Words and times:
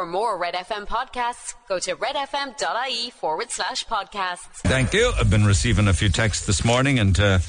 For 0.00 0.06
more 0.06 0.38
Red 0.38 0.54
FM 0.54 0.86
podcasts, 0.86 1.52
go 1.68 1.78
to 1.78 1.94
redfm.ie 1.94 3.10
forward 3.10 3.50
slash 3.50 3.84
podcasts. 3.84 4.62
Thank 4.62 4.94
you. 4.94 5.12
I've 5.20 5.28
been 5.28 5.44
receiving 5.44 5.88
a 5.88 5.92
few 5.92 6.08
texts 6.08 6.46
this 6.46 6.64
morning 6.64 6.98
and 6.98 7.20
uh, 7.20 7.40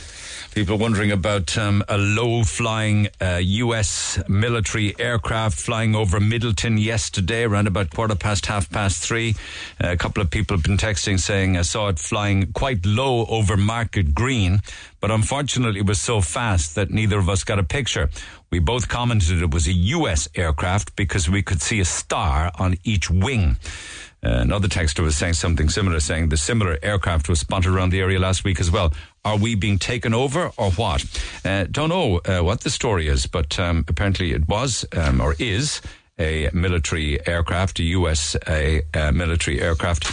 people 0.53 0.77
wondering 0.77 1.11
about 1.11 1.57
um, 1.57 1.81
a 1.87 1.97
low 1.97 2.43
flying 2.43 3.07
uh, 3.21 3.39
US 3.41 4.19
military 4.27 4.93
aircraft 4.99 5.57
flying 5.57 5.95
over 5.95 6.19
Midleton 6.19 6.81
yesterday 6.81 7.43
around 7.43 7.67
about 7.67 7.89
quarter 7.89 8.15
past 8.15 8.45
half 8.47 8.69
past 8.69 9.01
three. 9.01 9.35
Uh, 9.81 9.91
a 9.91 9.97
couple 9.97 10.21
of 10.21 10.29
people 10.29 10.57
have 10.57 10.63
been 10.63 10.77
texting 10.77 11.19
saying 11.19 11.55
I 11.55 11.61
saw 11.61 11.87
it 11.87 11.99
flying 11.99 12.51
quite 12.51 12.85
low 12.85 13.25
over 13.27 13.55
Market 13.55 14.13
Green, 14.13 14.59
but 14.99 15.09
unfortunately 15.09 15.79
it 15.79 15.85
was 15.85 16.01
so 16.01 16.19
fast 16.19 16.75
that 16.75 16.91
neither 16.91 17.17
of 17.17 17.29
us 17.29 17.45
got 17.45 17.57
a 17.57 17.63
picture. 17.63 18.09
We 18.51 18.59
both 18.59 18.89
commented 18.89 19.41
it 19.41 19.53
was 19.53 19.67
a 19.67 19.73
US 19.73 20.27
aircraft 20.35 20.97
because 20.97 21.29
we 21.29 21.41
could 21.41 21.61
see 21.61 21.79
a 21.79 21.85
star 21.85 22.51
on 22.59 22.77
each 22.83 23.09
wing. 23.09 23.55
Uh, 24.23 24.29
another 24.29 24.67
texter 24.67 25.03
was 25.03 25.17
saying 25.17 25.33
something 25.33 25.67
similar, 25.67 25.99
saying 25.99 26.29
the 26.29 26.37
similar 26.37 26.77
aircraft 26.83 27.27
was 27.27 27.39
spotted 27.39 27.71
around 27.71 27.89
the 27.89 27.99
area 27.99 28.19
last 28.19 28.43
week 28.43 28.59
as 28.59 28.69
well. 28.69 28.93
Are 29.25 29.37
we 29.37 29.55
being 29.55 29.79
taken 29.79 30.13
over 30.13 30.51
or 30.57 30.71
what? 30.71 31.03
Uh, 31.43 31.65
don't 31.69 31.89
know 31.89 32.19
uh, 32.19 32.41
what 32.41 32.61
the 32.61 32.69
story 32.69 33.07
is, 33.07 33.25
but 33.25 33.59
um, 33.59 33.83
apparently 33.87 34.31
it 34.31 34.47
was 34.47 34.85
um, 34.95 35.21
or 35.21 35.35
is 35.39 35.81
a 36.19 36.49
military 36.53 37.25
aircraft, 37.27 37.79
a 37.79 37.83
US 37.83 38.35
a, 38.47 38.83
a 38.93 39.11
military 39.11 39.59
aircraft. 39.59 40.05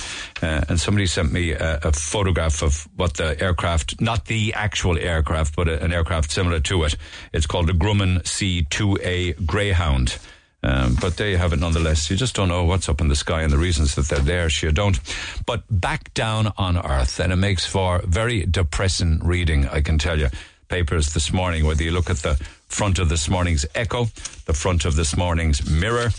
Uh, 0.42 0.62
and 0.68 0.80
somebody 0.80 1.06
sent 1.06 1.32
me 1.32 1.52
a, 1.52 1.78
a, 1.82 1.92
photograph 1.92 2.62
of 2.62 2.88
what 2.96 3.14
the 3.14 3.40
aircraft, 3.42 4.00
not 4.00 4.26
the 4.26 4.54
actual 4.54 4.96
aircraft, 4.96 5.54
but 5.54 5.68
an 5.68 5.92
aircraft 5.92 6.30
similar 6.30 6.60
to 6.60 6.84
it. 6.84 6.96
It's 7.32 7.46
called 7.46 7.68
a 7.68 7.74
Grumman 7.74 8.22
C2A 8.22 9.44
Greyhound. 9.44 10.18
Um, 10.62 10.96
but 11.00 11.16
there 11.16 11.28
you 11.28 11.36
have 11.36 11.52
it 11.52 11.60
nonetheless. 11.60 12.10
You 12.10 12.16
just 12.16 12.34
don't 12.34 12.48
know 12.48 12.64
what's 12.64 12.88
up 12.88 13.00
in 13.00 13.08
the 13.08 13.16
sky 13.16 13.42
and 13.42 13.52
the 13.52 13.58
reasons 13.58 13.94
that 13.94 14.08
they're 14.08 14.18
there, 14.18 14.50
Sure 14.50 14.72
don't. 14.72 14.98
But 15.46 15.62
back 15.70 16.12
down 16.14 16.52
on 16.58 16.76
Earth, 16.76 17.20
and 17.20 17.32
it 17.32 17.36
makes 17.36 17.64
for 17.64 18.00
very 18.04 18.44
depressing 18.44 19.20
reading, 19.22 19.68
I 19.68 19.80
can 19.80 19.98
tell 19.98 20.18
you. 20.18 20.28
Papers 20.68 21.14
this 21.14 21.32
morning, 21.32 21.64
whether 21.64 21.82
you 21.82 21.92
look 21.92 22.10
at 22.10 22.18
the 22.18 22.34
front 22.68 22.98
of 22.98 23.08
this 23.08 23.28
morning's 23.28 23.64
Echo, 23.74 24.04
the 24.44 24.52
front 24.52 24.84
of 24.84 24.96
this 24.96 25.16
morning's 25.16 25.68
Mirror, 25.70 26.10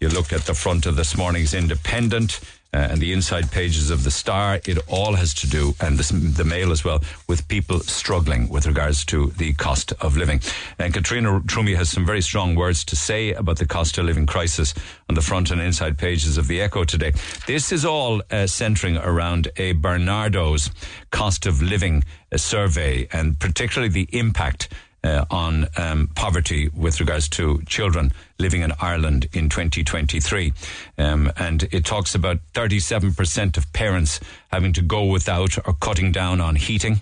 you 0.00 0.08
look 0.08 0.32
at 0.32 0.42
the 0.42 0.54
front 0.54 0.86
of 0.86 0.96
this 0.96 1.16
morning's 1.16 1.52
Independent, 1.52 2.40
uh, 2.74 2.88
and 2.90 3.00
the 3.00 3.12
inside 3.12 3.50
pages 3.50 3.90
of 3.90 4.04
the 4.04 4.10
Star, 4.10 4.60
it 4.64 4.78
all 4.88 5.14
has 5.14 5.32
to 5.34 5.48
do, 5.48 5.74
and 5.80 5.98
this, 5.98 6.10
the 6.10 6.44
Mail 6.44 6.70
as 6.70 6.84
well, 6.84 7.02
with 7.26 7.48
people 7.48 7.80
struggling 7.80 8.48
with 8.48 8.66
regards 8.66 9.04
to 9.06 9.28
the 9.38 9.54
cost 9.54 9.92
of 10.00 10.16
living. 10.16 10.40
And 10.78 10.92
Katrina 10.92 11.40
Twomey 11.40 11.76
has 11.76 11.88
some 11.88 12.04
very 12.04 12.20
strong 12.20 12.54
words 12.54 12.84
to 12.84 12.96
say 12.96 13.32
about 13.32 13.58
the 13.58 13.66
cost 13.66 13.96
of 13.98 14.04
living 14.04 14.26
crisis 14.26 14.74
on 15.08 15.14
the 15.14 15.22
front 15.22 15.50
and 15.50 15.60
inside 15.60 15.96
pages 15.96 16.36
of 16.36 16.46
the 16.46 16.60
Echo 16.60 16.84
today. 16.84 17.12
This 17.46 17.72
is 17.72 17.84
all 17.84 18.22
uh, 18.30 18.46
centering 18.46 18.96
around 18.98 19.48
a 19.56 19.72
Barnardo's 19.74 20.70
cost 21.10 21.46
of 21.46 21.62
living 21.62 22.04
uh, 22.30 22.36
survey, 22.36 23.08
and 23.12 23.38
particularly 23.38 23.88
the 23.88 24.08
impact 24.12 24.68
uh, 25.04 25.24
on 25.30 25.66
um, 25.76 26.08
poverty 26.14 26.68
with 26.74 27.00
regards 27.00 27.28
to 27.28 27.62
children 27.66 28.12
living 28.38 28.62
in 28.62 28.72
Ireland 28.80 29.28
in 29.32 29.48
2023. 29.48 30.52
Um, 30.96 31.32
and 31.36 31.62
it 31.72 31.84
talks 31.84 32.14
about 32.14 32.38
37% 32.54 33.56
of 33.56 33.72
parents 33.72 34.20
having 34.50 34.72
to 34.74 34.82
go 34.82 35.04
without 35.04 35.56
or 35.66 35.74
cutting 35.74 36.12
down 36.12 36.40
on 36.40 36.56
heating, 36.56 37.00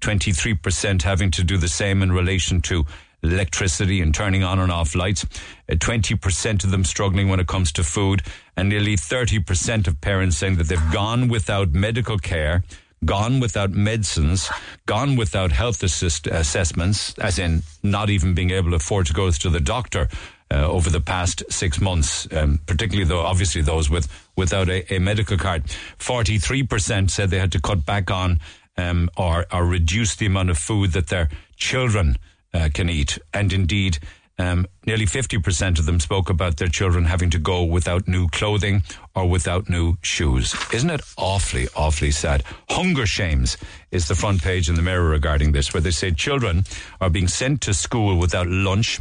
23% 0.00 1.02
having 1.02 1.30
to 1.32 1.44
do 1.44 1.56
the 1.56 1.68
same 1.68 2.02
in 2.02 2.12
relation 2.12 2.60
to 2.62 2.86
electricity 3.22 4.00
and 4.00 4.14
turning 4.14 4.44
on 4.44 4.60
and 4.60 4.70
off 4.70 4.94
lights, 4.94 5.24
uh, 5.68 5.74
20% 5.74 6.64
of 6.64 6.70
them 6.70 6.84
struggling 6.84 7.28
when 7.28 7.40
it 7.40 7.48
comes 7.48 7.72
to 7.72 7.82
food, 7.82 8.22
and 8.56 8.68
nearly 8.68 8.96
30% 8.96 9.88
of 9.88 10.00
parents 10.00 10.36
saying 10.36 10.56
that 10.56 10.68
they've 10.68 10.92
gone 10.92 11.28
without 11.28 11.70
medical 11.70 12.18
care 12.18 12.62
gone 13.04 13.40
without 13.40 13.70
medicines, 13.70 14.50
gone 14.86 15.16
without 15.16 15.52
health 15.52 15.82
assist- 15.82 16.26
assessments, 16.26 17.16
as 17.18 17.38
in 17.38 17.62
not 17.82 18.10
even 18.10 18.34
being 18.34 18.50
able 18.50 18.70
to 18.70 18.76
afford 18.76 19.06
to 19.06 19.12
go 19.12 19.30
to 19.30 19.50
the 19.50 19.60
doctor 19.60 20.08
uh, 20.50 20.66
over 20.66 20.90
the 20.90 21.00
past 21.00 21.42
six 21.50 21.80
months, 21.80 22.26
um, 22.32 22.58
particularly 22.66 23.08
though 23.08 23.24
obviously 23.24 23.62
those 23.62 23.90
with 23.90 24.08
without 24.36 24.68
a, 24.68 24.94
a 24.94 24.98
medical 24.98 25.36
card. 25.36 25.70
Forty 25.98 26.38
three 26.38 26.62
percent 26.62 27.10
said 27.10 27.30
they 27.30 27.38
had 27.38 27.52
to 27.52 27.60
cut 27.60 27.84
back 27.84 28.10
on 28.10 28.40
um, 28.76 29.10
or 29.16 29.46
or 29.52 29.64
reduce 29.64 30.16
the 30.16 30.26
amount 30.26 30.50
of 30.50 30.58
food 30.58 30.92
that 30.92 31.08
their 31.08 31.28
children 31.56 32.16
uh, 32.54 32.68
can 32.72 32.88
eat, 32.88 33.18
and 33.32 33.52
indeed. 33.52 33.98
Um, 34.40 34.66
nearly 34.86 35.04
50% 35.04 35.80
of 35.80 35.86
them 35.86 35.98
spoke 35.98 36.30
about 36.30 36.58
their 36.58 36.68
children 36.68 37.04
having 37.04 37.30
to 37.30 37.38
go 37.38 37.64
without 37.64 38.06
new 38.06 38.28
clothing 38.28 38.84
or 39.16 39.28
without 39.28 39.68
new 39.68 39.96
shoes. 40.02 40.54
Isn't 40.72 40.90
it 40.90 41.00
awfully, 41.16 41.66
awfully 41.74 42.12
sad? 42.12 42.44
Hunger 42.70 43.04
Shames 43.04 43.56
is 43.90 44.06
the 44.06 44.14
front 44.14 44.42
page 44.42 44.68
in 44.68 44.76
the 44.76 44.82
Mirror 44.82 45.08
regarding 45.08 45.52
this, 45.52 45.74
where 45.74 45.80
they 45.80 45.90
say 45.90 46.12
children 46.12 46.64
are 47.00 47.10
being 47.10 47.26
sent 47.26 47.62
to 47.62 47.74
school 47.74 48.16
without 48.16 48.46
lunch 48.46 49.00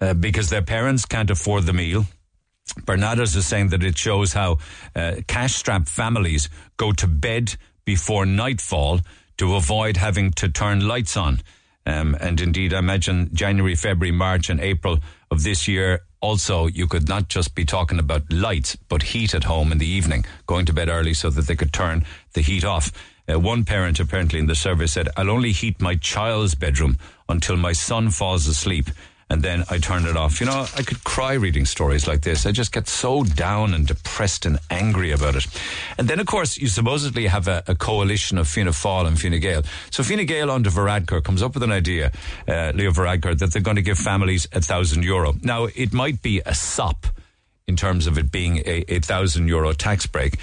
uh, 0.00 0.14
because 0.14 0.48
their 0.48 0.62
parents 0.62 1.04
can't 1.04 1.30
afford 1.30 1.64
the 1.64 1.72
meal. 1.72 2.04
Barnardo's 2.84 3.34
is 3.34 3.46
saying 3.46 3.68
that 3.70 3.82
it 3.82 3.98
shows 3.98 4.32
how 4.32 4.58
uh, 4.94 5.16
cash 5.26 5.54
strapped 5.54 5.88
families 5.88 6.48
go 6.76 6.92
to 6.92 7.06
bed 7.06 7.56
before 7.84 8.26
nightfall 8.26 9.00
to 9.38 9.54
avoid 9.56 9.96
having 9.96 10.30
to 10.32 10.48
turn 10.48 10.86
lights 10.86 11.16
on. 11.16 11.40
Um, 11.86 12.16
and 12.20 12.40
indeed, 12.40 12.74
I 12.74 12.80
imagine 12.80 13.30
January, 13.32 13.74
February, 13.74 14.12
March, 14.12 14.50
and 14.50 14.60
April 14.60 14.98
of 15.30 15.42
this 15.42 15.66
year, 15.66 16.02
also, 16.20 16.66
you 16.66 16.86
could 16.88 17.08
not 17.08 17.28
just 17.28 17.54
be 17.54 17.64
talking 17.64 17.98
about 17.98 18.32
lights, 18.32 18.76
but 18.76 19.02
heat 19.02 19.34
at 19.34 19.44
home 19.44 19.70
in 19.70 19.78
the 19.78 19.86
evening, 19.86 20.24
going 20.46 20.66
to 20.66 20.72
bed 20.72 20.88
early 20.88 21.14
so 21.14 21.30
that 21.30 21.46
they 21.46 21.54
could 21.54 21.72
turn 21.72 22.04
the 22.32 22.40
heat 22.40 22.64
off. 22.64 22.92
Uh, 23.30 23.38
one 23.38 23.64
parent 23.64 24.00
apparently 24.00 24.38
in 24.38 24.46
the 24.46 24.54
survey 24.54 24.86
said, 24.86 25.08
I'll 25.16 25.30
only 25.30 25.52
heat 25.52 25.80
my 25.80 25.94
child's 25.94 26.54
bedroom 26.54 26.98
until 27.28 27.56
my 27.56 27.72
son 27.72 28.10
falls 28.10 28.46
asleep 28.46 28.86
and 29.30 29.42
then 29.42 29.64
I 29.68 29.78
turn 29.78 30.06
it 30.06 30.16
off. 30.16 30.40
You 30.40 30.46
know, 30.46 30.66
I 30.76 30.82
could 30.82 31.04
cry 31.04 31.34
reading 31.34 31.66
stories 31.66 32.06
like 32.06 32.22
this. 32.22 32.46
I 32.46 32.52
just 32.52 32.72
get 32.72 32.88
so 32.88 33.24
down 33.24 33.74
and 33.74 33.86
depressed 33.86 34.46
and 34.46 34.58
angry 34.70 35.12
about 35.12 35.36
it. 35.36 35.46
And 35.98 36.08
then, 36.08 36.18
of 36.20 36.26
course, 36.26 36.56
you 36.56 36.68
supposedly 36.68 37.26
have 37.26 37.46
a, 37.46 37.62
a 37.66 37.74
coalition 37.74 38.38
of 38.38 38.48
Fianna 38.48 38.70
Fáil 38.70 39.06
and 39.06 39.20
Fine 39.20 39.38
Gael. 39.40 39.62
So 39.90 40.02
Fine 40.02 40.24
Gael 40.26 40.50
under 40.50 40.70
Varadkar 40.70 41.22
comes 41.22 41.42
up 41.42 41.54
with 41.54 41.62
an 41.62 41.72
idea, 41.72 42.10
uh, 42.46 42.72
Leo 42.74 42.90
Varadkar, 42.90 43.38
that 43.38 43.52
they're 43.52 43.62
going 43.62 43.76
to 43.76 43.82
give 43.82 43.98
families 43.98 44.48
a 44.52 44.60
thousand 44.60 45.02
euro. 45.04 45.34
Now, 45.42 45.68
it 45.74 45.92
might 45.92 46.22
be 46.22 46.40
a 46.46 46.54
sop 46.54 47.06
in 47.66 47.76
terms 47.76 48.06
of 48.06 48.16
it 48.16 48.32
being 48.32 48.58
a, 48.64 48.84
a 48.88 48.98
thousand 49.00 49.46
euro 49.46 49.74
tax 49.74 50.06
break. 50.06 50.38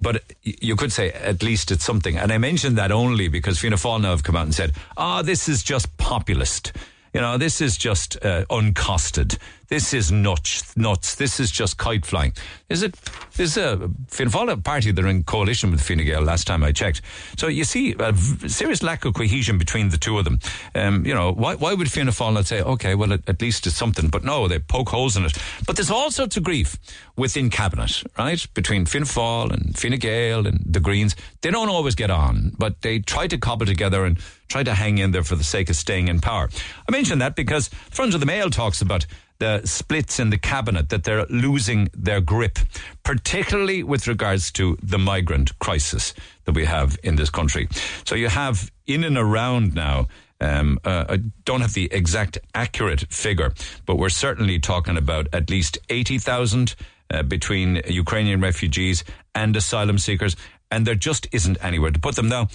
But 0.00 0.22
you 0.42 0.76
could 0.76 0.92
say 0.92 1.10
at 1.10 1.42
least 1.42 1.70
it's 1.70 1.84
something. 1.84 2.18
And 2.18 2.30
I 2.30 2.36
mentioned 2.36 2.76
that 2.76 2.92
only 2.92 3.28
because 3.28 3.58
Fianna 3.58 3.76
Fáil 3.76 4.02
now 4.02 4.10
have 4.10 4.22
come 4.22 4.36
out 4.36 4.44
and 4.44 4.54
said, 4.54 4.72
ah, 4.98 5.20
oh, 5.20 5.22
this 5.22 5.48
is 5.48 5.62
just 5.62 5.96
populist. 5.96 6.72
You 7.16 7.22
know, 7.22 7.38
this 7.38 7.62
is 7.62 7.78
just 7.78 8.22
uh, 8.22 8.44
uncosted. 8.50 9.38
This 9.68 9.92
is 9.92 10.12
nuts. 10.12 10.76
Nuts. 10.76 11.16
This 11.16 11.40
is 11.40 11.50
just 11.50 11.76
kite 11.76 12.06
flying. 12.06 12.32
Is 12.68 12.82
it? 12.82 12.94
Is 13.38 13.56
a 13.56 13.90
Fianna 14.08 14.30
Fáil 14.30 14.64
party 14.64 14.92
that 14.92 15.04
are 15.04 15.08
in 15.08 15.24
coalition 15.24 15.70
with 15.70 15.80
Fine 15.80 16.04
Gael 16.04 16.22
last 16.22 16.46
time 16.46 16.62
I 16.62 16.72
checked. 16.72 17.02
So 17.36 17.48
you 17.48 17.64
see 17.64 17.94
a 17.98 18.16
serious 18.48 18.82
lack 18.82 19.04
of 19.04 19.14
cohesion 19.14 19.58
between 19.58 19.88
the 19.88 19.98
two 19.98 20.18
of 20.18 20.24
them. 20.24 20.38
Um, 20.74 21.04
you 21.04 21.14
know, 21.14 21.32
why, 21.32 21.56
why 21.56 21.74
would 21.74 21.90
Fianna 21.90 22.12
Fáil 22.12 22.34
not 22.34 22.46
say, 22.46 22.62
okay, 22.62 22.94
well, 22.94 23.12
at, 23.12 23.28
at, 23.28 23.42
least 23.42 23.66
it's 23.66 23.76
something? 23.76 24.08
But 24.08 24.24
no, 24.24 24.48
they 24.48 24.58
poke 24.58 24.88
holes 24.90 25.16
in 25.16 25.24
it. 25.24 25.36
But 25.66 25.76
there's 25.76 25.90
all 25.90 26.10
sorts 26.10 26.36
of 26.36 26.44
grief 26.44 26.76
within 27.16 27.50
cabinet, 27.50 28.02
right? 28.16 28.46
Between 28.54 28.86
Fianna 28.86 29.06
Fáil 29.06 29.52
and 29.52 29.76
Fine 29.76 29.98
Gael 29.98 30.46
and 30.46 30.62
the 30.64 30.80
Greens. 30.80 31.16
They 31.42 31.50
don't 31.50 31.68
always 31.68 31.94
get 31.94 32.10
on, 32.10 32.52
but 32.58 32.82
they 32.82 33.00
try 33.00 33.26
to 33.26 33.38
cobble 33.38 33.66
together 33.66 34.04
and 34.04 34.18
try 34.48 34.62
to 34.62 34.74
hang 34.74 34.98
in 34.98 35.10
there 35.10 35.24
for 35.24 35.36
the 35.36 35.44
sake 35.44 35.68
of 35.70 35.76
staying 35.76 36.08
in 36.08 36.20
power. 36.20 36.48
I 36.88 36.92
mention 36.92 37.18
that 37.18 37.34
because 37.34 37.68
Front 37.68 38.14
of 38.14 38.20
the 38.20 38.26
Mail 38.26 38.50
talks 38.50 38.80
about 38.80 39.06
the 39.38 39.62
splits 39.64 40.18
in 40.18 40.30
the 40.30 40.38
cabinet, 40.38 40.88
that 40.88 41.04
they're 41.04 41.26
losing 41.26 41.88
their 41.94 42.20
grip, 42.20 42.58
particularly 43.02 43.82
with 43.82 44.06
regards 44.06 44.50
to 44.52 44.76
the 44.82 44.98
migrant 44.98 45.58
crisis 45.58 46.14
that 46.44 46.54
we 46.54 46.64
have 46.64 46.96
in 47.02 47.16
this 47.16 47.30
country. 47.30 47.68
So 48.04 48.14
you 48.14 48.28
have 48.28 48.70
in 48.86 49.04
and 49.04 49.18
around 49.18 49.74
now. 49.74 50.06
Um, 50.38 50.78
uh, 50.84 51.06
I 51.08 51.16
don't 51.46 51.62
have 51.62 51.72
the 51.72 51.88
exact 51.90 52.38
accurate 52.54 53.06
figure, 53.10 53.54
but 53.86 53.96
we're 53.96 54.10
certainly 54.10 54.58
talking 54.58 54.98
about 54.98 55.28
at 55.32 55.48
least 55.48 55.78
80,000 55.88 56.74
uh, 57.08 57.22
between 57.22 57.80
Ukrainian 57.88 58.40
refugees 58.40 59.02
and 59.34 59.56
asylum 59.56 59.98
seekers, 59.98 60.36
and 60.70 60.86
there 60.86 60.94
just 60.94 61.26
isn't 61.32 61.56
anywhere 61.62 61.90
to 61.90 61.98
put 61.98 62.16
them. 62.16 62.28
Now, 62.28 62.48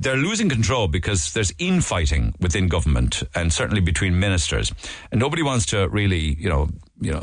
they're 0.00 0.16
losing 0.16 0.48
control 0.48 0.88
because 0.88 1.32
there's 1.32 1.52
infighting 1.58 2.34
within 2.40 2.68
government 2.68 3.22
and 3.34 3.52
certainly 3.52 3.80
between 3.80 4.18
ministers, 4.18 4.72
and 5.10 5.20
nobody 5.20 5.42
wants 5.42 5.66
to 5.66 5.88
really, 5.88 6.34
you 6.34 6.48
know, 6.48 6.68
you 7.00 7.12
know, 7.12 7.22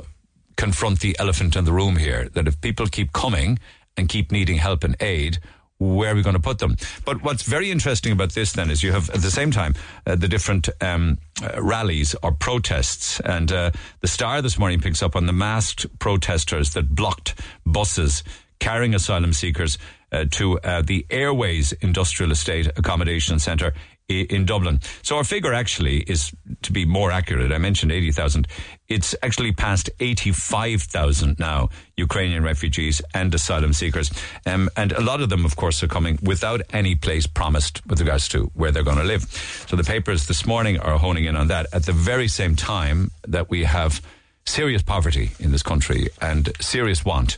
confront 0.56 1.00
the 1.00 1.16
elephant 1.20 1.56
in 1.56 1.66
the 1.66 1.74
room 1.74 1.98
here. 1.98 2.30
That 2.34 2.48
if 2.48 2.60
people 2.62 2.88
keep 2.88 3.14
coming 3.14 3.60
and 3.98 4.10
keep 4.10 4.32
needing 4.32 4.58
help 4.58 4.84
and 4.84 4.96
aid, 5.02 5.40
where 5.80 6.12
are 6.12 6.16
we 6.16 6.22
going 6.22 6.36
to 6.36 6.42
put 6.42 6.60
them? 6.60 6.78
But 7.06 7.24
what's 7.24 7.44
very 7.44 7.70
interesting 7.72 8.12
about 8.12 8.34
this 8.34 8.54
then 8.54 8.70
is 8.70 8.84
you 8.84 8.92
have 8.92 9.10
at 9.10 9.22
the 9.22 9.32
same 9.32 9.52
time 9.52 9.76
uh, 10.06 10.16
the 10.16 10.28
different 10.28 10.70
um, 10.82 11.18
uh, 11.42 11.62
rallies 11.62 12.16
or 12.24 12.32
protests, 12.32 13.20
and 13.22 13.52
uh, 13.52 13.72
the 14.02 14.08
Star 14.08 14.42
this 14.42 14.58
morning 14.58 14.80
picks 14.80 15.04
up 15.04 15.16
on 15.16 15.26
the 15.26 15.34
masked 15.34 15.88
protesters 16.00 16.74
that 16.74 16.96
blocked 16.96 17.40
buses 17.66 18.24
carrying 18.60 18.96
asylum 18.96 19.34
seekers 19.34 19.78
uh, 20.14 20.26
to 20.32 20.60
uh, 20.60 20.82
the 20.82 21.06
Airways 21.10 21.74
Industrial 21.74 22.32
Estate 22.32 22.68
Accommodation 22.78 23.40
Centre 23.40 23.74
in 24.10 24.46
Dublin. 24.46 24.80
So 25.02 25.18
our 25.18 25.24
figure 25.24 25.54
actually 25.54 26.00
is, 26.00 26.32
to 26.64 26.72
be 26.72 26.86
more 26.86 27.12
accurate, 27.12 27.52
I 27.52 27.58
mentioned 27.58 27.92
80,000. 27.92 28.48
It's 28.88 29.16
actually 29.24 29.54
past 29.54 29.90
85,000 30.00 31.40
now, 31.40 31.70
Ukrainian 31.98 32.44
refugees 32.44 33.02
and 33.14 33.34
asylum 33.34 33.74
seekers. 33.74 34.12
Um, 34.46 34.70
and 34.76 34.92
a 34.92 35.02
lot 35.02 35.22
of 35.22 35.30
them, 35.30 35.46
of 35.46 35.56
course, 35.56 35.82
are 35.84 35.88
coming 35.88 36.20
without 36.22 36.62
any 36.72 36.96
place 36.96 37.26
promised 37.26 37.86
with 37.88 38.00
regards 38.00 38.28
to 38.30 38.52
where 38.54 38.72
they're 38.72 38.84
going 38.84 38.98
to 38.98 39.04
live. 39.04 39.24
So 39.68 39.76
the 39.76 39.84
papers 39.84 40.28
this 40.28 40.46
morning 40.46 40.80
are 40.80 40.98
honing 40.98 41.26
in 41.26 41.36
on 41.36 41.48
that 41.48 41.68
at 41.74 41.86
the 41.86 41.94
very 41.94 42.28
same 42.28 42.56
time 42.56 43.12
that 43.28 43.50
we 43.50 43.64
have 43.64 44.02
serious 44.46 44.84
poverty 44.84 45.32
in 45.40 45.52
this 45.52 45.64
country 45.64 46.10
and 46.22 46.52
serious 46.60 47.06
want 47.06 47.38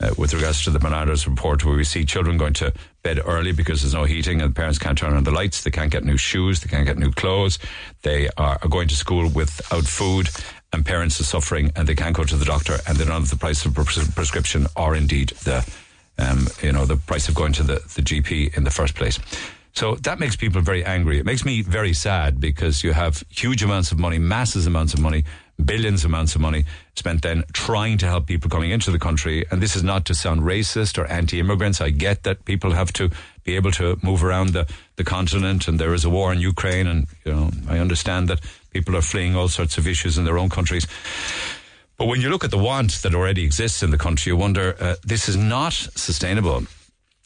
uh, 0.00 0.10
with 0.18 0.34
regards 0.34 0.62
to 0.64 0.70
the 0.70 0.78
Barnardo's 0.78 1.26
report, 1.26 1.64
where 1.64 1.76
we 1.76 1.84
see 1.84 2.04
children 2.04 2.36
going 2.36 2.52
to 2.54 2.72
bed 3.02 3.20
early 3.24 3.52
because 3.52 3.82
there's 3.82 3.94
no 3.94 4.04
heating 4.04 4.42
and 4.42 4.54
parents 4.54 4.78
can't 4.78 4.98
turn 4.98 5.14
on 5.14 5.24
the 5.24 5.30
lights. 5.30 5.62
They 5.62 5.70
can't 5.70 5.90
get 5.90 6.04
new 6.04 6.16
shoes. 6.16 6.60
They 6.60 6.68
can't 6.68 6.86
get 6.86 6.98
new 6.98 7.12
clothes. 7.12 7.58
They 8.02 8.28
are, 8.36 8.58
are 8.62 8.68
going 8.68 8.88
to 8.88 8.96
school 8.96 9.28
without 9.28 9.84
food 9.84 10.28
and 10.72 10.84
parents 10.84 11.20
are 11.20 11.24
suffering 11.24 11.72
and 11.76 11.88
they 11.88 11.94
can't 11.94 12.14
go 12.14 12.24
to 12.24 12.36
the 12.36 12.44
doctor 12.44 12.76
and 12.86 12.96
they 12.98 13.04
don't 13.04 13.20
have 13.20 13.30
the 13.30 13.36
price 13.36 13.64
of 13.64 13.74
pres- 13.74 14.10
prescription 14.10 14.66
or 14.76 14.94
indeed 14.94 15.30
the, 15.44 15.66
um, 16.18 16.48
you 16.62 16.72
know, 16.72 16.84
the 16.84 16.96
price 16.96 17.28
of 17.28 17.34
going 17.34 17.52
to 17.54 17.62
the, 17.62 17.74
the 17.94 18.02
GP 18.02 18.56
in 18.56 18.64
the 18.64 18.70
first 18.70 18.94
place. 18.94 19.18
So 19.72 19.94
that 19.96 20.18
makes 20.18 20.36
people 20.36 20.62
very 20.62 20.84
angry. 20.84 21.18
It 21.18 21.26
makes 21.26 21.44
me 21.44 21.60
very 21.60 21.92
sad 21.92 22.40
because 22.40 22.82
you 22.82 22.92
have 22.92 23.22
huge 23.28 23.62
amounts 23.62 23.92
of 23.92 23.98
money, 23.98 24.18
massive 24.18 24.66
amounts 24.66 24.94
of 24.94 25.00
money 25.00 25.24
billions 25.64 26.04
amounts 26.04 26.34
of 26.34 26.40
money 26.40 26.64
spent 26.94 27.22
then 27.22 27.44
trying 27.52 27.98
to 27.98 28.06
help 28.06 28.26
people 28.26 28.50
coming 28.50 28.70
into 28.70 28.90
the 28.90 28.98
country. 28.98 29.44
And 29.50 29.62
this 29.62 29.76
is 29.76 29.82
not 29.82 30.04
to 30.06 30.14
sound 30.14 30.42
racist 30.42 30.98
or 30.98 31.06
anti-immigrants. 31.06 31.80
I 31.80 31.90
get 31.90 32.22
that 32.24 32.44
people 32.44 32.72
have 32.72 32.92
to 32.94 33.10
be 33.44 33.56
able 33.56 33.70
to 33.72 33.98
move 34.02 34.22
around 34.22 34.50
the, 34.50 34.68
the 34.96 35.04
continent 35.04 35.68
and 35.68 35.78
there 35.78 35.94
is 35.94 36.04
a 36.04 36.10
war 36.10 36.32
in 36.32 36.40
Ukraine 36.40 36.86
and, 36.86 37.06
you 37.24 37.32
know, 37.32 37.50
I 37.68 37.78
understand 37.78 38.28
that 38.28 38.40
people 38.72 38.96
are 38.96 39.02
fleeing 39.02 39.34
all 39.34 39.48
sorts 39.48 39.78
of 39.78 39.86
issues 39.86 40.18
in 40.18 40.24
their 40.24 40.38
own 40.38 40.50
countries. 40.50 40.86
But 41.96 42.06
when 42.06 42.20
you 42.20 42.28
look 42.28 42.44
at 42.44 42.50
the 42.50 42.58
want 42.58 43.02
that 43.02 43.14
already 43.14 43.42
exists 43.42 43.82
in 43.82 43.90
the 43.90 43.98
country, 43.98 44.30
you 44.30 44.36
wonder, 44.36 44.76
uh, 44.78 44.96
this 45.02 45.28
is 45.28 45.36
not 45.36 45.72
sustainable. 45.72 46.64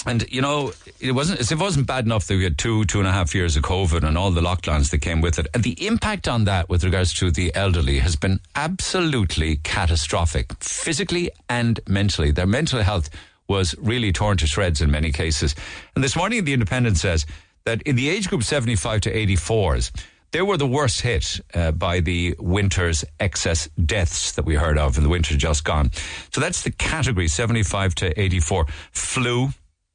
And 0.07 0.25
you 0.31 0.41
know, 0.41 0.73
it 0.99 1.13
wasn't 1.13 1.51
it 1.51 1.59
wasn't 1.59 1.87
bad 1.87 2.07
enough 2.07 2.27
that 2.27 2.37
we 2.37 2.45
had 2.45 2.57
two 2.57 2.85
two 2.87 2.99
and 2.99 3.09
a 3.09 3.13
half 3.13 3.35
years 3.35 3.57
of 3.57 3.63
COVID 3.63 4.03
and 4.03 4.17
all 4.17 4.31
the 4.31 4.41
lockdowns 4.41 4.91
that 4.91 4.99
came 4.99 5.21
with 5.21 5.39
it. 5.39 5.47
And 5.53 5.63
the 5.63 5.87
impact 5.87 6.27
on 6.27 6.45
that, 6.45 6.69
with 6.69 6.85
regards 6.85 7.13
to 7.15 7.31
the 7.31 7.55
elderly, 7.55 7.99
has 7.99 8.17
been 8.17 8.41
absolutely 8.55 9.57
catastrophic, 9.57 10.53
physically 10.63 11.31
and 11.49 11.81
mentally. 11.87 12.31
Their 12.31 12.47
mental 12.47 12.83
health 12.83 13.11
was 13.47 13.75
really 13.79 14.13
torn 14.13 14.37
to 14.39 14.47
shreds 14.47 14.81
in 14.81 14.91
many 14.91 15.13
cases. 15.13 15.55
And 15.95 16.03
this 16.03 16.17
morning, 16.17 16.45
the 16.45 16.55
Independent 16.55 16.97
says 16.97 17.27
that 17.65 17.83
in 17.83 17.97
the 17.97 18.09
age 18.09 18.29
group 18.29 18.43
seventy 18.43 18.77
five 18.77 19.03
to 19.03 19.11
eighty 19.13 19.37
fours. 19.37 19.93
They 20.33 20.43
were 20.43 20.57
the 20.57 20.67
worst 20.67 21.01
hit 21.01 21.41
uh, 21.55 21.73
by 21.73 21.99
the 21.99 22.37
winter's 22.39 23.05
excess 23.19 23.69
deaths 23.85 24.31
that 24.33 24.45
we 24.45 24.55
heard 24.55 24.79
of 24.79 24.97
in 24.97 25.03
the 25.03 25.09
winter 25.09 25.37
just 25.37 25.65
gone. 25.65 25.91
So 26.33 26.41
that's 26.41 26.63
the 26.63 26.71
category 26.71 27.27
75 27.27 27.97
to 27.97 28.21
84. 28.21 28.67
Flu, 28.93 29.49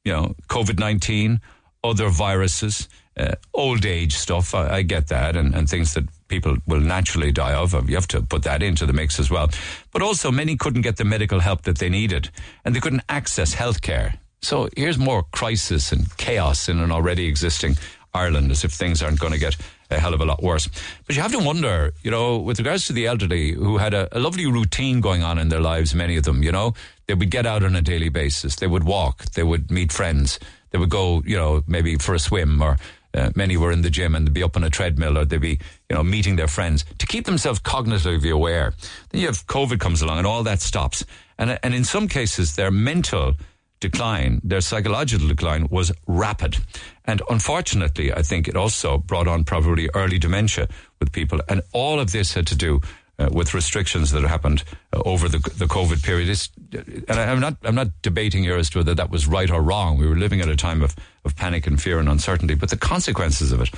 you 0.06 0.12
know, 0.12 0.34
COVID 0.48 0.78
19, 0.78 1.40
other 1.82 2.08
viruses, 2.08 2.88
uh, 3.16 3.34
old 3.52 3.84
age 3.84 4.14
stuff. 4.14 4.54
I, 4.54 4.76
I 4.76 4.82
get 4.82 5.08
that, 5.08 5.34
and, 5.36 5.52
and 5.52 5.68
things 5.68 5.94
that 5.94 6.04
people 6.28 6.56
will 6.64 6.80
naturally 6.80 7.32
die 7.32 7.54
of. 7.54 7.74
You 7.90 7.96
have 7.96 8.06
to 8.08 8.22
put 8.22 8.44
that 8.44 8.62
into 8.62 8.86
the 8.86 8.92
mix 8.92 9.18
as 9.18 9.30
well. 9.30 9.50
But 9.92 10.02
also, 10.02 10.30
many 10.30 10.56
couldn't 10.56 10.82
get 10.82 10.96
the 10.96 11.04
medical 11.04 11.40
help 11.40 11.62
that 11.62 11.78
they 11.78 11.88
needed, 11.88 12.30
and 12.64 12.74
they 12.74 12.80
couldn't 12.80 13.02
access 13.08 13.56
healthcare. 13.56 14.16
So 14.42 14.68
here's 14.76 14.96
more 14.96 15.24
crisis 15.32 15.90
and 15.90 16.16
chaos 16.18 16.68
in 16.68 16.78
an 16.78 16.92
already 16.92 17.26
existing 17.26 17.76
Ireland, 18.14 18.52
as 18.52 18.64
if 18.64 18.72
things 18.72 19.02
aren't 19.02 19.18
going 19.18 19.32
to 19.32 19.40
get 19.40 19.56
a 19.90 19.98
hell 19.98 20.14
of 20.14 20.20
a 20.20 20.24
lot 20.24 20.42
worse. 20.42 20.68
But 21.06 21.16
you 21.16 21.22
have 21.22 21.32
to 21.32 21.38
wonder, 21.38 21.92
you 22.02 22.10
know, 22.10 22.38
with 22.38 22.58
regards 22.58 22.86
to 22.86 22.92
the 22.92 23.06
elderly 23.06 23.52
who 23.52 23.78
had 23.78 23.94
a, 23.94 24.08
a, 24.16 24.20
lovely 24.20 24.46
routine 24.46 25.00
going 25.00 25.22
on 25.22 25.38
in 25.38 25.48
their 25.48 25.60
lives, 25.60 25.94
many 25.94 26.16
of 26.16 26.24
them, 26.24 26.42
you 26.42 26.52
know, 26.52 26.74
they 27.06 27.14
would 27.14 27.30
get 27.30 27.46
out 27.46 27.62
on 27.62 27.76
a 27.76 27.82
daily 27.82 28.08
basis, 28.08 28.56
they 28.56 28.66
would 28.66 28.84
walk, 28.84 29.24
they 29.32 29.42
would 29.42 29.70
meet 29.70 29.92
friends, 29.92 30.38
they 30.70 30.78
would 30.78 30.90
go, 30.90 31.22
you 31.24 31.36
know, 31.36 31.62
maybe 31.66 31.96
for 31.96 32.14
a 32.14 32.18
swim 32.18 32.60
or 32.60 32.78
uh, 33.14 33.30
many 33.34 33.56
were 33.56 33.72
in 33.72 33.82
the 33.82 33.90
gym 33.90 34.14
and 34.14 34.26
they'd 34.26 34.34
be 34.34 34.42
up 34.42 34.56
on 34.56 34.64
a 34.64 34.70
treadmill 34.70 35.16
or 35.16 35.24
they'd 35.24 35.40
be, 35.40 35.58
you 35.88 35.96
know, 35.96 36.02
meeting 36.02 36.36
their 36.36 36.48
friends 36.48 36.84
to 36.98 37.06
keep 37.06 37.24
themselves 37.24 37.60
cognitively 37.60 38.30
aware. 38.30 38.74
Then 39.10 39.20
you 39.20 39.26
have 39.26 39.46
COVID 39.46 39.80
comes 39.80 40.02
along 40.02 40.18
and 40.18 40.26
all 40.26 40.42
that 40.42 40.60
stops. 40.60 41.04
And, 41.38 41.58
and 41.62 41.74
in 41.74 41.84
some 41.84 42.08
cases, 42.08 42.56
their 42.56 42.70
mental 42.70 43.34
decline, 43.80 44.40
their 44.42 44.60
psychological 44.60 45.28
decline 45.28 45.68
was 45.70 45.92
rapid. 46.06 46.58
And 47.04 47.22
unfortunately, 47.30 48.12
I 48.12 48.22
think 48.22 48.48
it 48.48 48.56
also 48.56 48.98
brought 48.98 49.28
on 49.28 49.44
probably 49.44 49.88
early 49.94 50.18
dementia 50.18 50.68
with 50.98 51.12
people. 51.12 51.40
And 51.48 51.62
all 51.72 52.00
of 52.00 52.12
this 52.12 52.34
had 52.34 52.46
to 52.48 52.56
do 52.56 52.80
uh, 53.18 53.28
with 53.32 53.54
restrictions 53.54 54.10
that 54.10 54.22
happened 54.24 54.64
uh, 54.92 55.00
over 55.04 55.28
the, 55.28 55.38
the 55.38 55.66
COVID 55.66 56.02
period. 56.02 56.28
It's, 56.28 56.50
and 56.72 57.18
I, 57.18 57.24
am 57.24 57.40
not, 57.40 57.56
I'm 57.62 57.74
not 57.74 57.88
debating 58.02 58.44
here 58.44 58.56
as 58.56 58.70
to 58.70 58.78
whether 58.78 58.94
that 58.94 59.10
was 59.10 59.26
right 59.26 59.50
or 59.50 59.62
wrong. 59.62 59.98
We 59.98 60.06
were 60.06 60.16
living 60.16 60.40
at 60.40 60.48
a 60.48 60.56
time 60.56 60.82
of, 60.82 60.94
of 61.24 61.36
panic 61.36 61.66
and 61.66 61.80
fear 61.80 61.98
and 61.98 62.08
uncertainty, 62.08 62.54
but 62.54 62.70
the 62.70 62.76
consequences 62.76 63.52
of 63.52 63.60
it 63.60 63.70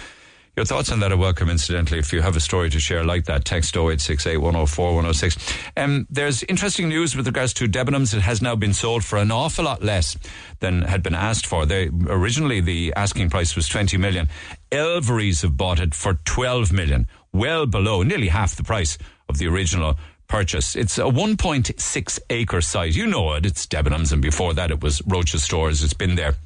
your 0.58 0.64
thoughts 0.64 0.90
on 0.90 0.98
that 0.98 1.12
are 1.12 1.16
welcome, 1.16 1.48
incidentally. 1.48 2.00
If 2.00 2.12
you 2.12 2.20
have 2.20 2.34
a 2.34 2.40
story 2.40 2.68
to 2.70 2.80
share 2.80 3.04
like 3.04 3.26
that, 3.26 3.44
text 3.44 3.76
0868 3.76 4.38
104 4.38 4.86
106. 4.86 5.36
Um, 5.76 6.08
there's 6.10 6.42
interesting 6.42 6.88
news 6.88 7.14
with 7.14 7.26
regards 7.26 7.52
to 7.54 7.68
Debenhams. 7.68 8.12
It 8.12 8.22
has 8.22 8.42
now 8.42 8.56
been 8.56 8.74
sold 8.74 9.04
for 9.04 9.18
an 9.18 9.30
awful 9.30 9.66
lot 9.66 9.84
less 9.84 10.16
than 10.58 10.82
had 10.82 11.00
been 11.00 11.14
asked 11.14 11.46
for. 11.46 11.64
They, 11.64 11.90
originally, 12.08 12.60
the 12.60 12.92
asking 12.96 13.30
price 13.30 13.54
was 13.54 13.68
20 13.68 13.98
million. 13.98 14.28
Elvery's 14.72 15.42
have 15.42 15.56
bought 15.56 15.78
it 15.78 15.94
for 15.94 16.14
12 16.24 16.72
million, 16.72 17.06
well 17.38 17.66
below, 17.66 18.02
nearly 18.02 18.28
half 18.28 18.56
the 18.56 18.64
price 18.64 18.98
of 19.28 19.38
the 19.38 19.46
original 19.46 19.94
purchase. 20.26 20.76
It's 20.76 20.98
a 20.98 21.02
1.6 21.02 22.18
acre 22.28 22.60
site. 22.60 22.94
You 22.94 23.06
know 23.06 23.34
it. 23.34 23.46
It's 23.46 23.66
Debenhams, 23.66 24.12
and 24.12 24.20
before 24.20 24.54
that, 24.54 24.70
it 24.70 24.82
was 24.82 25.00
Roche's 25.06 25.42
Stores. 25.44 25.82
It's 25.82 25.94
been 25.94 26.16
there 26.16 26.36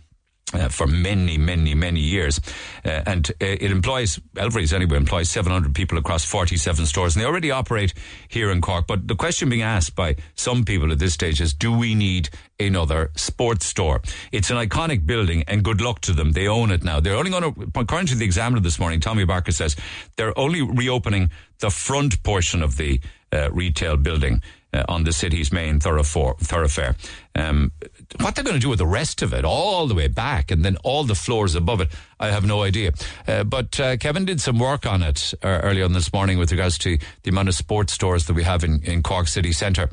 uh, 0.53 0.69
for 0.69 0.87
many, 0.87 1.39
many, 1.39 1.75
many 1.75 2.01
years. 2.01 2.41
Uh, 2.85 3.03
and 3.07 3.31
uh, 3.31 3.35
it 3.41 3.71
employs, 3.71 4.21
Elvery's 4.37 4.73
anyway, 4.73 4.97
employs 4.97 5.31
700 5.31 5.75
people 5.75 5.99
across 5.99 6.25
47 6.25 6.87
stores. 6.87 7.15
And 7.15 7.23
they 7.23 7.27
already 7.27 7.51
operate 7.51 7.95
here 8.29 8.51
in 8.51 8.61
Cork. 8.61 8.87
But 8.87 9.09
the 9.09 9.15
question 9.15 9.49
being 9.49 9.63
asked 9.63 9.95
by 9.95 10.17
some 10.35 10.65
people 10.65 10.93
at 10.93 10.99
this 10.99 11.15
stage 11.15 11.41
is, 11.41 11.55
do 11.55 11.77
we 11.77 11.95
need 11.95 12.31
another 12.61 13.11
sports 13.17 13.67
store? 13.67 14.01
It's 14.31 14.51
an 14.51 14.57
iconic 14.57 15.07
building 15.07 15.45
and 15.49 15.63
good 15.63 15.81
luck 15.81 16.01
to 16.03 16.13
them. 16.13 16.33
They 16.33 16.49
own 16.49 16.71
it 16.71 16.85
now. 16.85 17.01
They're 17.01 17.17
only 17.17 17.31
going 17.31 17.55
to, 17.55 17.81
according 17.81 18.09
to 18.09 18.15
the 18.15 18.25
examiner 18.25 18.61
this 18.61 18.79
morning, 18.79 19.01
Tommy 19.01 19.25
Barker 19.25 19.53
says, 19.53 19.77
they're 20.17 20.39
only 20.39 20.63
reopening 20.63 21.31
the 21.61 21.71
front 21.71 22.23
portion 22.23 22.63
of 22.63 22.77
the 22.77 23.01
uh, 23.33 23.51
retail 23.53 23.97
building. 23.97 24.43
Uh, 24.75 24.83
on 24.89 25.05
the 25.05 25.13
city's 25.13 25.53
main 25.53 25.79
thoroughfare. 25.79 26.97
Um, 27.35 27.73
what 28.21 28.35
they're 28.35 28.45
going 28.45 28.57
to 28.57 28.61
do 28.61 28.69
with 28.69 28.79
the 28.79 28.87
rest 28.87 29.23
of 29.23 29.33
it, 29.33 29.45
all 29.45 29.87
the 29.87 29.95
way 29.95 30.09
back, 30.09 30.51
and 30.51 30.65
then 30.65 30.77
all 30.85 31.05
the 31.05 31.15
floors 31.15 31.55
above 31.55 31.81
it, 31.81 31.89
I 32.21 32.29
have 32.29 32.45
no 32.45 32.63
idea. 32.63 32.93
Uh, 33.27 33.45
but 33.45 33.79
uh, 33.81 33.97
Kevin 33.97 34.25
did 34.25 34.41
some 34.41 34.59
work 34.59 34.87
on 34.87 35.03
it 35.03 35.35
uh, 35.43 35.61
early 35.63 35.83
on 35.83 35.93
this 35.93 36.13
morning 36.13 36.39
with 36.39 36.53
regards 36.53 36.79
to 36.79 36.99
the 37.23 37.31
amount 37.31 37.49
of 37.49 37.55
sports 37.55 37.93
stores 37.93 38.27
that 38.27 38.35
we 38.35 38.45
have 38.45 38.65
in, 38.65 38.83
in 38.85 39.03
Cork 39.03 39.29
City 39.29 39.53
Centre. 39.53 39.89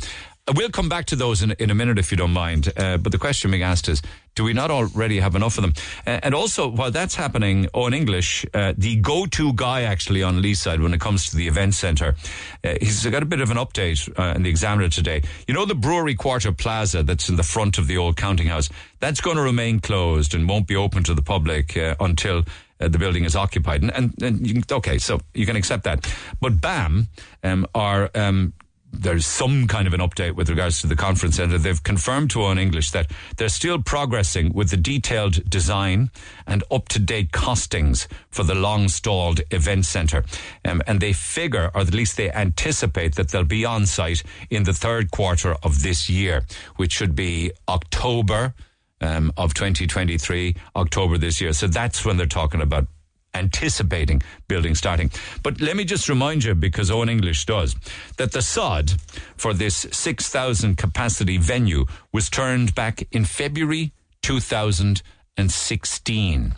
We'll 0.56 0.70
come 0.70 0.90
back 0.90 1.06
to 1.06 1.16
those 1.16 1.42
in, 1.42 1.52
in 1.60 1.70
a 1.70 1.76
minute 1.76 2.00
if 2.00 2.12
you 2.12 2.18
don't 2.18 2.34
mind. 2.34 2.72
Uh, 2.76 2.98
but 2.98 3.12
the 3.12 3.18
question 3.18 3.52
being 3.52 3.64
asked 3.64 3.88
is, 3.88 4.02
do 4.36 4.44
we 4.44 4.54
not 4.54 4.72
already 4.72 5.20
have 5.20 5.36
enough 5.36 5.58
of 5.58 5.64
them? 5.64 5.74
Uh, 6.08 6.20
and 6.24 6.34
also, 6.34 6.70
while 6.70 6.92
that's 6.92 7.16
happening, 7.16 7.66
Eoin 7.74 7.94
English, 7.94 8.46
uh, 8.54 8.74
the 8.78 8.96
go-to 8.96 9.54
guy 9.54 9.82
actually 9.82 10.24
on 10.24 10.42
Leeside 10.42 10.82
when 10.82 10.94
it 10.94 11.02
comes 11.02 11.30
to 11.30 11.36
the 11.36 11.48
event 11.48 11.74
centre, 11.74 12.16
uh, 12.64 12.76
he's 12.80 13.06
got 13.06 13.22
a 13.22 13.26
bit 13.26 13.42
of 13.42 13.52
an 13.52 13.58
update 13.58 14.10
uh, 14.18 14.34
in 14.36 14.44
the 14.44 14.50
Examiner 14.50 14.90
today. 14.90 15.22
You 15.48 15.54
know 15.54 15.66
the 15.66 15.76
Brewery 15.76 16.16
Quarter 16.16 16.54
Plaza 16.54 17.04
that's 17.04 17.28
in 17.30 17.36
the 17.36 17.44
front 17.44 17.78
of 17.78 17.88
the 17.88 17.98
old 17.98 18.16
counting 18.18 18.48
house? 18.48 18.70
That's 19.00 19.22
going 19.22 19.38
to 19.38 19.44
remain 19.44 19.82
closed 19.82 20.34
and 20.34 20.48
won't 20.48 20.68
be 20.68 20.76
open 20.76 21.04
to 21.04 21.14
the 21.14 21.22
public 21.22 21.76
uh, 21.76 21.96
until 22.00 22.44
uh, 22.80 22.88
the 22.88 22.98
building 22.98 23.26
is 23.26 23.36
occupied. 23.36 23.82
And, 23.82 23.92
and, 23.94 24.24
and 24.24 24.48
you, 24.48 24.62
okay, 24.72 25.00
so 25.00 25.20
you 25.34 25.46
can 25.46 25.56
accept 25.58 25.84
that. 25.84 26.12
But 26.40 26.62
BAM 26.62 27.08
um, 27.44 27.68
are 27.76 28.10
um, 28.16 28.54
there's 28.92 29.26
some 29.26 29.68
kind 29.68 29.88
of 29.88 29.94
an 29.94 30.00
update 30.02 30.36
with 30.36 30.50
regards 30.50 30.82
to 30.82 30.88
the 30.88 30.96
conference 30.96 31.38
centre. 31.38 31.58
They've 31.58 31.82
confirmed 31.82 32.32
to 32.32 32.40
Eoin 32.40 32.60
English 32.60 32.92
that 32.92 33.12
they're 33.38 33.50
still 33.50 33.82
progressing 33.82 34.52
with 34.54 34.70
the 34.70 34.78
detailed 34.78 35.50
design 35.50 36.12
and 36.48 36.64
up 36.72 36.90
to 36.90 37.00
date 37.00 37.32
costings 37.32 38.08
for 38.30 38.44
the 38.44 38.56
long 38.56 38.88
stalled 38.88 39.42
event 39.52 39.86
centre. 39.86 40.24
Um, 40.66 40.82
and 40.88 41.00
they 41.00 41.14
figure, 41.14 41.72
or 41.74 41.82
at 41.82 41.94
least 41.94 42.18
they 42.18 42.32
anticipate, 42.32 43.16
that 43.16 43.30
they'll 43.30 43.44
be 43.44 43.66
on 43.66 43.86
site 43.86 44.24
in 44.50 44.64
the 44.64 44.74
third 44.74 45.12
quarter 45.12 45.56
of 45.64 45.84
this 45.84 46.10
year, 46.10 46.46
which 46.76 46.92
should 46.94 47.16
be 47.16 47.52
October 47.68 48.54
um, 49.02 49.32
of 49.38 49.54
2023, 49.54 50.56
October 50.76 51.18
this 51.18 51.40
year. 51.40 51.54
So 51.54 51.68
that's 51.68 52.06
when 52.06 52.18
they're 52.18 52.26
talking 52.26 52.62
about 52.62 52.88
anticipating 53.34 54.22
building 54.48 54.76
starting. 54.76 55.10
But 55.44 55.60
let 55.62 55.76
me 55.76 55.84
just 55.86 56.10
remind 56.10 56.44
you, 56.44 56.56
because 56.56 56.90
Eoin 56.90 57.10
English 57.10 57.46
does, 57.46 57.76
that 58.18 58.32
the 58.32 58.42
sod 58.42 58.94
for 59.38 59.54
this 59.54 59.86
6,000 59.92 60.78
capacity 60.78 61.38
venue 61.38 61.86
was 62.12 62.28
turned 62.30 62.74
back 62.76 63.08
in 63.12 63.26
February 63.26 63.92
2016. 64.22 66.56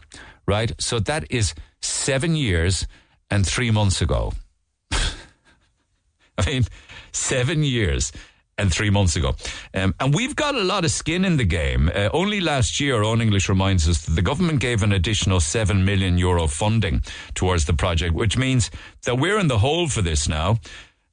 Right? 0.47 0.71
So 0.79 0.99
that 0.99 1.25
is 1.29 1.53
seven 1.81 2.35
years 2.35 2.87
and 3.29 3.45
three 3.45 3.69
months 3.71 4.01
ago. 4.01 4.33
I 4.91 6.45
mean, 6.45 6.65
seven 7.11 7.63
years 7.63 8.11
and 8.57 8.71
three 8.71 8.89
months 8.89 9.15
ago. 9.15 9.35
Um, 9.73 9.95
and 9.99 10.13
we've 10.13 10.35
got 10.35 10.55
a 10.55 10.63
lot 10.63 10.85
of 10.85 10.91
skin 10.91 11.25
in 11.25 11.37
the 11.37 11.45
game. 11.45 11.89
Uh, 11.93 12.09
only 12.13 12.39
last 12.41 12.79
year, 12.79 13.01
Eoin 13.01 13.21
English 13.21 13.49
reminds 13.49 13.87
us 13.89 14.05
that 14.05 14.13
the 14.13 14.21
government 14.21 14.59
gave 14.59 14.83
an 14.83 14.91
additional 14.91 15.39
7 15.39 15.83
million 15.83 16.17
euro 16.17 16.47
funding 16.47 17.01
towards 17.33 17.65
the 17.65 17.73
project, 17.73 18.13
which 18.13 18.37
means 18.37 18.69
that 19.05 19.17
we're 19.17 19.39
in 19.39 19.47
the 19.47 19.59
hole 19.59 19.87
for 19.87 20.01
this 20.01 20.27
now. 20.27 20.59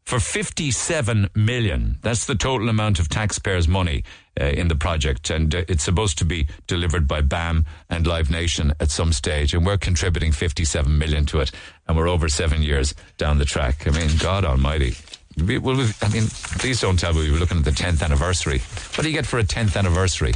For 0.05 0.19
57 0.19 1.29
million. 1.35 1.99
That's 2.01 2.25
the 2.25 2.35
total 2.35 2.71
amount 2.71 2.99
of 2.99 3.11
taxpayers' 3.11 3.69
money 3.69 4.05
uh, 4.41 4.45
in 4.45 4.69
the 4.69 4.75
project. 4.75 5.29
And 5.29 5.55
uh, 5.55 5.65
it's 5.69 5.85
supposed 5.85 6.17
to 6.17 6.25
be 6.25 6.49
delivered 6.67 7.07
by 7.07 7.21
BAM 7.21 7.67
and 7.91 8.07
Live 8.07 8.31
Nation 8.31 8.73
at 8.81 8.91
some 8.91 9.13
stage. 9.13 9.53
And 9.53 9.67
we're 9.67 9.77
contributing 9.77 10.33
57 10.33 10.97
million 10.97 11.27
to 11.27 11.41
it. 11.41 11.51
And 11.87 11.95
we're 11.95 12.09
over 12.09 12.31
seven 12.31 12.63
years 12.63 12.95
down 13.19 13.37
the 13.37 13.45
track. 13.45 13.87
I 13.87 13.91
mean, 13.91 14.17
God 14.19 14.47
almighty. 14.47 14.95
We, 15.47 15.59
well, 15.59 15.81
I 16.03 16.09
mean, 16.09 16.27
please 16.59 16.81
don't 16.81 16.99
tell 16.99 17.13
me 17.13 17.21
we 17.21 17.31
were 17.31 17.39
looking 17.39 17.59
at 17.59 17.65
the 17.65 17.71
10th 17.71 18.03
anniversary. 18.03 18.59
What 18.95 19.03
do 19.03 19.09
you 19.09 19.15
get 19.15 19.27
for 19.27 19.39
a 19.39 19.45
10th 19.45 19.77
anniversary? 19.77 20.35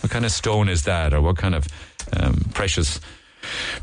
What 0.00 0.10
kind 0.10 0.24
of 0.24 0.32
stone 0.32 0.68
is 0.68 0.84
that? 0.84 1.14
Or 1.14 1.20
what 1.20 1.36
kind 1.36 1.54
of 1.54 1.66
um, 2.12 2.44
precious 2.54 3.00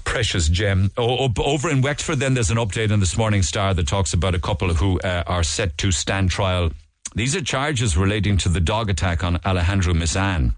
precious 0.05 0.47
gem. 0.47 0.91
Oh, 0.97 1.29
over 1.39 1.69
in 1.69 1.81
Wexford, 1.81 2.19
then 2.19 2.33
there's 2.33 2.51
an 2.51 2.57
update 2.57 2.91
in 2.91 2.99
this 2.99 3.17
morning 3.17 3.43
Star 3.43 3.73
that 3.73 3.87
talks 3.87 4.13
about 4.13 4.35
a 4.35 4.39
couple 4.39 4.73
who 4.73 4.99
uh, 4.99 5.23
are 5.27 5.43
set 5.43 5.77
to 5.79 5.91
stand 5.91 6.31
trial. 6.31 6.71
These 7.15 7.35
are 7.35 7.41
charges 7.41 7.97
relating 7.97 8.37
to 8.37 8.49
the 8.49 8.59
dog 8.59 8.89
attack 8.89 9.23
on 9.23 9.39
Alejandro 9.45 9.93
Mizsan, 9.93 10.55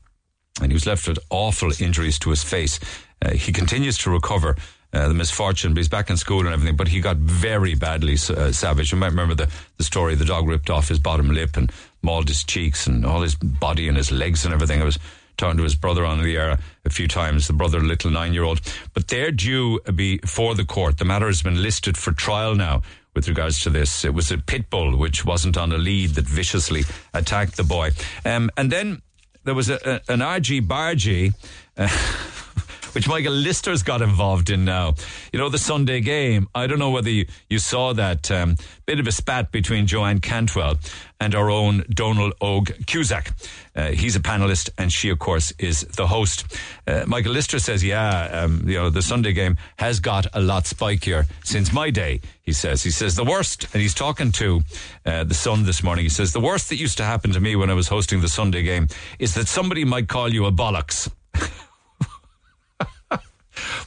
and 0.61 0.71
he 0.71 0.73
was 0.73 0.85
left 0.85 1.07
with 1.07 1.17
awful 1.29 1.71
injuries 1.79 2.19
to 2.19 2.29
his 2.29 2.43
face. 2.43 2.79
Uh, 3.21 3.31
he 3.31 3.51
continues 3.51 3.97
to 3.99 4.11
recover. 4.11 4.55
Uh, 4.93 5.07
the 5.07 5.13
misfortune, 5.13 5.73
but 5.73 5.77
he's 5.77 5.87
back 5.87 6.09
in 6.09 6.17
school 6.17 6.41
and 6.41 6.49
everything. 6.49 6.75
But 6.75 6.89
he 6.89 6.99
got 6.99 7.15
very 7.15 7.75
badly 7.75 8.15
uh, 8.15 8.51
savage. 8.51 8.91
You 8.91 8.97
might 8.97 9.11
remember 9.11 9.33
the, 9.33 9.49
the 9.77 9.85
story. 9.85 10.15
The 10.15 10.25
dog 10.25 10.49
ripped 10.49 10.69
off 10.69 10.89
his 10.89 10.99
bottom 10.99 11.29
lip 11.29 11.55
and 11.55 11.71
mauled 12.01 12.27
his 12.27 12.43
cheeks 12.43 12.87
and 12.87 13.05
all 13.05 13.21
his 13.21 13.35
body 13.35 13.87
and 13.87 13.95
his 13.95 14.11
legs 14.11 14.43
and 14.43 14.53
everything. 14.53 14.81
I 14.81 14.85
was 14.85 14.99
talking 15.37 15.57
to 15.57 15.63
his 15.63 15.75
brother 15.75 16.05
on 16.05 16.21
the 16.21 16.35
air 16.35 16.57
a 16.85 16.89
few 16.89 17.07
times, 17.07 17.47
the 17.47 17.53
brother, 17.53 17.79
little 17.79 18.11
nine 18.11 18.33
year 18.33 18.43
old. 18.43 18.61
But 18.93 19.07
they're 19.07 19.31
due 19.31 19.79
before 19.95 20.55
the 20.55 20.65
court. 20.65 20.97
The 20.97 21.05
matter 21.05 21.27
has 21.27 21.41
been 21.41 21.61
listed 21.61 21.97
for 21.97 22.11
trial 22.11 22.55
now 22.55 22.81
with 23.15 23.27
regards 23.27 23.61
to 23.61 23.69
this. 23.69 24.05
It 24.05 24.13
was 24.13 24.31
a 24.31 24.37
pit 24.37 24.69
bull 24.69 24.95
which 24.97 25.25
wasn't 25.25 25.57
on 25.57 25.71
a 25.71 25.77
lead 25.77 26.11
that 26.11 26.25
viciously 26.25 26.83
attacked 27.13 27.57
the 27.57 27.63
boy. 27.63 27.91
Um, 28.25 28.51
and 28.57 28.71
then 28.71 29.01
there 29.43 29.55
was 29.55 29.69
a, 29.69 29.75
a, 29.85 30.13
an 30.13 30.19
RG 30.19 30.67
Bargy. 30.67 31.33
Uh, 31.77 31.87
which 32.93 33.07
Michael 33.07 33.33
Lyster's 33.33 33.83
got 33.83 34.01
involved 34.01 34.49
in 34.49 34.65
now. 34.65 34.95
You 35.31 35.39
know, 35.39 35.49
the 35.49 35.57
Sunday 35.57 36.01
game. 36.01 36.47
I 36.53 36.67
don't 36.67 36.79
know 36.79 36.89
whether 36.89 37.09
you, 37.09 37.25
you 37.49 37.59
saw 37.59 37.93
that 37.93 38.29
um, 38.31 38.55
bit 38.85 38.99
of 38.99 39.07
a 39.07 39.11
spat 39.11 39.51
between 39.51 39.87
Joanne 39.87 40.19
Cantwell 40.19 40.77
and 41.19 41.35
our 41.35 41.49
own 41.49 41.81
Dónal 41.83 42.31
Óg 42.41 42.85
Cusack. 42.87 43.33
Uh, 43.75 43.91
he's 43.91 44.15
a 44.15 44.19
panelist, 44.19 44.69
and 44.77 44.91
she, 44.91 45.09
of 45.09 45.19
course, 45.19 45.53
is 45.59 45.81
the 45.81 46.07
host. 46.07 46.45
Uh, 46.85 47.03
Michael 47.07 47.31
Lyster 47.31 47.59
says, 47.59 47.83
"Yeah, 47.83 48.43
um, 48.43 48.63
you 48.67 48.75
know, 48.75 48.89
the 48.89 49.01
Sunday 49.01 49.31
game 49.31 49.57
has 49.77 49.99
got 49.99 50.27
a 50.33 50.41
lot 50.41 50.65
spikier 50.65 51.25
since 51.43 51.71
my 51.71 51.89
day." 51.89 52.21
He 52.41 52.53
says. 52.53 52.83
He 52.83 52.91
says 52.91 53.15
the 53.15 53.23
worst, 53.23 53.67
and 53.71 53.81
he's 53.81 53.93
talking 53.93 54.31
to 54.33 54.61
uh, 55.05 55.23
the 55.23 55.33
Sun 55.33 55.63
this 55.63 55.83
morning. 55.83 56.03
He 56.03 56.09
says 56.09 56.33
the 56.33 56.41
worst 56.41 56.69
that 56.69 56.77
used 56.77 56.97
to 56.97 57.05
happen 57.05 57.31
to 57.31 57.39
me 57.39 57.55
when 57.55 57.69
I 57.69 57.75
was 57.75 57.87
hosting 57.87 58.19
the 58.19 58.27
Sunday 58.27 58.63
game 58.63 58.87
is 59.19 59.35
that 59.35 59.47
somebody 59.47 59.85
might 59.85 60.07
call 60.09 60.33
you 60.33 60.45
a 60.47 60.51
bollocks. 60.51 61.09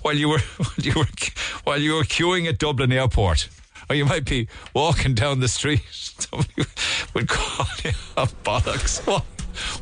while 0.03 0.15
you 0.15 0.29
were 0.29 0.39
while 0.57 0.75
you 0.79 0.93
were 0.97 1.07
while 1.65 1.81
you 1.81 1.95
were 1.95 2.03
queuing 2.05 2.49
at 2.49 2.59
Dublin 2.59 2.93
Airport, 2.93 3.49
or 3.89 3.97
you 3.97 4.05
might 4.05 4.25
be 4.25 4.49
walking 4.75 5.15
down 5.15 5.41
the 5.41 5.49
street. 5.49 5.83
Somebody 5.91 6.65
would 7.15 7.29
call 7.29 7.67
you 7.83 7.91
a 8.17 8.27
bollocks. 8.27 9.07
What? 9.07 9.25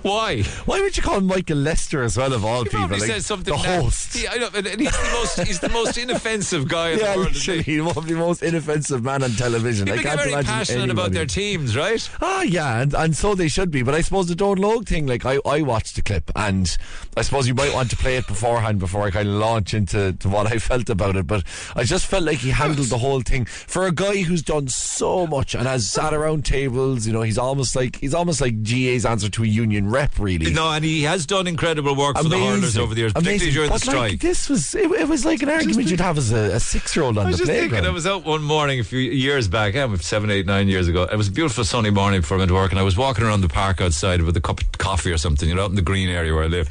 Why? 0.03 0.43
Why 0.65 0.81
would 0.81 0.97
you 0.97 1.03
call 1.03 1.19
him 1.19 1.27
Michael 1.27 1.57
Lyster 1.59 2.03
as 2.03 2.17
well 2.17 2.33
of 2.33 2.45
all 2.45 2.65
He 2.65 2.71
people? 2.71 2.89
Like, 2.89 3.03
says 3.03 3.27
something. 3.27 3.53
The 3.53 3.59
host. 3.59 4.21
Yeah, 4.23 4.31
I 4.33 4.39
know, 4.39 4.49
and 4.55 4.67
he's 4.67 4.91
the 4.91 5.11
most 5.13 5.41
he's 5.47 5.61
the 5.61 5.69
most 5.69 5.99
inoffensive 6.03 6.69
guy 6.69 6.91
in 6.91 6.99
Yeah, 6.99 7.13
the 7.13 7.19
world. 7.21 7.33
literally, 7.35 7.61
isn't 7.61 7.65
he? 7.71 7.77
he 7.77 7.81
must 7.81 8.07
be 8.07 8.13
the 8.15 8.19
most 8.19 8.43
inoffensive 8.43 9.03
man 9.03 9.23
on 9.23 9.31
television. 9.33 9.87
People 9.87 10.01
I 10.01 10.03
get 10.03 10.09
can't 10.11 10.21
very 10.21 10.33
imagine 10.33 10.53
passionate 10.53 10.91
about 10.91 11.13
their 11.13 11.27
teams, 11.27 11.77
right? 11.77 12.09
Ah, 12.21 12.43
yeah, 12.43 12.81
and, 12.83 12.95
and 12.95 13.17
so 13.17 13.35
they 13.35 13.49
should 13.49 13.71
be. 13.71 13.83
But 13.83 13.95
I 13.95 14.01
suppose 14.01 14.29
the 14.29 14.35
Dónal 14.35 14.79
Óg 14.79 14.87
thing, 14.87 15.07
like 15.07 15.25
I, 15.25 15.39
I 15.47 15.63
watched 15.63 15.97
the 15.97 16.03
clip, 16.03 16.31
and 16.37 16.77
I 17.17 17.23
suppose 17.23 17.47
you 17.49 17.55
might 17.55 17.73
want 17.75 17.91
to 17.91 17.97
play 17.97 18.17
it 18.17 18.27
beforehand 18.27 18.79
before 18.79 19.03
I 19.03 19.11
kind 19.11 19.29
of 19.29 19.35
launch 19.35 19.75
into 19.75 20.13
to 20.13 20.29
what 20.29 20.47
I 20.53 20.59
felt 20.59 20.91
about 20.91 21.17
it. 21.17 21.27
But 21.27 21.45
I 21.77 21.85
just 21.85 22.07
felt 22.07 22.25
like 22.25 22.39
he 22.39 22.51
handled 22.51 22.89
the 22.89 22.99
whole 22.99 23.21
thing 23.23 23.45
for 23.47 23.87
a 23.87 23.93
guy 23.93 24.23
who's 24.23 24.43
done 24.43 24.69
so 24.69 25.27
much 25.27 25.55
and 25.55 25.67
has 25.67 25.89
sat 25.89 26.13
around 26.15 26.45
tables. 26.45 27.07
You 27.07 27.13
know, 27.13 27.23
he's 27.23 27.39
almost 27.39 27.75
like 27.77 27.97
he's 27.97 28.15
almost 28.15 28.41
like 28.41 28.63
GAA's 28.63 29.05
answer 29.07 29.29
to 29.31 29.43
a 29.45 29.47
union 29.63 29.89
rep, 29.89 30.19
really. 30.19 30.53
No, 30.53 30.71
and 30.71 30.85
he 30.85 31.03
has 31.05 31.25
done 31.27 31.47
incredible 31.47 31.95
work 31.97 32.19
for 32.19 32.25
the 32.29 32.37
hurlers 32.39 32.77
over 32.77 32.95
the 32.95 33.01
years, 33.01 33.13
particularly 33.13 33.37
Amazing. 33.39 33.55
during 33.55 33.71
the 33.71 33.79
But, 33.79 33.87
like, 33.87 33.97
strike. 33.97 34.21
this 34.21 34.49
was 34.49 34.75
it, 34.75 34.91
it 34.91 35.09
was 35.09 35.25
like 35.25 35.43
an 35.43 35.49
argument 35.49 35.89
you'd 35.89 36.01
have 36.01 36.19
as 36.19 36.31
a, 36.33 36.55
a 36.57 36.61
six 36.61 36.95
year 36.95 37.05
old 37.05 37.17
on 37.19 37.27
I 37.27 37.29
was 37.31 37.39
the 37.39 37.47
just 37.47 37.51
playground. 37.51 37.71
thinking, 37.71 37.87
I 37.91 37.93
was 37.95 38.07
out 38.07 38.25
one 38.25 38.43
morning 38.43 38.81
a 38.81 38.85
few 38.85 38.99
years 38.99 39.49
back, 39.49 39.75
yeah, 39.75 39.95
seven, 39.97 40.31
eight, 40.31 40.45
nine 40.47 40.69
years 40.69 40.89
ago. 40.89 41.05
It 41.05 41.17
was 41.17 41.29
a 41.29 41.33
beautiful 41.33 41.65
sunny 41.65 41.91
morning 41.91 42.21
before 42.21 42.37
I 42.37 42.41
went 42.41 42.49
to 42.51 42.55
work, 42.55 42.71
and 42.73 42.79
I 42.79 42.83
was 42.83 42.97
walking 42.97 43.25
around 43.25 43.41
the 43.41 43.49
park 43.49 43.81
outside 43.81 44.21
with 44.23 44.37
a 44.37 44.41
cup 44.41 44.61
of 44.61 44.73
coffee 44.73 45.11
or 45.13 45.19
something, 45.19 45.49
you 45.49 45.55
know, 45.55 45.65
out 45.65 45.71
in 45.71 45.77
the 45.77 45.83
green 45.83 46.09
area 46.09 46.35
where 46.35 46.45
I 46.45 46.49
live. 46.49 46.69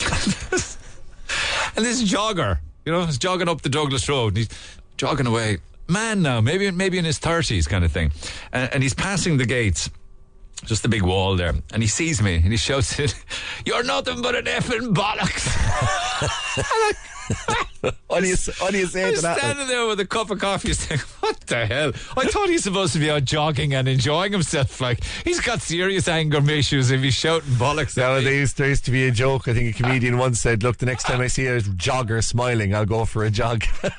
and 1.76 1.84
this 1.84 2.02
jogger, 2.02 2.58
you 2.84 2.92
know, 2.92 3.00
is 3.02 3.18
jogging 3.18 3.48
up 3.48 3.62
the 3.62 3.68
Douglas 3.68 4.08
Road, 4.08 4.28
and 4.28 4.36
he's 4.38 4.48
jogging 4.96 5.26
away. 5.26 5.58
Man 5.86 6.22
now, 6.22 6.40
maybe 6.40 6.70
maybe 6.70 6.96
in 6.98 7.04
his 7.04 7.18
thirties 7.18 7.66
kind 7.68 7.84
of 7.84 7.92
thing. 7.92 8.10
And, 8.52 8.72
and 8.72 8.82
he's 8.82 8.94
passing 8.94 9.36
the 9.36 9.44
gates. 9.46 9.90
Just 10.64 10.82
the 10.82 10.88
big 10.88 11.02
wall 11.02 11.36
there. 11.36 11.54
And 11.72 11.82
he 11.82 11.88
sees 11.88 12.22
me 12.22 12.36
and 12.36 12.46
he 12.46 12.56
shouts 12.56 12.98
it, 12.98 13.14
You're 13.66 13.84
nothing 13.84 14.22
but 14.22 14.34
an 14.34 14.44
effing 14.44 14.94
bollocks. 14.94 15.50
what 18.06 18.20
do 18.20 18.26
you 18.26 18.34
s- 18.34 18.60
what 18.60 18.72
do 18.72 18.78
you 18.78 18.86
say 18.86 19.08
I'm 19.08 19.16
standing 19.16 19.66
there 19.68 19.86
with 19.86 20.00
a 20.00 20.06
cup 20.06 20.30
of 20.30 20.38
coffee, 20.38 20.72
saying, 20.72 21.00
"What 21.20 21.40
the 21.46 21.66
hell?" 21.66 21.92
I 22.16 22.24
thought 22.26 22.48
he's 22.48 22.64
supposed 22.64 22.92
to 22.94 22.98
be 22.98 23.10
out 23.10 23.24
jogging 23.24 23.74
and 23.74 23.88
enjoying 23.88 24.32
himself. 24.32 24.80
Like 24.80 25.02
he's 25.24 25.40
got 25.40 25.60
serious 25.62 26.08
anger 26.08 26.40
issues 26.50 26.90
if 26.90 27.00
he's 27.02 27.14
shouting 27.14 27.50
bollocks. 27.52 27.96
No, 27.96 28.14
at 28.14 28.18
me. 28.18 28.24
there 28.24 28.34
used, 28.34 28.56
there 28.58 28.68
used 28.68 28.84
to 28.86 28.90
be 28.90 29.06
a 29.06 29.10
joke. 29.10 29.48
I 29.48 29.54
think 29.54 29.74
a 29.74 29.82
comedian 29.82 30.18
once 30.18 30.40
said, 30.40 30.62
"Look, 30.62 30.78
the 30.78 30.86
next 30.86 31.04
time 31.04 31.20
I 31.20 31.26
see 31.26 31.46
a 31.46 31.60
jogger 31.60 32.22
smiling, 32.22 32.74
I'll 32.74 32.86
go 32.86 33.04
for 33.04 33.24
a 33.24 33.30
jog." 33.30 33.64
no, 33.82 33.90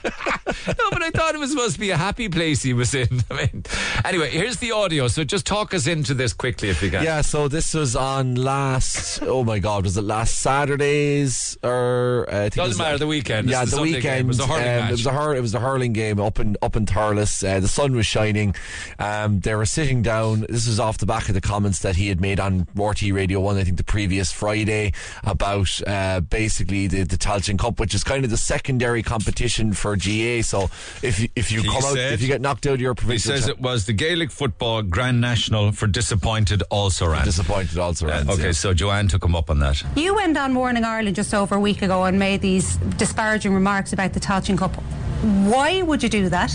but 0.91 1.03
I 1.03 1.09
thought 1.11 1.35
it 1.35 1.39
was 1.39 1.51
supposed 1.51 1.73
to 1.75 1.79
be 1.79 1.91
a 1.91 1.97
happy 1.97 2.29
place 2.29 2.63
he 2.63 2.73
was 2.73 2.93
in. 2.93 3.07
I 3.31 3.33
mean, 3.35 3.63
anyway, 4.03 4.29
here's 4.29 4.57
the 4.57 4.71
audio. 4.71 5.07
So 5.07 5.23
just 5.23 5.45
talk 5.45 5.73
us 5.73 5.87
into 5.87 6.13
this 6.13 6.33
quickly 6.33 6.69
if 6.69 6.81
you 6.81 6.89
can. 6.91 7.03
yeah, 7.03 7.21
so 7.21 7.47
this 7.47 7.73
was 7.73 7.95
on 7.95 8.35
last. 8.35 9.21
Oh 9.23 9.43
my 9.43 9.59
God, 9.59 9.83
was 9.83 9.97
it 9.97 10.03
last 10.03 10.35
Saturday's 10.39 11.57
or? 11.63 12.27
Uh, 12.29 12.35
I 12.35 12.49
think 12.49 12.53
it 12.53 12.55
Doesn't 12.57 12.77
matter, 12.77 12.97
the 12.97 13.07
weekend. 13.07 13.49
Yeah, 13.49 13.65
the 13.75 13.83
the 13.83 13.91
Sunday 13.91 14.01
game. 14.01 14.25
weekend. 14.25 14.25
It 14.25 14.27
was 14.27 14.39
a 14.39 14.47
hurling 14.47 14.61
um, 14.67 14.75
match. 14.75 14.89
It 14.89 14.91
was 14.93 15.05
a 15.05 15.11
hur- 15.11 15.35
It 15.35 15.41
was 15.41 15.53
a 15.55 15.59
hurling 15.59 15.93
game 15.93 16.19
up 16.19 16.39
in 16.39 16.57
up 16.61 16.75
in 16.75 16.85
Thurles. 16.85 17.43
Uh, 17.47 17.59
the 17.59 17.67
sun 17.67 17.95
was 17.95 18.05
shining. 18.05 18.55
Um, 18.99 19.39
they 19.41 19.55
were 19.55 19.65
sitting 19.65 20.01
down. 20.01 20.45
This 20.49 20.67
was 20.67 20.79
off 20.79 20.97
the 20.97 21.05
back 21.05 21.27
of 21.27 21.33
the 21.35 21.41
comments 21.41 21.79
that 21.79 21.95
he 21.95 22.07
had 22.07 22.21
made 22.21 22.39
on 22.39 22.65
RTÉ 22.75 23.13
Radio 23.13 23.39
One. 23.39 23.57
I 23.57 23.63
think 23.63 23.77
the 23.77 23.83
previous 23.83 24.31
Friday 24.31 24.93
about 25.23 25.81
uh, 25.87 26.19
basically 26.21 26.87
the 26.87 27.03
the 27.03 27.17
Tailteann 27.17 27.57
Cup, 27.59 27.79
which 27.79 27.93
is 27.93 28.03
kind 28.03 28.23
of 28.23 28.29
the 28.31 28.37
secondary 28.37 29.03
competition 29.03 29.73
for 29.73 29.95
GAA. 29.95 30.41
So 30.41 30.69
if 31.01 31.19
you, 31.19 31.29
if 31.35 31.51
you 31.51 31.61
He 31.61 31.67
come 31.67 31.83
out, 31.83 31.97
if 31.97 32.21
you 32.21 32.27
get 32.27 32.41
knocked 32.41 32.65
out 32.67 32.75
of 32.75 32.81
your 32.81 32.95
He 33.07 33.17
says 33.17 33.45
cha- 33.45 33.51
it 33.51 33.59
was 33.59 33.85
the 33.85 33.93
Gaelic 33.93 34.31
Football 34.31 34.83
Grand 34.83 35.21
National 35.21 35.71
for 35.71 35.87
disappointed 35.87 36.63
also 36.69 37.07
ran. 37.07 37.25
disappointed 37.25 37.77
also. 37.77 38.07
Uh, 38.07 38.23
okay, 38.29 38.45
yeah. 38.45 38.51
so 38.51 38.73
Joanne 38.73 39.07
took 39.07 39.23
him 39.23 39.35
up 39.35 39.49
on 39.49 39.59
that. 39.59 39.81
You 39.95 40.15
went 40.15 40.37
on 40.37 40.53
Morning 40.53 40.83
Ireland 40.83 41.15
just 41.15 41.33
over 41.33 41.55
a 41.55 41.59
week 41.59 41.81
ago 41.81 42.03
and 42.03 42.17
made 42.19 42.41
these 42.41 42.77
disparaging 42.97 43.53
remarks 43.53 43.64
about 43.93 44.13
the 44.13 44.19
Tailteann 44.19 44.57
Cup. 44.57 44.75
Why 44.75 45.81
would 45.81 46.03
you 46.03 46.09
do 46.09 46.29
that? 46.29 46.51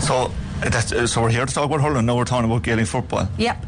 So, 0.00 0.32
that's, 0.60 0.92
uh, 0.92 1.06
so 1.06 1.22
we're 1.22 1.30
here 1.30 1.46
to 1.46 1.54
talk 1.54 1.64
about 1.64 1.80
hurling. 1.80 2.06
Now 2.06 2.16
we're 2.16 2.24
talking 2.24 2.50
about 2.50 2.62
Gaelic 2.62 2.86
football. 2.86 3.28
Yep. 3.38 3.64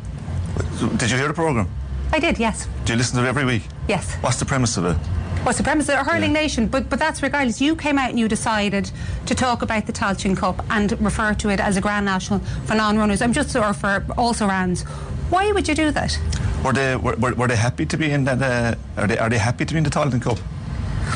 Did 0.97 1.11
you 1.11 1.17
hear 1.17 1.29
the 1.29 1.35
program? 1.35 1.69
I 2.13 2.19
did, 2.19 2.39
yes. 2.39 2.67
Do 2.85 2.93
you 2.93 2.97
listen 2.99 3.19
to 3.19 3.25
it 3.25 3.29
every 3.29 3.45
week? 3.45 3.63
Yes. 3.89 4.15
What's 4.17 4.39
the 4.39 4.45
premise 4.45 4.77
of 4.77 4.85
it? 4.85 4.97
What's 5.45 5.57
the 5.59 5.65
premise? 5.65 5.89
A 5.89 6.05
hurling 6.05 6.35
nation, 6.35 6.67
but 6.67 6.91
but 6.91 6.99
that's 6.99 7.23
regardless. 7.23 7.63
You 7.63 7.75
came 7.75 7.99
out 7.99 8.11
and 8.11 8.19
you 8.19 8.29
decided 8.29 8.91
to 9.25 9.35
talk 9.35 9.63
about 9.63 9.87
the 9.87 9.93
Tailteann 9.93 10.37
Cup 10.37 10.63
and 10.69 11.01
refer 11.01 11.33
to 11.33 11.49
it 11.49 11.61
as 11.61 11.79
a 11.79 11.81
Grand 11.81 12.05
National 12.05 12.41
for 12.67 12.75
non-runners. 12.75 13.23
I'm 13.23 13.33
just 13.33 13.57
or 13.57 13.73
for 13.73 14.05
also 14.19 14.47
rans. 14.47 14.83
Why 15.31 15.51
would 15.51 15.67
you 15.67 15.75
do 15.75 15.93
that? 15.93 16.19
Were 16.63 16.75
they 16.75 16.95
were, 16.97 17.17
were, 17.17 17.33
were 17.35 17.49
they 17.49 17.57
happy 17.57 17.87
to 17.87 17.97
be 17.97 18.11
in 18.11 18.25
that? 18.25 18.43
Uh, 18.43 19.01
are 19.01 19.07
they 19.07 19.17
are 19.19 19.31
they 19.31 19.39
happy 19.39 19.65
to 19.65 19.73
be 19.73 19.79
in 19.79 19.85
the 19.85 19.91
Tailteann 19.91 20.21
Cup? 20.21 20.39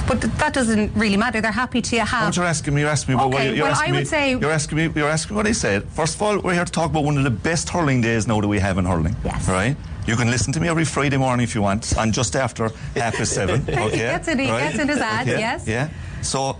But 0.07 0.21
th- 0.23 0.33
that 0.35 0.53
doesn't 0.53 0.93
really 0.95 1.17
matter. 1.17 1.41
They're 1.41 1.53
happy 1.53 1.81
to 1.83 1.99
have. 2.05 2.27
What 2.27 2.37
you're 2.37 2.45
asking 2.47 2.75
me, 2.75 2.81
you're 2.83 2.91
asking 2.91 3.15
me. 3.15 3.21
about 3.21 3.31
what 3.33 3.37
Okay, 3.41 3.51
you- 3.51 3.57
you're 3.57 3.65
well, 3.65 3.73
asking 3.73 3.89
I 3.89 3.93
would 3.97 3.99
me, 4.01 4.05
say- 4.05 4.31
you're 4.37 4.51
asking 4.53 4.77
me. 4.79 4.91
You're 4.95 5.09
asking 5.09 5.37
what 5.37 5.47
I 5.47 5.53
said. 5.53 5.85
First 5.91 6.15
of 6.17 6.23
all, 6.23 6.39
we're 6.41 6.55
here 6.55 6.65
to 6.65 6.73
talk 6.73 6.91
about 6.91 7.05
one 7.05 7.17
of 7.19 7.25
the 7.25 7.31
best 7.31 7.69
hurling 7.71 8.01
days 8.01 8.27
now 8.27 8.41
that 8.41 8.49
we 8.49 8.59
have 8.61 8.79
in 8.79 8.85
hurling. 8.85 9.17
Yes. 9.25 9.49
Right. 9.49 9.77
You 10.07 10.17
can 10.17 10.31
listen 10.31 10.53
to 10.53 10.61
me 10.61 10.69
every 10.69 10.85
Friday 10.85 11.17
morning 11.17 11.45
if 11.45 11.55
you 11.55 11.63
want, 11.63 11.93
and 11.97 12.13
just 12.13 12.37
after 12.37 12.71
half 12.97 13.15
past 13.17 13.33
seven. 13.33 13.63
Okay. 13.69 13.99
gets 13.99 14.29
it- 14.29 14.39
he 14.39 14.51
right? 14.51 14.61
gets 14.71 14.79
in 14.79 14.89
his 14.89 14.99
ad, 14.99 15.29
Okay, 15.29 15.39
yes. 15.39 15.65
Yeah. 15.67 15.89
So, 16.23 16.57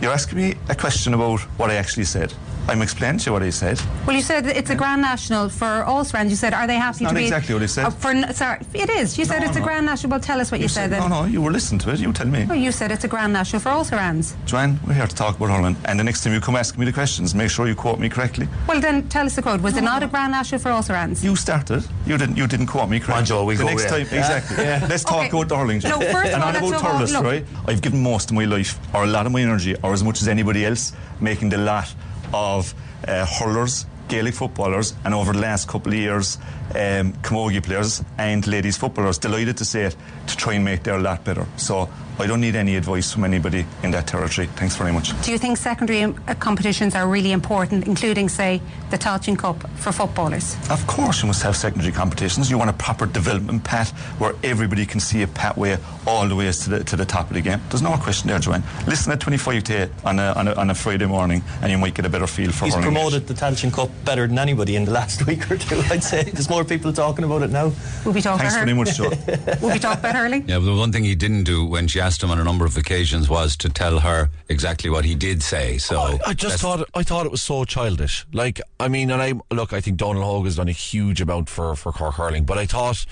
you're 0.00 0.12
asking 0.12 0.38
me 0.38 0.54
a 0.68 0.74
question 0.74 1.14
about 1.14 1.40
what 1.58 1.70
I 1.70 1.74
actually 1.74 2.04
said. 2.04 2.32
I'm 2.68 2.82
explaining 2.82 3.18
to 3.18 3.26
you 3.26 3.32
what 3.32 3.42
he 3.42 3.50
said. 3.50 3.80
Well, 4.06 4.16
you 4.16 4.22
said 4.22 4.44
that 4.44 4.56
it's 4.56 4.70
a 4.70 4.74
Grand 4.74 5.00
National 5.02 5.48
for 5.48 5.84
all 5.84 5.98
Ulster, 5.98 6.22
you 6.24 6.36
said, 6.36 6.52
are 6.52 6.66
they 6.66 6.74
happy 6.76 7.04
not 7.04 7.10
to 7.10 7.14
be? 7.14 7.20
Not 7.22 7.26
exactly 7.26 7.54
what 7.54 7.62
he 7.62 7.68
said. 7.68 7.86
Uh, 7.86 7.90
for, 7.90 8.32
sorry, 8.32 8.58
it 8.74 8.90
is. 8.90 9.16
You 9.18 9.24
said 9.24 9.40
No, 9.40 9.46
it's 9.48 9.56
a. 9.56 9.60
Grand 9.60 9.86
National. 9.86 10.10
Well, 10.10 10.20
tell 10.20 10.40
us 10.40 10.50
what 10.52 10.60
you, 10.60 10.68
said. 10.68 10.90
Then. 10.90 11.00
No, 11.00 11.08
no, 11.08 11.24
you 11.24 11.40
were 11.40 11.50
listening 11.50 11.78
to 11.80 11.90
it. 11.92 12.00
You 12.00 12.12
tell 12.12 12.26
me. 12.26 12.46
Oh, 12.50 12.54
you 12.54 12.70
said 12.72 12.90
it's 12.92 13.04
a 13.04 13.08
Grand 13.08 13.32
National 13.32 13.60
for 13.60 13.70
all 13.70 13.84
Ulsterans. 13.84 14.34
Joanne, 14.46 14.78
we're 14.86 14.94
here 14.94 15.06
to 15.06 15.14
talk 15.14 15.36
about 15.36 15.50
hurling, 15.50 15.76
and 15.84 15.98
the 15.98 16.04
next 16.04 16.22
time 16.24 16.32
you 16.34 16.40
come 16.40 16.56
asking 16.56 16.80
me 16.80 16.86
the 16.86 16.92
questions, 16.92 17.34
make 17.34 17.50
sure 17.50 17.66
you 17.66 17.74
quote 17.74 17.98
me 17.98 18.08
correctly. 18.08 18.46
Well, 18.68 18.80
then 18.80 19.08
tell 19.08 19.26
us 19.26 19.36
the 19.36 19.42
quote. 19.42 19.60
Was 19.62 19.76
it 19.76 19.82
not 19.82 20.02
a 20.02 20.06
Grand 20.06 20.32
National 20.32 20.60
for 20.60 20.70
Ulsterans? 20.70 21.22
You 21.24 21.34
started. 21.36 21.84
You 22.06 22.18
didn't. 22.18 22.36
You 22.36 22.46
didn't 22.46 22.66
quote 22.66 22.88
me 22.90 23.00
correctly. 23.00 23.26
Joe, 23.26 23.44
we 23.44 23.54
the 23.56 23.62
go 23.64 23.68
next 23.70 23.82
with 23.84 23.90
time, 23.92 24.00
it. 24.02 24.12
exactly. 24.12 24.56
Let's 24.88 25.04
talk 25.04 25.26
Okay. 25.26 25.28
about 25.30 25.48
the 25.48 25.56
hurling. 25.56 25.80
No, 25.84 25.98
first 26.00 26.12
of 26.12 26.14
and 26.34 26.42
all, 26.42 26.48
on 26.48 26.54
let's 26.54 26.58
about 26.68 26.70
go 26.82 26.88
on- 26.88 26.94
hurlers, 26.96 27.12
look. 27.12 27.24
right? 27.24 27.44
I've 27.66 27.80
given 27.82 28.02
most 28.02 28.30
of 28.30 28.36
my 28.36 28.44
life, 28.44 28.78
or 28.94 29.04
a 29.04 29.06
lot 29.06 29.26
of 29.26 29.32
my 29.32 29.40
energy, 29.40 29.74
or 29.82 29.92
as 29.92 30.02
much 30.04 30.20
as 30.22 30.28
anybody 30.28 30.64
else, 30.64 30.92
making 31.20 31.48
the 31.50 31.58
lot 31.58 31.92
of 32.32 32.74
uh, 33.06 33.26
hurlers, 33.26 33.86
Gaelic 34.08 34.34
footballers, 34.34 34.94
and 35.04 35.14
over 35.14 35.32
the 35.32 35.38
last 35.40 35.68
couple 35.68 35.92
of 35.92 35.98
years, 35.98 36.38
um, 36.74 37.12
camogie 37.22 37.62
players 37.62 38.02
and 38.18 38.46
ladies 38.46 38.76
footballers. 38.76 39.18
Delighted 39.18 39.56
to 39.58 39.64
say 39.64 39.84
it 39.84 39.96
to 40.26 40.36
try 40.36 40.54
and 40.54 40.64
make 40.64 40.82
their 40.82 40.98
lot 40.98 41.24
better. 41.24 41.46
So 41.56 41.88
I 42.18 42.26
don't 42.26 42.40
need 42.40 42.56
any 42.56 42.76
advice 42.76 43.12
from 43.12 43.24
anybody 43.24 43.66
in 43.82 43.90
that 43.90 44.06
territory. 44.06 44.46
Thanks 44.56 44.74
very 44.74 44.90
much. 44.92 45.12
Do 45.22 45.32
you 45.32 45.38
think 45.38 45.58
secondary 45.58 46.02
um, 46.02 46.18
uh, 46.26 46.34
competitions 46.34 46.94
are 46.94 47.06
really 47.06 47.30
important, 47.32 47.86
including, 47.86 48.30
say, 48.30 48.62
the 48.90 48.96
Tailteann 48.96 49.38
Cup 49.38 49.68
for 49.76 49.92
footballers? 49.92 50.56
Of 50.70 50.86
course, 50.86 51.20
you 51.22 51.26
must 51.26 51.42
have 51.42 51.56
secondary 51.56 51.92
competitions. 51.92 52.50
You 52.50 52.56
want 52.56 52.70
a 52.70 52.72
proper 52.72 53.04
development 53.04 53.64
path 53.64 53.90
where 54.18 54.34
everybody 54.42 54.86
can 54.86 54.98
see 54.98 55.22
a 55.22 55.26
pathway 55.26 55.76
all 56.06 56.26
the 56.26 56.34
way 56.34 56.50
to 56.50 56.70
the 56.70 56.84
to 56.84 56.96
the 56.96 57.04
top 57.04 57.28
of 57.28 57.34
the 57.34 57.42
game. 57.42 57.60
There's 57.68 57.82
no 57.82 57.96
question 57.96 58.28
there, 58.28 58.38
Joanne. 58.38 58.62
Listen 58.86 59.12
at 59.12 59.20
25 59.20 59.64
to 59.64 59.82
8 59.82 59.90
on 60.04 60.18
a, 60.18 60.32
on 60.32 60.48
a, 60.48 60.54
on 60.54 60.70
a 60.70 60.74
Friday 60.74 61.06
morning, 61.06 61.42
and 61.60 61.70
you 61.70 61.76
might 61.76 61.94
get 61.94 62.06
a 62.06 62.08
better 62.08 62.26
feel 62.26 62.50
for 62.50 62.64
He's 62.64 62.74
hurling. 62.74 62.92
promoted 62.94 63.26
the 63.26 63.34
Tailteann 63.34 63.72
Cup 63.72 63.90
better 64.06 64.26
than 64.26 64.38
anybody 64.38 64.76
in 64.76 64.86
the 64.86 64.90
last 64.92 65.26
week 65.26 65.50
or 65.50 65.58
two, 65.58 65.82
I'd 65.90 66.02
say. 66.02 66.22
There's 66.24 66.48
more 66.56 66.64
people 66.64 66.90
talking 66.90 67.22
about 67.22 67.42
it 67.42 67.50
now. 67.50 67.70
We'll 68.02 68.14
we 68.14 68.22
talk 68.22 68.38
Thanks 68.40 68.54
about 68.56 68.66
very 68.66 68.74
hurling? 68.74 68.76
much, 68.76 68.96
Joe. 68.96 69.58
Will 69.60 69.74
be 69.74 69.78
talk 69.78 69.98
about 69.98 70.14
hurling? 70.16 70.48
Yeah, 70.48 70.58
but 70.58 70.64
the 70.64 70.74
one 70.74 70.90
thing 70.90 71.04
he 71.04 71.14
didn't 71.14 71.44
do 71.44 71.66
when 71.66 71.86
she 71.86 72.00
asked 72.00 72.22
him 72.22 72.30
on 72.30 72.38
a 72.40 72.44
number 72.44 72.64
of 72.64 72.74
occasions 72.78 73.28
was 73.28 73.56
to 73.58 73.68
tell 73.68 73.98
her 74.00 74.30
exactly 74.48 74.88
what 74.88 75.04
he 75.04 75.14
did 75.14 75.42
say. 75.42 75.76
So 75.76 76.00
I, 76.00 76.18
I 76.28 76.32
just 76.32 76.58
thought 76.62 76.88
I 76.94 77.02
thought 77.02 77.26
it 77.26 77.32
was 77.32 77.42
so 77.42 77.64
childish. 77.66 78.26
Like 78.32 78.58
I 78.80 78.88
mean, 78.88 79.10
and 79.10 79.20
I 79.20 79.34
look, 79.54 79.74
I 79.74 79.82
think 79.82 79.98
Dónal 79.98 80.22
Óg 80.24 80.44
has 80.46 80.56
done 80.56 80.68
a 80.68 80.72
huge 80.72 81.20
amount 81.20 81.50
for 81.50 81.76
for 81.76 81.92
Cork 81.92 82.14
hurling, 82.14 82.44
but 82.46 82.56
I 82.56 82.64
thought 82.64 83.04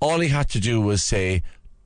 all 0.00 0.20
he 0.20 0.28
had 0.28 0.48
to 0.50 0.60
do 0.60 0.80
was 0.80 1.02
say. 1.02 1.42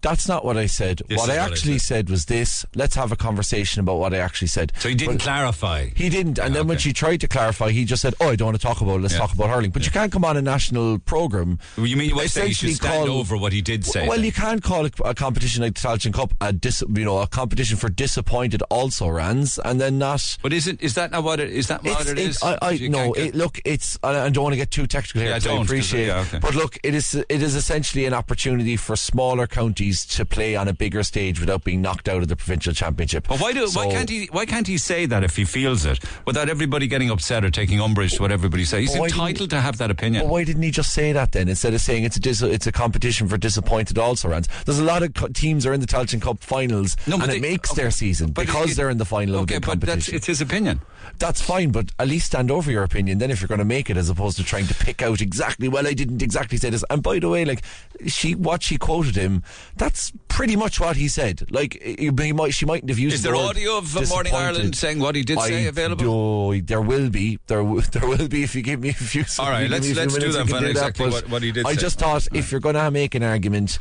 That's 0.09 0.29
not 0.29 0.45
what 0.45 0.57
I 0.57 0.67
said. 0.67 1.03
This 1.09 1.19
what 1.19 1.31
I 1.31 1.35
what 1.35 1.41
I 1.43 1.51
actually 1.51 1.79
said." 1.79 1.87
said. 2.07 2.11
was 2.11 2.25
this. 2.27 2.65
Let's 2.75 2.95
have 2.95 3.11
a 3.13 3.17
conversation 3.17 3.81
about 3.81 3.97
what 4.03 4.13
I 4.15 4.19
actually 4.19 4.49
said. 4.49 4.73
So 4.79 4.89
he 4.89 4.95
didn't 4.95 5.17
But 5.19 5.23
clarify. 5.23 5.91
He 5.95 6.09
didn't. 6.09 6.39
And 6.39 6.51
Yeah, 6.55 6.61
then 6.61 6.69
when 6.69 6.79
she 6.79 6.93
tried 6.93 7.21
to 7.25 7.29
clarify, 7.29 7.71
he 7.71 7.85
just 7.85 8.03
said, 8.03 8.15
Oh, 8.21 8.29
I 8.31 8.37
don't 8.37 8.47
want 8.47 8.61
to 8.61 8.67
talk 8.71 8.81
about 8.81 8.97
it. 8.99 9.03
Let's 9.03 9.15
Yeah. 9.15 9.21
talk 9.21 9.33
about 9.35 9.49
hurling. 9.51 9.71
But 9.71 9.85
you 9.85 9.91
can't 9.91 10.13
come 10.13 10.25
on 10.25 10.37
a 10.37 10.43
national 10.43 10.99
programme. 11.01 11.59
You 11.77 11.97
mean 11.97 12.09
you 12.11 12.15
might 12.17 12.31
say 12.31 12.43
you 12.47 12.51
essentially 12.51 12.73
should 12.73 12.83
stand 12.83 13.09
call- 13.09 13.19
over 13.19 13.37
what 13.37 13.53
he 13.53 13.63
did 13.63 13.85
say? 13.85 14.07
Well, 14.07 14.17
then? 14.19 14.25
you 14.27 14.33
can't 14.33 14.63
call 14.63 14.87
a, 14.87 14.91
a 15.05 15.15
competition 15.15 15.63
like 15.63 15.75
the 15.75 15.81
Tailteann 15.89 16.15
Cup 16.15 16.33
a 16.41 16.53
dis, 16.53 16.83
you 16.95 17.05
know 17.05 17.19
a 17.19 17.27
competition 17.27 17.77
for 17.77 17.89
disappointed 17.89 18.63
also 18.71 19.09
rans, 19.09 19.59
and 19.65 19.81
then 19.81 19.99
not. 19.99 20.39
But 20.43 20.53
is 20.53 20.67
it 20.69 20.81
is 20.83 20.95
that 20.95 21.11
not 21.11 21.25
what 21.25 21.41
it 21.41 21.51
is? 21.51 21.67
That 21.69 21.83
what 21.83 22.07
it 22.09 22.19
it, 22.19 22.29
is? 22.29 22.43
I, 22.43 22.59
I 22.63 22.79
no. 22.89 23.13
It, 23.15 23.35
look, 23.35 23.61
it's. 23.65 23.99
I, 24.03 24.11
I 24.27 24.29
don't 24.29 24.45
want 24.45 24.53
to 24.53 24.59
get 24.59 24.71
too 24.71 24.87
technical 24.87 25.21
here. 25.23 25.31
Yeah, 25.31 25.37
I 25.37 25.39
don't, 25.41 25.57
'cause, 25.59 25.67
appreciate. 25.67 26.07
yeah, 26.09 26.21
okay. 26.21 26.39
But 26.39 26.55
look, 26.55 26.79
it 26.83 26.95
is. 26.95 27.15
It 27.15 27.43
is 27.43 27.55
essentially 27.55 28.05
an 28.07 28.15
opportunity 28.15 28.77
for 28.77 28.95
smaller 28.97 29.47
counties 29.47 29.96
to 30.05 30.25
play 30.27 30.57
on 30.57 30.69
a 30.69 30.73
bigger 30.75 31.03
stage 31.03 31.41
without 31.41 31.65
being 31.65 31.81
knocked 31.81 32.09
out 32.09 32.23
of 32.23 32.29
the 32.29 32.37
provincial 32.37 32.73
championship. 32.75 33.27
But 33.29 33.41
why 33.41 33.53
do 33.53 33.67
why 33.73 33.89
can't 33.91 34.11
he 34.11 34.27
why 34.33 34.45
can't 34.47 34.67
he 34.67 34.77
say 34.79 35.07
that 35.07 35.25
if 35.25 35.37
he 35.37 35.45
feels 35.45 35.85
it 35.87 35.99
without 36.27 36.49
everybody 36.49 36.87
getting 36.87 37.11
upset 37.11 37.45
or 37.45 37.51
taking 37.51 37.81
umbrage 37.81 38.13
to 38.15 38.23
what 38.23 38.33
everybody 38.33 38.65
says? 38.65 38.81
He's 38.81 38.95
entitled 38.95 39.51
to 39.51 39.61
have 39.61 39.79
that 39.79 39.91
opinion. 39.91 40.25
But 40.25 40.31
why 40.33 40.45
didn't 40.45 40.63
he 40.63 40.71
just 40.71 40.93
say 40.93 41.13
that 41.13 41.33
then 41.33 41.49
instead 41.49 41.73
of 41.75 41.81
saying 41.81 42.05
it's 42.05 42.17
a 42.17 42.21
dis- 42.21 42.43
it's 42.43 42.67
a 42.67 42.73
competition 42.73 43.29
for 43.29 43.39
disappointed 43.39 43.99
also 43.99 44.29
rans? 44.29 44.49
There's 44.65 44.79
a 44.79 44.85
lot 44.85 45.03
of 45.03 45.15
co- 45.15 45.29
teams 45.29 45.65
are 45.67 45.73
in 45.73 45.81
the 45.81 45.87
Tailteann 45.87 46.21
Cup 46.21 46.41
finals 46.43 46.97
No, 47.07 47.15
and 47.21 47.31
they- 47.31 47.37
it 47.37 47.43
makes 47.43 47.71
okay, 47.73 47.83
their 47.83 47.91
season 47.91 48.33
because 48.33 48.73
it- 48.73 48.77
they're 48.77 48.91
in 48.91 48.99
the 48.99 49.05
final 49.05 49.37
okay, 49.37 49.57
of 49.57 49.63
the 49.63 49.67
but 49.67 49.81
that's 49.81 49.89
competition. 49.91 50.15
it's 50.17 50.27
his 50.27 50.41
opinion. 50.41 50.81
That's 51.19 51.41
fine, 51.41 51.71
but 51.71 51.93
at 51.99 52.09
least 52.09 52.27
stand 52.27 52.51
over 52.51 52.71
your 52.71 52.83
opinion 52.83 53.19
then 53.19 53.31
if 53.31 53.41
you're 53.41 53.49
going 53.49 53.59
to 53.61 53.65
make 53.65 53.89
it, 53.91 53.97
as 53.97 54.09
opposed 54.11 54.37
to 54.39 54.45
trying 54.45 54.67
to 54.67 54.75
pick 54.75 55.03
out 55.03 55.21
exactly. 55.21 55.69
Well, 55.69 55.87
I 55.87 55.93
didn't 55.93 56.21
exactly 56.21 56.59
say 56.59 56.71
this. 56.71 56.85
And 56.91 57.03
by 57.03 57.19
the 57.21 57.29
way, 57.29 57.45
like 57.45 57.63
she, 58.07 58.35
what 58.35 58.63
she 58.63 58.77
quoted 58.77 59.15
him, 59.17 59.43
that's 59.77 60.13
pretty 60.29 60.57
much 60.57 60.81
what 60.81 60.97
he 60.97 61.09
said. 61.09 61.47
Like 61.51 61.81
he, 61.83 62.11
might, 62.33 62.55
she 62.55 62.67
mightn't 62.67 62.89
have 62.91 62.99
used. 62.99 63.15
Is 63.15 63.23
the 63.23 63.29
there 63.31 63.37
audio 63.37 63.79
of 63.79 64.09
Morning. 64.09 64.35
Ireland 64.35 64.75
saying 64.77 64.99
what 64.99 65.15
he 65.15 65.23
did 65.23 65.39
say 65.41 65.67
available? 65.67 66.53
do- 66.53 66.63
there 66.63 66.81
will 66.81 67.11
be. 67.11 67.39
There, 67.47 67.63
w- 67.63 67.81
there 67.93 68.09
will 68.09 68.29
be 68.29 68.43
if 68.43 68.55
you 68.55 68.63
give 68.63 68.81
me 68.81 68.91
a 68.91 68.95
few. 68.95 69.25
All 69.39 69.51
right, 69.51 69.71
if 69.71 69.85
you 69.85 69.95
give 69.95 69.97
let's- 69.97 70.15
me 70.15 70.19
a 70.19 70.21
few 70.21 70.21
let's 70.21 70.25
do 70.25 70.33
that 70.33 70.33
we 70.33 70.33
can 70.33 70.41
and 70.41 70.51
find 70.51 70.65
do 70.65 70.71
exactly 70.71 71.05
but 71.07 71.13
what- 71.13 71.29
what 71.31 71.43
he 71.43 71.53
did 71.53 71.67
I 71.67 71.75
say. 71.75 71.81
just 71.81 71.99
thought 71.99 72.27
if 72.33 72.51
you're 72.51 72.61
going 72.61 72.75
to 72.77 72.91
make 72.91 73.15
an 73.15 73.23
argument. 73.23 73.79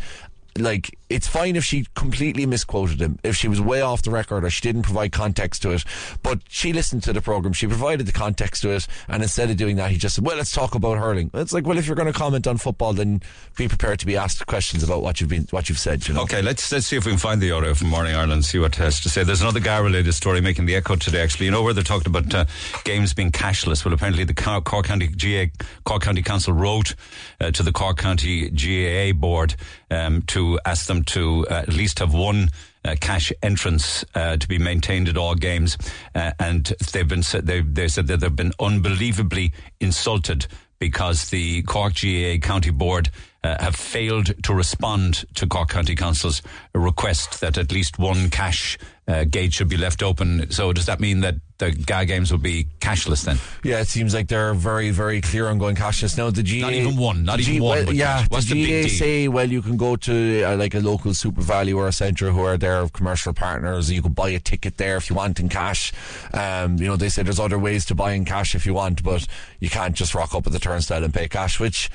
Like 0.57 0.97
it's 1.09 1.27
fine 1.27 1.55
if 1.55 1.63
she 1.63 1.85
completely 1.95 2.45
misquoted 2.45 3.01
him, 3.01 3.19
if 3.23 3.35
she 3.35 3.47
was 3.47 3.61
way 3.61 3.81
off 3.81 4.01
the 4.01 4.11
record 4.11 4.43
or 4.43 4.49
she 4.49 4.61
didn't 4.61 4.81
provide 4.83 5.11
context 5.11 5.61
to 5.61 5.71
it. 5.71 5.83
But 6.23 6.39
she 6.49 6.73
listened 6.73 7.03
to 7.03 7.13
the 7.13 7.21
program, 7.21 7.53
she 7.53 7.67
provided 7.67 8.07
the 8.07 8.11
context 8.11 8.63
to 8.63 8.71
it, 8.71 8.87
and 9.07 9.21
instead 9.21 9.49
of 9.49 9.57
doing 9.57 9.75
that, 9.75 9.91
he 9.91 9.97
just 9.97 10.15
said, 10.15 10.25
"Well, 10.25 10.37
let's 10.37 10.51
talk 10.51 10.75
about 10.75 10.97
hurling." 10.97 11.29
It's 11.33 11.53
like, 11.53 11.67
well, 11.67 11.77
if 11.77 11.85
you're 11.85 11.95
going 11.95 12.11
to 12.11 12.17
comment 12.17 12.47
on 12.47 12.57
football, 12.57 12.93
then 12.93 13.21
be 13.55 13.67
prepared 13.67 13.99
to 13.99 14.05
be 14.05 14.17
asked 14.17 14.45
questions 14.47 14.83
about 14.83 15.01
what 15.01 15.21
you've 15.21 15.29
been, 15.29 15.47
what 15.51 15.69
you've 15.69 15.79
said. 15.79 16.07
You 16.07 16.15
know. 16.15 16.21
Okay, 16.23 16.41
let's 16.41 16.71
let's 16.71 16.87
see 16.87 16.95
if 16.95 17.05
we 17.05 17.11
can 17.11 17.19
find 17.19 17.41
the 17.41 17.51
audio 17.51 17.73
from 17.73 17.89
Morning 17.89 18.13
Ireland 18.13 18.33
and 18.33 18.45
see 18.45 18.59
what 18.59 18.75
has 18.75 18.99
to 19.01 19.09
say. 19.09 19.23
There's 19.23 19.41
another 19.41 19.59
Gar-related 19.59 20.13
story 20.13 20.41
making 20.41 20.65
the 20.65 20.75
echo 20.75 20.95
today. 20.95 21.21
Actually, 21.21 21.45
you 21.45 21.51
know 21.51 21.61
where 21.61 21.73
they're 21.73 21.83
talking 21.83 22.07
about 22.07 22.33
uh, 22.33 22.45
games 22.83 23.13
being 23.13 23.31
cashless. 23.31 23.85
Well, 23.85 23.93
apparently 23.93 24.23
the 24.23 24.33
Cork 24.33 24.85
County 24.85 25.07
GAA 25.07 25.51
Cork 25.83 26.01
County 26.01 26.23
Council 26.23 26.53
wrote 26.53 26.95
uh, 27.39 27.51
to 27.51 27.63
the 27.63 27.71
Cork 27.71 27.97
County 27.97 28.49
GAA 28.49 29.13
board 29.17 29.55
um, 29.91 30.21
to 30.23 30.59
ask 30.65 30.87
them 30.87 30.94
to 31.03 31.45
uh, 31.49 31.53
at 31.53 31.73
least 31.73 31.99
have 31.99 32.13
one. 32.13 32.49
Uh, 32.83 32.95
cash 33.01 33.33
entrance 33.41 34.05
uh, 34.13 34.37
to 34.37 34.47
be 34.47 34.59
maintained 34.59 35.09
at 35.09 35.17
all 35.17 35.33
games, 35.33 35.75
uh, 36.13 36.29
and 36.39 36.71
they've 36.93 37.07
been 37.07 37.23
they 37.41 37.61
they 37.61 37.87
said 37.87 38.05
that 38.05 38.19
they've 38.19 38.35
been 38.35 38.53
unbelievably 38.59 39.51
insulted 39.79 40.45
because 40.77 41.29
the 41.29 41.63
Cork 41.63 41.93
GAA 41.95 42.37
County 42.41 42.69
Board 42.69 43.09
uh, 43.43 43.55
have 43.59 43.75
failed 43.75 44.31
to 44.43 44.53
respond 44.53 45.25
to 45.35 45.47
Cork 45.47 45.69
County 45.69 45.95
Council's 45.95 46.41
request 46.73 47.41
that 47.41 47.57
at 47.57 47.71
least 47.71 47.97
one 47.99 48.29
cash 48.29 48.77
uh, 49.07 49.23
gate 49.23 49.53
should 49.53 49.69
be 49.69 49.77
left 49.77 50.03
open. 50.03 50.51
So 50.51 50.73
does 50.73 50.85
that 50.85 50.99
mean 50.99 51.21
that 51.21 51.35
the 51.57 51.71
GAA 51.71 52.03
games 52.03 52.31
will 52.31 52.39
be 52.39 52.67
cashless 52.79 53.23
then? 53.23 53.37
Yeah, 53.63 53.79
it 53.79 53.87
seems 53.87 54.13
like 54.13 54.27
they're 54.27 54.53
very, 54.53 54.91
very 54.91 55.21
clear 55.21 55.47
on 55.47 55.57
going 55.57 55.75
cashless 55.75 56.17
now. 56.17 56.29
The 56.29 56.43
GAA, 56.43 56.65
Not 56.67 56.73
even 56.73 56.97
one, 56.97 57.23
not 57.23 57.39
even 57.39 57.53
G- 57.53 57.59
one 57.61 57.85
Well, 57.85 57.95
yeah. 57.95 58.25
What's 58.29 58.47
the 58.49 58.63
the 58.65 58.83
GAA 58.83 58.89
say, 58.89 59.27
well, 59.27 59.49
you 59.49 59.61
can 59.61 59.77
go 59.77 59.95
to 59.95 60.43
uh, 60.43 60.57
like 60.57 60.73
a 60.73 60.79
local 60.79 61.11
SuperValu 61.11 61.75
or 61.75 61.87
a 61.87 61.91
Centra 61.91 62.33
who 62.33 62.41
are 62.41 62.57
their 62.57 62.87
commercial 62.89 63.33
partners. 63.33 63.89
You 63.89 64.01
could 64.01 64.15
buy 64.15 64.29
a 64.29 64.39
ticket 64.39 64.77
there 64.77 64.97
if 64.97 65.09
you 65.09 65.15
want 65.15 65.39
in 65.39 65.47
cash. 65.49 65.93
Um, 66.33 66.77
you 66.77 66.87
know, 66.87 66.97
they 66.97 67.09
say 67.09 67.23
there's 67.23 67.39
other 67.39 67.59
ways 67.59 67.85
to 67.85 67.95
buy 67.95 68.11
in 68.11 68.25
cash 68.25 68.55
if 68.55 68.65
you 68.65 68.73
want, 68.73 69.01
but 69.03 69.25
you 69.59 69.69
can't 69.69 69.95
just 69.95 70.13
rock 70.13 70.35
up 70.35 70.45
at 70.45 70.53
the 70.53 70.59
turnstile 70.59 71.03
and 71.03 71.13
pay 71.13 71.27
cash. 71.27 71.59
Which, 71.59 71.89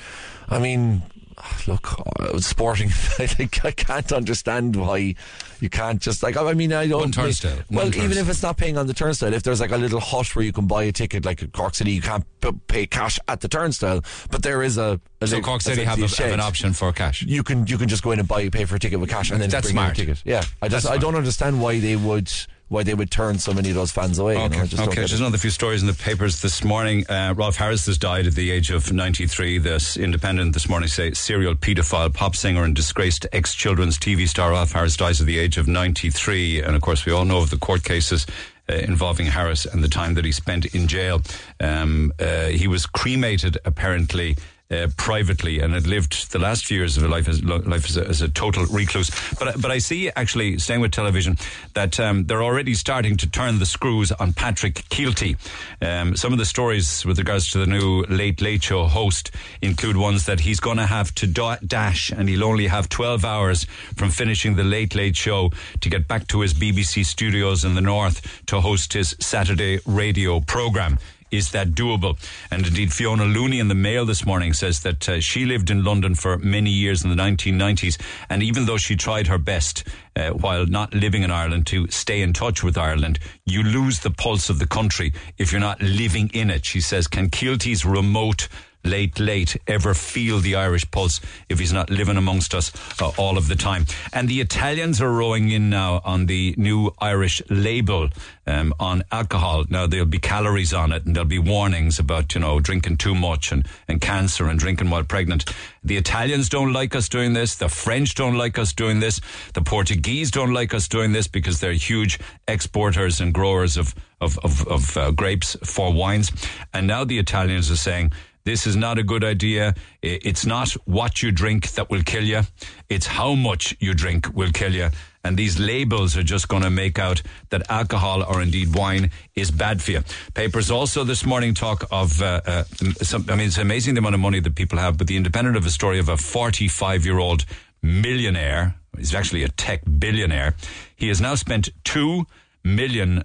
I 0.49 0.59
mean. 0.59 1.03
Look, 1.67 1.95
uh, 2.19 2.39
sporting. 2.39 2.89
like, 3.19 3.63
I 3.65 3.71
can't 3.71 4.11
understand 4.11 4.75
why 4.75 5.15
you 5.59 5.69
can't 5.69 6.01
just 6.01 6.23
like. 6.23 6.37
I 6.37 6.53
mean, 6.53 6.73
I 6.73 6.87
don't. 6.87 7.01
One 7.01 7.11
turnstile, 7.11 7.55
one 7.55 7.63
Well, 7.69 7.87
even 7.87 8.01
turnstile. 8.01 8.21
if 8.23 8.29
it's 8.29 8.43
not 8.43 8.57
paying 8.57 8.77
on 8.77 8.87
the 8.87 8.93
turnstile, 8.93 9.33
if 9.33 9.43
there's 9.43 9.59
like 9.61 9.71
a 9.71 9.77
little 9.77 9.99
hut 9.99 10.35
where 10.35 10.43
you 10.45 10.51
can 10.53 10.67
buy 10.67 10.83
a 10.83 10.91
ticket, 10.91 11.25
like 11.25 11.41
at 11.43 11.51
Cork 11.53 11.75
City, 11.75 11.91
you 11.91 12.01
can't 12.01 12.25
p- 12.41 12.51
pay 12.67 12.85
cash 12.85 13.19
at 13.27 13.41
the 13.41 13.47
turnstile, 13.47 14.03
but 14.29 14.43
there 14.43 14.63
is 14.63 14.77
a. 14.77 14.99
a 15.21 15.27
So 15.27 15.41
Cork 15.41 15.61
City 15.61 15.83
have, 15.83 15.99
a, 16.01 16.07
have 16.07 16.31
an 16.33 16.39
option 16.39 16.73
for 16.73 16.91
cash. 16.91 17.23
You 17.23 17.43
can 17.43 17.67
you 17.67 17.77
can 17.77 17.87
just 17.87 18.03
go 18.03 18.11
in 18.11 18.19
and 18.19 18.27
buy 18.27 18.49
pay 18.49 18.65
for 18.65 18.75
a 18.75 18.79
ticket 18.79 18.99
with 18.99 19.09
cash 19.09 19.31
and 19.31 19.41
then 19.41 19.49
That's 19.49 19.67
bring 19.67 19.77
in 19.77 19.83
smart. 19.83 19.97
your 19.97 20.05
ticket. 20.07 20.21
Yeah, 20.25 20.43
I 20.61 20.67
just 20.67 20.83
That's 20.85 20.87
I 20.87 20.97
don't 20.97 21.11
smart. 21.11 21.15
understand 21.17 21.61
why 21.61 21.79
they 21.79 21.95
would 21.95 22.31
why 22.71 22.83
they 22.83 22.93
would 22.93 23.11
turn 23.11 23.37
so 23.37 23.51
many 23.51 23.67
of 23.67 23.75
those 23.75 23.91
fans 23.91 24.17
away. 24.17 24.41
you 24.41 24.47
know, 24.47 24.65
just 24.65 24.81
okay. 24.81 24.95
There's 25.01 25.19
another 25.19 25.37
few 25.37 25.49
stories 25.49 25.81
in 25.81 25.87
the 25.87 25.93
papers 25.93 26.41
this 26.41 26.63
morning. 26.63 27.05
Uh, 27.09 27.33
Rolf 27.35 27.57
Harris 27.57 27.85
has 27.87 27.97
died 27.97 28.27
at 28.27 28.33
the 28.33 28.49
age 28.49 28.71
of 28.71 28.93
93. 28.93 29.57
The 29.57 29.97
Independent 29.99 30.53
this 30.53 30.69
morning 30.69 30.87
say 30.87 31.11
serial 31.11 31.53
paedophile, 31.55 32.13
pop 32.13 32.33
singer, 32.33 32.63
and 32.63 32.73
disgraced 32.73 33.27
ex-children's 33.33 33.99
TV 33.99 34.25
star 34.25 34.51
Rolf 34.51 34.71
Harris 34.71 34.95
dies 34.95 35.19
at 35.19 35.27
the 35.27 35.37
age 35.37 35.57
of 35.57 35.67
93. 35.67 36.61
And 36.61 36.73
of 36.73 36.81
course, 36.81 37.05
we 37.05 37.11
all 37.11 37.25
know 37.25 37.39
of 37.39 37.49
the 37.49 37.57
court 37.57 37.83
cases. 37.83 38.25
Uh, 38.69 38.75
involving 38.75 39.25
Harris 39.25 39.65
and 39.65 39.83
the 39.83 39.89
time 39.89 40.13
that 40.13 40.23
he 40.23 40.31
spent 40.31 40.65
in 40.75 40.87
jail. 40.87 41.21
Um, 41.59 42.13
uh, 42.19 42.45
he 42.45 42.67
was 42.67 42.85
cremated 42.85 43.57
apparently 43.65 44.37
uh, 44.71 44.87
privately 44.97 45.59
and 45.59 45.73
had 45.73 45.87
lived 45.87 46.31
the 46.31 46.39
last 46.39 46.65
few 46.65 46.77
years 46.77 46.97
of 46.97 47.03
her 47.03 47.09
life 47.09 47.27
as, 47.27 47.43
life 47.43 47.85
as, 47.85 47.97
a, 47.97 48.07
as 48.07 48.21
a 48.21 48.29
total 48.29 48.65
recluse. 48.67 49.11
But 49.37 49.61
but 49.61 49.71
I 49.71 49.79
see 49.79 50.09
actually 50.15 50.57
staying 50.59 50.81
with 50.81 50.91
television 50.91 51.37
that 51.73 51.99
um, 51.99 52.25
they're 52.25 52.43
already 52.43 52.73
starting 52.73 53.17
to 53.17 53.29
turn 53.29 53.59
the 53.59 53.65
screws 53.65 54.11
on 54.11 54.33
Patrick 54.33 54.75
Kielty. 54.89 55.35
Um, 55.81 56.15
some 56.15 56.31
of 56.33 56.39
the 56.39 56.45
stories 56.45 57.05
with 57.05 57.17
regards 57.17 57.51
to 57.51 57.57
the 57.57 57.65
new 57.67 58.03
Late 58.03 58.41
Late 58.41 58.63
Show 58.63 58.85
host 58.85 59.31
include 59.61 59.97
ones 59.97 60.25
that 60.25 60.41
he's 60.41 60.59
going 60.59 60.77
to 60.77 60.85
have 60.85 61.13
to 61.15 61.27
da- 61.27 61.57
dash 61.65 62.11
and 62.11 62.29
he'll 62.29 62.43
only 62.43 62.67
have 62.67 62.89
12 62.89 63.25
hours 63.25 63.65
from 63.95 64.09
finishing 64.09 64.55
the 64.55 64.63
Late 64.63 64.95
Late 64.95 65.15
Show 65.15 65.51
to 65.81 65.89
get 65.89 66.07
back 66.07 66.27
to 66.27 66.41
his 66.41 66.53
BBC 66.53 67.05
studios 67.05 67.65
in 67.65 67.75
the 67.75 67.81
north 67.81 68.45
to 68.47 68.61
host 68.61 68.93
his 68.93 69.15
Saturday 69.19 69.79
radio 69.85 70.39
program. 70.39 70.97
Is 71.31 71.51
that 71.51 71.69
doable? 71.69 72.17
And 72.51 72.67
indeed, 72.67 72.91
Fiona 72.91 73.23
Looney 73.23 73.59
in 73.59 73.69
the 73.69 73.75
Mail 73.75 74.05
this 74.05 74.25
morning 74.25 74.51
says 74.53 74.81
that 74.81 75.07
uh, 75.07 75.19
she 75.21 75.45
lived 75.45 75.69
in 75.69 75.83
London 75.83 76.13
for 76.13 76.37
many 76.37 76.69
years 76.69 77.03
in 77.03 77.09
the 77.09 77.15
1990s, 77.15 77.99
and 78.29 78.43
even 78.43 78.65
though 78.65 78.77
she 78.77 78.97
tried 78.97 79.27
her 79.27 79.37
best 79.37 79.87
uh, 80.15 80.31
while 80.31 80.65
not 80.65 80.93
living 80.93 81.23
in 81.23 81.31
Ireland 81.31 81.67
to 81.67 81.87
stay 81.89 82.21
in 82.21 82.33
touch 82.33 82.63
with 82.63 82.77
Ireland, 82.77 83.19
you 83.45 83.63
lose 83.63 83.99
the 83.99 84.11
pulse 84.11 84.49
of 84.49 84.59
the 84.59 84.67
country 84.67 85.13
if 85.37 85.51
you're 85.51 85.61
not 85.61 85.81
living 85.81 86.29
in 86.33 86.49
it. 86.49 86.65
She 86.65 86.81
says, 86.81 87.07
can 87.07 87.29
Kielty's 87.29 87.85
remote 87.85 88.49
late, 88.83 89.19
late 89.19 89.57
ever 89.67 89.93
feel 89.93 90.39
the 90.39 90.55
Irish 90.55 90.89
pulse 90.91 91.21
if 91.49 91.59
he's 91.59 91.73
not 91.73 91.89
living 91.89 92.17
amongst 92.17 92.53
us 92.53 92.71
uh, 93.01 93.11
all 93.17 93.37
of 93.37 93.47
the 93.47 93.55
time. 93.55 93.85
And 94.13 94.27
the 94.27 94.41
Italians 94.41 95.01
are 95.01 95.11
rowing 95.11 95.51
in 95.51 95.69
now 95.69 96.01
on 96.03 96.25
the 96.25 96.55
new 96.57 96.91
Irish 96.99 97.41
label 97.49 98.09
um, 98.47 98.73
on 98.79 99.03
alcohol. 99.11 99.65
Now 99.69 99.87
there'll 99.87 100.05
be 100.05 100.19
calories 100.19 100.73
on 100.73 100.91
it 100.91 101.05
and 101.05 101.15
there'll 101.15 101.27
be 101.27 101.39
warnings 101.39 101.99
about, 101.99 102.33
you 102.33 102.41
know, 102.41 102.59
drinking 102.59 102.97
too 102.97 103.15
much 103.15 103.51
and, 103.51 103.67
and 103.87 104.01
cancer 104.01 104.47
and 104.47 104.59
drinking 104.59 104.89
while 104.89 105.03
pregnant. 105.03 105.45
The 105.83 105.97
Italians 105.97 106.49
don't 106.49 106.73
like 106.73 106.95
us 106.95 107.09
doing 107.09 107.33
this. 107.33 107.55
The 107.55 107.69
French 107.69 108.15
don't 108.15 108.35
like 108.35 108.57
us 108.57 108.73
doing 108.73 108.99
this. 108.99 109.21
The 109.53 109.61
Portuguese 109.61 110.31
don't 110.31 110.53
like 110.53 110.73
us 110.73 110.87
doing 110.87 111.11
this 111.11 111.27
because 111.27 111.59
they're 111.59 111.73
huge 111.73 112.19
exporters 112.47 113.21
and 113.21 113.33
growers 113.33 113.77
of, 113.77 113.95
of, 114.19 114.37
of, 114.39 114.67
of 114.67 114.97
uh, 114.97 115.11
grapes 115.11 115.55
for 115.63 115.93
wines. 115.93 116.31
And 116.73 116.87
now 116.87 117.03
the 117.03 117.19
Italians 117.19 117.71
are 117.71 117.77
saying, 117.77 118.11
this 118.43 118.65
is 118.65 118.75
not 118.75 118.97
a 118.97 119.03
good 119.03 119.23
idea. 119.23 119.75
It's 120.01 120.45
not 120.45 120.71
what 120.85 121.21
you 121.21 121.31
drink 121.31 121.71
that 121.71 121.89
will 121.89 122.03
kill 122.03 122.23
you. 122.23 122.41
It's 122.89 123.05
how 123.05 123.35
much 123.35 123.75
you 123.79 123.93
drink 123.93 124.33
will 124.33 124.51
kill 124.51 124.73
you. 124.73 124.89
And 125.23 125.37
these 125.37 125.59
labels 125.59 126.17
are 126.17 126.23
just 126.23 126.47
going 126.47 126.63
to 126.63 126.69
make 126.69 126.97
out 126.97 127.21
that 127.49 127.69
alcohol 127.69 128.23
or 128.23 128.41
indeed 128.41 128.73
wine 128.73 129.11
is 129.35 129.51
bad 129.51 129.81
for 129.81 129.91
you. 129.91 130.03
Papers 130.33 130.71
also 130.71 131.03
this 131.03 131.25
morning 131.25 131.53
talk 131.53 131.85
of, 131.91 132.21
uh, 132.21 132.41
uh, 132.45 132.63
some, 133.03 133.25
I 133.29 133.35
mean, 133.35 133.47
it's 133.47 133.59
amazing 133.59 133.93
the 133.93 133.99
amount 133.99 134.15
of 134.15 134.21
money 134.21 134.39
that 134.39 134.55
people 134.55 134.79
have, 134.79 134.97
but 134.97 135.07
the 135.07 135.17
Independent 135.17 135.55
of 135.57 135.65
a 135.65 135.69
story 135.69 135.99
of 135.99 136.09
a 136.09 136.17
45 136.17 137.05
year 137.05 137.19
old 137.19 137.45
millionaire. 137.83 138.75
He's 138.97 139.13
actually 139.13 139.43
a 139.43 139.49
tech 139.49 139.83
billionaire. 139.99 140.55
He 140.95 141.07
has 141.09 141.21
now 141.21 141.35
spent 141.35 141.69
$2 141.83 142.25
million 142.63 143.23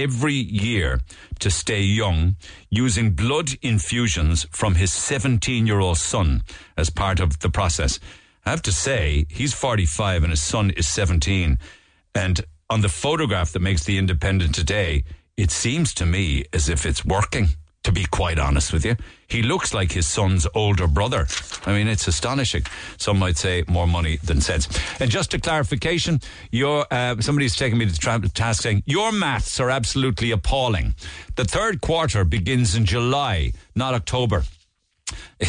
every 0.00 0.34
year 0.34 1.00
to 1.38 1.50
stay 1.50 1.82
young 1.82 2.36
using 2.70 3.10
blood 3.10 3.50
infusions 3.62 4.46
from 4.50 4.74
his 4.74 4.92
17 4.92 5.66
year 5.66 5.80
old 5.80 5.98
son 5.98 6.42
as 6.76 6.90
part 6.90 7.20
of 7.20 7.38
the 7.40 7.50
process. 7.50 8.00
I 8.46 8.50
have 8.50 8.62
to 8.62 8.72
say, 8.72 9.26
he's 9.28 9.52
45 9.52 10.22
and 10.24 10.30
his 10.30 10.42
son 10.42 10.70
is 10.70 10.88
17. 10.88 11.58
And 12.14 12.40
on 12.70 12.80
the 12.80 12.88
photograph 12.88 13.52
that 13.52 13.60
makes 13.60 13.84
the 13.84 13.98
Independent 13.98 14.54
today, 14.54 15.04
it 15.36 15.50
seems 15.50 15.92
to 15.94 16.06
me 16.06 16.44
as 16.52 16.68
if 16.68 16.86
it's 16.86 17.04
working 17.04 17.48
to 17.82 17.92
be 17.92 18.04
quite 18.04 18.38
honest 18.38 18.72
with 18.72 18.84
you. 18.84 18.96
He 19.26 19.42
looks 19.42 19.72
like 19.72 19.92
his 19.92 20.06
son's 20.06 20.46
older 20.54 20.86
brother. 20.86 21.26
I 21.64 21.72
mean, 21.72 21.88
it's 21.88 22.06
astonishing. 22.08 22.64
Some 22.98 23.18
might 23.18 23.36
say 23.36 23.64
more 23.68 23.86
money 23.86 24.18
than 24.22 24.40
sense. 24.40 24.68
And 25.00 25.10
just 25.10 25.32
a 25.34 25.40
clarification, 25.40 26.20
your 26.50 26.86
uh, 26.90 27.20
somebody's 27.20 27.56
taking 27.56 27.78
me 27.78 27.86
to 27.86 27.98
tra- 27.98 28.20
task 28.34 28.62
saying 28.62 28.82
your 28.86 29.12
maths 29.12 29.60
are 29.60 29.70
absolutely 29.70 30.30
appalling. 30.30 30.94
The 31.36 31.44
third 31.44 31.80
quarter 31.80 32.24
begins 32.24 32.74
in 32.74 32.84
July, 32.84 33.52
not 33.74 33.94
October. 33.94 34.44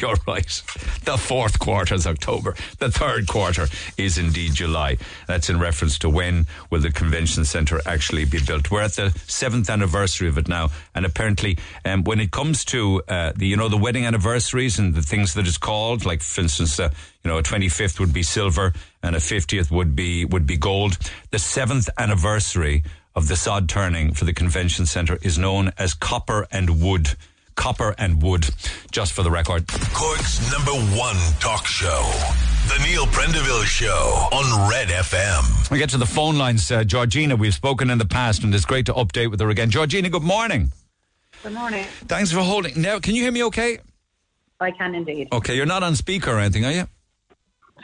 You're 0.02 0.16
right. 0.26 0.62
The 1.04 1.18
fourth 1.18 1.58
quarter 1.58 1.94
is 1.94 2.06
October. 2.06 2.54
The 2.78 2.90
third 2.90 3.26
quarter 3.26 3.66
is 3.98 4.16
indeed 4.16 4.54
July. 4.54 4.96
That's 5.26 5.50
in 5.50 5.58
reference 5.58 5.98
to 5.98 6.08
when 6.08 6.46
will 6.70 6.80
the 6.80 6.90
convention 6.90 7.44
centre 7.44 7.82
actually 7.84 8.24
be 8.24 8.38
built. 8.40 8.70
We're 8.70 8.80
at 8.80 8.94
the 8.94 9.10
seventh 9.26 9.68
anniversary 9.68 10.28
of 10.28 10.38
it 10.38 10.48
now, 10.48 10.70
and 10.94 11.04
apparently, 11.04 11.58
um, 11.84 12.04
when 12.04 12.18
it 12.18 12.30
comes 12.30 12.64
to 12.66 13.02
uh, 13.08 13.32
the 13.36 13.46
you 13.46 13.56
know 13.56 13.68
the 13.68 13.76
wedding 13.76 14.06
anniversaries 14.06 14.78
and 14.78 14.94
the 14.94 15.02
things 15.02 15.34
that 15.34 15.46
it's 15.46 15.58
called, 15.58 16.06
like 16.06 16.22
for 16.22 16.40
instance, 16.40 16.80
uh, 16.80 16.88
you 17.22 17.30
know, 17.30 17.36
a 17.36 17.42
twenty 17.42 17.68
fifth 17.68 18.00
would 18.00 18.12
be 18.12 18.22
silver 18.22 18.72
and 19.02 19.14
a 19.14 19.20
fiftieth 19.20 19.70
would 19.70 19.94
be 19.94 20.24
would 20.24 20.46
be 20.46 20.56
gold. 20.56 20.96
The 21.30 21.38
seventh 21.38 21.90
anniversary 21.98 22.84
of 23.14 23.28
the 23.28 23.36
sod 23.36 23.68
turning 23.68 24.14
for 24.14 24.24
the 24.24 24.32
convention 24.32 24.86
centre 24.86 25.18
is 25.20 25.36
known 25.36 25.72
as 25.76 25.92
copper 25.92 26.46
and 26.50 26.80
wood 26.80 27.16
copper 27.60 27.94
and 27.98 28.22
wood, 28.22 28.48
just 28.90 29.12
for 29.12 29.22
the 29.22 29.30
record. 29.30 29.66
Cork's 29.92 30.50
number 30.50 30.72
one 30.98 31.16
talk 31.40 31.66
show. 31.66 32.02
The 32.68 32.82
Neil 32.86 33.04
Prendeville 33.06 33.64
Show 33.64 34.28
on 34.32 34.70
Red 34.70 34.88
FM. 34.88 35.70
We 35.70 35.78
get 35.78 35.90
to 35.90 35.98
the 35.98 36.06
phone 36.06 36.38
lines. 36.38 36.70
Uh, 36.70 36.84
Georgina, 36.84 37.36
we've 37.36 37.52
spoken 37.52 37.90
in 37.90 37.98
the 37.98 38.06
past, 38.06 38.42
and 38.44 38.54
it's 38.54 38.64
great 38.64 38.86
to 38.86 38.94
update 38.94 39.30
with 39.30 39.40
her 39.40 39.50
again. 39.50 39.68
Georgina, 39.70 40.08
good 40.08 40.22
morning. 40.22 40.72
Good 41.42 41.52
morning. 41.52 41.84
Thanks 42.08 42.32
for 42.32 42.40
holding. 42.40 42.80
Now, 42.80 42.98
can 42.98 43.14
you 43.14 43.22
hear 43.24 43.32
me 43.32 43.44
okay? 43.44 43.78
I 44.58 44.70
can 44.70 44.94
indeed. 44.94 45.28
Okay, 45.30 45.54
you're 45.54 45.66
not 45.66 45.82
on 45.82 45.96
speaker 45.96 46.30
or 46.30 46.38
anything, 46.38 46.64
are 46.64 46.72
you? 46.72 46.88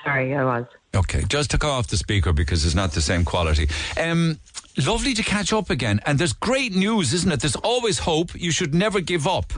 Sorry, 0.02 0.34
I 0.34 0.42
was. 0.42 0.64
Okay, 0.96 1.24
just 1.28 1.50
took 1.50 1.64
off 1.64 1.88
the 1.88 1.96
speaker 1.96 2.32
because 2.32 2.64
it's 2.64 2.74
not 2.74 2.92
the 2.92 3.02
same 3.02 3.24
quality. 3.24 3.68
Um, 4.00 4.40
lovely 4.84 5.12
to 5.14 5.22
catch 5.22 5.52
up 5.52 5.68
again. 5.68 6.00
And 6.06 6.18
there's 6.18 6.32
great 6.32 6.74
news, 6.74 7.12
isn't 7.12 7.30
it? 7.30 7.40
There's 7.40 7.56
always 7.56 7.98
hope. 7.98 8.34
You 8.34 8.50
should 8.50 8.74
never 8.74 9.00
give 9.00 9.26
up. 9.26 9.52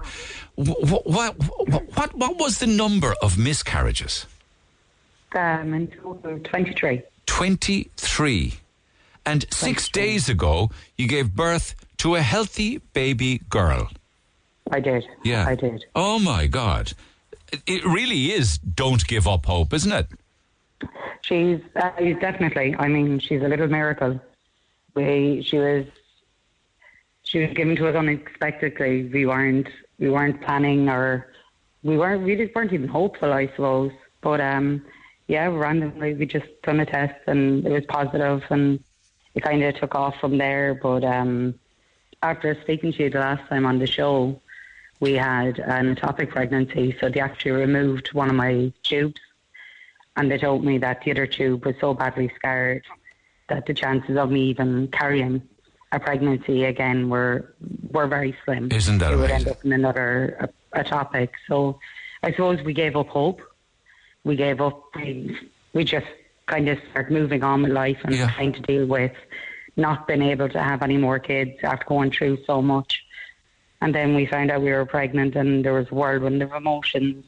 What, 0.57 1.07
what, 1.07 1.37
what, 1.37 2.15
what 2.15 2.39
was 2.39 2.59
the 2.59 2.67
number 2.67 3.15
of 3.23 3.39
miscarriages? 3.39 4.27
Um, 5.33 5.75
in 5.75 5.89
total, 5.89 6.41
23. 6.41 7.03
23. 7.27 8.55
And 9.25 9.47
six 9.53 9.89
days 9.89 10.29
ago, 10.29 10.71
you 10.97 11.07
gave 11.07 11.35
birth 11.37 11.75
to 11.99 12.17
a 12.17 12.23
healthy 12.23 12.79
baby 12.95 13.43
girl. 13.49 13.91
I 14.71 14.81
did. 14.81 15.05
Yeah. 15.23 15.47
I 15.47 15.55
did. 15.55 15.85
Oh 15.95 16.19
my 16.19 16.47
God. 16.47 16.93
It 17.67 17.85
really 17.85 18.33
is 18.33 18.59
don't 18.59 19.07
give 19.07 19.27
up 19.29 19.47
hope, 19.47 19.73
isn't 19.73 19.93
it? 19.93 20.07
She's, 21.23 21.61
uh, 21.77 21.91
definitely, 22.21 22.75
I 22.79 22.89
mean, 22.89 23.19
she's 23.19 23.43
a 23.43 23.49
little 23.49 23.69
miracle. 23.69 24.21
We, 24.95 25.43
she 25.43 25.59
was, 25.59 25.87
she 27.23 27.41
was 27.41 27.51
given 27.55 27.77
to 27.77 27.89
us 27.89 27.95
unexpectedly. 27.95 29.05
We 29.05 29.27
weren't, 29.27 29.69
we 29.99 30.11
weren't 30.11 30.41
planning 30.43 30.89
or 30.89 31.33
we 31.83 31.99
weren't, 31.99 32.23
we 32.23 32.37
just 32.37 32.55
weren't 32.55 32.73
even 32.73 32.89
hopeful, 32.89 33.33
I 33.33 33.49
suppose. 33.49 33.93
But, 34.21 34.41
um, 34.41 34.85
yeah, 35.27 35.47
randomly 35.47 36.15
we 36.15 36.27
just 36.27 36.47
done 36.63 36.81
a 36.81 36.87
test 36.87 37.21
and 37.27 37.67
it 37.67 37.71
was 37.71 37.85
positive 37.87 38.43
and 38.51 38.83
it 39.35 39.43
kind 39.43 39.63
of 39.63 39.75
took 39.75 39.95
off 39.95 40.19
from 40.21 40.39
there. 40.39 40.75
But, 40.75 41.05
um, 41.05 41.55
after 42.23 42.57
speaking 42.63 42.93
to 42.93 43.05
you 43.05 43.11
the 43.11 43.21
last 43.21 43.49
time 43.49 43.67
on 43.67 43.79
the 43.79 43.87
show, 43.87 44.41
we 45.01 45.13
had 45.13 45.61
an 45.61 45.95
ectopic 45.95 46.31
pregnancy, 46.31 46.97
so 47.01 47.09
they 47.09 47.21
actually 47.21 47.53
removed 47.53 48.13
one 48.13 48.29
of 48.29 48.35
my 48.35 48.73
tubes, 48.83 49.21
and 50.19 50.31
they 50.31 50.37
told 50.39 50.65
me 50.65 50.77
that 50.79 51.03
the 51.05 51.11
other 51.13 51.27
tube 51.27 51.65
was 51.65 51.77
so 51.81 51.95
badly 51.95 52.31
scarred 52.37 52.85
that 53.49 53.65
the 53.67 53.73
chances 53.73 54.17
of 54.19 54.31
me 54.31 54.43
even 54.51 54.89
carrying 54.89 55.41
a 55.93 55.99
pregnancy 55.99 56.65
again 56.65 57.09
were 57.09 57.55
were 57.91 58.07
very 58.07 58.37
slim. 58.45 58.69
Isn't 58.71 58.99
that 58.99 59.13
it 59.13 59.17
would 59.17 59.31
end 59.31 59.49
up 59.49 59.65
in 59.65 59.73
another 59.73 60.51
ectopic. 60.75 61.31
So 61.49 61.79
I 62.23 62.33
suppose 62.33 62.63
we 62.63 62.75
gave 62.75 62.95
up 62.97 63.09
hope. 63.09 63.41
We 64.25 64.37
gave 64.37 64.61
up. 64.61 64.83
We, 64.97 65.35
we 65.73 65.85
just 65.85 66.07
kind 66.47 66.69
of 66.69 66.79
started 66.91 67.13
moving 67.13 67.43
on 67.43 67.63
with 67.63 67.73
life 67.73 67.99
and 68.05 68.15
Yeah. 68.15 68.31
trying 68.35 68.53
to 68.55 68.61
deal 68.61 68.87
with 68.87 69.13
not 69.77 70.07
being 70.09 70.23
able 70.23 70.49
to 70.49 70.63
have 70.63 70.83
any 70.83 70.97
more 70.97 71.19
kids 71.19 71.53
after 71.63 71.87
going 71.87 72.11
through 72.11 72.39
so 72.45 72.61
much. 72.61 73.05
And 73.81 73.95
then 73.95 74.15
we 74.17 74.27
found 74.27 74.51
out 74.51 74.61
we 74.61 74.73
were 74.73 74.85
pregnant, 74.85 75.37
and 75.37 75.65
there 75.65 75.73
was 75.75 75.87
a 75.91 75.95
whirlwind 75.95 76.43
of 76.43 76.53
emotions, 76.53 77.25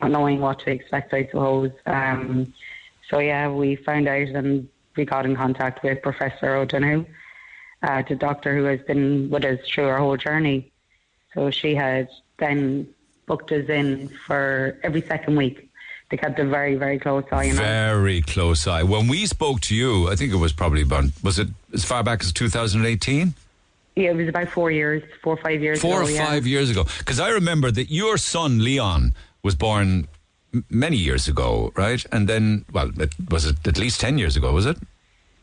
not 0.00 0.10
knowing 0.10 0.40
what 0.40 0.60
to 0.60 0.70
expect, 0.70 1.12
I 1.14 1.26
suppose. 1.26 1.70
Um, 1.86 2.52
so, 3.10 3.18
yeah, 3.18 3.48
we 3.48 3.76
found 3.76 4.08
out 4.08 4.28
and 4.28 4.68
we 4.96 5.04
got 5.04 5.26
in 5.26 5.36
contact 5.36 5.82
with 5.82 6.02
Professor 6.02 6.54
O'Donoghue, 6.56 7.04
uh, 7.82 8.02
the 8.08 8.14
doctor 8.14 8.56
who 8.56 8.64
has 8.64 8.80
been 8.80 9.30
with 9.30 9.44
us 9.44 9.60
through 9.66 9.88
our 9.88 9.98
whole 9.98 10.16
journey. 10.16 10.70
So, 11.34 11.50
she 11.50 11.74
had 11.74 12.08
then 12.38 12.88
booked 13.26 13.52
us 13.52 13.68
in 13.68 14.08
for 14.26 14.78
every 14.82 15.02
second 15.02 15.36
week. 15.36 15.70
They 16.10 16.16
kept 16.18 16.38
a 16.38 16.44
very, 16.44 16.74
very 16.74 16.98
close 16.98 17.24
eye 17.32 17.46
on 17.46 17.50
us. 17.52 17.58
Very 17.58 18.20
close 18.22 18.66
eye. 18.66 18.82
When 18.82 19.08
we 19.08 19.26
spoke 19.26 19.60
to 19.62 19.74
you, 19.74 20.10
I 20.10 20.16
think 20.16 20.32
it 20.32 20.36
was 20.36 20.52
probably 20.52 20.82
about, 20.82 21.04
was 21.22 21.38
it 21.38 21.48
as 21.72 21.84
far 21.84 22.04
back 22.04 22.22
as 22.22 22.32
2018? 22.32 23.34
Yeah, 23.96 24.10
it 24.10 24.16
was 24.16 24.28
about 24.28 24.48
four 24.48 24.70
years, 24.70 25.02
four 25.22 25.34
or 25.34 25.36
five 25.36 25.62
years 25.62 25.80
Four 25.80 26.02
ago. 26.02 26.08
or 26.08 26.10
yeah. 26.10 26.26
five 26.26 26.46
years 26.46 26.68
ago. 26.68 26.84
Because 26.98 27.20
I 27.20 27.30
remember 27.30 27.70
that 27.70 27.90
your 27.90 28.18
son, 28.18 28.62
Leon, 28.62 29.14
was 29.44 29.54
born 29.54 30.08
many 30.70 30.96
years 30.96 31.28
ago, 31.28 31.72
right? 31.76 32.04
And 32.10 32.28
then, 32.28 32.64
well, 32.72 32.90
it, 33.00 33.14
was 33.30 33.44
it 33.44 33.64
at 33.66 33.78
least 33.78 34.00
10 34.00 34.18
years 34.18 34.36
ago, 34.36 34.52
was 34.52 34.66
it? 34.66 34.76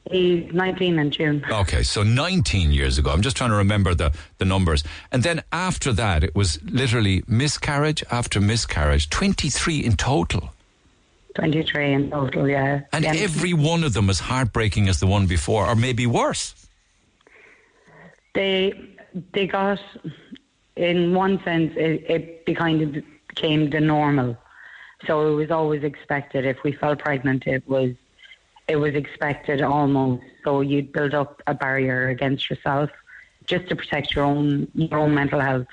He's 0.09 0.51
19 0.51 0.97
in 0.97 1.11
June. 1.11 1.45
Okay, 1.49 1.83
so 1.83 2.01
19 2.01 2.71
years 2.71 2.97
ago. 2.97 3.11
I'm 3.11 3.21
just 3.21 3.37
trying 3.37 3.51
to 3.51 3.55
remember 3.55 3.93
the, 3.93 4.11
the 4.39 4.45
numbers. 4.45 4.83
And 5.11 5.21
then 5.21 5.43
after 5.51 5.93
that, 5.93 6.23
it 6.23 6.35
was 6.35 6.59
literally 6.63 7.23
miscarriage 7.27 8.03
after 8.11 8.41
miscarriage, 8.41 9.09
23 9.11 9.77
in 9.85 9.95
total. 9.97 10.49
23 11.35 11.93
in 11.93 12.09
total, 12.09 12.49
yeah. 12.49 12.81
And 12.91 13.05
Yeah. 13.05 13.13
every 13.15 13.53
one 13.53 13.83
of 13.83 13.93
them 13.93 14.09
as 14.09 14.19
heartbreaking 14.19 14.89
as 14.89 14.99
the 14.99 15.07
one 15.07 15.27
before, 15.27 15.67
or 15.67 15.75
maybe 15.75 16.07
worse. 16.07 16.55
they 18.33 18.73
they 19.33 19.45
got 19.45 19.79
in 20.77 21.13
one 21.13 21.41
sense 21.43 21.73
it, 21.75 22.05
it 22.09 22.45
be- 22.45 22.55
kind 22.55 22.81
of 22.81 23.03
became 23.31 23.69
the 23.75 23.79
normal 23.95 24.29
so 25.07 25.13
it 25.31 25.35
was 25.41 25.51
always 25.59 25.83
expected 25.91 26.45
if 26.53 26.57
we 26.65 26.71
fell 26.81 26.95
pregnant 26.95 27.41
it 27.55 27.63
was 27.75 27.91
it 28.67 28.75
was 28.85 28.93
expected 29.03 29.61
almost 29.61 30.23
so 30.43 30.61
you'd 30.61 30.91
build 30.97 31.13
up 31.21 31.41
a 31.47 31.53
barrier 31.63 31.99
against 32.15 32.49
yourself 32.49 32.89
just 33.51 33.67
to 33.69 33.75
protect 33.81 34.07
your 34.15 34.25
own 34.31 34.67
your 34.73 34.99
own 34.99 35.13
mental 35.21 35.39
health 35.49 35.67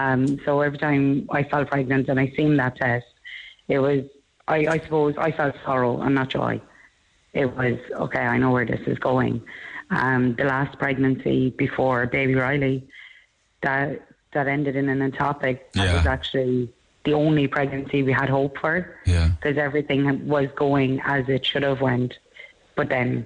um, 0.00 0.20
so 0.44 0.60
every 0.60 0.78
time 0.78 1.02
I 1.38 1.42
fell 1.44 1.64
pregnant 1.64 2.08
and 2.08 2.18
I 2.24 2.26
seen 2.36 2.56
that 2.62 2.76
test 2.76 3.06
it 3.68 3.78
was 3.78 4.00
I, 4.48 4.58
I 4.74 4.78
suppose 4.84 5.14
I 5.18 5.30
felt 5.32 5.54
sorrow 5.64 6.00
and 6.00 6.14
not 6.14 6.28
joy 6.30 6.60
it 7.32 7.54
was 7.54 7.76
okay. 8.06 8.24
I 8.34 8.38
know 8.38 8.50
where 8.50 8.64
this 8.64 8.80
is 8.86 8.98
going. 8.98 9.42
Um, 9.90 10.34
the 10.38 10.44
last 10.44 10.78
pregnancy 10.78 11.50
before 11.50 12.06
baby 12.06 12.34
Riley, 12.34 12.88
that 13.62 13.88
that 14.32 14.46
ended 14.48 14.74
in 14.74 14.88
an 14.88 15.00
ectopic. 15.10 15.58
That 15.74 15.84
Yeah. 15.84 15.94
was 15.98 16.06
actually 16.06 16.72
the 17.06 17.14
only 17.14 17.46
pregnancy 17.48 18.02
we 18.02 18.12
had 18.12 18.28
hope 18.28 18.58
for. 18.58 18.74
Yeah. 19.06 19.30
because 19.40 19.56
everything 19.56 20.28
was 20.28 20.48
going 20.56 21.00
as 21.04 21.24
it 21.28 21.46
should 21.46 21.62
have 21.62 21.80
went, 21.80 22.12
but 22.74 22.88
then 22.90 23.24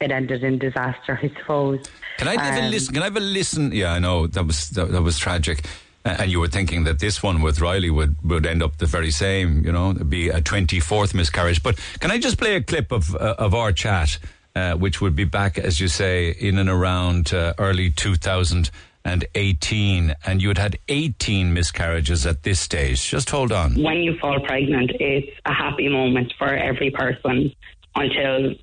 it 0.00 0.10
ended 0.10 0.42
in 0.44 0.58
disaster. 0.58 1.18
I 1.26 1.28
suppose. 1.38 1.80
Can 2.18 2.28
I 2.28 2.32
have 2.42 2.58
a 2.62 2.64
Um, 2.66 2.70
listen? 2.70 2.92
Can 2.94 3.02
I 3.02 3.06
have 3.06 3.16
a 3.16 3.20
listen? 3.38 3.72
Yeah, 3.72 3.92
I 3.94 3.98
know 4.00 4.26
that 4.26 4.44
was 4.46 4.68
that, 4.76 4.92
that 4.92 5.02
was 5.02 5.16
tragic, 5.18 5.64
Uh, 6.04 6.16
and 6.20 6.30
you 6.32 6.40
were 6.42 6.50
thinking 6.50 6.84
that 6.84 6.98
this 6.98 7.22
one 7.22 7.42
with 7.46 7.60
Riley 7.60 7.88
would 7.98 8.14
would 8.30 8.44
end 8.44 8.62
up 8.62 8.76
the 8.78 8.86
very 8.86 9.10
same. 9.12 9.48
You 9.64 9.72
know, 9.72 9.94
be 9.94 10.28
a 10.38 10.40
twenty 10.40 10.80
fourth 10.80 11.14
miscarriage. 11.14 11.62
But 11.62 11.74
can 12.00 12.10
I 12.10 12.18
just 12.18 12.36
play 12.38 12.56
a 12.56 12.60
clip 12.60 12.90
of 12.92 13.14
uh, 13.14 13.36
of 13.46 13.54
our 13.54 13.72
chat, 13.72 14.18
uh, 14.56 14.74
which 14.82 15.00
would 15.00 15.14
be 15.14 15.24
back, 15.24 15.58
as 15.58 15.78
you 15.80 15.88
say, 15.88 16.30
in 16.48 16.58
and 16.58 16.68
around 16.68 17.32
uh, 17.32 17.54
early 17.58 17.90
two 17.90 18.16
thousand 18.16 18.70
and 19.04 19.24
eighteen, 19.34 20.14
and 20.26 20.40
you 20.42 20.48
had 20.48 20.58
had 20.58 20.78
eighteen 20.88 21.52
miscarriages 21.52 22.26
at 22.26 22.42
this 22.42 22.60
stage. 22.60 23.08
Just 23.08 23.30
hold 23.30 23.52
on. 23.52 23.74
when 23.82 23.98
you 23.98 24.16
fall 24.18 24.38
pregnant, 24.40 24.92
it's 25.00 25.30
a 25.44 25.52
happy 25.52 25.88
moment 25.88 26.32
for 26.38 26.48
every 26.48 26.90
person 26.90 27.52
until 27.94 28.54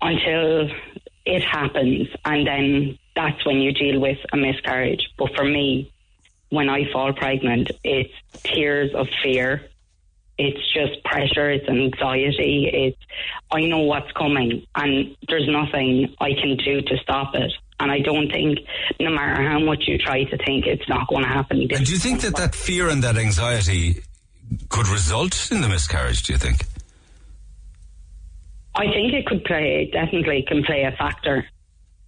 until 0.00 0.68
it 1.24 1.42
happens, 1.42 2.08
and 2.24 2.46
then 2.46 2.98
that's 3.14 3.44
when 3.44 3.56
you 3.56 3.72
deal 3.72 4.00
with 4.00 4.18
a 4.32 4.36
miscarriage. 4.36 5.08
But 5.18 5.34
for 5.34 5.44
me, 5.44 5.92
when 6.50 6.68
I 6.68 6.90
fall 6.92 7.12
pregnant, 7.12 7.70
it's 7.82 8.12
tears 8.44 8.94
of 8.94 9.08
fear. 9.22 9.62
It's 10.38 10.60
just 10.74 11.02
pressure. 11.02 11.50
It's 11.50 11.68
anxiety. 11.68 12.68
It's 12.72 12.98
I 13.50 13.62
know 13.62 13.80
what's 13.80 14.12
coming, 14.12 14.66
and 14.74 15.16
there's 15.28 15.48
nothing 15.48 16.14
I 16.20 16.34
can 16.34 16.56
do 16.58 16.82
to 16.82 16.96
stop 16.98 17.34
it. 17.34 17.52
And 17.78 17.92
I 17.92 18.00
don't 18.00 18.30
think, 18.30 18.58
no 19.00 19.10
matter 19.10 19.42
how 19.42 19.58
much 19.58 19.84
you 19.86 19.98
try 19.98 20.24
to 20.24 20.36
think, 20.38 20.66
it's 20.66 20.88
not 20.88 21.08
going 21.08 21.24
to 21.24 21.28
happen. 21.28 21.60
And 21.60 21.84
do 21.84 21.92
you 21.92 21.98
think 21.98 22.22
that 22.22 22.36
that 22.36 22.54
fear 22.54 22.88
and 22.88 23.02
that 23.04 23.18
anxiety 23.18 24.02
could 24.68 24.88
result 24.88 25.50
in 25.50 25.60
the 25.60 25.68
miscarriage? 25.68 26.22
Do 26.22 26.32
you 26.32 26.38
think? 26.38 26.64
I 28.74 28.84
think 28.84 29.12
it 29.12 29.26
could 29.26 29.44
play 29.44 29.90
definitely 29.92 30.44
can 30.46 30.62
play 30.62 30.84
a 30.84 30.92
factor 30.96 31.46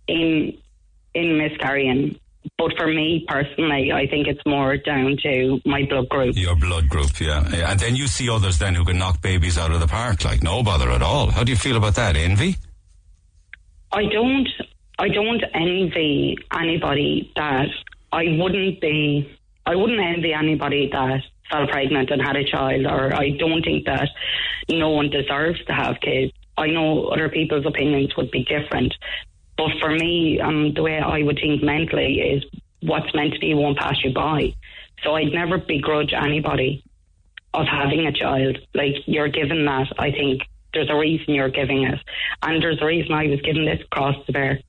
in 0.06 0.56
in 1.14 1.38
miscarrying. 1.38 2.18
But 2.56 2.72
for 2.76 2.86
me 2.86 3.26
personally, 3.28 3.92
I 3.92 4.06
think 4.06 4.26
it's 4.26 4.40
more 4.46 4.76
down 4.76 5.16
to 5.22 5.60
my 5.66 5.84
blood 5.84 6.08
group. 6.08 6.36
Your 6.36 6.56
blood 6.56 6.88
group, 6.88 7.20
yeah. 7.20 7.46
yeah. 7.50 7.70
And 7.70 7.80
then 7.80 7.94
you 7.94 8.06
see 8.06 8.30
others 8.30 8.58
then 8.58 8.74
who 8.74 8.84
can 8.84 8.96
knock 8.98 9.20
babies 9.20 9.58
out 9.58 9.70
of 9.70 9.80
the 9.80 9.86
park, 9.86 10.24
like 10.24 10.42
no 10.42 10.62
bother 10.62 10.90
at 10.90 11.02
all. 11.02 11.30
How 11.30 11.44
do 11.44 11.52
you 11.52 11.58
feel 11.58 11.76
about 11.76 11.94
that? 11.96 12.16
Envy? 12.16 12.56
I 13.92 14.04
don't 14.06 14.48
I 14.98 15.08
don't 15.08 15.42
envy 15.54 16.36
anybody 16.52 17.32
that 17.36 17.68
I 18.12 18.24
wouldn't 18.38 18.80
be 18.80 19.30
I 19.64 19.76
wouldn't 19.76 20.00
envy 20.00 20.32
anybody 20.32 20.88
that 20.90 21.20
fell 21.50 21.66
pregnant 21.66 22.10
and 22.10 22.22
had 22.22 22.36
a 22.36 22.44
child 22.44 22.86
or 22.86 23.14
I 23.14 23.30
don't 23.30 23.62
think 23.62 23.84
that 23.86 24.08
no 24.68 24.90
one 24.90 25.10
deserves 25.10 25.62
to 25.66 25.72
have 25.72 26.00
kids. 26.00 26.32
I 26.56 26.68
know 26.68 27.08
other 27.08 27.28
people's 27.28 27.66
opinions 27.66 28.16
would 28.16 28.30
be 28.30 28.44
different. 28.44 28.94
But 29.56 29.70
for 29.80 29.90
me, 29.90 30.40
um, 30.40 30.72
the 30.74 30.82
way 30.82 30.98
I 30.98 31.22
would 31.22 31.38
think 31.40 31.62
mentally 31.62 32.20
is 32.20 32.44
what's 32.80 33.14
meant 33.14 33.34
to 33.34 33.40
be 33.40 33.54
won't 33.54 33.78
pass 33.78 33.96
you 34.02 34.12
by. 34.12 34.54
So 35.04 35.14
I'd 35.14 35.32
never 35.32 35.58
begrudge 35.58 36.12
anybody 36.12 36.82
of 37.54 37.66
having 37.66 38.06
a 38.06 38.12
child. 38.12 38.58
Like 38.74 38.94
you're 39.06 39.28
given 39.28 39.64
that, 39.66 39.88
I 39.98 40.10
think 40.10 40.42
there's 40.72 40.90
a 40.90 40.96
reason 40.96 41.34
you're 41.34 41.50
giving 41.50 41.84
it, 41.84 41.98
and 42.42 42.62
there's 42.62 42.80
a 42.80 42.86
reason 42.86 43.12
I 43.12 43.26
was 43.26 43.40
given 43.40 43.64
this 43.64 43.80
cross 43.90 44.14
to 44.26 44.32
bear. 44.32 44.60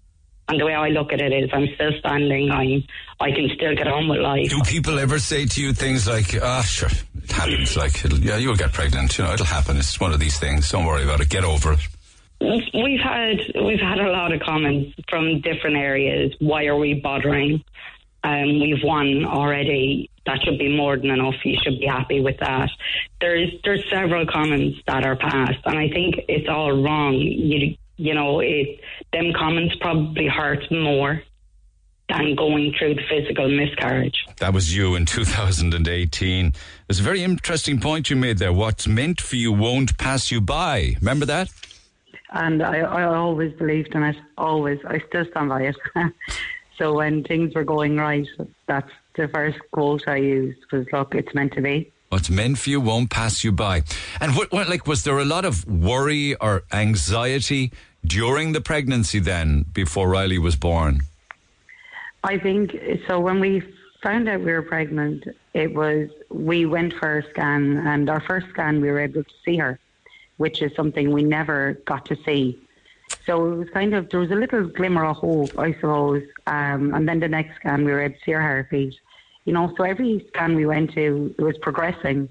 And 0.50 0.60
the 0.60 0.66
way 0.66 0.74
I 0.74 0.90
look 0.90 1.14
at 1.14 1.22
it 1.22 1.32
is, 1.32 1.50
I'm 1.54 1.68
still 1.76 1.92
standing. 2.00 2.50
I'm, 2.50 2.84
I 3.20 3.32
can 3.32 3.50
still 3.56 3.76
get 3.76 3.88
on 3.88 4.08
with 4.10 4.20
life. 4.20 4.50
Do 4.50 4.62
people 4.64 4.98
ever 4.98 5.20
say 5.20 5.46
to 5.46 5.62
you 5.62 5.74
things 5.74 6.08
like, 6.08 6.36
ah, 6.42 6.64
sure, 6.64 6.90
it 7.24 7.32
happens. 7.32 7.78
Like, 7.78 8.04
it'll, 8.04 8.18
yeah, 8.18 8.38
you'll 8.38 8.56
get 8.56 8.74
pregnant. 8.74 9.16
You 9.18 9.26
know, 9.26 9.34
it'll 9.34 9.46
happen. 9.46 9.78
It's 9.78 10.00
one 10.00 10.12
of 10.12 10.20
these 10.20 10.40
things. 10.40 10.70
Don't 10.72 10.86
worry 10.86 11.04
about 11.04 11.22
it. 11.22 11.30
Get 11.30 11.44
over 11.44 11.74
it. 11.74 11.80
We've 12.42 13.00
had 13.00 13.38
we've 13.64 13.80
had 13.82 14.00
a 14.00 14.10
lot 14.12 14.34
of 14.34 14.40
comments 14.40 14.96
from 15.10 15.42
different 15.42 15.76
areas. 15.76 16.34
Why 16.40 16.66
are 16.66 16.78
we 16.78 16.96
bothering? 16.96 17.64
Um, 18.24 18.60
we've 18.60 18.84
won 18.84 19.26
already. 19.26 20.10
That 20.26 20.40
should 20.44 20.58
be 20.58 20.76
more 20.76 20.98
than 20.98 21.12
enough. 21.12 21.36
You 21.44 21.58
should 21.62 21.80
be 21.80 21.86
happy 21.86 22.22
with 22.22 22.38
that. 22.40 22.70
There's 23.22 23.52
there's 23.64 23.84
several 23.92 24.26
comments 24.26 24.80
that 24.88 25.06
are 25.06 25.16
passed, 25.16 25.60
and 25.66 25.78
I 25.78 25.90
think 25.90 26.16
it's 26.28 26.48
all 26.50 26.72
wrong. 26.72 27.16
You 27.16 27.76
you 28.00 28.14
know 28.14 28.40
it. 28.40 28.80
Them 29.14 29.34
comments 29.38 29.76
probably 29.80 30.28
hurt 30.28 30.64
more 30.72 31.22
than 32.10 32.36
going 32.36 32.74
through 32.78 32.96
the 32.96 33.04
physical 33.08 33.48
miscarriage. 33.48 34.26
That 34.38 34.54
was 34.54 34.76
you 34.76 34.96
in 34.96 35.06
2018. 35.06 36.54
It's 36.90 37.00
a 37.00 37.04
very 37.04 37.24
interesting 37.24 37.80
point 37.80 38.10
you 38.10 38.16
made 38.16 38.40
there. 38.40 38.52
What's 38.52 38.88
meant 38.88 39.22
for 39.22 39.36
you 39.36 39.52
won't 39.52 39.98
pass 39.98 40.32
you 40.32 40.42
by. 40.42 40.96
Remember 41.00 41.26
that? 41.26 41.52
and 42.32 42.62
I, 42.62 42.80
I 42.80 43.04
always 43.04 43.54
believed 43.54 43.96
in 43.96 44.04
it. 44.04 44.16
Always, 44.38 44.80
I 44.86 45.00
still 45.08 45.26
stand 45.32 45.50
by 45.50 45.64
it. 45.64 45.76
so 46.78 46.94
when 46.94 47.24
things 47.24 47.54
were 47.56 47.64
going 47.64 47.98
right, 47.98 48.28
that's 48.68 48.92
the 49.16 49.28
first 49.28 49.58
quote 49.72 50.08
I 50.08 50.18
used 50.18 50.60
was, 50.72 50.86
"Look, 50.92 51.16
it's 51.16 51.34
meant 51.34 51.54
to 51.54 51.62
be." 51.62 51.92
What's 52.10 52.30
meant 52.30 52.58
for 52.58 52.72
you 52.72 52.82
won't 52.82 53.12
pass 53.12 53.44
you 53.44 53.52
by. 53.52 53.84
And 54.20 54.36
what, 54.36 54.52
what, 54.52 54.68
like, 54.68 54.88
was 54.88 55.04
there 55.04 55.20
a 55.20 55.26
lot 55.26 55.46
of 55.46 55.68
worry 55.68 56.34
or 56.34 56.64
anxiety 56.72 57.72
during 58.06 58.54
the 58.54 58.62
pregnancy 58.62 59.20
then, 59.20 59.66
before 59.74 60.10
Riley 60.10 60.40
was 60.40 60.56
born? 60.56 61.02
I 62.24 62.38
think 62.38 62.78
so. 63.08 63.20
When 63.20 63.40
we 63.40 63.64
found 64.02 64.28
out 64.28 64.40
we 64.42 64.52
were 64.52 64.62
pregnant, 64.62 65.26
it 65.54 65.74
was 65.74 66.10
we 66.30 66.66
went 66.66 66.94
for 66.94 67.20
a 67.20 67.30
scan, 67.30 67.78
and 67.78 68.10
our 68.10 68.22
first 68.22 68.48
scan 68.50 68.82
we 68.82 68.90
were 68.90 69.00
able 69.00 69.24
to 69.24 69.34
see 69.46 69.58
her, 69.58 69.80
which 70.38 70.62
is 70.62 70.74
something 70.76 71.12
we 71.12 71.24
never 71.24 71.74
got 71.86 72.06
to 72.06 72.18
see. 72.26 72.60
So 73.26 73.54
it 73.54 73.56
was 73.58 73.70
kind 73.70 73.94
of 73.94 74.10
there 74.10 74.20
was 74.20 74.32
a 74.32 74.36
little 74.36 74.68
glimmer 74.68 75.06
of 75.06 75.18
hope, 75.18 75.58
I 75.58 75.74
suppose. 75.74 76.24
Um, 76.48 76.94
and 76.94 77.08
then 77.08 77.20
the 77.20 77.28
next 77.28 77.56
scan 77.56 77.86
we 77.86 77.92
were 77.92 78.02
able 78.02 78.16
to 78.16 78.22
see 78.24 78.32
her 78.32 78.42
heartbeat. 78.42 78.96
You 79.46 79.54
know, 79.54 79.74
so 79.78 79.84
every 79.84 80.26
scan 80.30 80.56
we 80.56 80.66
went 80.66 80.94
to, 80.94 81.34
it 81.38 81.42
was 81.42 81.58
progressing 81.58 82.30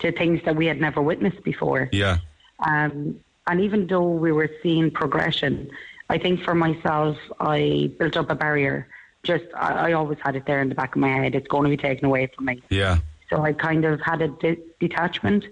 to 0.00 0.12
things 0.12 0.40
that 0.44 0.56
we 0.56 0.66
had 0.66 0.80
never 0.80 1.02
witnessed 1.02 1.42
before. 1.42 1.88
Yeah. 1.92 2.18
Um, 2.60 3.18
and 3.50 3.60
even 3.60 3.88
though 3.88 4.08
we 4.08 4.30
were 4.30 4.48
seeing 4.62 4.92
progression, 4.92 5.70
I 6.08 6.18
think 6.18 6.42
for 6.42 6.54
myself, 6.54 7.18
I 7.40 7.90
built 7.98 8.16
up 8.16 8.30
a 8.30 8.36
barrier. 8.36 8.86
Just, 9.24 9.44
I, 9.56 9.90
I 9.90 9.92
always 9.92 10.18
had 10.22 10.36
it 10.36 10.46
there 10.46 10.62
in 10.62 10.68
the 10.68 10.76
back 10.76 10.94
of 10.94 11.00
my 11.00 11.08
head. 11.08 11.34
It's 11.34 11.48
going 11.48 11.64
to 11.64 11.70
be 11.70 11.76
taken 11.76 12.04
away 12.04 12.30
from 12.34 12.44
me. 12.44 12.62
Yeah. 12.68 12.98
So 13.28 13.42
I 13.42 13.52
kind 13.52 13.84
of 13.84 14.00
had 14.00 14.22
a 14.22 14.28
de- 14.28 14.62
detachment 14.78 15.46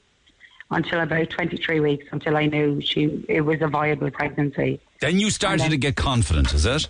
until 0.70 1.00
about 1.00 1.28
23 1.30 1.80
weeks, 1.80 2.06
until 2.12 2.36
I 2.36 2.46
knew 2.46 2.80
she 2.80 3.24
it 3.28 3.40
was 3.40 3.60
a 3.62 3.68
viable 3.68 4.10
pregnancy. 4.12 4.80
Then 5.00 5.18
you 5.18 5.30
started 5.30 5.62
then- 5.62 5.70
to 5.70 5.76
get 5.76 5.96
confident, 5.96 6.54
is 6.54 6.66
it? 6.66 6.88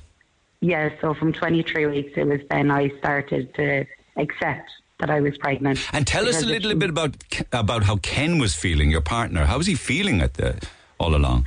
Yeah, 0.61 0.91
so 1.01 1.15
from 1.15 1.33
23 1.33 1.87
weeks, 1.87 2.13
it 2.17 2.27
was 2.27 2.41
then 2.51 2.71
I 2.71 2.91
started 2.99 3.55
to 3.55 3.87
accept 4.17 4.71
that 4.99 5.09
I 5.09 5.21
was 5.21 5.39
pregnant. 5.39 5.79
And 5.93 6.07
tell 6.07 6.29
us 6.29 6.43
a 6.43 6.47
little 6.47 6.73
it- 6.73 6.79
bit 6.79 6.91
about 6.91 7.17
about 7.53 7.85
how 7.85 7.97
Ken 7.97 8.39
was 8.39 8.55
feeling, 8.55 8.91
your 8.91 9.01
partner. 9.01 9.47
How 9.47 9.57
was 9.57 9.69
he 9.69 9.75
feeling 9.75 10.21
at 10.21 10.35
the 10.35 10.61
all 10.99 11.15
along? 11.15 11.47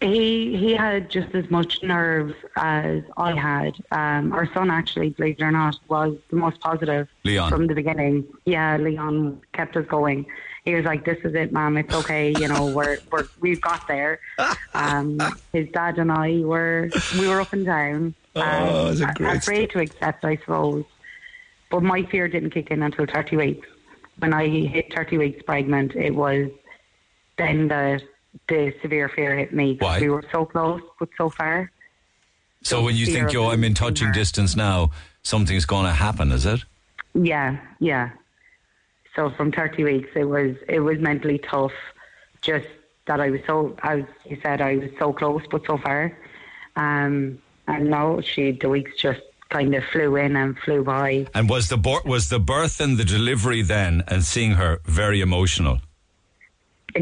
He 0.00 0.56
he 0.56 0.74
had 0.74 1.10
just 1.10 1.34
as 1.34 1.50
much 1.50 1.82
nerve 1.82 2.32
as 2.56 3.02
I 3.16 3.32
had. 3.34 3.74
Um, 3.90 4.32
our 4.32 4.48
son 4.54 4.70
actually, 4.70 5.10
believe 5.10 5.40
it 5.40 5.42
or 5.42 5.50
not, 5.50 5.76
was 5.88 6.16
the 6.30 6.36
most 6.36 6.60
positive 6.60 7.08
Leon. 7.24 7.50
from 7.50 7.66
the 7.66 7.74
beginning. 7.74 8.24
Yeah, 8.44 8.76
Leon 8.76 9.40
kept 9.54 9.76
us 9.76 9.86
going. 9.86 10.26
He 10.64 10.74
was 10.74 10.84
like, 10.84 11.04
"This 11.04 11.18
is 11.24 11.34
it, 11.34 11.52
mom. 11.52 11.76
It's 11.76 11.92
okay. 11.92 12.32
You 12.38 12.46
know, 12.46 12.66
we're 12.76 12.98
we're 13.10 13.26
we've 13.40 13.60
got 13.60 13.88
there." 13.88 14.20
Um, 14.72 15.18
his 15.52 15.68
dad 15.70 15.98
and 15.98 16.12
I 16.12 16.38
were 16.44 16.90
we 17.18 17.26
were 17.26 17.40
up 17.40 17.52
and 17.52 17.66
down. 17.66 18.14
Oh, 18.36 18.90
um, 18.90 19.12
great 19.14 19.36
afraid 19.38 19.70
to 19.70 19.80
accept, 19.80 20.24
I 20.24 20.36
suppose. 20.36 20.84
But 21.70 21.82
my 21.82 22.04
fear 22.04 22.28
didn't 22.28 22.50
kick 22.50 22.70
in 22.70 22.82
until 22.82 23.06
30 23.06 23.36
weeks. 23.36 23.68
When 24.18 24.32
I 24.32 24.48
hit 24.48 24.92
30 24.94 25.18
weeks 25.18 25.42
pregnant, 25.42 25.94
it 25.94 26.14
was 26.14 26.50
then 27.38 27.68
the 27.68 28.00
the 28.48 28.74
severe 28.82 29.08
fear 29.08 29.36
hit 29.36 29.52
me. 29.52 29.76
Why? 29.78 30.00
We 30.00 30.10
were 30.10 30.24
so 30.32 30.44
close, 30.44 30.82
but 30.98 31.08
so 31.16 31.30
far. 31.30 31.70
So 32.62 32.82
when 32.82 32.96
you 32.96 33.06
think, 33.06 33.32
yo, 33.32 33.50
I'm 33.50 33.64
in 33.64 33.74
touching 33.74 34.12
distance 34.12 34.56
now, 34.56 34.90
something's 35.22 35.64
going 35.64 35.86
to 35.86 35.92
happen, 35.92 36.32
is 36.32 36.44
it? 36.44 36.60
Yeah, 37.14 37.56
yeah. 37.78 38.10
So 39.14 39.30
from 39.30 39.52
30 39.52 39.84
weeks, 39.84 40.10
it 40.14 40.24
was 40.24 40.56
it 40.68 40.80
was 40.80 40.98
mentally 40.98 41.38
tough. 41.38 41.72
Just 42.42 42.66
that 43.06 43.20
I 43.20 43.30
was 43.30 43.40
so, 43.46 43.76
as 43.82 44.02
you 44.26 44.38
said, 44.42 44.60
I 44.60 44.76
was 44.76 44.90
so 44.98 45.12
close, 45.12 45.42
but 45.50 45.66
so 45.66 45.78
far. 45.78 46.16
Um, 46.76 47.38
and 47.66 47.90
now 47.90 48.20
she 48.20 48.52
the 48.52 48.68
weeks 48.68 48.92
just 48.96 49.20
kind 49.48 49.74
of 49.74 49.82
flew 49.92 50.16
in 50.16 50.36
and 50.36 50.58
flew 50.58 50.84
by. 50.84 51.26
And 51.34 51.48
was 51.48 51.68
the 51.68 51.78
was 52.04 52.28
the 52.28 52.38
birth 52.38 52.80
and 52.80 52.96
the 52.96 53.04
delivery 53.04 53.62
then, 53.62 54.04
and 54.06 54.22
seeing 54.22 54.52
her 54.52 54.80
very 54.84 55.20
emotional? 55.20 55.80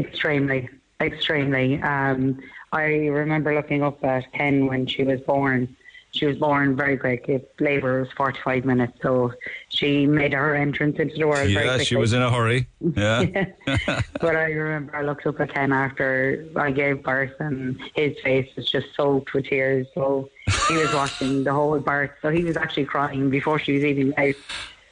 Extremely, 0.01 0.69
extremely. 1.01 1.81
Um, 1.81 2.39
I 2.71 2.83
remember 3.07 3.53
looking 3.55 3.81
up 3.83 4.03
at 4.03 4.31
Ken 4.33 4.65
when 4.67 4.85
she 4.85 5.03
was 5.03 5.19
born. 5.21 5.75
She 6.11 6.25
was 6.25 6.37
born 6.37 6.75
very 6.75 6.97
quick. 6.97 7.25
If 7.27 7.41
labour 7.59 7.99
was 8.01 8.09
forty-five 8.15 8.65
minutes, 8.65 8.97
so 9.01 9.33
she 9.69 10.07
made 10.07 10.33
her 10.33 10.55
entrance 10.55 10.97
into 10.99 11.15
the 11.15 11.25
world. 11.27 11.49
very 11.49 11.53
Yeah, 11.53 11.63
quickly. 11.63 11.85
she 11.85 11.95
was 11.95 12.13
in 12.13 12.21
a 12.21 12.31
hurry. 12.31 12.67
Yeah. 12.95 13.45
but 14.21 14.35
I 14.35 14.45
remember 14.51 14.95
I 14.95 15.01
looked 15.03 15.25
up 15.27 15.39
at 15.39 15.53
Ken 15.53 15.71
after 15.73 16.45
I 16.55 16.71
gave 16.71 17.03
birth, 17.03 17.33
and 17.39 17.79
his 17.95 18.15
face 18.23 18.49
was 18.55 18.69
just 18.71 18.87
soaked 18.95 19.33
with 19.33 19.45
tears. 19.45 19.85
So 19.93 20.29
he 20.69 20.77
was 20.77 20.91
watching 21.01 21.43
the 21.43 21.53
whole 21.53 21.79
birth. 21.79 22.11
So 22.21 22.29
he 22.29 22.43
was 22.43 22.57
actually 22.57 22.85
crying 22.85 23.29
before 23.29 23.59
she 23.59 23.73
was 23.73 23.83
even 23.83 24.13
out. 24.17 24.35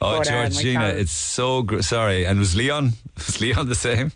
Oh, 0.00 0.18
But, 0.18 0.30
uh, 0.30 0.48
Georgina, 0.50 0.88
it's 0.88 1.10
so 1.12 1.62
gr- 1.62 1.80
sorry. 1.80 2.26
And 2.26 2.38
was 2.38 2.54
Leon? 2.54 2.92
Was 3.16 3.40
Leon 3.40 3.68
the 3.68 3.74
same? 3.74 4.12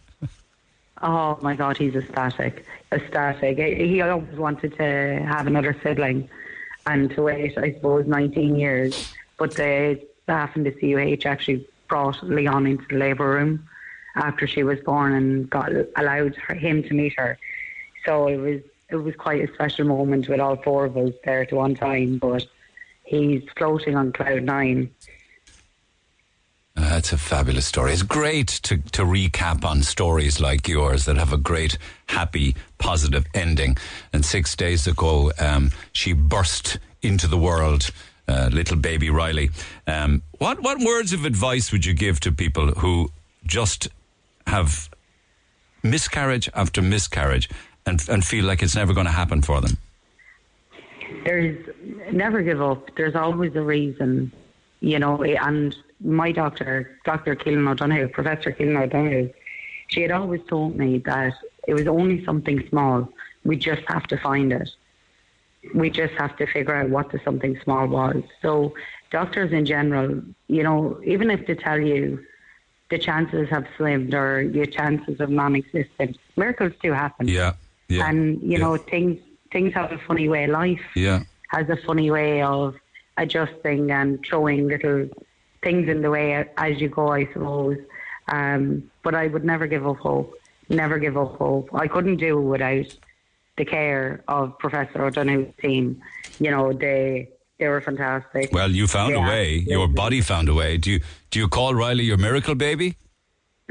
Oh 1.03 1.39
my 1.41 1.57
God, 1.57 1.79
he's 1.79 1.95
ecstatic, 1.95 2.67
ecstatic. 2.93 3.59
He 3.59 4.03
always 4.03 4.37
wanted 4.37 4.77
to 4.77 5.25
have 5.27 5.47
another 5.47 5.75
sibling, 5.83 6.29
and 6.87 7.11
to 7.13 7.23
wait, 7.23 7.57
I 7.57 7.73
suppose, 7.73 8.07
19 8.07 8.57
years. 8.57 9.13
But 9.39 9.55
the 9.55 10.01
staff 10.25 10.57
in 10.57 10.65
the 10.65 10.73
CUH 10.73 11.27
actually 11.27 11.67
brought 11.89 12.23
Leon 12.23 12.67
into 12.67 12.85
the 12.89 12.97
labour 12.97 13.31
room 13.31 13.69
after 14.15 14.47
she 14.47 14.63
was 14.63 14.79
born 14.81 15.15
and 15.15 15.49
got 15.49 15.73
allowed 15.97 16.37
her, 16.37 16.55
him 16.55 16.83
to 16.83 16.95
meet 16.95 17.15
her. 17.17 17.39
So 18.05 18.29
it 18.29 18.37
was 18.37 18.61
it 18.91 18.97
was 18.97 19.15
quite 19.15 19.49
a 19.49 19.55
special 19.55 19.87
moment 19.87 20.29
with 20.29 20.41
all 20.41 20.57
four 20.57 20.85
of 20.85 20.97
us 20.97 21.13
there 21.25 21.43
at 21.43 21.53
one 21.53 21.75
time. 21.75 22.19
But 22.19 22.47
he's 23.05 23.43
floating 23.57 23.97
on 23.97 24.13
cloud 24.13 24.43
nine. 24.43 24.91
That's 26.81 27.13
a 27.13 27.19
fabulous 27.19 27.67
story. 27.67 27.93
It's 27.93 28.03
great 28.03 28.49
to, 28.65 28.79
to 28.79 29.03
recap 29.03 29.65
on 29.65 29.83
stories 29.83 30.41
like 30.41 30.69
yours 30.69 31.05
that 31.05 31.17
have 31.17 31.33
a 31.33 31.37
great, 31.37 31.79
happy, 32.07 32.57
positive 32.79 33.27
ending. 33.35 33.77
And 34.13 34.25
six 34.25 34.57
days 34.57 34.87
ago, 34.87 35.33
um, 35.39 35.71
she 35.93 36.13
burst 36.13 36.79
into 37.03 37.27
the 37.27 37.39
world, 37.39 37.91
uh, 38.29 38.51
little 38.53 38.77
baby 38.77 39.11
Riley. 39.11 39.51
Um, 39.87 40.23
what, 40.39 40.61
what 40.61 40.79
words 40.79 41.13
of 41.13 41.25
advice 41.25 41.73
would 41.73 41.85
you 41.85 41.95
give 41.95 42.21
to 42.21 42.33
people 42.33 42.69
who 42.69 43.11
just 43.45 43.89
have 44.47 44.91
miscarriage 45.83 46.49
after 46.55 46.83
miscarriage 46.83 47.49
and, 47.87 48.03
and 48.09 48.25
feel 48.25 48.45
like 48.45 48.63
it's 48.63 48.75
never 48.75 48.93
going 48.93 49.07
to 49.07 49.13
happen 49.13 49.43
for 49.43 49.61
them? 49.61 49.79
there's 51.25 51.69
never 52.13 52.43
give 52.43 52.63
up. 52.63 52.95
There's 52.97 53.15
always 53.15 53.55
a 53.57 53.63
reason, 53.63 54.33
you 54.81 54.99
know. 54.99 55.23
And 55.23 55.77
my 56.01 56.33
doctor, 56.33 56.99
Dr. 57.05 57.35
Keelin 57.37 57.69
O'Donoghue, 57.69 58.09
Professor 58.09 58.53
Keelin 58.53 58.81
O'Donoghue, 58.81 59.31
she 59.89 60.03
had 60.03 60.11
always 60.11 60.41
told 60.49 60.77
me 60.77 60.99
that 60.99 61.35
it 61.67 61.75
was 61.75 61.87
only 61.87 62.25
something 62.25 62.67
small. 62.69 63.09
We 63.45 63.57
just 63.57 63.83
have 63.89 64.05
to 64.05 64.17
find 64.19 64.53
it. 64.53 64.71
We 65.75 65.91
just 65.91 66.15
have 66.15 66.37
to 66.39 66.47
figure 66.47 66.75
out 66.75 66.89
what 66.89 67.11
the 67.13 67.21
something 67.25 67.59
small 67.65 67.87
was. 67.87 68.23
So 68.41 68.75
doctors 69.11 69.53
in 69.53 69.67
general, 69.67 70.23
you 70.49 70.63
know, 70.63 71.01
even 71.05 71.31
if 71.31 71.47
they 71.47 71.55
tell 71.55 71.79
you 71.79 72.25
the 72.91 72.99
chances 72.99 73.49
have 73.51 73.67
slimmed 73.79 74.15
or 74.15 74.43
your 74.43 74.67
chances 74.67 75.21
of 75.21 75.31
non-existent, 75.31 76.17
miracles 76.37 76.73
do 76.83 76.93
happen. 76.93 77.29
Yeah. 77.29 77.55
Yeah. 77.89 78.09
And 78.09 78.41
you 78.43 78.53
yeah. 78.53 78.59
know, 78.59 78.77
things 78.77 79.19
things 79.53 79.75
have 79.75 79.93
a 79.93 79.99
funny 79.99 80.29
way. 80.29 80.47
Life 80.47 80.81
Yeah. 80.95 81.25
has 81.49 81.69
a 81.69 81.77
funny 81.77 82.11
way 82.11 82.41
of 82.43 82.77
adjusting 83.17 83.91
and 83.91 84.25
throwing 84.25 84.69
little 84.69 85.09
things 85.63 85.89
in 85.89 86.03
the 86.03 86.11
way 86.11 86.49
as 86.57 86.81
you 86.81 86.89
go, 86.89 87.09
I 87.09 87.27
suppose. 87.33 87.79
Um, 88.29 88.91
but 89.03 89.15
I 89.15 89.27
would 89.27 89.45
never 89.45 89.67
give 89.67 89.87
up 89.87 89.99
hope. 89.99 90.35
Never 90.69 90.99
give 90.99 91.17
up 91.17 91.37
hope. 91.37 91.71
I 91.75 91.89
couldn't 91.89 92.17
do 92.17 92.39
it 92.39 92.43
without 92.43 92.97
the 93.57 93.65
care 93.65 94.23
of 94.29 94.59
Professor 94.59 95.05
O'Donoghue's 95.05 95.55
team. 95.61 96.01
You 96.39 96.51
know, 96.51 96.73
they 96.73 97.29
they 97.59 97.69
were 97.69 97.81
fantastic. 97.81 98.53
Well, 98.53 98.71
you 98.71 98.87
found 98.87 99.15
a 99.15 99.21
way. 99.21 99.65
Your 99.67 99.89
body 99.89 100.21
found 100.21 100.49
a 100.49 100.55
way. 100.55 100.79
Do 100.79 100.93
you 100.93 101.01
do 101.31 101.39
you 101.41 101.49
call 101.49 101.75
Riley 101.75 102.05
your 102.05 102.17
miracle 102.17 102.55
baby? 102.55 102.97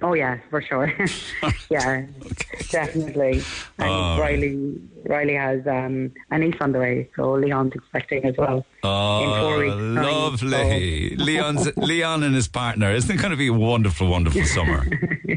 Oh 0.02 0.14
yeah, 0.14 0.38
for 0.50 0.62
sure. 0.62 0.94
yeah, 1.70 2.06
definitely. 2.70 3.42
And 3.78 3.90
right. 3.90 4.20
Riley 4.20 4.80
Riley 5.06 5.36
has 5.36 5.66
um, 5.68 6.12
a 6.32 6.38
niece 6.38 6.56
on 6.62 6.72
the 6.72 6.80
way, 6.80 7.10
so 7.16 7.34
Leon's 7.34 7.74
expecting 7.74 8.26
as 8.26 8.36
well. 8.38 8.66
Oh, 8.84 9.58
lovely. 9.68 11.16
so- 11.18 11.24
Leon's 11.24 11.76
Leon 11.78 12.24
and 12.24 12.36
his 12.36 12.48
partner. 12.48 12.92
Isn't 12.92 13.18
it 13.18 13.22
going 13.22 13.32
to 13.32 13.38
be 13.38 13.48
a 13.48 13.54
wonderful, 13.54 14.08
wonderful 14.08 14.46
summer? 14.46 14.86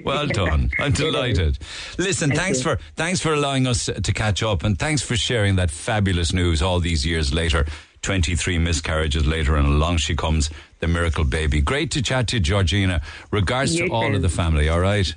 Well 0.05 0.27
done. 0.27 0.71
I'm 0.79 0.93
delighted. 0.93 1.59
Listen, 1.99 2.31
thanks 2.31 2.59
you. 2.59 2.65
for 2.65 2.79
thanks 2.97 3.21
for 3.21 3.33
allowing 3.33 3.67
us 3.67 3.87
to 3.87 4.13
catch 4.13 4.43
up, 4.43 4.63
and 4.63 4.79
thanks 4.79 5.03
for 5.03 5.17
sharing 5.17 5.57
that 5.57 5.71
fabulous 5.71 6.33
news 6.33 6.63
all 6.63 6.81
these 6.81 7.05
years 7.05 7.33
later. 7.35 7.67
23 8.03 8.59
miscarriages 8.59 9.27
later, 9.27 9.57
and 9.57 9.67
along 9.67 9.97
she 9.97 10.15
comes, 10.15 10.51
the 10.81 10.89
miracle 10.89 11.25
baby. 11.25 11.61
Great 11.61 11.91
to 11.93 12.03
chat 12.03 12.29
to 12.29 12.37
you, 12.37 12.41
Georgina. 12.41 13.01
Regards 13.31 13.79
You 13.79 13.87
to 13.87 13.93
all 13.93 14.15
of 14.15 14.23
the 14.23 14.29
family, 14.29 14.69
all 14.69 14.81
right? 14.81 15.13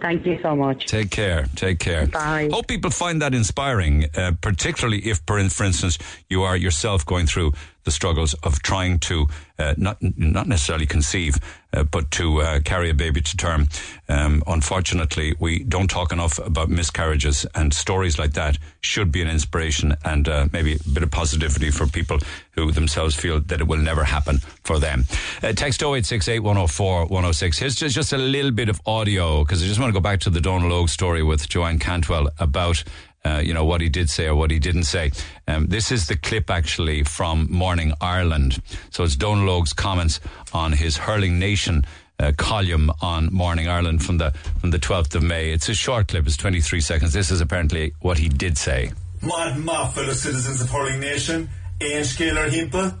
Thank 0.00 0.24
you 0.24 0.38
so 0.40 0.56
much. 0.56 0.86
Take 0.86 1.10
care. 1.10 1.46
Take 1.56 1.78
care. 1.78 2.06
Bye. 2.06 2.48
Hope 2.50 2.66
people 2.68 2.90
find 2.90 3.20
that 3.20 3.34
inspiring, 3.34 4.06
uh, 4.16 4.32
particularly 4.40 4.98
if, 5.00 5.20
for 5.26 5.38
instance, 5.38 5.98
you 6.28 6.42
are 6.42 6.56
yourself 6.56 7.04
going 7.04 7.26
through 7.26 7.52
the 7.84 7.90
struggles 7.90 8.34
of 8.42 8.62
trying 8.62 8.98
to 9.00 9.26
uh, 9.58 9.74
not 9.76 9.98
not 10.00 10.46
necessarily 10.46 10.86
conceive, 10.86 11.36
uh, 11.72 11.84
but 11.84 12.10
to 12.10 12.40
uh, 12.40 12.60
carry 12.60 12.90
a 12.90 12.94
baby 12.94 13.20
to 13.20 13.36
term. 13.36 13.68
Um, 14.08 14.42
unfortunately, 14.46 15.34
we 15.38 15.64
don't 15.64 15.88
talk 15.88 16.12
enough 16.12 16.38
about 16.38 16.70
miscarriages, 16.70 17.46
and 17.54 17.72
stories 17.74 18.18
like 18.18 18.32
that 18.32 18.58
should 18.80 19.12
be 19.12 19.22
an 19.22 19.28
inspiration 19.28 19.94
and 20.04 20.28
uh, 20.28 20.48
maybe 20.52 20.74
a 20.74 20.88
bit 20.92 21.02
of 21.02 21.10
positivity 21.10 21.70
for 21.70 21.86
people 21.86 22.18
who 22.52 22.72
themselves 22.72 23.14
feel 23.14 23.40
that 23.40 23.60
it 23.60 23.66
will 23.66 23.78
never 23.78 24.04
happen 24.04 24.38
for 24.64 24.78
them. 24.78 25.04
Uh, 25.42 25.52
text 25.52 25.82
0868 25.82 26.40
104 26.40 27.06
106. 27.06 27.58
Here's 27.58 27.74
just, 27.74 27.94
just 27.94 28.12
a 28.12 28.18
little 28.18 28.50
bit 28.50 28.68
of 28.68 28.80
audio 28.86 29.44
because 29.44 29.62
I 29.62 29.66
just 29.66 29.78
want 29.78 29.90
to 29.90 29.94
go 29.94 30.02
back 30.02 30.20
to 30.20 30.30
the 30.30 30.40
Dónal 30.40 30.70
Óg 30.70 30.88
story 30.88 31.22
with 31.22 31.48
Joanne 31.48 31.78
Cantwell 31.78 32.30
about. 32.38 32.82
Uh, 33.24 33.42
you 33.44 33.52
know 33.52 33.64
what 33.64 33.82
he 33.82 33.88
did 33.88 34.08
say 34.08 34.26
or 34.26 34.34
what 34.34 34.50
he 34.50 34.58
didn't 34.58 34.84
say. 34.84 35.10
Um, 35.46 35.66
this 35.66 35.92
is 35.92 36.06
the 36.06 36.16
clip 36.16 36.50
actually 36.50 37.04
from 37.04 37.48
Morning 37.50 37.92
Ireland. 38.00 38.62
So 38.90 39.04
it's 39.04 39.16
Dónal 39.16 39.60
Óg's 39.60 39.74
comments 39.74 40.20
on 40.54 40.72
his 40.72 40.96
Hurling 40.96 41.38
Nation 41.38 41.84
uh, 42.18 42.32
column 42.36 42.90
on 43.00 43.32
Morning 43.32 43.68
Ireland 43.68 44.04
from 44.04 44.18
the 44.18 44.30
from 44.60 44.70
the 44.70 44.78
12th 44.78 45.14
of 45.14 45.22
May. 45.22 45.52
It's 45.52 45.68
a 45.68 45.74
short 45.74 46.08
clip. 46.08 46.26
It's 46.26 46.36
23 46.36 46.80
seconds. 46.80 47.12
This 47.12 47.30
is 47.30 47.40
apparently 47.40 47.94
what 48.00 48.18
he 48.18 48.28
did 48.28 48.58
say. 48.58 48.92
Mod 49.22 49.58
ma 49.58 49.88
fellow 49.88 50.12
citizens 50.12 50.60
of 50.60 50.70
Hurling 50.70 51.00
Nation, 51.00 51.48
Ian 51.80 52.04
Scaler 52.04 52.48
Himpa. 52.48 52.96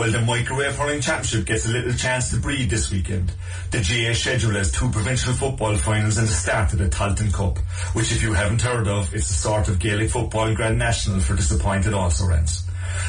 Well, 0.00 0.12
the 0.12 0.22
Microwave 0.22 0.76
Hurling 0.76 1.02
Championship 1.02 1.44
gets 1.44 1.66
a 1.68 1.72
little 1.72 1.92
chance 1.92 2.30
to 2.30 2.38
breathe 2.38 2.70
this 2.70 2.90
weekend. 2.90 3.32
The 3.70 3.80
GAA 3.80 4.14
schedule 4.14 4.52
has 4.52 4.72
two 4.72 4.88
provincial 4.88 5.34
football 5.34 5.76
finals 5.76 6.16
and 6.16 6.26
the 6.26 6.32
start 6.32 6.72
of 6.72 6.78
the 6.78 6.88
Tailteann 6.88 7.34
Cup, 7.34 7.58
which 7.92 8.10
if 8.10 8.22
you 8.22 8.32
haven't 8.32 8.62
heard 8.62 8.88
of, 8.88 9.12
is 9.14 9.28
a 9.28 9.34
sort 9.34 9.68
of 9.68 9.78
Gaelic 9.78 10.08
football 10.08 10.54
Grand 10.54 10.78
National 10.78 11.20
for 11.20 11.36
disappointed 11.36 11.92
also 11.92 12.26
rents. 12.26 12.66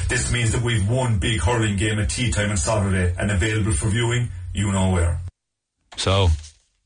This 0.10 0.34
means 0.34 0.52
that 0.52 0.64
we've 0.64 0.86
one 0.90 1.18
big 1.18 1.40
hurling 1.40 1.78
game 1.78 1.98
at 1.98 2.10
tea 2.10 2.30
time 2.30 2.50
on 2.50 2.58
Saturday 2.58 3.16
and 3.18 3.32
available 3.32 3.72
for 3.72 3.88
viewing, 3.88 4.28
you 4.54 4.70
know 4.74 4.90
where. 4.90 5.22
So 5.96 6.28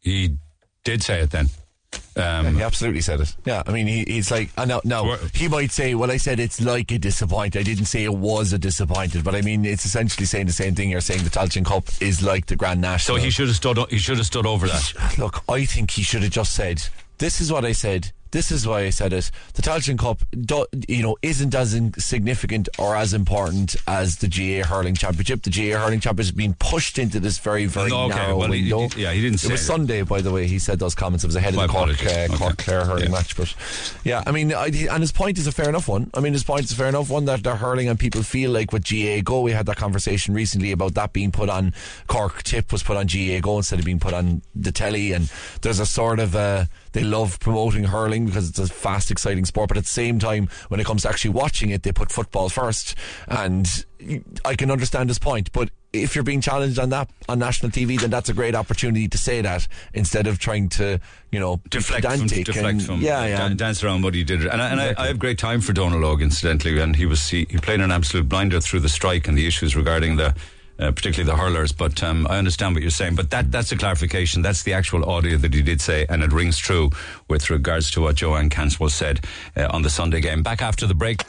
he 0.01 0.37
did 0.83 1.01
say 1.01 1.21
it 1.21 1.31
then. 1.31 1.49
Um, 2.17 2.55
he 2.55 2.61
absolutely 2.61 3.01
said 3.01 3.19
it. 3.19 3.35
Yeah, 3.45 3.61
I 3.67 3.71
mean, 3.71 3.87
he, 3.87 4.03
he's 4.07 4.31
like, 4.31 4.49
I 4.57 4.63
know, 4.65 4.79
no, 4.85 5.03
Well- 5.03 5.19
he 5.33 5.47
might 5.49 5.71
say, 5.71 5.95
well, 5.95 6.09
I 6.11 6.17
said 6.17 6.39
it's 6.39 6.61
like 6.61 6.91
a 6.91 6.97
disappointment. 6.97 7.55
I 7.57 7.63
didn't 7.63 7.85
say 7.85 8.03
it 8.05 8.13
was 8.13 8.53
a 8.53 8.57
disappointed, 8.57 9.23
but 9.23 9.35
I 9.35 9.41
mean, 9.41 9.65
it's 9.65 9.85
essentially 9.85 10.25
saying 10.25 10.45
the 10.45 10.53
same 10.53 10.75
thing. 10.75 10.89
You're 10.89 11.01
saying 11.01 11.23
the 11.23 11.29
Tailteann 11.29 11.65
Cup 11.65 11.85
is 12.01 12.21
like 12.23 12.45
the 12.45 12.55
Grand 12.55 12.79
National. 12.81 13.17
so 13.17 13.23
he 13.23 13.29
should 13.29 13.47
have 13.47 13.55
stood. 13.57 13.77
He 13.89 13.97
should 13.97 14.17
have 14.17 14.25
stood 14.27 14.45
over 14.45 14.67
that. 14.67 15.17
Look, 15.17 15.43
I 15.49 15.65
think 15.65 15.91
he 15.91 16.03
should 16.03 16.23
have 16.23 16.31
just 16.31 16.53
said, 16.53 16.81
"This 17.17 17.41
is 17.41 17.51
what 17.51 17.65
I 17.65 17.73
said. 17.73 18.11
This 18.35 18.51
is 18.51 18.67
why 18.67 18.81
I 18.81 18.89
said 18.91 19.13
it." 19.13 19.31
The 19.53 19.61
Tailteann 19.61 19.97
Cup, 19.97 20.21
do, 20.51 20.65
you 20.87 21.01
know, 21.01 21.15
isn't 21.21 21.55
as 21.55 21.71
significant 21.97 22.67
or 22.77 22.95
as 22.95 23.13
important 23.13 23.75
as 23.87 24.17
the 24.17 24.27
GAA 24.27 24.63
Hurling 24.67 24.95
Championship. 24.95 25.41
The 25.43 25.49
GAA 25.49 25.77
Hurling 25.79 25.99
Championship 26.01 26.27
has 26.27 26.31
been 26.45 26.53
pushed 26.55 26.99
into 26.99 27.19
this 27.19 27.37
very, 27.39 27.65
very 27.65 27.89
No, 27.89 28.03
okay, 28.05 28.15
narrow 28.15 28.37
well, 28.37 28.49
window. 28.49 28.89
he- 28.89 29.03
yeah, 29.03 29.13
he 29.13 29.21
didn't 29.21 29.39
say 29.39 29.47
It 29.49 29.51
was. 29.53 29.61
Sunday, 29.65 30.01
by 30.03 30.21
the 30.21 30.31
way. 30.31 30.47
He 30.47 30.59
said 30.59 30.79
those 30.79 30.95
comments. 30.95 31.23
It 31.23 31.27
was 31.27 31.35
ahead 31.35 31.53
of 31.53 31.57
My 31.57 31.67
the 31.67 31.73
Cork, 31.73 31.89
uh, 31.89 31.93
Okay. 31.93 32.27
Cork 32.37 32.57
Clare 32.57 32.85
hurling 32.85 33.05
Yeah. 33.05 33.09
match. 33.17 33.35
But 33.37 33.53
yeah, 34.03 34.21
I 34.27 34.31
mean, 34.31 34.53
I, 34.53 34.67
and 34.91 35.01
his 35.01 35.11
point 35.11 35.37
is 35.37 35.47
a 35.47 35.51
fair 35.51 35.69
enough 35.69 35.87
one. 35.87 36.09
I 36.13 36.19
mean, 36.19 36.33
his 36.33 36.43
point 36.43 36.65
is 36.65 36.71
a 36.71 36.75
fair 36.75 36.87
enough 36.89 37.09
one 37.09 37.25
that 37.25 37.43
they're 37.43 37.55
hurling 37.55 37.87
and 37.89 37.97
people 37.99 38.21
feel 38.23 38.51
like 38.51 38.71
with 38.73 38.83
GAA 38.83 39.21
Go, 39.21 39.41
we 39.41 39.51
had 39.51 39.65
that 39.67 39.77
conversation 39.77 40.33
recently 40.33 40.71
about 40.71 40.93
that 40.95 41.13
being 41.13 41.31
put 41.31 41.49
on 41.49 41.73
Cork 42.07 42.43
Tip 42.43 42.71
was 42.71 42.83
put 42.83 42.97
on 42.97 43.07
GAA 43.07 43.39
Go 43.39 43.57
instead 43.57 43.79
of 43.79 43.85
being 43.85 43.99
put 43.99 44.13
on 44.13 44.41
the 44.53 44.71
telly. 44.71 45.13
And 45.13 45.29
there's 45.61 45.79
a 45.79 45.85
sort 45.85 46.19
of 46.19 46.35
uh, 46.35 46.65
they 46.95 47.03
love 47.03 47.39
promoting 47.41 47.83
hurling 47.83 48.25
because 48.25 48.47
it's 48.49 48.57
a 48.57 48.67
fast, 48.67 49.11
exciting 49.11 49.43
sport. 49.43 49.67
But 49.67 49.75
at 49.77 49.83
the 49.83 49.89
same 49.89 50.17
time, 50.17 50.47
when 50.69 50.79
it 50.79 50.85
comes 50.85 51.01
to 51.01 51.09
actually 51.09 51.31
watching 51.31 51.69
it, 51.69 51.83
they 51.83 51.91
put 51.91 52.09
football 52.09 52.47
first. 52.47 52.95
And 53.27 53.67
I 54.45 54.55
can 54.55 54.71
understand 54.71 55.09
his 55.09 55.19
point, 55.19 55.51
but 55.51 55.69
if 55.91 56.15
you're 56.15 56.23
being 56.23 56.41
challenged 56.41 56.79
on 56.79 56.89
that 56.89 57.09
on 57.29 57.39
national 57.39 57.71
TV, 57.71 57.99
then 57.99 58.09
that's 58.09 58.29
a 58.29 58.33
great 58.33 58.55
opportunity 58.55 59.07
to 59.09 59.17
say 59.17 59.41
that 59.41 59.67
instead 59.93 60.25
of 60.27 60.39
trying 60.39 60.69
to, 60.69 60.99
you 61.31 61.39
know, 61.39 61.59
deflect 61.69 62.05
from, 62.05 62.27
deflect 62.27 62.57
and- 62.57 62.83
from 62.85 63.01
yeah, 63.01 63.25
yeah. 63.25 63.37
dan- 63.37 63.57
dance 63.57 63.83
around 63.83 64.01
what 64.03 64.13
he 64.13 64.23
did. 64.23 64.45
And, 64.45 64.61
I, 64.61 64.69
and 64.69 64.79
Exactly. 64.79 65.01
I, 65.01 65.05
I 65.05 65.07
have 65.09 65.19
great 65.19 65.37
time 65.37 65.59
for 65.61 65.73
Dónal 65.73 66.01
Óg, 66.01 66.21
incidentally, 66.21 66.79
and 66.79 66.95
he 66.95 67.05
was 67.05 67.27
he, 67.27 67.45
he 67.49 67.57
played 67.57 67.81
an 67.81 67.91
absolute 67.91 68.29
blinder 68.29 68.61
through 68.61 68.79
the 68.81 68.89
strike 68.89 69.27
and 69.27 69.37
the 69.37 69.47
issues 69.47 69.75
regarding 69.75 70.15
the. 70.15 70.33
Uh, 70.77 70.91
particularly 70.91 71.31
the 71.31 71.37
hurlers, 71.37 71.71
but 71.71 72.03
um, 72.03 72.27
I 72.27 72.37
understand 72.37 72.75
what 72.75 72.81
you're 72.81 72.91
saying. 72.91 73.15
But 73.15 73.29
that 73.29 73.49
that's 73.49 73.71
a 73.71 73.77
clarification. 73.77 74.41
That's 74.41 74.63
the 74.63 74.73
actual 74.73 75.09
audio 75.09 75.37
that 75.37 75.53
he 75.53 75.61
did 75.61 75.79
say, 75.79 76.05
and 76.09 76.21
it 76.21 76.33
rings 76.33 76.57
true 76.57 76.89
with 77.27 77.49
regards 77.49 77.91
to 77.91 78.01
what 78.01 78.15
Joanne 78.15 78.49
Cantwell 78.49 78.89
said 78.89 79.25
uh, 79.55 79.67
on 79.69 79.81
the 79.81 79.89
Sunday 79.89 80.21
game. 80.21 80.43
Back 80.43 80.61
after 80.61 80.85
the 80.87 80.93
break. 80.93 81.27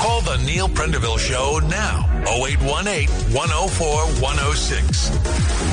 Call 0.00 0.22
the 0.22 0.42
Neil 0.46 0.68
Prendeville 0.68 1.18
Show 1.18 1.60
now. 1.68 2.06
0818 2.26 3.08
104 3.34 3.88
106. 4.22 5.10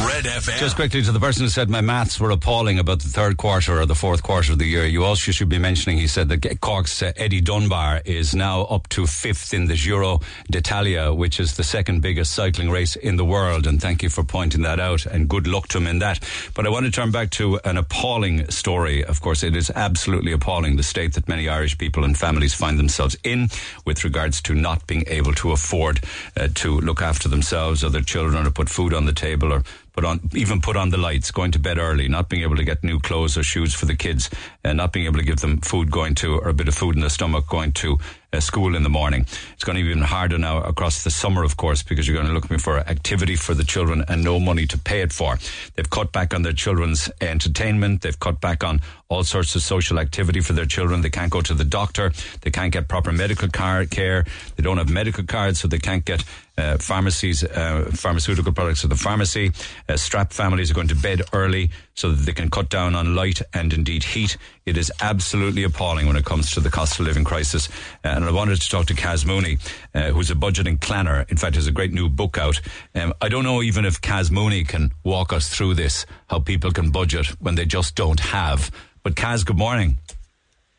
Red 0.05 0.25
FM. 0.25 0.59
Just 0.59 0.75
quickly 0.75 1.01
to 1.01 1.11
the 1.11 1.19
person 1.19 1.43
who 1.43 1.49
said 1.49 1.69
my 1.69 1.79
maths 1.79 2.19
were 2.19 2.31
appalling 2.31 2.77
about 2.77 2.99
the 2.99 3.07
third 3.07 3.37
quarter 3.37 3.79
or 3.79 3.85
the 3.85 3.95
fourth 3.95 4.23
quarter 4.23 4.51
of 4.51 4.59
the 4.59 4.65
year. 4.65 4.85
You 4.85 5.05
also 5.05 5.31
should 5.31 5.47
be 5.47 5.57
mentioning. 5.57 5.97
He 5.97 6.07
said 6.07 6.27
that 6.29 6.59
Cork's 6.59 7.01
uh, 7.01 7.13
Eddie 7.15 7.39
Dunbar 7.41 8.01
is 8.03 8.35
now 8.35 8.63
up 8.63 8.89
to 8.89 9.07
fifth 9.07 9.53
in 9.53 9.67
the 9.67 9.75
Giro 9.75 10.19
d'Italia, 10.51 11.13
which 11.13 11.39
is 11.39 11.55
the 11.55 11.63
second 11.63 12.01
biggest 12.01 12.33
cycling 12.33 12.69
race 12.69 12.95
in 12.97 13.15
the 13.15 13.25
world. 13.25 13.65
And 13.65 13.81
thank 13.81 14.03
you 14.03 14.09
for 14.09 14.23
pointing 14.23 14.63
that 14.63 14.79
out. 14.79 15.05
And 15.05 15.29
good 15.29 15.47
luck 15.47 15.69
to 15.69 15.77
him 15.77 15.87
in 15.87 15.99
that. 15.99 16.19
But 16.53 16.65
I 16.65 16.69
want 16.69 16.85
to 16.85 16.91
turn 16.91 17.11
back 17.11 17.29
to 17.31 17.59
an 17.63 17.77
appalling 17.77 18.49
story. 18.51 19.05
Of 19.05 19.21
course, 19.21 19.36
it 19.43 19.55
is 19.55 19.71
absolutely 19.75 20.31
appalling 20.31 20.75
the 20.75 20.83
state 20.83 21.13
that 21.13 21.27
many 21.27 21.49
Irish 21.49 21.77
people 21.77 22.03
and 22.03 22.17
families 22.17 22.53
find 22.53 22.77
themselves 22.77 23.15
in 23.23 23.49
with 23.85 24.03
regards 24.03 24.41
to 24.43 24.53
not 24.53 24.85
being 24.87 25.03
able 25.07 25.33
to 25.33 25.51
afford 25.51 26.01
uh, 26.35 26.47
to 26.55 26.79
look 26.81 27.01
after 27.01 27.29
themselves 27.29 27.83
or 27.83 27.89
their 27.89 28.01
children 28.01 28.45
or 28.45 28.51
put 28.51 28.69
food 28.69 28.93
on 28.93 29.05
the 29.05 29.13
table 29.13 29.51
or 29.51 29.63
put 29.97 30.05
on 30.05 30.19
even 30.33 30.61
put 30.61 30.77
on 30.77 30.91
the 30.91 30.97
lights, 30.97 31.31
going 31.31 31.51
to 31.51 31.59
bed 31.59 31.79
early, 31.79 32.07
not 32.07 32.29
being 32.29 32.43
able 32.43 32.55
to 32.55 32.63
get 32.63 32.83
new 32.83 32.99
clothes 32.99 33.35
or 33.35 33.43
shoes 33.43 33.73
for 33.73 33.87
the 33.87 33.95
kids, 33.95 34.29
and 34.63 34.77
not 34.77 34.93
being 34.93 35.07
able 35.07 35.17
to 35.17 35.25
give 35.25 35.39
them 35.39 35.57
food 35.57 35.89
going 35.89 36.13
to 36.13 36.37
or 36.37 36.49
a 36.49 36.53
bit 36.53 36.67
of 36.67 36.75
food 36.75 36.95
in 36.95 37.01
the 37.01 37.09
stomach 37.09 37.47
going 37.47 37.71
to 37.71 37.97
uh, 38.31 38.39
school 38.39 38.75
in 38.75 38.83
the 38.83 38.89
morning. 38.89 39.25
It's 39.53 39.63
going 39.63 39.77
to 39.77 39.83
be 39.83 39.89
even 39.89 40.03
harder 40.03 40.37
now 40.37 40.61
across 40.61 41.03
the 41.03 41.09
summer, 41.09 41.43
of 41.43 41.57
course, 41.57 41.81
because 41.81 42.07
you're 42.07 42.15
going 42.15 42.27
to 42.27 42.33
look 42.33 42.47
for 42.59 42.77
activity 42.77 43.35
for 43.35 43.55
the 43.55 43.63
children 43.63 44.03
and 44.07 44.23
no 44.23 44.39
money 44.39 44.67
to 44.67 44.77
pay 44.77 45.01
it 45.01 45.11
for. 45.11 45.39
They've 45.75 45.89
cut 45.89 46.11
back 46.11 46.33
on 46.33 46.43
their 46.43 46.53
children's 46.53 47.09
entertainment. 47.19 48.01
They've 48.01 48.19
cut 48.19 48.39
back 48.39 48.63
on 48.63 48.81
all 49.09 49.23
sorts 49.23 49.55
of 49.55 49.61
social 49.61 49.99
activity 49.99 50.41
for 50.41 50.53
their 50.53 50.65
children. 50.65 51.01
They 51.01 51.09
can't 51.09 51.31
go 51.31 51.41
to 51.41 51.53
the 51.53 51.63
doctor. 51.63 52.11
They 52.41 52.51
can't 52.51 52.73
get 52.73 52.87
proper 52.87 53.11
medical 53.11 53.47
car- 53.47 53.85
care. 53.85 54.25
They 54.55 54.63
don't 54.63 54.77
have 54.77 54.89
medical 54.89 55.23
cards, 55.23 55.59
so 55.59 55.67
they 55.67 55.79
can't 55.79 56.03
get 56.03 56.23
uh, 56.57 56.77
pharmacies, 56.77 57.43
uh, 57.43 57.89
pharmaceutical 57.93 58.51
products 58.51 58.83
at 58.83 58.89
the 58.89 58.95
pharmacy. 58.95 59.51
Uh, 59.87 59.95
strapped 59.95 60.33
families 60.33 60.71
are 60.71 60.73
going 60.73 60.87
to 60.87 60.95
bed 60.95 61.21
early 61.31 61.69
so 61.93 62.11
that 62.11 62.25
they 62.25 62.33
can 62.33 62.49
cut 62.49 62.69
down 62.69 62.95
on 62.95 63.15
light 63.15 63.41
and 63.53 63.73
indeed 63.73 64.03
heat. 64.03 64.37
It 64.65 64.75
is 64.75 64.91
absolutely 64.99 65.63
appalling 65.63 66.07
when 66.07 66.15
it 66.15 66.25
comes 66.25 66.51
to 66.51 66.59
the 66.59 66.69
cost 66.69 66.99
of 66.99 67.05
living 67.05 67.23
crisis. 67.23 67.69
Uh, 68.03 68.09
and 68.09 68.25
I 68.25 68.31
wanted 68.31 68.59
to 68.59 68.69
talk 68.69 68.87
to 68.87 68.93
Kaz 68.93 69.25
Mooney, 69.25 69.59
uh, 69.93 70.09
who's 70.09 70.31
a 70.31 70.35
budgeting 70.35 70.79
planner. 70.81 71.25
In 71.29 71.37
fact, 71.37 71.55
has 71.55 71.67
a 71.67 71.71
great 71.71 71.93
new 71.93 72.09
book 72.09 72.37
out. 72.37 72.59
Um, 72.95 73.13
I 73.21 73.29
don't 73.29 73.43
know 73.43 73.61
even 73.61 73.85
if 73.85 74.01
Kaz 74.01 74.31
Mooney 74.31 74.63
can 74.63 74.91
walk 75.03 75.31
us 75.33 75.49
through 75.49 75.75
this, 75.75 76.05
how 76.27 76.39
people 76.39 76.71
can 76.71 76.91
budget 76.91 77.27
when 77.41 77.55
they 77.55 77.65
just 77.65 77.95
don't 77.95 78.19
have. 78.19 78.71
But 79.03 79.15
Kaz, 79.15 79.45
good 79.45 79.57
morning. 79.57 79.97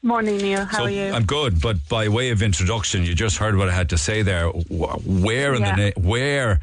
Morning, 0.03 0.37
Neil. 0.39 0.65
How 0.65 0.79
so 0.79 0.85
are 0.85 0.91
you? 0.91 1.13
I'm 1.13 1.25
good, 1.25 1.61
but 1.61 1.77
by 1.89 2.09
way 2.09 2.31
of 2.31 2.43
introduction, 2.43 3.05
you 3.05 3.15
just 3.15 3.37
heard 3.39 3.57
what 3.57 3.69
I 3.69 3.73
had 3.73 3.89
to 3.91 3.99
say 3.99 4.23
there. 4.23 4.49
Where 4.49 5.55
in 5.55 5.63
Yeah. 5.63 5.75
the 5.77 5.93
na- 5.97 6.09
where 6.09 6.61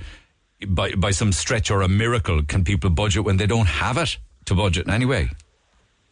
by 0.67 0.91
by 0.93 1.11
some 1.11 1.31
stretch 1.33 1.69
or 1.69 1.81
a 1.81 1.87
miracle 1.89 2.43
can 2.43 2.63
people 2.63 2.89
budget 2.89 3.25
when 3.25 3.37
they 3.37 3.45
don't 3.47 3.67
have 3.67 3.97
it 3.97 4.17
to 4.45 4.55
budget 4.55 4.87
anyway? 4.87 5.29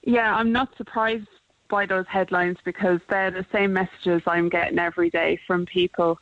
yeah, 0.06 0.36
I'm 0.36 0.52
not 0.52 0.76
surprised 0.76 1.28
by 1.70 1.86
those 1.86 2.06
headlines 2.08 2.58
because 2.66 3.00
they're 3.10 3.32
the 3.32 3.46
same 3.54 3.72
messages 3.72 4.22
I'm 4.28 4.50
getting 4.50 4.78
every 4.78 5.10
day 5.10 5.40
from 5.48 5.66
people, 5.66 6.20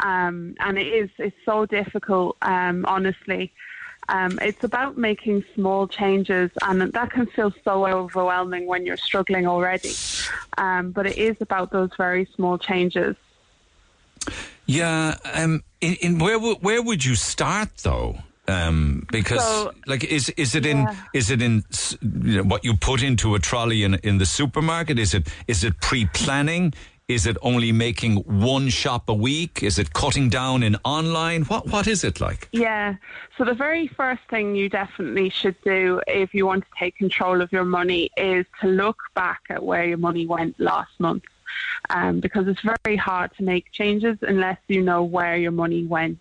um, 0.00 0.54
and 0.60 0.76
it 0.76 0.86
is 0.86 1.08
it's 1.18 1.36
so 1.46 1.64
difficult. 1.64 2.36
Um, 2.42 2.84
honestly, 2.86 3.50
um, 4.08 4.38
it's 4.42 4.62
about 4.64 4.96
making 4.98 5.44
small 5.54 5.88
changes, 5.88 6.50
and 6.62 6.80
that 6.82 7.10
can 7.10 7.26
feel 7.26 7.52
so 7.64 7.86
overwhelming 7.86 8.66
when 8.66 8.84
you're 8.86 8.96
struggling 8.96 9.46
already. 9.46 9.92
Um, 10.58 10.90
but 10.90 11.06
it 11.06 11.18
is 11.18 11.36
about 11.40 11.70
those 11.70 11.90
very 11.96 12.26
small 12.34 12.58
changes. 12.58 13.16
Yeah, 14.66 15.16
um, 15.34 15.62
in, 15.80 15.94
in 16.00 16.18
where 16.18 16.36
w- 16.38 16.56
where 16.60 16.82
would 16.82 17.04
you 17.04 17.14
start 17.14 17.68
though? 17.82 18.18
Um, 18.46 19.06
because 19.10 19.42
So- 19.42 19.72
like 19.86 20.04
is 20.04 20.28
is 20.30 20.54
it 20.54 20.66
in 20.66 20.78
Yeah. 20.78 20.94
is 21.14 21.30
it 21.30 21.40
in 21.42 21.64
you 22.02 22.36
know, 22.36 22.42
what 22.42 22.64
you 22.64 22.74
put 22.76 23.02
into 23.02 23.34
a 23.34 23.38
trolley 23.38 23.84
in 23.84 23.94
in 24.02 24.18
the 24.18 24.26
supermarket? 24.26 24.98
Is 24.98 25.14
it 25.14 25.28
is 25.46 25.64
it 25.64 25.80
pre 25.80 26.06
planning? 26.06 26.72
Is 27.06 27.26
it 27.26 27.36
only 27.42 27.70
making 27.70 28.16
one 28.16 28.70
shop 28.70 29.10
a 29.10 29.14
week? 29.14 29.62
Is 29.62 29.78
it 29.78 29.92
cutting 29.92 30.30
down 30.30 30.62
in 30.62 30.74
online? 30.84 31.42
What 31.42 31.66
what 31.66 31.86
is 31.86 32.02
it 32.02 32.18
like? 32.18 32.48
Yeah. 32.50 32.94
So 33.36 33.44
the 33.44 33.52
very 33.52 33.88
first 33.88 34.22
thing 34.30 34.54
you 34.54 34.70
definitely 34.70 35.28
should 35.28 35.56
do 35.62 36.00
if 36.06 36.32
you 36.32 36.46
want 36.46 36.64
to 36.64 36.70
take 36.78 36.96
control 36.96 37.42
of 37.42 37.52
your 37.52 37.66
money 37.66 38.08
is 38.16 38.46
to 38.62 38.68
look 38.68 38.96
back 39.14 39.42
at 39.50 39.62
where 39.62 39.84
your 39.84 39.98
money 39.98 40.24
went 40.24 40.58
last 40.58 40.98
month. 40.98 41.24
Um, 41.90 42.20
because 42.20 42.48
it's 42.48 42.62
very 42.62 42.96
hard 42.96 43.32
to 43.36 43.42
make 43.42 43.70
changes 43.70 44.16
unless 44.22 44.58
you 44.68 44.80
know 44.80 45.04
where 45.04 45.36
your 45.36 45.52
money 45.52 45.84
went. 45.84 46.20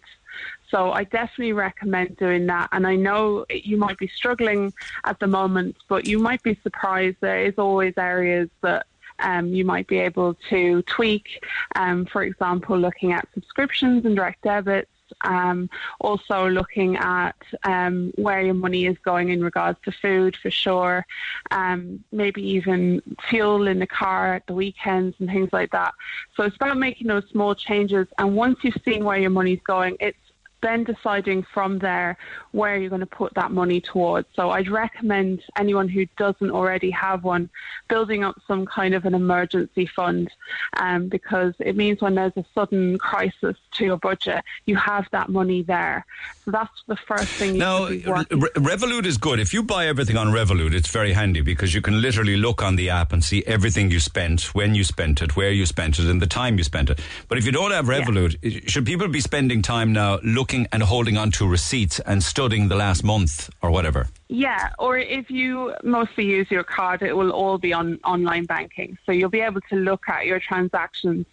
So 0.69 0.91
I 0.91 1.05
definitely 1.05 1.53
recommend 1.53 2.17
doing 2.17 2.45
that. 2.47 2.67
And 2.73 2.85
I 2.85 2.97
know 2.97 3.45
you 3.49 3.77
might 3.77 3.97
be 3.97 4.09
struggling 4.09 4.73
at 5.05 5.19
the 5.19 5.27
moment, 5.27 5.77
but 5.87 6.07
you 6.07 6.19
might 6.19 6.43
be 6.43 6.59
surprised. 6.61 7.17
There 7.21 7.45
is 7.45 7.53
always 7.57 7.93
areas 7.97 8.49
that 8.61 8.85
um, 9.19 9.47
you 9.47 9.65
might 9.65 9.87
be 9.87 9.99
able 9.99 10.35
to 10.49 10.81
tweak. 10.83 11.43
Um, 11.75 12.05
for 12.05 12.23
example, 12.23 12.77
looking 12.77 13.11
at 13.11 13.27
subscriptions 13.33 14.05
and 14.05 14.15
direct 14.15 14.41
debits. 14.41 14.89
Um, 15.21 15.69
also 16.01 16.49
looking 16.49 16.97
at 16.97 17.35
um, 17.65 18.11
where 18.15 18.41
your 18.41 18.55
money 18.55 18.87
is 18.87 18.97
going 19.05 19.29
in 19.29 19.43
regards 19.43 19.77
to 19.85 19.91
food 19.91 20.35
for 20.35 20.49
sure. 20.49 21.05
Um, 21.51 22.03
maybe 22.11 22.41
even 22.41 23.01
fuel 23.29 23.67
in 23.67 23.79
the 23.79 23.87
car 23.87 24.35
at 24.35 24.47
the 24.47 24.53
weekends 24.53 25.15
and 25.19 25.29
things 25.29 25.49
like 25.53 25.71
that. 25.71 25.93
So 26.35 26.43
it's 26.43 26.55
about 26.55 26.77
making 26.77 27.07
those 27.07 27.27
small 27.29 27.53
changes. 27.53 28.07
And 28.17 28.35
once 28.35 28.57
you've 28.63 28.81
seen 28.83 29.03
where 29.05 29.19
your 29.19 29.29
money's 29.29 29.61
going, 29.63 29.97
it's 29.99 30.17
then 30.63 30.83
deciding 30.83 31.43
from 31.43 31.77
there 31.79 32.17
where 32.51 32.77
you're 32.77 32.89
going 32.89 32.99
to 33.01 33.05
put 33.05 33.33
that 33.35 33.51
money 33.51 33.79
towards. 33.79 34.27
So 34.35 34.49
I'd 34.49 34.69
recommend 34.69 35.43
anyone 35.57 35.87
who 35.87 36.07
doesn't 36.17 36.49
already 36.49 36.89
have 36.91 37.23
one 37.23 37.49
building 37.89 38.23
up 38.23 38.35
some 38.47 38.65
kind 38.65 38.95
of 38.95 39.05
an 39.05 39.13
emergency 39.13 39.85
fund 39.85 40.31
um, 40.77 41.09
because 41.09 41.53
it 41.59 41.75
means 41.75 42.01
when 42.01 42.15
there's 42.15 42.35
a 42.37 42.45
sudden 42.55 42.97
crisis 42.97 43.57
to 43.73 43.85
your 43.85 43.97
budget, 43.97 44.43
you 44.65 44.75
have 44.77 45.07
that 45.11 45.29
money 45.29 45.61
there. 45.61 46.05
So 46.45 46.51
that's 46.51 46.83
the 46.87 46.97
first 47.07 47.31
thing 47.37 47.53
you 47.55 47.59
Now, 47.59 47.87
should 47.87 48.03
be 48.03 48.09
working 48.09 48.39
Re- 48.39 48.49
Revolut 48.55 49.05
is 49.05 49.17
good. 49.17 49.39
If 49.39 49.53
you 49.53 49.63
buy 49.63 49.87
everything 49.87 50.17
on 50.17 50.27
Revolut, 50.27 50.73
it's 50.73 50.89
very 50.89 51.13
handy 51.13 51.41
because 51.41 51.73
you 51.73 51.81
can 51.81 52.01
literally 52.01 52.37
look 52.37 52.61
on 52.63 52.75
the 52.75 52.89
app 52.89 53.13
and 53.13 53.23
see 53.23 53.43
everything 53.45 53.91
you 53.91 53.99
spent, 53.99 54.53
when 54.55 54.75
you 54.75 54.83
spent 54.83 55.21
it, 55.21 55.35
where 55.35 55.51
you 55.51 55.65
spent 55.65 55.99
it, 55.99 56.05
and 56.09 56.21
the 56.21 56.27
time 56.27 56.57
you 56.57 56.63
spent 56.63 56.89
it. 56.89 56.99
But 57.27 57.37
if 57.37 57.45
you 57.45 57.51
don't 57.51 57.71
have 57.71 57.85
Revolut, 57.85 58.35
i- 58.43 58.69
should 58.69 58.85
people 58.85 59.07
be 59.07 59.21
spending 59.21 59.61
time 59.61 59.93
now 59.93 60.19
looking 60.23 60.52
looking 60.53 60.67
and 60.71 60.83
holding 60.83 61.17
on 61.17 61.31
to 61.31 61.47
receipts 61.47 61.99
and 62.01 62.21
studying 62.21 62.67
the 62.67 62.75
last 62.75 63.03
month 63.03 63.49
or 63.61 63.71
whatever. 63.71 64.07
Yeah, 64.27 64.69
or 64.77 64.97
if 64.97 65.29
you 65.29 65.73
mostly 65.83 66.25
use 66.25 66.49
your 66.51 66.63
card, 66.63 67.01
it 67.01 67.15
will 67.15 67.31
all 67.31 67.57
be 67.57 67.73
on 67.73 67.99
online 68.03 68.45
banking. 68.45 68.97
So 69.05 69.11
you'll 69.11 69.29
be 69.29 69.41
able 69.41 69.61
to 69.69 69.75
look 69.75 70.07
at 70.07 70.25
your 70.25 70.39
transactions. 70.39 71.25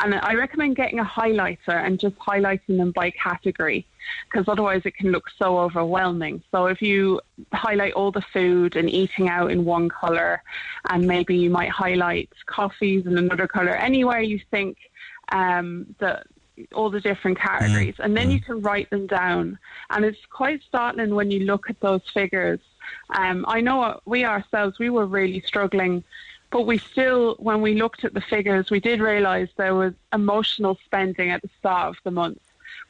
And 0.00 0.14
I 0.14 0.34
recommend 0.34 0.76
getting 0.76 1.00
a 1.00 1.04
highlighter 1.04 1.76
and 1.84 1.98
just 1.98 2.16
highlighting 2.18 2.78
them 2.78 2.92
by 2.92 3.10
category 3.10 3.84
because 4.30 4.48
otherwise 4.48 4.82
it 4.84 4.94
can 4.96 5.10
look 5.10 5.26
so 5.38 5.58
overwhelming. 5.58 6.42
So 6.50 6.66
if 6.66 6.80
you 6.80 7.20
highlight 7.52 7.92
all 7.94 8.12
the 8.12 8.24
food 8.32 8.76
and 8.76 8.88
eating 8.88 9.28
out 9.28 9.50
in 9.50 9.64
one 9.64 9.88
color, 9.88 10.42
and 10.88 11.06
maybe 11.06 11.36
you 11.36 11.50
might 11.50 11.70
highlight 11.70 12.30
coffees 12.46 13.06
in 13.06 13.18
another 13.18 13.46
color, 13.46 13.74
anywhere 13.74 14.20
you 14.20 14.40
think 14.50 14.78
um, 15.30 15.94
that 15.98 16.26
all 16.74 16.90
the 16.90 17.00
different 17.00 17.38
categories, 17.38 17.94
and 17.98 18.16
then 18.16 18.30
you 18.30 18.40
can 18.40 18.60
write 18.60 18.90
them 18.90 19.06
down. 19.06 19.58
And 19.90 20.04
it's 20.04 20.24
quite 20.30 20.62
startling 20.62 21.14
when 21.14 21.30
you 21.30 21.40
look 21.40 21.70
at 21.70 21.80
those 21.80 22.02
figures. 22.12 22.60
Um, 23.10 23.44
I 23.48 23.60
know 23.60 24.00
we 24.04 24.24
ourselves 24.24 24.78
we 24.78 24.90
were 24.90 25.06
really 25.06 25.40
struggling, 25.40 26.04
but 26.50 26.62
we 26.62 26.78
still, 26.78 27.36
when 27.38 27.60
we 27.60 27.74
looked 27.74 28.04
at 28.04 28.14
the 28.14 28.20
figures, 28.20 28.70
we 28.70 28.80
did 28.80 29.00
realise 29.00 29.50
there 29.56 29.74
was 29.74 29.92
emotional 30.12 30.78
spending 30.84 31.30
at 31.30 31.42
the 31.42 31.50
start 31.58 31.90
of 31.90 31.96
the 32.04 32.10
month, 32.10 32.40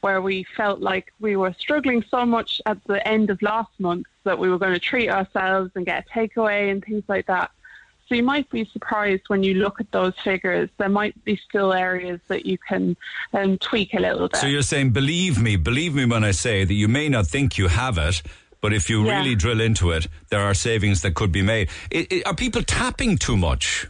where 0.01 0.21
we 0.21 0.43
felt 0.55 0.79
like 0.79 1.13
we 1.19 1.35
were 1.35 1.53
struggling 1.53 2.03
so 2.09 2.25
much 2.25 2.61
at 2.65 2.81
the 2.85 3.05
end 3.07 3.29
of 3.29 3.41
last 3.41 3.71
month 3.79 4.07
that 4.23 4.39
we 4.39 4.49
were 4.49 4.57
going 4.57 4.73
to 4.73 4.79
treat 4.79 5.09
ourselves 5.09 5.71
and 5.75 5.85
get 5.85 6.05
a 6.05 6.09
takeaway 6.09 6.71
and 6.71 6.83
things 6.83 7.03
like 7.07 7.25
that. 7.27 7.51
So 8.09 8.15
you 8.15 8.23
might 8.23 8.49
be 8.49 8.65
surprised 8.65 9.21
when 9.27 9.43
you 9.43 9.53
look 9.53 9.79
at 9.79 9.91
those 9.91 10.13
figures. 10.23 10.67
There 10.77 10.89
might 10.89 11.23
be 11.23 11.39
still 11.47 11.73
areas 11.73 12.19
that 12.27 12.43
you 12.43 12.57
can 12.57 12.97
um, 13.33 13.59
tweak 13.59 13.93
a 13.93 13.99
little 13.99 14.27
bit. 14.27 14.37
So 14.37 14.47
you're 14.47 14.63
saying, 14.63 14.89
believe 14.91 15.39
me, 15.39 15.57
believe 15.57 15.93
me 15.93 16.05
when 16.05 16.23
I 16.23 16.31
say 16.31 16.63
that 16.63 16.73
you 16.73 16.87
may 16.87 17.07
not 17.07 17.27
think 17.27 17.59
you 17.59 17.67
have 17.67 17.99
it, 17.99 18.23
but 18.61 18.73
if 18.73 18.89
you 18.89 19.05
Yeah. 19.05 19.19
really 19.19 19.35
drill 19.35 19.61
into 19.61 19.91
it, 19.91 20.07
there 20.29 20.41
are 20.41 20.55
savings 20.55 21.01
that 21.03 21.13
could 21.13 21.31
be 21.31 21.43
made. 21.43 21.69
I 21.93 22.07
I 22.11 22.23
are 22.25 22.35
people 22.35 22.63
tapping 22.63 23.19
too 23.19 23.37
much? 23.37 23.87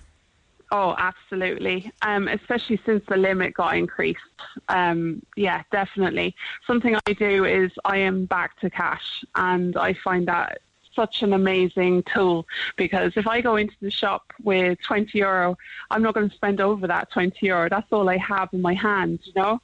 Oh, 0.72 0.96
absolutely. 1.00 1.92
Um, 2.04 2.28
especially 2.28 2.80
since 2.86 3.04
the 3.08 3.18
limit 3.18 3.56
got 3.56 3.76
increased. 3.76 4.20
Um, 4.68 5.24
yeah, 5.36 5.64
definitely. 5.72 6.36
Something 6.68 6.96
I 7.08 7.14
do 7.14 7.46
is 7.46 7.72
I 7.86 7.98
am 7.98 8.26
back 8.26 8.60
to 8.60 8.70
cash, 8.70 9.24
and 9.34 9.76
I 9.78 9.94
find 9.94 10.28
that 10.28 10.60
such 11.00 11.24
an 11.24 11.32
amazing 11.32 12.04
tool 12.14 12.45
because 12.76 13.14
if 13.16 13.26
I 13.26 13.39
go 13.39 13.56
into 13.56 13.76
the 13.82 13.89
shop 13.89 14.34
with 14.43 14.78
20 14.82 15.18
euro, 15.18 15.58
I'm 15.91 16.04
not 16.04 16.14
going 16.14 16.30
to 16.30 16.36
spend 16.36 16.60
over 16.60 16.88
that 16.88 17.10
20 17.12 17.45
euro. 17.45 17.70
That's 17.70 17.88
all 17.93 18.10
I 18.10 18.18
have 18.18 18.50
in 18.52 18.62
my 18.62 18.74
hand, 18.74 19.20
you 19.24 19.32
know? 19.34 19.62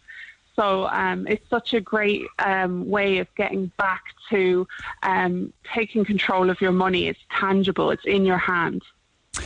So 0.56 0.88
um, 0.88 1.28
it's 1.28 1.48
such 1.50 1.74
a 1.74 1.82
great 1.82 2.22
um, 2.40 2.88
way 2.90 3.18
of 3.18 3.28
getting 3.36 3.70
back 3.78 4.04
to 4.30 4.66
um, 5.04 5.52
taking 5.74 6.06
control 6.06 6.50
of 6.50 6.62
your 6.62 6.72
money. 6.72 7.08
It's 7.10 7.20
tangible. 7.38 7.92
It's 7.92 8.06
in 8.06 8.24
your 8.26 8.38
hand. 8.38 8.82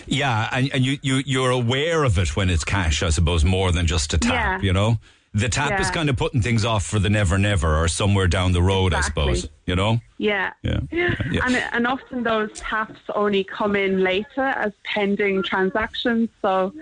Yeah, 0.05 0.47
and, 0.51 0.71
and 0.71 0.85
you, 0.85 0.99
you, 1.01 1.23
you're 1.25 1.49
aware 1.49 2.03
of 2.03 2.19
it 2.19 2.35
when 2.35 2.51
it's 2.51 2.63
cash, 2.63 3.01
I 3.01 3.09
suppose, 3.09 3.43
more 3.43 3.71
than 3.71 3.87
just 3.87 4.13
a 4.13 4.19
tap, 4.19 4.33
Yeah. 4.33 4.61
you 4.61 4.73
know? 4.73 4.99
The 5.34 5.47
tap 5.49 5.80
is 5.80 5.91
kind 5.91 6.09
of 6.09 6.17
putting 6.17 6.41
things 6.41 6.65
off 6.65 6.86
for 6.86 6.97
the 6.97 7.09
never, 7.09 7.38
never 7.38 7.75
or 7.75 7.88
somewhere 7.88 8.27
down 8.27 8.51
the 8.51 8.63
road, 8.63 8.93
Exactly. 8.93 9.23
I 9.23 9.36
suppose, 9.36 9.49
you 9.65 9.75
know? 9.75 9.99
Yeah. 10.17 10.53
Yeah. 10.63 10.80
Yeah. 11.32 11.41
And, 11.45 11.55
and 11.55 11.88
often 11.88 12.23
those 12.23 12.49
taps 12.55 12.99
only 13.13 13.43
come 13.43 13.75
in 13.75 14.03
later 14.03 14.41
as 14.41 14.73
pending 14.84 15.43
transactions, 15.43 16.30
so 16.41 16.73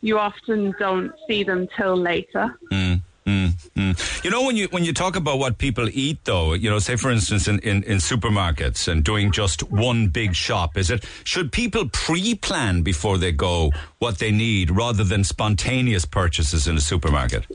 you 0.00 0.18
often 0.18 0.74
don't 0.78 1.12
see 1.28 1.42
them 1.42 1.68
till 1.76 1.96
later. 1.96 2.56
Mm, 2.72 3.02
mm, 3.26 3.48
mm. 3.76 4.24
You 4.24 4.30
know, 4.30 4.46
when 4.46 4.56
you 4.56 4.68
when 4.68 4.84
you 4.84 4.94
talk 4.94 5.16
about 5.16 5.38
what 5.38 5.58
people 5.58 5.88
eat, 5.92 6.24
though, 6.24 6.54
you 6.54 6.70
know, 6.70 6.78
say 6.78 6.96
for 6.96 7.10
instance 7.10 7.46
in, 7.46 7.58
in, 7.58 7.82
in 7.82 7.98
supermarkets 7.98 8.88
and 8.88 9.04
doing 9.04 9.32
just 9.32 9.70
one 9.70 10.08
big 10.08 10.34
shop, 10.34 10.78
is 10.78 10.90
it 10.90 11.04
should 11.24 11.52
people 11.52 11.88
pre-plan 11.92 12.82
before 12.82 13.18
they 13.18 13.32
go 13.32 13.72
what 13.98 14.18
they 14.18 14.30
need 14.30 14.70
rather 14.70 15.04
than 15.04 15.24
spontaneous 15.24 16.06
purchases 16.06 16.66
in 16.66 16.76
a 16.76 16.80
supermarket? 16.80 17.46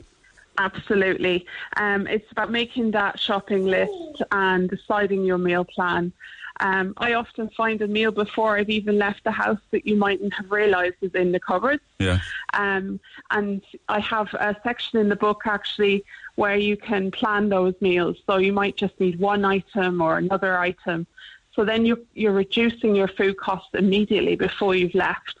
Absolutely. 0.58 1.46
Um, 1.76 2.06
it's 2.06 2.30
about 2.32 2.50
making 2.50 2.92
that 2.92 3.18
shopping 3.20 3.66
list 3.66 4.22
and 4.32 4.68
deciding 4.68 5.24
your 5.24 5.38
meal 5.38 5.64
plan. 5.64 6.12
Um, 6.60 6.94
I 6.96 7.12
often 7.14 7.50
find 7.50 7.82
a 7.82 7.86
meal 7.86 8.10
before 8.10 8.56
I've 8.56 8.70
even 8.70 8.98
left 8.98 9.24
the 9.24 9.30
house 9.30 9.60
that 9.72 9.86
you 9.86 9.96
mightn't 9.96 10.32
have 10.34 10.50
realised 10.50 10.96
is 11.02 11.14
in 11.14 11.32
the 11.32 11.40
cupboards. 11.40 11.82
Yeah. 11.98 12.20
Um, 12.54 12.98
and 13.30 13.62
I 13.88 14.00
have 14.00 14.32
a 14.34 14.56
section 14.62 14.98
in 14.98 15.08
the 15.08 15.16
book 15.16 15.42
actually 15.44 16.04
where 16.36 16.56
you 16.56 16.76
can 16.76 17.10
plan 17.10 17.50
those 17.50 17.74
meals. 17.80 18.16
So 18.26 18.38
you 18.38 18.52
might 18.52 18.76
just 18.76 18.98
need 18.98 19.18
one 19.18 19.44
item 19.44 20.00
or 20.00 20.16
another 20.16 20.58
item. 20.58 21.06
So 21.54 21.64
then 21.64 21.84
you're, 21.86 22.00
you're 22.14 22.32
reducing 22.32 22.94
your 22.94 23.08
food 23.08 23.36
costs 23.38 23.70
immediately 23.74 24.36
before 24.36 24.74
you've 24.74 24.94
left. 24.94 25.36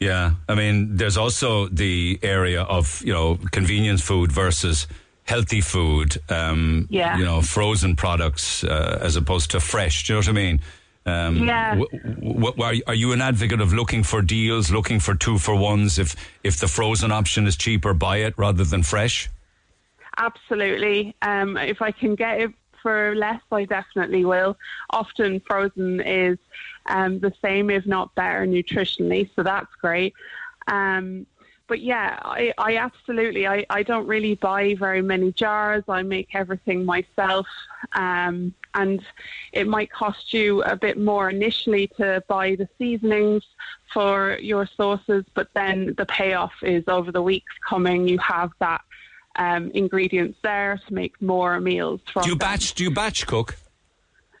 Yeah, 0.00 0.30
I 0.48 0.54
mean, 0.54 0.96
there's 0.96 1.18
also 1.18 1.68
the 1.68 2.18
area 2.22 2.62
of 2.62 3.02
you 3.04 3.12
know 3.12 3.38
convenience 3.52 4.00
food 4.02 4.32
versus 4.32 4.86
healthy 5.24 5.60
food. 5.60 6.16
Um, 6.30 6.86
Yeah. 6.90 7.18
You 7.18 7.24
know, 7.24 7.42
frozen 7.42 7.96
products 7.96 8.64
uh, 8.64 8.98
as 9.02 9.16
opposed 9.16 9.50
to 9.50 9.60
fresh. 9.60 10.06
Do 10.06 10.12
you 10.12 10.14
know 10.14 10.20
what 10.20 10.28
I 10.28 10.32
mean? 10.32 10.60
Um, 11.06 11.36
Yeah. 11.46 11.74
w- 11.74 11.88
w- 12.34 12.62
are, 12.62 12.74
are 12.86 12.94
you 12.94 13.12
an 13.12 13.20
advocate 13.20 13.60
of 13.60 13.72
looking 13.74 14.02
for 14.02 14.22
deals, 14.22 14.70
looking 14.70 15.00
for 15.00 15.14
two 15.14 15.38
for 15.38 15.54
ones? 15.54 15.98
If 15.98 16.16
if 16.42 16.56
the 16.56 16.66
frozen 16.68 17.12
option 17.12 17.46
is 17.46 17.56
cheaper, 17.56 17.92
buy 17.94 18.18
it 18.26 18.34
rather 18.38 18.64
than 18.64 18.82
fresh. 18.82 19.28
Absolutely. 20.16 21.14
Um, 21.22 21.56
if 21.58 21.80
I 21.82 21.92
can 21.92 22.14
get 22.14 22.40
it 22.40 22.50
for 22.82 23.14
less, 23.14 23.42
I 23.52 23.66
definitely 23.66 24.24
will. 24.24 24.56
Often 24.90 25.40
frozen 25.46 26.00
is 26.00 26.38
um, 26.86 27.20
the 27.20 27.32
same, 27.42 27.70
if 27.70 27.86
not 27.86 28.14
better, 28.14 28.46
nutritionally, 28.46 29.30
so 29.34 29.42
that's 29.42 29.74
great. 29.80 30.14
Um, 30.66 31.26
but 31.70 31.80
yeah, 31.80 32.18
I, 32.22 32.52
I 32.58 32.78
absolutely, 32.78 33.46
I, 33.46 33.64
I 33.70 33.84
don't 33.84 34.08
really 34.08 34.34
buy 34.34 34.74
very 34.74 35.02
many 35.02 35.30
jars. 35.30 35.84
I 35.88 36.02
make 36.02 36.34
everything 36.34 36.84
myself. 36.84 37.46
Um, 37.92 38.54
and 38.74 39.00
it 39.52 39.68
might 39.68 39.92
cost 39.92 40.34
you 40.34 40.64
a 40.64 40.74
bit 40.74 40.98
more 40.98 41.30
initially 41.30 41.86
to 41.96 42.24
buy 42.26 42.56
the 42.56 42.68
seasonings 42.76 43.44
for 43.92 44.36
your 44.40 44.66
sauces, 44.76 45.24
but 45.34 45.48
then 45.54 45.94
the 45.96 46.06
payoff 46.06 46.52
is 46.62 46.82
over 46.88 47.12
the 47.12 47.22
weeks 47.22 47.52
coming. 47.68 48.08
You 48.08 48.18
have 48.18 48.50
that 48.58 48.80
um, 49.36 49.70
ingredients 49.70 50.38
there 50.42 50.80
to 50.88 50.92
make 50.92 51.22
more 51.22 51.60
meals 51.60 52.00
from. 52.12 52.24
Do 52.24 52.30
you 52.30 52.34
them. 52.34 52.48
batch? 52.48 52.74
Do 52.74 52.82
you 52.82 52.90
batch 52.90 53.26
cook? 53.28 53.56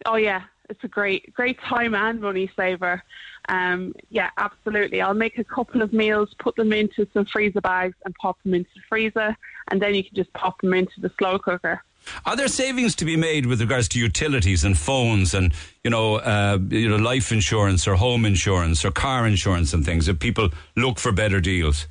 Oh 0.04 0.16
yeah, 0.16 0.42
it's 0.70 0.84
a 0.84 0.88
great, 0.88 1.34
great 1.34 1.60
time 1.60 1.94
and 1.94 2.20
money 2.20 2.50
saver. 2.56 3.02
Um, 3.48 3.94
yeah, 4.08 4.30
absolutely. 4.36 5.02
I'll 5.02 5.14
make 5.14 5.38
a 5.38 5.44
couple 5.44 5.82
of 5.82 5.92
meals, 5.92 6.34
put 6.38 6.56
them 6.56 6.72
into 6.72 7.06
some 7.12 7.24
freezer 7.26 7.60
bags, 7.60 7.96
and 8.04 8.14
pop 8.14 8.42
them 8.42 8.54
into 8.54 8.70
the 8.74 8.82
freezer, 8.88 9.36
and 9.70 9.82
then 9.82 9.94
you 9.94 10.04
can 10.04 10.14
just 10.14 10.32
pop 10.32 10.60
them 10.60 10.72
into 10.72 11.00
the 11.00 11.10
slow 11.18 11.38
cooker. 11.38 11.82
Are 12.24 12.36
there 12.36 12.48
savings 12.48 12.94
to 12.96 13.04
be 13.04 13.16
made 13.16 13.46
with 13.46 13.60
regards 13.60 13.88
to 13.88 13.98
utilities 13.98 14.64
and 14.64 14.76
phones 14.76 15.34
and 15.34 15.52
you 15.84 15.90
know 15.90 16.16
uh, 16.16 16.58
you 16.68 16.88
know 16.88 16.96
life 16.96 17.30
insurance 17.30 17.86
or 17.86 17.94
home 17.94 18.24
insurance 18.24 18.84
or 18.84 18.90
car 18.90 19.26
insurance 19.26 19.74
and 19.74 19.84
things 19.84 20.08
if 20.08 20.18
people 20.18 20.48
look 20.76 20.98
for 20.98 21.12
better 21.12 21.40
deals? 21.40 21.86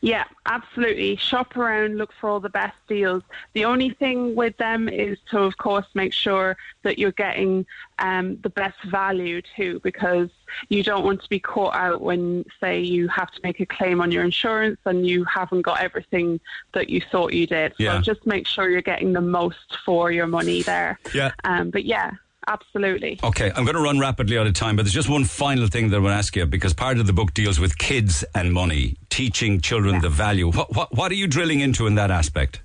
Yeah, 0.00 0.24
absolutely. 0.44 1.16
Shop 1.16 1.56
around, 1.56 1.98
look 1.98 2.12
for 2.20 2.28
all 2.28 2.40
the 2.40 2.48
best 2.48 2.76
deals. 2.88 3.22
The 3.54 3.64
only 3.64 3.90
thing 3.90 4.34
with 4.34 4.56
them 4.56 4.88
is 4.88 5.18
to, 5.30 5.40
of 5.40 5.56
course, 5.56 5.86
make 5.94 6.12
sure 6.12 6.56
that 6.82 6.98
you're 6.98 7.12
getting 7.12 7.66
um, 7.98 8.38
the 8.42 8.50
best 8.50 8.80
value 8.84 9.42
too, 9.56 9.80
because 9.82 10.28
you 10.68 10.82
don't 10.82 11.04
want 11.04 11.22
to 11.22 11.28
be 11.28 11.40
caught 11.40 11.74
out 11.74 12.02
when, 12.02 12.44
say, 12.60 12.80
you 12.80 13.08
have 13.08 13.30
to 13.32 13.40
make 13.42 13.60
a 13.60 13.66
claim 13.66 14.00
on 14.00 14.12
your 14.12 14.24
insurance 14.24 14.78
and 14.84 15.06
you 15.06 15.24
haven't 15.24 15.62
got 15.62 15.80
everything 15.80 16.40
that 16.72 16.88
you 16.88 17.00
thought 17.00 17.32
you 17.32 17.46
did. 17.46 17.72
Yeah. 17.78 17.96
So 17.96 18.02
just 18.14 18.26
make 18.26 18.46
sure 18.46 18.68
you're 18.68 18.82
getting 18.82 19.12
the 19.12 19.20
most 19.20 19.78
for 19.84 20.12
your 20.12 20.26
money 20.26 20.62
there. 20.62 20.98
Yeah. 21.14 21.32
Um, 21.44 21.70
but 21.70 21.84
yeah, 21.84 22.12
absolutely. 22.46 23.18
Okay, 23.22 23.50
I'm 23.54 23.64
going 23.64 23.76
to 23.76 23.82
run 23.82 23.98
rapidly 23.98 24.38
out 24.38 24.46
of 24.46 24.54
time, 24.54 24.76
but 24.76 24.82
there's 24.82 24.94
just 24.94 25.08
one 25.08 25.24
final 25.24 25.66
thing 25.66 25.88
that 25.90 25.96
I 25.96 26.00
want 26.00 26.12
to 26.12 26.18
ask 26.18 26.36
you 26.36 26.46
because 26.46 26.74
part 26.74 26.98
of 26.98 27.06
the 27.06 27.12
book 27.12 27.34
deals 27.34 27.58
with 27.58 27.78
kids 27.78 28.24
and 28.34 28.52
money, 28.52 28.96
teaching 29.10 29.60
children 29.60 30.00
the 30.00 30.08
value. 30.08 30.50
What, 30.50 30.74
what, 30.74 30.94
what 30.94 31.10
are 31.10 31.16
you 31.16 31.26
drilling 31.26 31.60
into 31.60 31.86
in 31.86 31.94
that 31.96 32.10
aspect? 32.10 32.60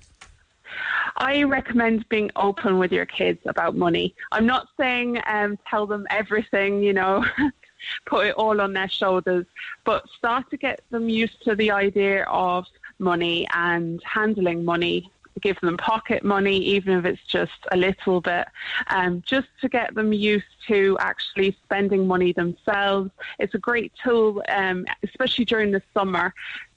I 1.16 1.42
recommend 1.44 2.08
being 2.08 2.30
open 2.36 2.78
with 2.78 2.90
your 2.90 3.06
kids 3.06 3.38
about 3.46 3.76
money. 3.76 4.14
I'm 4.32 4.46
not 4.46 4.68
saying 4.78 5.20
um, 5.26 5.58
tell 5.68 5.86
them 5.86 6.06
everything, 6.10 6.82
you 6.82 6.92
know, 6.92 7.24
put 8.06 8.26
it 8.26 8.34
all 8.34 8.60
on 8.60 8.72
their 8.72 8.88
shoulders, 8.88 9.46
but 9.84 10.08
start 10.16 10.50
to 10.50 10.56
get 10.56 10.80
them 10.90 11.08
used 11.08 11.42
to 11.44 11.54
the 11.54 11.70
idea 11.70 12.24
of 12.24 12.64
money 12.98 13.46
and 13.52 14.02
handling 14.04 14.64
money. 14.64 15.10
Give 15.40 15.58
them 15.60 15.76
pocket 15.76 16.24
money, 16.24 16.58
even 16.58 16.98
if 16.98 17.04
it's 17.04 17.24
just 17.24 17.52
a 17.70 17.76
little 17.76 18.20
bit, 18.20 18.46
um, 18.88 19.22
just 19.26 19.48
to 19.60 19.68
get 19.68 19.94
them 19.94 20.12
used 20.12 20.44
to 20.68 20.96
actually 21.00 21.56
spending 21.64 22.06
money 22.06 22.32
themselves. 22.32 23.10
It's 23.38 23.54
a 23.54 23.58
great 23.58 23.92
tool, 24.02 24.42
um, 24.48 24.84
especially 25.02 25.44
during 25.44 25.70
the 25.72 25.82
summer, 25.94 26.34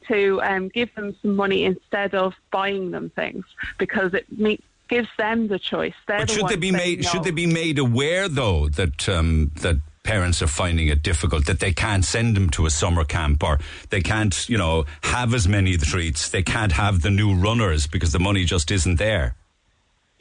to 0.08 0.42
um, 0.44 0.70
give 0.70 0.94
them 0.96 1.16
some 1.22 1.36
money 1.36 1.66
instead 1.66 2.16
of 2.16 2.34
buying 2.52 2.92
them 2.92 3.10
things 3.10 3.46
because 3.78 4.14
it 4.14 4.26
me- 4.32 4.60
gives 4.88 5.10
them 5.18 5.48
the 5.48 5.60
choice. 5.60 5.94
They're 6.08 6.20
But 6.20 6.28
the 6.28 6.34
should 6.34 6.48
they 6.48 6.56
be 6.56 6.72
made? 6.72 7.06
Should 7.06 7.24
they 7.24 7.32
be 7.32 7.48
made 7.48 7.80
aware 7.80 8.28
though 8.30 8.70
that 8.70 9.10
um, 9.10 9.52
that 9.62 9.78
parents 10.06 10.42
are 10.42 10.48
finding 10.48 10.88
it 10.88 11.04
difficult 11.04 11.46
that 11.48 11.60
they 11.60 11.74
can't 11.74 12.06
send 12.06 12.38
them 12.38 12.50
to 12.52 12.66
a 12.66 12.70
summer 12.70 13.04
camp 13.04 13.44
or 13.44 13.60
they 13.90 14.02
can't, 14.02 14.48
you 14.48 14.58
know, 14.58 14.86
have 15.02 15.34
as 15.34 15.48
many 15.48 15.76
treats. 15.76 16.30
They 16.30 16.44
can't 16.44 16.72
have 16.72 17.02
the 17.02 17.12
new 17.12 17.36
runners 17.36 17.88
because 17.88 18.12
the 18.14 18.20
money 18.20 18.46
just 18.46 18.72
isn't 18.72 18.98
there. 18.98 19.36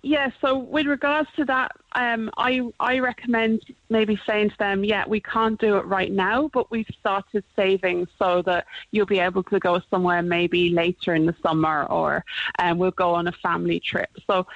Yeah, 0.06 0.28
so 0.42 0.58
with 0.58 0.84
regards 0.84 1.30
to 1.36 1.46
that, 1.46 1.72
um, 1.92 2.30
I 2.36 2.60
I 2.78 2.98
recommend 2.98 3.62
maybe 3.88 4.20
saying 4.26 4.50
to 4.50 4.58
them, 4.58 4.84
yeah, 4.84 5.04
we 5.08 5.18
can't 5.18 5.58
do 5.58 5.78
it 5.78 5.86
right 5.86 6.12
now, 6.12 6.50
but 6.52 6.70
we've 6.70 6.90
started 7.00 7.42
saving 7.56 8.06
so 8.18 8.42
that 8.42 8.66
you'll 8.90 9.06
be 9.06 9.18
able 9.18 9.42
to 9.44 9.58
go 9.58 9.80
somewhere 9.90 10.20
maybe 10.20 10.68
later 10.68 11.14
in 11.14 11.24
the 11.24 11.34
summer, 11.42 11.84
or 11.84 12.22
um, 12.58 12.76
we'll 12.76 12.90
go 12.90 13.14
on 13.14 13.28
a 13.28 13.32
family 13.32 13.80
trip. 13.80 14.10
So 14.26 14.46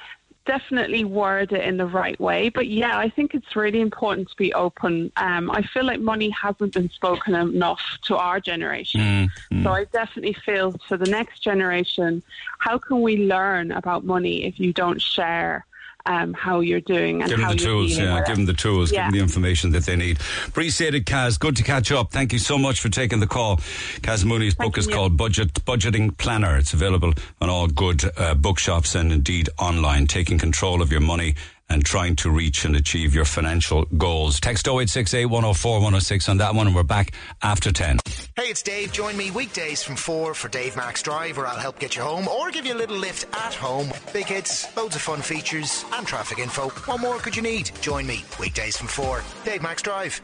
definitely 0.48 1.04
word 1.04 1.52
it 1.52 1.60
in 1.60 1.76
the 1.76 1.86
right 1.86 2.18
way. 2.18 2.48
But 2.48 2.66
yeah, 2.66 2.98
I 2.98 3.08
think 3.10 3.34
it's 3.34 3.54
really 3.54 3.80
important 3.80 4.30
to 4.30 4.36
be 4.36 4.52
open. 4.54 5.12
Um, 5.16 5.50
I 5.50 5.62
feel 5.62 5.84
like 5.84 6.00
money 6.00 6.30
hasn't 6.30 6.72
been 6.72 6.90
spoken 6.90 7.34
enough 7.34 7.82
to 8.04 8.16
our 8.16 8.40
generation. 8.40 9.30
So 9.62 9.70
I 9.70 9.84
definitely 9.84 10.32
feel 10.32 10.74
for 10.88 10.96
the 10.96 11.10
next 11.10 11.40
generation, 11.40 12.22
how 12.58 12.78
can 12.78 13.02
we 13.02 13.18
learn 13.18 13.70
about 13.72 14.04
money 14.04 14.44
if 14.44 14.58
you 14.58 14.72
don't 14.72 15.00
share 15.00 15.66
um, 16.08 16.32
how 16.32 16.60
you're 16.60 16.80
doing 16.80 17.20
and 17.20 17.30
Give 17.30 17.38
how 17.38 17.48
them 17.48 17.56
the 17.58 17.62
you're 17.62 17.72
tools, 17.72 17.98
yeah. 17.98 18.24
Give 18.24 18.36
them 18.36 18.46
the 18.46 18.54
tools. 18.54 18.90
Yeah. 18.90 19.04
Give 19.04 19.12
them 19.12 19.18
the 19.18 19.22
information 19.22 19.70
that 19.72 19.84
they 19.84 19.94
need. 19.94 20.18
Appreciate 20.46 20.94
it, 20.94 21.04
Kaz. 21.04 21.38
Good 21.38 21.56
to 21.56 21.62
catch 21.62 21.92
up. 21.92 22.10
Thank 22.10 22.32
you 22.32 22.38
so 22.38 22.56
much 22.56 22.80
for 22.80 22.88
taking 22.88 23.20
the 23.20 23.26
call. 23.26 23.58
Kaz 24.00 24.24
Mooney's 24.24 24.54
book 24.54 24.78
is 24.78 24.86
called 24.86 25.16
Budget 25.16 25.52
Budgeting 25.52 26.16
Planner. 26.16 26.56
It's 26.56 26.72
available 26.72 27.12
on 27.40 27.50
all 27.50 27.68
good 27.68 28.02
uh, 28.16 28.34
bookshops 28.34 28.94
and 28.94 29.12
indeed 29.12 29.50
online. 29.58 30.06
Taking 30.06 30.38
control 30.38 30.80
of 30.80 30.90
your 30.90 31.02
money 31.02 31.34
and 31.68 31.84
trying 31.84 32.16
to 32.16 32.30
reach 32.30 32.64
and 32.64 32.76
achieve 32.76 33.14
your 33.14 33.24
financial 33.24 33.84
goals. 33.96 34.40
Text 34.40 34.66
0868 34.66 35.26
104 35.26 35.72
106 35.74 36.28
on 36.28 36.38
that 36.38 36.54
one, 36.54 36.66
and 36.66 36.76
we're 36.76 36.82
back 36.82 37.12
after 37.42 37.72
10. 37.72 37.98
Hey, 38.36 38.44
it's 38.44 38.62
Dave. 38.62 38.92
Join 38.92 39.16
me 39.16 39.30
weekdays 39.30 39.82
from 39.82 39.96
4 39.96 40.34
for 40.34 40.48
Dave 40.48 40.76
Max 40.76 41.02
Drive, 41.02 41.36
where 41.36 41.46
I'll 41.46 41.58
help 41.58 41.78
get 41.78 41.96
you 41.96 42.02
home 42.02 42.28
or 42.28 42.50
give 42.50 42.66
you 42.66 42.74
a 42.74 42.78
little 42.78 42.96
lift 42.96 43.26
at 43.34 43.54
home. 43.54 43.88
Big 44.12 44.26
hits, 44.26 44.74
loads 44.76 44.96
of 44.96 45.02
fun 45.02 45.20
features, 45.20 45.84
and 45.94 46.06
traffic 46.06 46.38
info. 46.38 46.68
What 46.68 47.00
more 47.00 47.18
could 47.18 47.36
you 47.36 47.42
need? 47.42 47.70
Join 47.80 48.06
me 48.06 48.24
weekdays 48.38 48.76
from 48.76 48.88
4. 48.88 49.22
Dave 49.44 49.62
Max 49.62 49.82
Drive. 49.82 50.20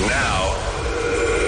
Now, 0.00 0.52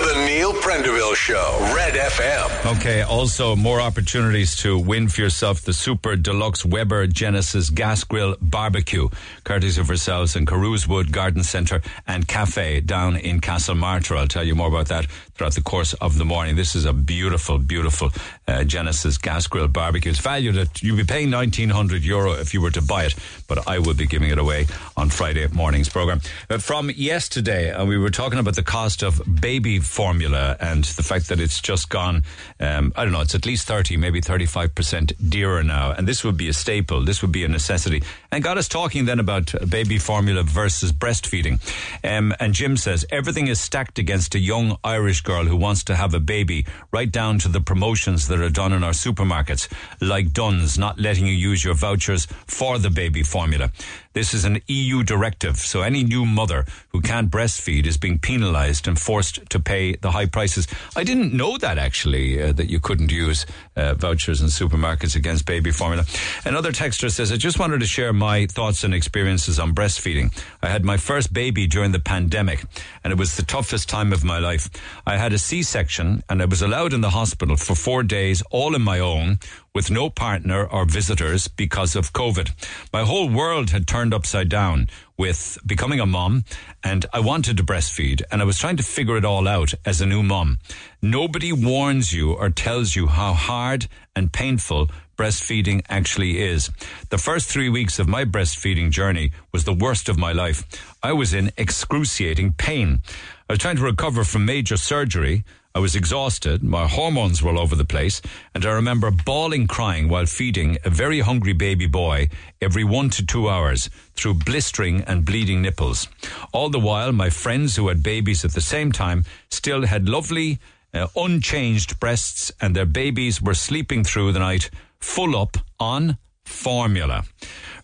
the 0.06 0.24
Neil 0.24 0.52
Prendeville 0.52 1.16
Show, 1.16 1.58
Red 1.74 1.94
FM. 1.94 2.76
Okay, 2.76 3.02
also 3.02 3.56
more 3.56 3.80
opportunities 3.80 4.54
to 4.58 4.78
win 4.78 5.08
for 5.08 5.20
yourself 5.20 5.62
the 5.62 5.72
super 5.72 6.14
deluxe 6.14 6.64
Weber 6.64 7.08
Genesis 7.08 7.70
Gas 7.70 8.04
Grill 8.04 8.36
Barbecue, 8.40 9.08
courtesy 9.42 9.80
of 9.80 9.90
ourselves 9.90 10.36
and 10.36 10.48
in 10.48 10.54
Carewswood 10.54 11.10
Garden 11.10 11.42
Centre 11.42 11.82
and 12.06 12.28
Cafe 12.28 12.82
down 12.82 13.16
in 13.16 13.40
Castle 13.40 13.74
Castlemartyr. 13.74 14.16
I'll 14.16 14.28
tell 14.28 14.44
you 14.44 14.54
more 14.54 14.68
about 14.68 14.86
that 14.88 15.06
throughout 15.36 15.54
the 15.54 15.62
course 15.62 15.92
of 15.94 16.16
the 16.16 16.24
morning. 16.24 16.56
This 16.56 16.74
is 16.74 16.84
a 16.86 16.92
beautiful, 16.92 17.58
beautiful 17.58 18.10
uh, 18.48 18.64
Genesis 18.64 19.18
Gas 19.18 19.46
Grill 19.46 19.68
Barbecue. 19.68 20.10
It's 20.10 20.20
valued 20.20 20.56
at, 20.56 20.82
you'd 20.82 20.96
be 20.96 21.04
paying 21.04 21.30
1900 21.30 22.02
euro 22.02 22.32
if 22.32 22.54
you 22.54 22.60
were 22.62 22.70
to 22.70 22.80
buy 22.80 23.04
it, 23.04 23.14
but 23.46 23.68
I 23.68 23.78
will 23.78 23.94
be 23.94 24.06
giving 24.06 24.30
it 24.30 24.38
away 24.38 24.66
on 24.96 25.10
Friday 25.10 25.46
morning's 25.48 25.90
program. 25.90 26.20
Uh, 26.48 26.58
from 26.58 26.90
yesterday, 26.90 27.70
uh, 27.70 27.84
we 27.84 27.98
were 27.98 28.10
talking 28.10 28.38
about 28.38 28.56
the 28.56 28.62
cost 28.62 29.02
of 29.02 29.20
baby 29.40 29.78
formula 29.78 30.56
and 30.58 30.84
the 30.84 31.02
fact 31.02 31.28
that 31.28 31.38
it's 31.38 31.60
just 31.60 31.90
gone, 31.90 32.24
um, 32.58 32.92
I 32.96 33.04
don't 33.04 33.12
know, 33.12 33.20
it's 33.20 33.34
at 33.34 33.44
least 33.44 33.68
30, 33.68 33.98
maybe 33.98 34.22
35% 34.22 35.12
dearer 35.28 35.62
now. 35.62 35.92
And 35.92 36.08
this 36.08 36.24
would 36.24 36.38
be 36.38 36.48
a 36.48 36.54
staple. 36.54 37.04
This 37.04 37.20
would 37.20 37.32
be 37.32 37.44
a 37.44 37.48
necessity. 37.48 38.02
And 38.32 38.42
got 38.42 38.56
us 38.56 38.68
talking 38.68 39.04
then 39.04 39.20
about 39.20 39.54
baby 39.68 39.98
formula 39.98 40.42
versus 40.42 40.92
breastfeeding. 40.92 41.60
Um, 42.02 42.34
and 42.40 42.54
Jim 42.54 42.76
says 42.76 43.04
everything 43.10 43.48
is 43.48 43.60
stacked 43.60 43.98
against 43.98 44.34
a 44.34 44.38
young 44.38 44.78
Irish 44.82 45.22
girl 45.26 45.44
who 45.44 45.56
wants 45.56 45.84
to 45.84 45.96
have 45.96 46.14
a 46.14 46.20
baby, 46.20 46.64
right 46.92 47.10
down 47.10 47.38
to 47.40 47.48
the 47.48 47.60
promotions 47.60 48.28
that 48.28 48.40
are 48.40 48.48
done 48.48 48.72
in 48.72 48.82
our 48.82 48.92
supermarkets, 48.92 49.68
like 50.00 50.32
Dunnes 50.32 50.78
not 50.78 50.98
letting 50.98 51.26
you 51.26 51.34
use 51.34 51.62
your 51.62 51.74
vouchers 51.74 52.26
for 52.46 52.78
the 52.78 52.90
baby 52.90 53.22
formula. 53.22 53.70
This 54.16 54.32
is 54.32 54.46
an 54.46 54.62
EU 54.66 55.02
directive, 55.02 55.58
so 55.58 55.82
any 55.82 56.02
new 56.02 56.24
mother 56.24 56.64
who 56.88 57.02
can't 57.02 57.30
breastfeed 57.30 57.84
is 57.84 57.98
being 57.98 58.18
penalised 58.18 58.88
and 58.88 58.98
forced 58.98 59.50
to 59.50 59.60
pay 59.60 59.94
the 59.96 60.10
high 60.10 60.24
prices. 60.24 60.66
I 60.96 61.04
didn't 61.04 61.34
know 61.34 61.58
that 61.58 61.76
actually, 61.76 62.42
uh, 62.42 62.52
that 62.52 62.70
you 62.70 62.80
couldn't 62.80 63.12
use 63.12 63.44
uh, 63.76 63.92
vouchers 63.92 64.40
in 64.40 64.46
supermarkets 64.46 65.16
against 65.16 65.44
baby 65.44 65.70
formula. 65.70 66.06
Another 66.46 66.72
texter 66.72 67.10
says, 67.10 67.30
I 67.30 67.36
just 67.36 67.58
wanted 67.58 67.80
to 67.80 67.86
share 67.86 68.14
my 68.14 68.46
thoughts 68.46 68.84
and 68.84 68.94
experiences 68.94 69.58
on 69.58 69.74
breastfeeding. 69.74 70.32
I 70.62 70.68
had 70.68 70.82
my 70.82 70.96
first 70.96 71.34
baby 71.34 71.66
during 71.66 71.92
the 71.92 72.00
pandemic, 72.00 72.64
and 73.04 73.12
it 73.12 73.18
was 73.18 73.36
the 73.36 73.42
toughest 73.42 73.90
time 73.90 74.14
of 74.14 74.24
my 74.24 74.38
life. 74.38 74.70
I 75.06 75.18
had 75.18 75.34
a 75.34 75.38
C-section, 75.38 76.22
and 76.30 76.40
I 76.40 76.46
was 76.46 76.62
allowed 76.62 76.94
in 76.94 77.02
the 77.02 77.10
hospital 77.10 77.58
for 77.58 77.74
four 77.74 78.02
days, 78.02 78.42
all 78.50 78.74
on 78.74 78.80
my 78.80 78.98
own, 78.98 79.40
with 79.76 79.90
no 79.90 80.08
partner 80.08 80.64
or 80.64 80.86
visitors 80.86 81.48
because 81.48 81.94
of 81.94 82.14
COVID. 82.14 82.50
My 82.94 83.02
whole 83.02 83.28
world 83.28 83.68
had 83.68 83.86
turned 83.86 84.14
upside 84.14 84.48
down 84.48 84.88
with 85.18 85.58
becoming 85.66 86.00
a 86.00 86.06
mom 86.06 86.44
and 86.82 87.04
I 87.12 87.20
wanted 87.20 87.58
to 87.58 87.62
breastfeed 87.62 88.22
and 88.30 88.40
I 88.40 88.46
was 88.46 88.58
trying 88.58 88.78
to 88.78 88.82
figure 88.82 89.18
it 89.18 89.24
all 89.26 89.46
out 89.46 89.74
as 89.84 90.00
a 90.00 90.06
new 90.06 90.22
mom. 90.22 90.56
Nobody 91.02 91.52
warns 91.52 92.10
you 92.10 92.32
or 92.32 92.48
tells 92.48 92.96
you 92.96 93.08
how 93.08 93.34
hard 93.34 93.86
and 94.16 94.32
painful 94.32 94.88
breastfeeding 95.18 95.82
actually 95.90 96.40
is. 96.40 96.70
The 97.10 97.18
first 97.18 97.50
three 97.50 97.68
weeks 97.68 97.98
of 97.98 98.08
my 98.08 98.24
breastfeeding 98.24 98.90
journey 98.90 99.30
was 99.52 99.64
the 99.64 99.74
worst 99.74 100.08
of 100.08 100.16
my 100.16 100.32
life. 100.32 100.64
I 101.02 101.12
was 101.12 101.34
in 101.34 101.52
excruciating 101.58 102.54
pain. 102.54 103.02
I 103.46 103.52
was 103.52 103.58
trying 103.58 103.76
to 103.76 103.82
recover 103.82 104.24
from 104.24 104.46
major 104.46 104.78
surgery. 104.78 105.44
I 105.76 105.78
was 105.78 105.94
exhausted, 105.94 106.62
my 106.62 106.88
hormones 106.88 107.42
were 107.42 107.50
all 107.50 107.58
over 107.58 107.76
the 107.76 107.84
place, 107.84 108.22
and 108.54 108.64
I 108.64 108.70
remember 108.70 109.10
bawling 109.10 109.66
crying 109.66 110.08
while 110.08 110.24
feeding 110.24 110.78
a 110.86 110.88
very 110.88 111.20
hungry 111.20 111.52
baby 111.52 111.86
boy 111.86 112.30
every 112.62 112.82
one 112.82 113.10
to 113.10 113.26
two 113.26 113.50
hours 113.50 113.90
through 114.14 114.42
blistering 114.46 115.02
and 115.02 115.26
bleeding 115.26 115.60
nipples. 115.60 116.08
All 116.50 116.70
the 116.70 116.80
while, 116.80 117.12
my 117.12 117.28
friends 117.28 117.76
who 117.76 117.88
had 117.88 118.02
babies 118.02 118.42
at 118.42 118.54
the 118.54 118.62
same 118.62 118.90
time 118.90 119.26
still 119.50 119.84
had 119.84 120.08
lovely, 120.08 120.60
uh, 120.94 121.08
unchanged 121.14 122.00
breasts, 122.00 122.50
and 122.58 122.74
their 122.74 122.86
babies 122.86 123.42
were 123.42 123.52
sleeping 123.52 124.02
through 124.02 124.32
the 124.32 124.38
night 124.38 124.70
full 124.98 125.36
up 125.36 125.58
on 125.78 126.16
formula. 126.46 127.24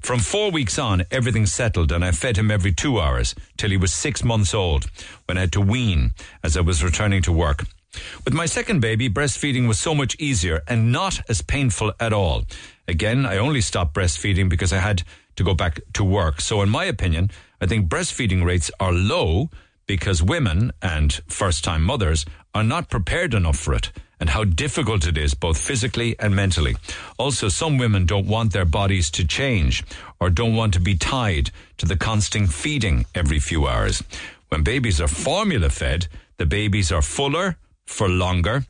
From 0.00 0.18
four 0.18 0.50
weeks 0.50 0.78
on, 0.78 1.04
everything 1.10 1.44
settled 1.44 1.92
and 1.92 2.02
I 2.02 2.12
fed 2.12 2.38
him 2.38 2.50
every 2.50 2.72
two 2.72 2.98
hours 2.98 3.34
till 3.58 3.68
he 3.68 3.76
was 3.76 3.92
six 3.92 4.24
months 4.24 4.54
old 4.54 4.90
when 5.26 5.36
I 5.36 5.42
had 5.42 5.52
to 5.52 5.60
wean 5.60 6.12
as 6.42 6.56
I 6.56 6.62
was 6.62 6.82
returning 6.82 7.20
to 7.24 7.32
work. 7.32 7.66
With 8.24 8.34
my 8.34 8.46
second 8.46 8.80
baby, 8.80 9.08
breastfeeding 9.08 9.66
was 9.66 9.78
so 9.78 9.94
much 9.94 10.14
easier 10.18 10.62
and 10.68 10.92
not 10.92 11.20
as 11.28 11.42
painful 11.42 11.92
at 11.98 12.12
all. 12.12 12.44
Again, 12.86 13.26
I 13.26 13.36
only 13.36 13.60
stopped 13.60 13.94
breastfeeding 13.94 14.48
because 14.48 14.72
I 14.72 14.78
had 14.78 15.02
to 15.36 15.44
go 15.44 15.54
back 15.54 15.80
to 15.94 16.04
work. 16.04 16.40
So 16.40 16.62
in 16.62 16.68
my 16.68 16.84
opinion, 16.84 17.30
I 17.60 17.66
think 17.66 17.88
breastfeeding 17.88 18.44
rates 18.44 18.70
are 18.78 18.92
low 18.92 19.50
because 19.86 20.22
women 20.22 20.72
and 20.80 21.12
first 21.26 21.64
time 21.64 21.82
mothers 21.82 22.24
are 22.54 22.62
not 22.62 22.90
prepared 22.90 23.34
enough 23.34 23.58
for 23.58 23.74
it 23.74 23.90
and 24.20 24.30
how 24.30 24.44
difficult 24.44 25.06
it 25.06 25.18
is 25.18 25.34
both 25.34 25.58
physically 25.58 26.14
and 26.20 26.36
mentally. 26.36 26.76
Also, 27.18 27.48
some 27.48 27.76
women 27.76 28.06
don't 28.06 28.26
want 28.26 28.52
their 28.52 28.64
bodies 28.64 29.10
to 29.10 29.26
change 29.26 29.82
or 30.20 30.30
don't 30.30 30.54
want 30.54 30.72
to 30.74 30.80
be 30.80 30.96
tied 30.96 31.50
to 31.78 31.86
the 31.86 31.96
constant 31.96 32.52
feeding 32.52 33.04
every 33.16 33.40
few 33.40 33.66
hours. 33.66 34.02
When 34.48 34.62
babies 34.62 35.00
are 35.00 35.08
formula 35.08 35.70
fed, 35.70 36.06
the 36.36 36.46
babies 36.46 36.92
are 36.92 37.02
fuller 37.02 37.56
for 37.84 38.08
longer 38.08 38.64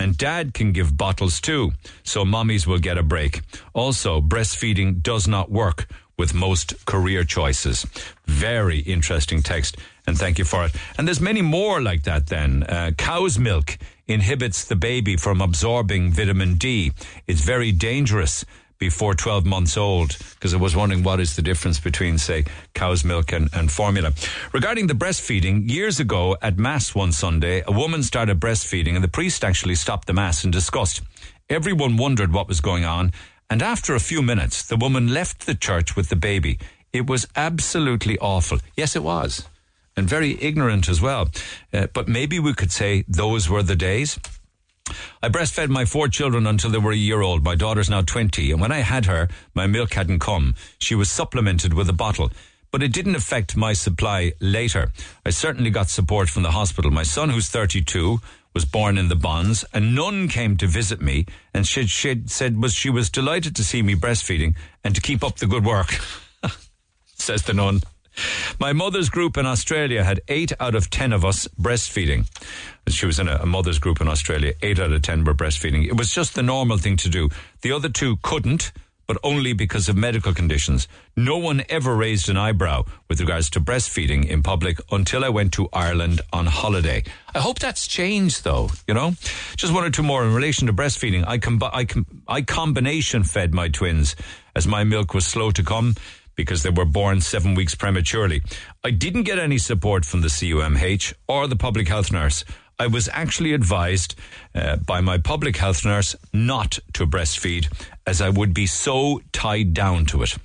and 0.00 0.16
dad 0.16 0.54
can 0.54 0.72
give 0.72 0.96
bottles 0.96 1.40
too, 1.40 1.72
so 2.02 2.24
mommies 2.24 2.66
will 2.66 2.78
get 2.78 2.98
a 2.98 3.02
break. 3.02 3.40
Also, 3.74 4.20
breastfeeding 4.20 5.02
does 5.02 5.26
not 5.26 5.50
work 5.50 5.88
with 6.16 6.34
most 6.34 6.84
career 6.84 7.24
choices. 7.24 7.86
Very 8.26 8.80
interesting 8.80 9.42
text, 9.42 9.76
and 10.06 10.18
thank 10.18 10.38
you 10.38 10.44
for 10.44 10.64
it. 10.64 10.72
And 10.96 11.06
there's 11.06 11.20
many 11.20 11.42
more 11.42 11.80
like 11.80 12.02
that 12.04 12.26
then. 12.26 12.64
Uh, 12.64 12.92
cow's 12.96 13.38
milk 13.38 13.78
inhibits 14.06 14.64
the 14.64 14.76
baby 14.76 15.16
from 15.16 15.40
absorbing 15.40 16.10
vitamin 16.10 16.54
D. 16.54 16.92
It's 17.26 17.42
very 17.42 17.72
dangerous 17.72 18.44
before 18.78 19.14
12 19.14 19.44
months 19.44 19.76
old 19.76 20.16
because 20.34 20.54
I 20.54 20.56
was 20.56 20.74
wondering 20.74 21.02
what 21.02 21.20
is 21.20 21.36
the 21.36 21.42
difference 21.42 21.80
between, 21.80 22.18
say, 22.18 22.44
cow's 22.74 23.04
milk 23.04 23.32
and, 23.32 23.48
and 23.52 23.70
formula. 23.70 24.12
Regarding 24.52 24.86
the 24.86 24.94
breastfeeding, 24.94 25.70
years 25.70 26.00
ago 26.00 26.36
at 26.40 26.58
Mass 26.58 26.94
one 26.94 27.12
Sunday, 27.12 27.62
a 27.66 27.72
woman 27.72 28.02
started 28.02 28.40
breastfeeding 28.40 28.94
and 28.94 29.02
the 29.02 29.08
priest 29.08 29.44
actually 29.44 29.74
stopped 29.74 30.06
the 30.06 30.12
Mass 30.12 30.44
in 30.44 30.50
disgust. 30.50 31.02
Everyone 31.50 31.96
wondered 31.96 32.32
what 32.32 32.46
was 32.46 32.60
going 32.60 32.84
on, 32.84 33.12
and 33.50 33.62
after 33.62 33.94
a 33.94 34.00
few 34.00 34.22
minutes, 34.22 34.62
the 34.62 34.76
woman 34.76 35.08
left 35.08 35.46
the 35.46 35.54
church 35.54 35.96
with 35.96 36.10
the 36.10 36.16
baby. 36.16 36.58
It 36.92 37.06
was 37.06 37.26
absolutely 37.34 38.18
awful. 38.18 38.58
Yes, 38.76 38.94
it 38.94 39.02
was. 39.02 39.48
And 39.96 40.08
very 40.08 40.40
ignorant 40.40 40.88
as 40.88 41.00
well. 41.00 41.30
Uh, 41.72 41.88
but 41.92 42.06
maybe 42.06 42.38
we 42.38 42.54
could 42.54 42.70
say 42.70 43.04
those 43.08 43.48
were 43.48 43.62
the 43.62 43.74
days. 43.74 44.18
I 45.22 45.28
breastfed 45.28 45.68
my 45.68 45.84
four 45.84 46.08
children 46.08 46.46
until 46.46 46.70
they 46.70 46.78
were 46.78 46.92
a 46.92 46.96
year 46.96 47.22
old. 47.22 47.42
My 47.42 47.54
daughter's 47.54 47.90
now 47.90 48.02
20, 48.02 48.50
and 48.52 48.60
when 48.60 48.72
I 48.72 48.78
had 48.78 49.06
her, 49.06 49.28
my 49.54 49.66
milk 49.66 49.94
hadn't 49.94 50.20
come. 50.20 50.54
She 50.78 50.94
was 50.94 51.10
supplemented 51.10 51.74
with 51.74 51.88
a 51.88 51.92
bottle. 51.92 52.30
But 52.70 52.82
it 52.82 52.92
didn't 52.92 53.16
affect 53.16 53.56
my 53.56 53.72
supply 53.72 54.32
later. 54.40 54.92
I 55.24 55.30
certainly 55.30 55.70
got 55.70 55.88
support 55.88 56.28
from 56.28 56.42
the 56.42 56.50
hospital. 56.50 56.90
My 56.90 57.02
son, 57.02 57.30
who's 57.30 57.48
32, 57.48 58.20
was 58.52 58.64
born 58.64 58.98
in 58.98 59.08
the 59.08 59.16
Bons. 59.16 59.64
A 59.72 59.80
nun 59.80 60.28
came 60.28 60.56
to 60.58 60.66
visit 60.66 61.00
me, 61.00 61.26
and 61.54 61.66
she, 61.66 61.86
she 61.86 62.22
said 62.26 62.60
was 62.60 62.74
she 62.74 62.90
was 62.90 63.08
delighted 63.08 63.56
to 63.56 63.64
see 63.64 63.82
me 63.82 63.94
breastfeeding 63.94 64.54
and 64.84 64.94
to 64.94 65.00
keep 65.00 65.24
up 65.24 65.36
the 65.36 65.46
good 65.46 65.64
work. 65.64 65.98
Says 67.06 67.42
the 67.42 67.54
nun. 67.54 67.82
My 68.58 68.72
mother's 68.72 69.10
group 69.10 69.36
in 69.36 69.46
Australia 69.46 70.02
had 70.02 70.20
eight 70.28 70.52
out 70.58 70.74
of 70.74 70.90
ten 70.90 71.12
of 71.12 71.24
us 71.24 71.46
breastfeeding. 71.60 72.26
She 72.94 73.06
was 73.06 73.18
in 73.18 73.28
a, 73.28 73.36
a, 73.36 73.46
mother's 73.46 73.78
group 73.78 74.00
in 74.00 74.08
Australia. 74.08 74.54
Eight 74.62 74.78
out 74.78 74.92
of 74.92 75.02
ten 75.02 75.24
were 75.24 75.34
breastfeeding. 75.34 75.86
It 75.86 75.96
was 75.96 76.12
just 76.12 76.34
the 76.34 76.42
normal 76.42 76.78
thing 76.78 76.96
to 76.98 77.08
do. 77.08 77.28
The 77.62 77.72
other 77.72 77.88
two 77.88 78.16
couldn't, 78.22 78.72
but 79.06 79.16
only 79.22 79.54
because 79.54 79.88
of 79.88 79.96
medical 79.96 80.34
conditions. 80.34 80.86
No 81.16 81.38
one 81.38 81.64
ever 81.68 81.96
raised 81.96 82.28
an 82.28 82.36
eyebrow 82.36 82.84
with 83.08 83.20
regards 83.20 83.48
to 83.50 83.60
breastfeeding 83.60 84.26
in 84.28 84.42
public 84.42 84.78
until 84.92 85.24
I 85.24 85.30
went 85.30 85.52
to 85.54 85.68
Ireland 85.72 86.20
on 86.32 86.46
holiday. 86.46 87.04
I 87.34 87.38
hope 87.38 87.58
that's 87.58 87.86
changed, 87.86 88.44
though. 88.44 88.70
You 88.86 88.94
know, 88.94 89.14
just 89.56 89.72
one 89.72 89.84
or 89.84 89.90
two 89.90 90.02
more 90.02 90.24
in 90.24 90.34
relation 90.34 90.66
to 90.66 90.72
breastfeeding. 90.72 91.26
I 91.26 91.38
com- 91.38 91.60
I, 91.72 91.86
com- 91.86 92.06
I 92.28 92.42
combination 92.42 93.24
fed 93.24 93.54
my 93.54 93.68
twins 93.68 94.14
as 94.54 94.66
my 94.66 94.84
milk 94.84 95.14
was 95.14 95.26
slow 95.26 95.50
to 95.52 95.64
come 95.64 95.94
because 96.38 96.62
they 96.62 96.70
were 96.70 96.84
born 96.84 97.20
seven 97.20 97.56
weeks 97.56 97.74
prematurely. 97.74 98.42
I 98.84 98.90
didn't 98.90 99.24
get 99.24 99.40
any 99.40 99.58
support 99.58 100.04
from 100.04 100.20
the 100.20 100.28
CUMH 100.28 101.12
or 101.26 101.48
the 101.48 101.56
public 101.56 101.88
health 101.88 102.12
nurse. 102.12 102.44
I 102.80 102.86
was 102.86 103.08
actually 103.12 103.54
advised 103.54 104.14
uh, 104.54 104.76
by 104.76 105.00
my 105.00 105.18
public 105.18 105.56
health 105.56 105.84
nurse 105.84 106.14
not 106.32 106.78
to 106.92 107.06
breastfeed 107.06 107.72
as 108.06 108.20
I 108.20 108.28
would 108.28 108.54
be 108.54 108.66
so 108.66 109.20
tied 109.32 109.74
down 109.74 110.06
to 110.06 110.22
it. 110.22 110.36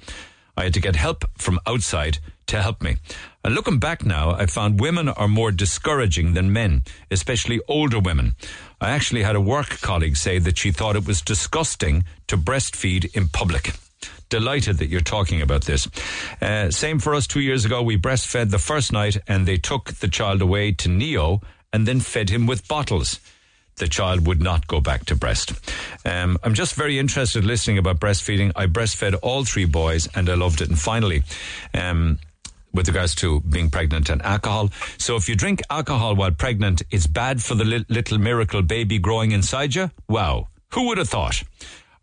I 0.58 0.64
had 0.64 0.74
to 0.74 0.82
get 0.82 0.96
help 0.96 1.26
from 1.38 1.60
outside 1.68 2.18
to 2.48 2.62
help 2.62 2.82
me. 2.82 2.98
And 3.44 3.54
looking 3.54 3.78
back 3.78 4.04
now, 4.04 4.32
I 4.32 4.48
found 4.48 4.80
women 4.80 5.10
are 5.10 5.28
more 5.28 5.52
discouraging 5.52 6.34
than 6.34 6.52
men, 6.52 6.84
especially 7.12 7.62
older 7.68 8.00
women. 8.00 8.34
I 8.82 8.90
actually 8.90 9.24
had 9.24 9.36
a 9.36 9.42
work 9.42 9.82
colleague 9.82 10.18
say 10.18 10.40
that 10.40 10.58
she 10.58 10.72
thought 10.72 10.96
it 10.96 11.08
was 11.08 11.22
disgusting 11.22 12.04
to 12.28 12.38
breastfeed 12.38 13.16
in 13.16 13.28
public 13.28 13.74
delighted 14.30 14.80
that 14.80 14.90
you're 14.90 15.00
talking 15.00 15.44
about 15.44 15.66
this. 15.66 15.88
Uh, 16.42 16.72
same 16.72 16.98
for 16.98 17.14
us 17.14 17.28
two 17.28 17.40
years 17.40 17.66
ago. 17.66 17.84
We 17.84 18.00
breastfed 18.00 18.50
the 18.50 18.58
first 18.58 18.92
night 18.92 19.18
and 19.28 19.46
they 19.46 19.58
took 19.58 19.94
the 19.94 20.08
child 20.08 20.42
away 20.42 20.72
to 20.72 20.90
Neo 20.90 21.40
and 21.74 21.86
then 21.88 22.00
fed 22.00 22.30
him 22.30 22.46
with 22.46 22.68
bottles. 22.68 23.20
The 23.78 23.88
child 23.88 24.28
would 24.28 24.40
not 24.42 24.68
go 24.68 24.80
back 24.80 25.06
to 25.06 25.16
breast. 25.16 25.52
Um, 26.06 26.38
I'm 26.44 26.54
just 26.54 26.76
very 26.76 27.00
interested 27.00 27.44
listening 27.44 27.80
about 27.80 28.00
breastfeeding. 28.00 28.52
I 28.56 28.68
breastfed 28.68 29.18
all 29.24 29.44
three 29.44 29.66
boys 29.66 30.08
and 30.16 30.30
I 30.30 30.36
loved 30.36 30.62
it. 30.62 30.70
And 30.70 30.80
finally, 30.80 31.24
um, 31.74 32.20
with 32.72 32.88
regards 32.88 33.16
to 33.16 33.40
being 33.42 33.70
pregnant 33.70 34.10
and 34.10 34.22
alcohol. 34.22 34.70
So 34.98 35.16
if 35.16 35.28
you 35.30 35.36
drink 35.36 35.62
alcohol 35.70 36.16
while 36.16 36.32
pregnant, 36.32 36.82
it's 36.92 37.08
bad 37.08 37.42
for 37.42 37.56
the 37.56 37.66
li- 37.66 37.86
little 37.90 38.18
miracle 38.18 38.62
baby 38.62 39.00
growing 39.00 39.32
inside 39.32 39.76
you. 39.76 39.92
Wow. 40.08 40.48
Who 40.74 40.88
would 40.88 40.98
have 40.98 41.10
thought? 41.10 41.44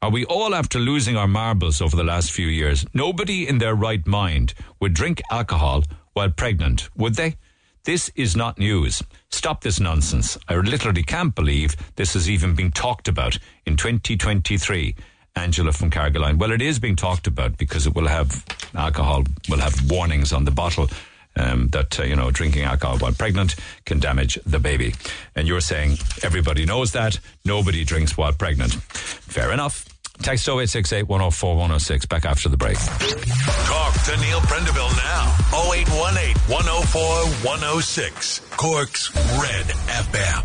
Are 0.03 0.11
we 0.11 0.25
all 0.25 0.55
after 0.55 0.79
losing 0.79 1.17
our 1.17 1.29
marbles 1.29 1.81
over 1.81 1.97
the 1.97 2.05
last 2.05 2.31
few 2.33 2.47
years? 2.47 2.87
Nobody 2.95 3.47
in 3.47 3.59
their 3.59 3.75
right 3.75 4.05
mind 4.07 4.55
would 4.81 4.95
drink 4.95 5.21
alcohol 5.31 5.85
while 6.15 6.31
pregnant, 6.31 6.89
would 6.97 7.17
they? 7.17 7.37
This 7.85 8.11
is 8.15 8.37
not 8.37 8.59
news. 8.59 9.03
Stop 9.31 9.63
this 9.63 9.81
nonsense. 9.81 10.37
I 10.49 10.55
literally 10.57 11.03
can't 11.03 11.35
believe 11.35 11.77
this 11.97 12.13
has 12.13 12.29
even 12.29 12.55
been 12.55 12.71
talked 12.71 13.09
about 13.09 13.39
in 13.65 13.77
2023. 13.77 14.95
Angela 15.37 15.73
from 15.73 15.91
Carrigaline. 15.91 16.39
Well, 16.39 16.51
it 16.53 16.61
is 16.61 16.79
being 16.79 16.97
talked 16.97 17.27
about 17.27 17.57
because 17.57 17.87
it 17.87 17.95
will 17.95 18.09
have 18.09 18.45
alcohol, 18.75 19.25
will 19.49 19.61
have 19.61 19.91
warnings 19.91 20.33
on 20.33 20.45
the 20.45 20.51
bottle 20.51 20.89
um, 21.37 21.69
that, 21.69 21.99
uh, 21.99 22.03
you 22.03 22.17
know, 22.17 22.31
drinking 22.31 22.65
alcohol 22.65 22.99
while 22.99 23.13
pregnant 23.13 23.55
can 23.87 24.01
damage 24.01 24.39
the 24.45 24.59
baby. 24.59 24.95
And 25.35 25.47
you're 25.47 25.61
saying 25.61 25.99
everybody 26.23 26.67
knows 26.67 26.93
that, 26.93 27.19
nobody 27.45 27.85
drinks 27.85 28.17
while 28.17 28.33
pregnant. 28.33 28.75
Fair 28.75 29.53
enough. 29.53 29.90
Text 30.23 30.47
0868 30.47 31.09
104 31.09 31.51
106. 31.57 32.07
Back 32.07 32.25
after 32.27 32.49
the 32.49 32.57
break. 32.57 32.77
Talk 32.77 33.95
to 34.05 34.17
Neil 34.21 34.41
Prendeville 34.41 34.95
now. 34.97 35.35
0818 35.73 36.37
104 36.53 37.03
106. 37.49 38.41
Cork's 38.57 39.15
Red 39.41 39.67
FM. 39.67 40.45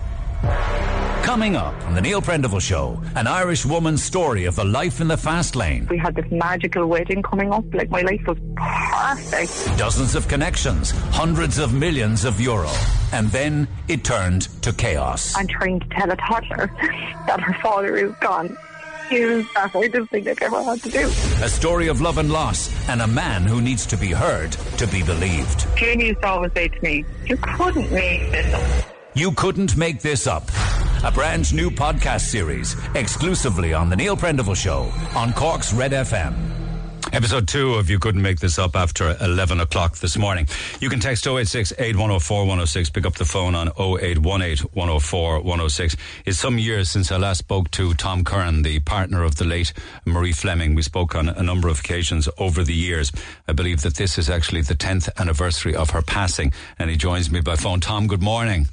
Coming 1.24 1.56
up 1.56 1.74
on 1.88 1.96
the 1.96 2.02
Neil 2.02 2.22
Prendeville 2.22 2.62
Show, 2.62 3.02
an 3.16 3.26
Irish 3.26 3.66
woman's 3.66 4.04
story 4.04 4.46
of 4.46 4.56
the 4.56 4.64
life 4.64 5.02
in 5.02 5.08
the 5.08 5.18
fast 5.18 5.56
lane. 5.56 5.88
We 5.90 5.98
had 5.98 6.16
this 6.16 6.26
magical 6.32 6.86
wedding 6.86 7.24
coming 7.24 7.52
up. 7.52 7.66
Like 7.74 7.90
my 7.90 8.02
life 8.02 8.22
was 8.28 8.38
perfect. 8.56 9.78
Dozens 9.78 10.16
of 10.16 10.28
connections, 10.28 10.92
hundreds 11.12 11.58
of 11.58 11.74
millions 11.74 12.26
of 12.26 12.40
euro. 12.40 12.70
And 13.12 13.28
then 13.30 13.68
it 13.88 14.04
turned 14.04 14.44
to 14.62 14.72
chaos. 14.72 15.36
I'm 15.36 15.48
trying 15.48 15.80
to 15.80 15.88
tell 15.90 16.12
a 16.12 16.16
toddler 16.16 16.68
that 17.28 17.42
her 17.42 17.54
father 17.62 17.98
is 17.98 18.14
gone 18.22 18.56
is 19.12 19.46
the 19.54 19.68
hardest 19.68 20.10
thing 20.10 20.28
I've 20.28 20.42
ever 20.42 20.64
had 20.64 20.82
to 20.84 20.90
do. 20.90 21.08
A 21.44 21.50
story 21.50 21.88
of 21.88 22.02
love 22.02 22.18
and 22.18 22.32
loss, 22.32 22.70
and 22.90 23.02
a 23.02 23.08
man 23.08 23.44
who 23.44 23.62
needs 23.62 23.86
to 23.88 23.98
be 23.98 24.12
heard 24.12 24.52
to 24.78 24.88
be 24.88 25.04
believed. 25.04 25.66
Jane 25.78 26.00
used 26.00 26.22
to 26.22 26.28
always 26.28 26.52
say 26.54 26.68
to 26.68 26.82
me, 26.82 27.06
You 27.26 27.38
couldn't 27.38 27.92
make 27.92 28.32
this 28.32 28.54
up. 28.54 28.86
You 29.14 29.32
couldn't 29.32 29.78
make 29.78 30.02
this 30.02 30.28
up. 30.28 30.44
A 31.04 31.12
brand 31.12 31.54
new 31.54 31.70
podcast 31.70 32.22
series 32.22 32.76
exclusively 32.96 33.74
on 33.74 33.90
The 33.90 33.96
Neil 33.96 34.18
Prendeville 34.18 34.56
Show 34.56 34.92
on 35.18 35.34
Cork's 35.34 35.74
Red 35.74 35.92
FM. 35.92 36.55
Episode 37.16 37.48
two 37.48 37.76
of 37.76 37.90
You 37.90 37.98
Couldn't 37.98 38.22
Make 38.22 38.42
This 38.42 38.60
Up 38.60 38.76
after 38.76 39.16
11 39.22 39.62
o'clock 39.62 39.96
this 40.00 40.18
morning. 40.18 40.50
You 40.82 40.90
can 40.90 41.00
text 41.00 41.26
086 41.26 41.72
8104 41.72 42.40
106, 42.40 42.90
pick 42.90 43.06
up 43.06 43.16
the 43.16 43.24
phone 43.24 43.56
on 43.56 43.70
0818 43.70 44.68
104 44.74 45.40
106. 45.40 45.96
It's 46.26 46.38
some 46.38 46.60
years 46.60 46.90
since 46.90 47.14
I 47.14 47.18
last 47.18 47.38
spoke 47.38 47.72
to 47.72 47.94
Tom 47.94 48.26
Curran, 48.26 48.64
the 48.64 48.82
partner 48.82 49.24
of 49.24 49.38
the 49.38 49.46
late 49.46 49.72
Marie 50.04 50.34
Fleming. 50.34 50.76
We 50.76 50.82
spoke 50.82 51.16
on 51.16 51.30
a 51.30 51.42
number 51.42 51.70
of 51.70 51.80
occasions 51.80 52.28
over 52.38 52.66
the 52.66 52.74
years. 52.74 53.14
I 53.48 53.54
believe 53.54 53.84
that 53.84 53.96
this 53.96 54.18
is 54.18 54.30
actually 54.30 54.64
the 54.64 54.76
10th 54.76 55.08
anniversary 55.18 55.74
of 55.74 55.92
her 55.92 56.02
passing, 56.02 56.52
and 56.78 56.90
he 56.90 56.98
joins 56.98 57.32
me 57.32 57.40
by 57.40 57.56
phone. 57.56 57.80
Tom, 57.80 58.08
good 58.08 58.22
morning. 58.22 58.68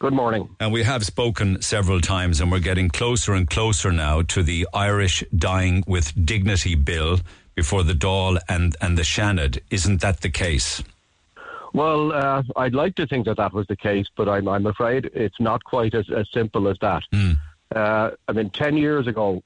Good 0.00 0.14
morning. 0.14 0.48
And 0.60 0.72
we 0.72 0.84
have 0.84 1.04
spoken 1.04 1.60
several 1.60 2.00
times, 2.00 2.40
and 2.40 2.52
we're 2.52 2.60
getting 2.60 2.88
closer 2.88 3.34
and 3.34 3.50
closer 3.50 3.90
now 3.90 4.22
to 4.22 4.44
the 4.44 4.68
Irish 4.72 5.22
Dying 5.36 5.82
with 5.86 6.14
Dignity 6.24 6.76
Bill 6.76 7.18
before 7.58 7.82
the 7.82 7.92
Dáil 7.92 8.38
and, 8.48 8.76
and 8.80 8.96
the 8.96 9.02
Seanad. 9.02 9.58
Isn't 9.68 10.00
that 10.00 10.20
the 10.20 10.30
case? 10.30 10.80
Well, 11.72 12.12
uh, 12.12 12.44
I'd 12.54 12.72
like 12.72 12.94
to 12.94 13.06
think 13.08 13.26
that 13.26 13.38
that 13.38 13.52
was 13.52 13.66
the 13.66 13.74
case, 13.74 14.06
but 14.14 14.28
I'm, 14.28 14.46
I'm 14.46 14.66
afraid 14.66 15.10
it's 15.12 15.40
not 15.40 15.64
quite 15.64 15.92
as, 15.92 16.08
as 16.08 16.28
simple 16.30 16.68
as 16.68 16.78
that. 16.78 17.02
Mm. 17.12 17.36
Uh, 17.74 18.10
I 18.28 18.32
mean, 18.32 18.50
10 18.50 18.76
years 18.76 19.08
ago, 19.08 19.42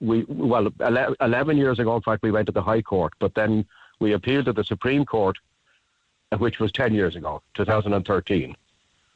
we, 0.00 0.24
well, 0.24 0.72
11 0.80 1.56
years 1.56 1.78
ago, 1.78 1.94
in 1.94 2.02
fact, 2.02 2.24
we 2.24 2.32
went 2.32 2.46
to 2.46 2.52
the 2.52 2.62
High 2.62 2.82
Court, 2.82 3.12
but 3.20 3.36
then 3.36 3.64
we 4.00 4.12
appealed 4.12 4.46
to 4.46 4.52
the 4.52 4.64
Supreme 4.64 5.04
Court, 5.04 5.36
uh, 6.32 6.38
which 6.38 6.58
was 6.58 6.72
10 6.72 6.94
years 6.94 7.14
ago, 7.14 7.42
2013. 7.54 8.56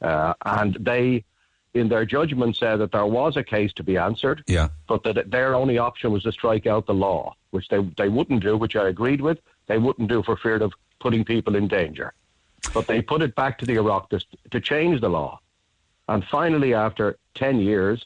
Uh, 0.01 0.33
and 0.45 0.77
they, 0.79 1.25
in 1.73 1.87
their 1.87 2.05
judgment, 2.05 2.57
said 2.57 2.77
that 2.77 2.91
there 2.91 3.05
was 3.05 3.37
a 3.37 3.43
case 3.43 3.71
to 3.73 3.83
be 3.83 3.97
answered, 3.97 4.43
yeah. 4.47 4.69
but 4.87 5.03
that 5.03 5.31
their 5.31 5.55
only 5.55 5.77
option 5.77 6.11
was 6.11 6.23
to 6.23 6.31
strike 6.31 6.67
out 6.67 6.85
the 6.85 6.93
law, 6.93 7.35
which 7.51 7.67
they, 7.69 7.79
they 7.97 8.09
wouldn't 8.09 8.41
do, 8.41 8.57
which 8.57 8.75
I 8.75 8.89
agreed 8.89 9.21
with. 9.21 9.39
They 9.67 9.77
wouldn't 9.77 10.09
do 10.09 10.21
for 10.23 10.35
fear 10.35 10.55
of 10.57 10.73
putting 10.99 11.23
people 11.23 11.55
in 11.55 11.67
danger. 11.67 12.13
But 12.73 12.87
they 12.87 13.01
put 13.01 13.21
it 13.21 13.35
back 13.35 13.57
to 13.59 13.65
the 13.65 13.75
Oireachtas 13.77 14.25
to 14.51 14.59
change 14.59 15.01
the 15.01 15.09
law. 15.09 15.39
And 16.07 16.23
finally, 16.25 16.73
after 16.73 17.17
10 17.35 17.59
years, 17.59 18.05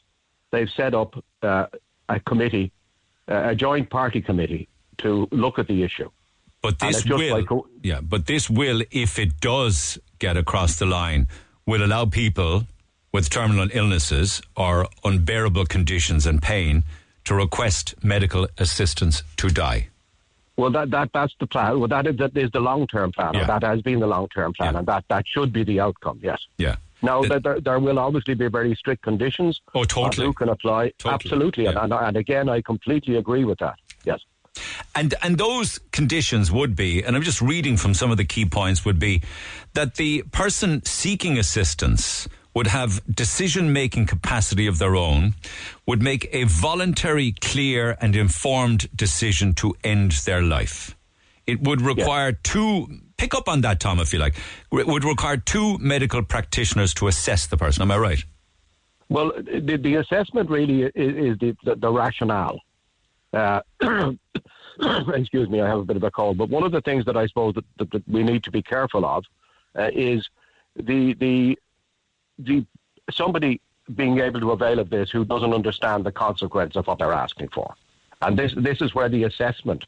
they've 0.50 0.70
set 0.70 0.94
up 0.94 1.22
uh, 1.42 1.66
a 2.08 2.20
committee, 2.20 2.72
uh, 3.28 3.50
a 3.50 3.54
joint 3.54 3.90
party 3.90 4.20
committee, 4.20 4.68
to 4.98 5.28
look 5.30 5.58
at 5.58 5.66
the 5.66 5.82
issue. 5.82 6.10
But 6.62 6.78
this 6.78 7.04
will, 7.04 7.30
like, 7.30 7.46
yeah, 7.82 8.00
but 8.00 8.26
this 8.26 8.48
will, 8.48 8.82
if 8.90 9.18
it 9.18 9.40
does 9.40 9.98
get 10.18 10.36
across 10.36 10.78
the 10.78 10.86
line, 10.86 11.28
will 11.66 11.84
allow 11.84 12.06
people 12.06 12.66
with 13.16 13.30
terminal 13.30 13.66
illnesses 13.72 14.42
or 14.56 14.86
unbearable 15.02 15.64
conditions 15.64 16.26
and 16.26 16.42
pain 16.42 16.84
to 17.24 17.34
request 17.34 17.94
medical 18.04 18.46
assistance 18.58 19.22
to 19.38 19.48
die. 19.48 19.88
Well, 20.58 20.70
that, 20.72 20.90
that 20.90 21.08
that's 21.14 21.34
the 21.40 21.46
plan. 21.46 21.78
Well, 21.78 21.88
that 21.88 22.06
is, 22.06 22.18
that 22.18 22.36
is 22.36 22.50
the 22.50 22.60
long 22.60 22.86
term 22.86 23.12
plan. 23.12 23.32
Yeah. 23.32 23.46
That 23.46 23.62
has 23.62 23.80
been 23.80 24.00
the 24.00 24.06
long 24.06 24.28
term 24.28 24.52
plan, 24.52 24.74
Yeah. 24.74 24.78
and 24.80 24.86
that, 24.88 25.04
that 25.08 25.24
should 25.26 25.50
be 25.50 25.64
the 25.64 25.80
outcome. 25.80 26.20
Yes. 26.22 26.40
Yeah. 26.58 26.76
Now, 27.00 27.22
The- 27.22 27.40
there, 27.40 27.58
there, 27.58 27.80
will 27.80 27.98
obviously 27.98 28.34
be 28.34 28.48
very 28.48 28.74
strict 28.74 29.02
conditions. 29.02 29.62
Oh, 29.74 29.84
totally. 29.84 30.26
Uh, 30.26 30.28
who 30.28 30.34
can 30.34 30.50
apply? 30.50 30.92
Totally, 30.98 31.14
Absolutely, 31.14 31.66
and, 31.66 31.78
and, 31.78 31.92
and 31.94 32.16
again, 32.18 32.50
I 32.50 32.60
completely 32.60 33.16
agree 33.16 33.44
with 33.44 33.58
that. 33.60 33.76
Yes. 34.04 34.20
And 34.94 35.14
and 35.22 35.38
those 35.38 35.78
conditions 35.90 36.52
would 36.52 36.76
be, 36.76 37.02
and 37.02 37.16
I'm 37.16 37.22
just 37.22 37.40
reading 37.40 37.78
from 37.78 37.94
some 37.94 38.10
of 38.10 38.18
the 38.18 38.24
key 38.24 38.44
points, 38.44 38.84
would 38.84 38.98
be 38.98 39.22
that 39.72 39.94
the 39.94 40.22
person 40.32 40.84
seeking 40.84 41.38
assistance 41.38 42.28
would 42.56 42.68
have 42.68 43.02
decision 43.14 43.70
making 43.70 44.06
capacity 44.06 44.66
of 44.66 44.78
their 44.78 44.96
own, 44.96 45.34
would 45.86 46.02
make 46.02 46.26
a 46.32 46.44
voluntary, 46.44 47.32
clear, 47.32 47.98
and 48.00 48.16
informed 48.16 48.88
decision 48.96 49.52
to 49.52 49.74
end 49.84 50.12
their 50.24 50.40
life. 50.40 50.96
It 51.46 51.60
would 51.60 51.82
require 51.82 52.32
two, 52.32 52.86
pick 53.18 53.34
up 53.34 53.46
on 53.46 53.60
that, 53.60 53.78
Tom, 53.78 54.00
if 54.00 54.10
you 54.14 54.18
like, 54.18 54.36
it 54.72 54.86
would 54.86 55.04
require 55.04 55.36
two 55.36 55.76
medical 55.76 56.22
practitioners 56.22 56.94
to 56.94 57.08
assess 57.08 57.46
the 57.46 57.58
person. 57.58 57.82
Am 57.82 57.90
I 57.90 57.98
right? 57.98 58.24
Well, 59.10 59.32
the, 59.36 59.76
the 59.76 59.96
assessment 59.96 60.48
really 60.48 60.84
is, 60.84 60.92
is 60.94 61.38
the, 61.38 61.54
the, 61.62 61.74
the 61.76 61.92
rationale. 61.92 62.58
Uh, 63.34 63.60
excuse 65.14 65.50
me, 65.50 65.60
I 65.60 65.68
have 65.68 65.80
a 65.80 65.84
bit 65.84 65.96
of 65.96 66.04
a 66.04 66.10
cold. 66.10 66.38
But 66.38 66.48
one 66.48 66.62
of 66.62 66.72
the 66.72 66.80
things 66.80 67.04
that 67.04 67.18
I 67.18 67.26
suppose 67.26 67.52
that, 67.52 67.66
that, 67.76 67.90
that 67.90 68.08
we 68.08 68.22
need 68.22 68.44
to 68.44 68.50
be 68.50 68.62
careful 68.62 69.04
of 69.04 69.24
uh, 69.78 69.90
is 69.92 70.26
the 70.74 71.14
the 71.14 71.58
the 72.38 72.64
somebody 73.10 73.60
being 73.94 74.18
able 74.18 74.40
to 74.40 74.50
avail 74.50 74.78
of 74.78 74.90
this 74.90 75.10
who 75.10 75.24
doesn't 75.24 75.52
understand 75.52 76.04
the 76.04 76.12
consequence 76.12 76.76
of 76.76 76.86
what 76.86 76.98
they're 76.98 77.12
asking 77.12 77.48
for, 77.48 77.74
and 78.22 78.38
this 78.38 78.52
this 78.56 78.80
is 78.80 78.94
where 78.94 79.08
the 79.08 79.24
assessment, 79.24 79.84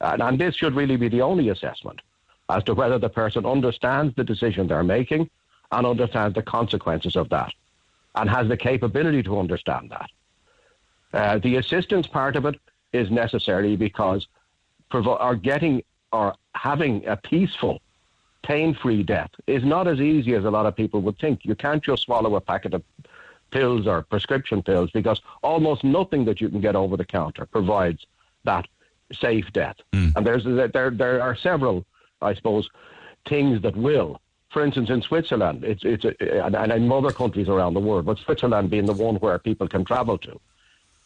and, 0.00 0.22
and 0.22 0.38
this 0.38 0.54
should 0.54 0.74
really 0.74 0.96
be 0.96 1.08
the 1.08 1.22
only 1.22 1.50
assessment 1.50 2.00
as 2.50 2.62
to 2.64 2.74
whether 2.74 2.98
the 2.98 3.08
person 3.08 3.46
understands 3.46 4.14
the 4.16 4.24
decision 4.24 4.66
they're 4.66 4.84
making 4.84 5.28
and 5.72 5.86
understands 5.86 6.34
the 6.34 6.42
consequences 6.42 7.16
of 7.16 7.28
that, 7.30 7.52
and 8.14 8.28
has 8.28 8.48
the 8.48 8.56
capability 8.56 9.22
to 9.22 9.38
understand 9.38 9.90
that. 9.90 10.10
Uh, 11.12 11.38
the 11.38 11.56
assistance 11.56 12.06
part 12.06 12.36
of 12.36 12.44
it 12.44 12.58
is 12.92 13.10
necessary 13.10 13.76
because 13.76 14.26
provo- 14.90 15.16
or 15.16 15.36
getting 15.36 15.82
or 16.12 16.34
having 16.54 17.04
a 17.06 17.16
peaceful, 17.16 17.80
pain-free 18.44 19.02
death 19.02 19.30
is 19.46 19.64
not 19.64 19.88
as 19.88 20.00
easy 20.00 20.34
as 20.34 20.44
a 20.44 20.50
lot 20.50 20.66
of 20.66 20.76
people 20.76 21.00
would 21.00 21.18
think. 21.18 21.44
You 21.44 21.54
can't 21.54 21.82
just 21.82 22.02
swallow 22.02 22.36
a 22.36 22.40
packet 22.40 22.74
of 22.74 22.82
pills 23.50 23.86
or 23.86 24.02
prescription 24.02 24.62
pills 24.62 24.90
because 24.92 25.20
almost 25.42 25.82
nothing 25.82 26.24
that 26.26 26.40
you 26.40 26.48
can 26.48 26.60
get 26.60 26.76
over 26.76 26.96
the 26.96 27.04
counter 27.04 27.46
provides 27.46 28.06
that 28.44 28.66
safe 29.12 29.52
death. 29.52 29.76
And 30.16 30.26
there's 30.26 30.44
there 30.44 30.90
there 30.90 31.22
are 31.22 31.36
several, 31.36 31.84
I 32.20 32.34
suppose, 32.34 32.68
things 33.28 33.62
that 33.62 33.76
will. 33.76 34.20
For 34.50 34.64
instance, 34.64 34.90
in 34.90 35.02
Switzerland, 35.02 35.64
it's 35.64 35.84
it's 35.84 36.04
a, 36.04 36.44
and, 36.44 36.54
and 36.54 36.72
in 36.72 36.92
other 36.92 37.10
countries 37.10 37.48
around 37.48 37.74
the 37.74 37.80
world, 37.80 38.04
but 38.06 38.18
Switzerland 38.18 38.70
being 38.70 38.86
the 38.86 38.92
one 38.92 39.16
where 39.16 39.38
people 39.38 39.68
can 39.68 39.84
travel 39.84 40.18
to, 40.18 40.40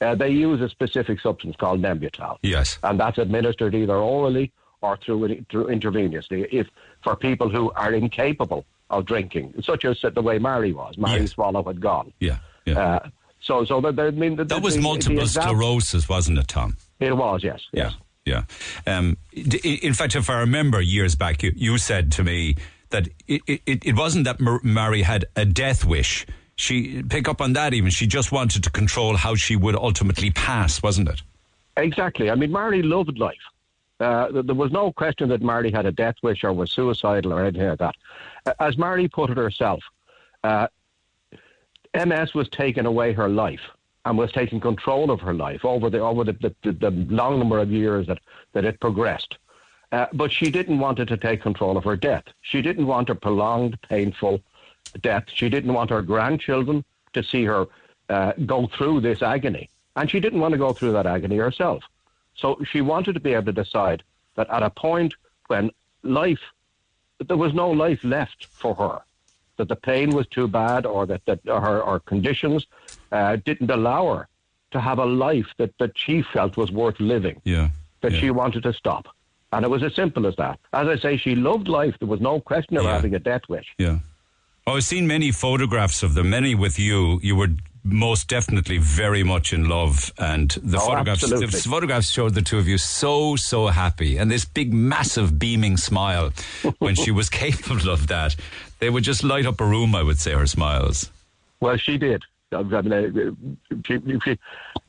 uh, 0.01 0.15
they 0.15 0.31
use 0.31 0.61
a 0.61 0.69
specific 0.69 1.21
substance 1.21 1.57
called 1.57 1.81
Nembutal. 1.81 2.37
Yes. 2.43 2.79
And 2.83 2.99
that's 3.01 3.19
administered 3.19 3.75
either 3.75 3.97
orally 3.97 4.53
or 4.81 4.97
through, 4.97 5.45
through 5.51 5.67
intravenously 5.67 6.47
if 6.53 6.67
for 7.03 7.17
people 7.17 7.49
who 7.49 7.71
are 7.73 7.93
incapable 7.93 8.65
of 8.91 9.05
drinking, 9.07 9.55
such 9.63 9.85
as 9.85 9.99
the 10.15 10.23
way 10.23 10.39
Mary 10.39 10.73
was. 10.73 10.97
Mary's 10.99 11.33
swallow 11.33 11.63
had 11.63 11.81
gone. 11.81 12.13
Yeah. 12.21 12.39
yeah. 12.65 12.79
Uh, 12.79 13.09
so, 13.41 13.65
so 13.65 13.81
that, 13.81 13.99
I 14.01 14.11
mean, 14.11 14.37
the, 14.37 14.45
that 14.45 14.63
was 14.63 14.75
the- 14.75 14.81
the 14.81 14.83
multiple 14.83 15.27
sclerosis, 15.27 16.09
wasn't 16.09 16.39
it, 16.39 16.49
Tom? 16.49 16.77
It 17.01 17.17
was, 17.17 17.45
yes. 17.45 17.61
Yeah, 17.73 17.91
yeah. 18.25 18.43
Um, 18.87 19.17
d- 19.35 19.59
in 19.83 19.95
fact, 19.95 20.17
if 20.17 20.29
I 20.29 20.41
remember 20.41 20.81
years 20.81 21.15
back, 21.15 21.43
you, 21.43 21.53
you 21.55 21.79
said 21.79 22.11
to 22.13 22.25
me 22.25 22.57
that 22.91 23.09
it, 23.29 23.43
it, 23.47 23.61
it 23.87 23.97
wasn't 23.97 24.25
that 24.25 24.41
Mar- 24.41 24.61
Mary 24.65 25.03
had 25.03 25.27
a 25.37 25.45
death 25.45 25.85
wish. 25.85 26.27
She 26.57 27.03
pick 27.05 27.29
up 27.29 27.41
on 27.41 27.53
that 27.53 27.73
even. 27.75 27.91
She 27.91 28.07
just 28.09 28.33
wanted 28.33 28.65
to 28.65 28.71
control 28.71 29.17
how 29.17 29.37
she 29.37 29.55
would 29.55 29.77
ultimately 29.77 30.31
pass, 30.33 30.83
wasn't 30.83 31.09
it? 31.09 31.23
Exactly. 31.77 32.31
I 32.31 32.35
mean, 32.35 32.51
Mary 32.51 32.83
loved 32.83 33.17
life. 33.19 33.37
Uh, 34.01 34.43
there 34.43 34.55
was 34.55 34.71
no 34.71 34.93
question 34.93 35.29
that 35.29 35.43
Marley 35.43 35.73
had 35.73 35.87
a 35.87 35.93
death 35.93 36.15
wish 36.23 36.45
or 36.45 36.53
was 36.53 36.71
suicidal 36.71 37.33
or 37.33 37.45
anything 37.45 37.69
like 37.69 37.79
that. 37.79 37.97
As 38.61 38.79
Marley 38.79 39.09
put 39.09 39.31
it 39.31 39.37
herself, 39.37 39.83
uh, 40.45 40.69
MS 41.95 42.35
was 42.35 42.49
taking 42.51 42.87
away 42.87 43.13
her 43.13 43.29
life 43.29 43.61
and 44.05 44.17
was 44.17 44.31
taking 44.33 44.61
control 44.61 45.11
of 45.11 45.21
her 45.21 45.35
life 45.35 45.65
over 45.65 45.91
the 45.91 45.99
over 45.99 46.25
the, 46.25 46.33
the, 46.33 46.55
the, 46.63 46.73
the 46.73 46.91
long 46.91 47.39
number 47.39 47.59
of 47.59 47.71
years 47.71 48.07
that, 48.07 48.21
that 48.53 48.65
it 48.65 48.79
progressed. 48.81 49.37
Uh, 49.91 50.07
but 50.13 50.31
she 50.31 50.51
didn't 50.51 50.79
want 50.79 50.99
it 50.99 51.07
to 51.07 51.17
take 51.17 51.43
control 51.43 51.77
of 51.77 51.85
her 51.85 51.97
death. 51.97 52.25
She 52.43 52.63
didn't 52.63 52.87
want 52.87 53.11
a 53.11 53.15
prolonged, 53.15 53.81
painful 53.83 54.41
death. 55.01 55.25
She 55.33 55.49
didn't 55.49 55.73
want 55.73 55.91
her 55.91 56.03
grandchildren 56.03 56.85
to 57.15 57.23
see 57.23 57.45
her 57.45 57.67
uh, 58.11 58.33
go 58.47 58.67
through 58.67 59.01
this 59.01 59.23
agony. 59.23 59.71
And 59.97 60.11
she 60.11 60.21
didn't 60.21 60.41
want 60.41 60.53
to 60.53 60.59
go 60.59 60.73
through 60.73 60.93
that 60.93 61.07
agony 61.07 61.37
herself. 61.37 61.83
So 62.39 62.59
she 62.71 62.81
wanted 62.81 63.15
to 63.15 63.21
be 63.21 63.35
able 63.35 63.47
to 63.47 63.53
decide 63.53 64.03
that 64.37 64.49
at 64.51 64.63
a 64.63 64.71
point 64.71 65.15
when 65.49 65.71
life, 66.03 66.41
there 67.27 67.37
was 67.37 67.53
no 67.53 67.71
life 67.71 68.03
left 68.05 68.47
for 68.47 68.75
her, 68.77 69.01
that 69.57 69.69
the 69.69 69.77
pain 69.77 70.11
was 70.11 70.27
too 70.29 70.47
bad 70.47 70.87
or 70.87 71.05
that, 71.07 71.25
that 71.27 71.41
her, 71.47 71.85
her 71.85 71.99
conditions 72.01 72.67
uh, 73.11 73.37
didn't 73.45 73.71
allow 73.71 74.15
her 74.15 74.29
to 74.71 74.81
have 74.81 74.99
a 74.99 75.05
life 75.05 75.49
that, 75.57 75.77
that 75.79 75.99
she 75.99 76.23
felt 76.23 76.57
was 76.57 76.71
worth 76.71 77.01
living, 77.01 77.41
Yeah. 77.45 77.71
that 78.03 78.13
she 78.13 78.31
wanted 78.31 78.63
to 78.65 78.73
stop. 78.73 79.09
And 79.53 79.65
it 79.65 79.69
was 79.69 79.83
as 79.83 79.95
simple 79.95 80.27
as 80.27 80.37
that. 80.37 80.61
As 80.75 80.87
I 80.89 80.97
say, 80.99 81.17
she 81.17 81.35
loved 81.35 81.69
life. 81.69 81.97
There 81.99 82.07
was 82.09 82.21
no 82.21 82.39
question 82.39 82.77
of 82.77 82.85
her 82.85 82.93
having 82.93 83.15
a 83.15 83.19
death 83.19 83.43
wish. 83.49 83.75
Yeah. 83.79 83.99
Oh, 84.67 84.77
I've 84.77 84.85
seen 84.85 85.07
many 85.07 85.33
photographs 85.33 86.03
of 86.03 86.13
them, 86.13 86.29
many 86.29 86.55
with 86.55 86.79
you. 86.79 87.19
You 87.23 87.35
were 87.35 87.49
most 87.85 88.29
definitely 88.29 88.79
very 88.79 89.23
much 89.23 89.53
in 89.53 89.69
love, 89.69 90.13
and 90.19 90.51
the 90.63 90.79
Oh, 90.79 90.87
photographs 90.87 91.23
the 91.29 91.47
photographs 91.71 92.11
showed 92.11 92.35
the 92.35 92.43
two 92.43 92.59
of 92.59 92.67
you 92.69 92.79
so 92.79 93.37
so 93.37 93.67
happy, 93.69 94.17
and 94.17 94.31
this 94.31 94.45
big, 94.45 94.73
massive, 94.73 95.39
beaming 95.39 95.77
smile 95.77 96.33
when 96.79 96.95
she 96.95 97.11
was 97.11 97.29
capable 97.31 97.89
of 97.91 98.07
that. 98.09 98.37
They 98.81 98.91
would 98.91 99.05
just 99.05 99.25
light 99.25 99.47
up 99.47 99.61
a 99.61 99.65
room. 99.65 99.95
I 99.95 100.03
would 100.03 100.19
say 100.19 100.33
her 100.33 100.47
smiles. 100.47 101.11
Well, 101.61 101.77
she 101.77 101.99
did. 101.99 102.23
I 102.53 102.63
mean, 102.63 102.93
uh, 102.93 103.79
she, 103.85 104.01
she, 104.25 104.39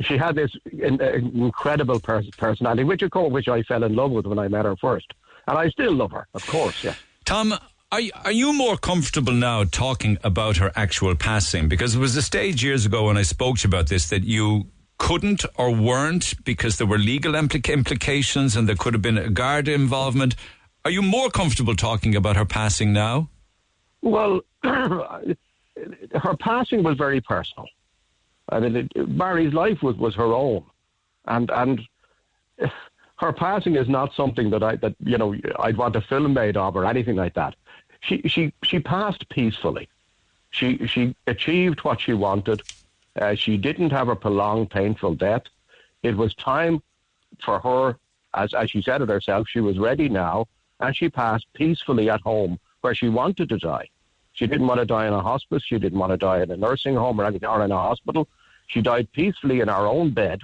she 0.02 0.18
had 0.18 0.36
this 0.36 0.52
uh, 0.82 0.86
incredible 0.86 2.00
pers- 2.00 2.30
personality, 2.38 2.84
which 2.86 3.02
of 3.02 3.12
course, 3.12 3.34
which 3.34 3.48
I 3.50 3.64
fell 3.64 3.84
in 3.84 3.96
love 3.96 4.12
with 4.12 4.26
when 4.28 4.40
I 4.40 4.48
met 4.48 4.64
her 4.66 4.76
first, 4.78 5.08
and 5.48 5.58
I 5.58 5.70
still 5.70 5.94
love 5.94 6.12
her, 6.12 6.28
of 6.34 6.46
course. 6.48 6.84
Yeah. 6.84 6.94
Tom, 7.26 7.54
are, 7.92 8.00
y- 8.00 8.12
are 8.24 8.32
you 8.32 8.54
more 8.54 8.78
comfortable 8.78 9.34
now 9.34 9.64
talking 9.64 10.18
about 10.24 10.58
her 10.58 10.72
actual 10.76 11.16
passing? 11.16 11.68
Because 11.68 11.96
it 11.96 12.00
was 12.00 12.16
a 12.16 12.22
stage 12.22 12.64
years 12.64 12.86
ago 12.86 13.08
when 13.08 13.18
I 13.18 13.24
spoke 13.24 13.58
to 13.60 13.68
you 13.68 13.70
about 13.70 13.88
this 13.88 14.10
that 14.10 14.24
you 14.24 14.68
couldn't 14.98 15.46
or 15.56 15.74
weren't 15.74 16.34
because 16.44 16.78
there 16.78 16.88
were 16.88 16.98
legal 16.98 17.34
implica- 17.34 17.74
implications 17.74 18.56
and 18.56 18.68
there 18.68 18.76
could 18.76 18.94
have 18.94 19.02
been 19.02 19.18
a 19.18 19.30
guard 19.30 19.68
involvement. 19.68 20.36
Are 20.86 20.92
you 20.92 21.02
more 21.02 21.30
comfortable 21.30 21.76
talking 21.76 22.16
about 22.16 22.36
her 22.36 22.46
passing 22.46 22.94
now? 22.94 23.30
Well, 24.02 24.42
her 24.64 25.36
passing 26.40 26.84
was 26.84 26.98
very 26.98 27.22
personal. 27.22 27.68
I 28.50 28.60
mean, 28.60 28.76
it, 28.76 29.10
Mary's 29.10 29.54
life 29.54 29.82
was, 29.82 29.96
was 29.98 30.16
her 30.16 30.34
own, 30.34 30.64
and 31.26 31.50
and 31.52 31.82
her 33.20 33.34
passing 33.34 33.76
is 33.76 33.90
not 33.90 34.14
something 34.14 34.50
that 34.52 34.64
I 34.64 34.78
that 34.78 34.96
you 35.04 35.18
know 35.18 35.36
I'd 35.60 35.78
want 35.78 35.96
a 35.96 36.02
film 36.02 36.34
made 36.34 36.56
of 36.56 36.76
or 36.76 36.86
anything 36.86 37.18
like 37.18 37.34
that. 37.34 37.56
She 38.00 38.22
she 38.26 38.54
she 38.64 38.80
passed 38.80 39.28
peacefully. 39.30 39.90
She 40.52 40.88
she 40.88 41.16
achieved 41.28 41.80
what 41.84 42.00
she 42.00 42.14
wanted. 42.14 42.62
Uh, 43.20 43.36
she 43.36 43.58
didn't 43.58 43.92
have 43.92 44.08
a 44.08 44.16
prolonged, 44.16 44.70
painful 44.70 45.16
death. 45.16 45.44
It 46.02 46.16
was 46.16 46.34
time 46.36 46.82
for 47.44 47.60
her, 47.60 47.98
as 48.34 48.54
as 48.54 48.72
she 48.72 48.82
said 48.82 49.02
it 49.02 49.10
herself, 49.10 49.48
she 49.50 49.60
was 49.60 49.78
ready 49.78 50.08
now, 50.08 50.48
and 50.80 50.96
she 50.96 51.10
passed 51.10 51.48
peacefully 51.54 52.10
at 52.10 52.22
home 52.22 52.58
where 52.82 52.96
she 52.96 53.10
wanted 53.10 53.50
to 53.50 53.58
die. 53.58 53.90
She 54.32 54.48
didn't 54.48 54.68
want 54.68 54.80
to 54.80 54.86
die 54.86 55.08
in 55.08 55.14
a 55.14 55.22
hospice. 55.22 55.64
She 55.66 55.78
didn't 55.78 56.00
want 56.00 56.12
to 56.12 56.18
die 56.18 56.42
in 56.42 56.52
a 56.52 56.56
nursing 56.56 56.96
home 56.96 57.20
or 57.20 57.26
anything, 57.26 57.50
or 57.50 57.66
in 57.66 57.72
a 57.72 57.78
hospital. 57.78 58.30
She 58.68 58.82
died 58.82 59.12
peacefully 59.12 59.60
in 59.60 59.68
our 59.68 59.88
own 59.88 60.12
bed, 60.12 60.40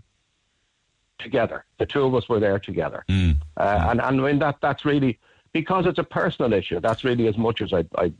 together. 1.19 1.65
The 1.79 1.85
two 1.85 2.03
of 2.03 2.13
us 2.15 2.27
were 2.29 2.39
there 2.39 2.59
together, 2.59 3.03
uh, 3.09 3.13
and 3.57 4.01
and 4.01 4.01
I 4.01 4.11
mean 4.11 4.39
that 4.39 4.57
that's 4.61 4.85
really 4.85 5.17
because 5.53 5.85
it's 5.85 5.99
a 5.99 6.03
personal 6.03 6.53
issue. 6.53 6.79
That's 6.79 7.03
really 7.03 7.27
as 7.27 7.37
much 7.37 7.61
as 7.61 7.73
I 7.73 7.85
I 7.97 8.11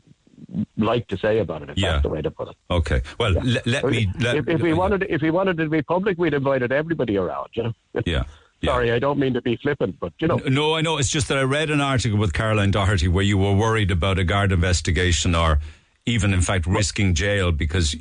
like 0.76 1.08
to 1.08 1.16
say 1.16 1.38
about 1.38 1.62
it. 1.62 1.70
If 1.70 1.78
Yeah. 1.78 1.92
that's 1.92 2.02
the 2.02 2.08
way 2.08 2.22
to 2.22 2.30
put 2.30 2.48
it. 2.48 2.56
Okay. 2.70 3.02
Well, 3.18 3.32
le- 3.32 3.60
let 3.66 3.84
me. 3.84 4.10
Let, 4.20 4.36
if, 4.36 4.48
if 4.48 4.60
we 4.60 4.72
wanted, 4.74 5.06
if 5.08 5.22
we 5.22 5.30
wanted 5.30 5.58
it 5.60 5.64
to 5.64 5.70
be 5.70 5.82
public, 5.82 6.18
we'd 6.18 6.34
invited 6.34 6.72
everybody 6.72 7.16
around. 7.16 7.48
You 7.54 7.62
know. 7.64 8.02
Yeah. 8.62 8.72
Sorry, 8.72 8.90
I 8.90 8.98
don't 8.98 9.18
mean 9.18 9.34
to 9.34 9.42
be 9.42 9.56
flippant, 9.56 10.00
but 10.00 10.14
you 10.18 10.26
know. 10.28 10.36
No, 10.48 10.74
I 10.74 10.80
know. 10.80 10.96
It's 10.96 11.10
just 11.10 11.28
that 11.28 11.36
I 11.36 11.42
read 11.42 11.68
an 11.70 11.82
article 11.82 12.18
with 12.18 12.32
Caroline 12.32 12.70
Doherty 12.70 13.06
where 13.06 13.22
you 13.22 13.36
were 13.36 13.52
worried 13.54 13.90
about 13.90 14.18
a 14.18 14.24
guard 14.24 14.50
investigation 14.50 15.34
or 15.34 15.58
even, 16.06 16.32
in 16.32 16.40
fact, 16.40 16.66
risking 16.66 17.14
jail 17.14 17.52
because. 17.52 17.94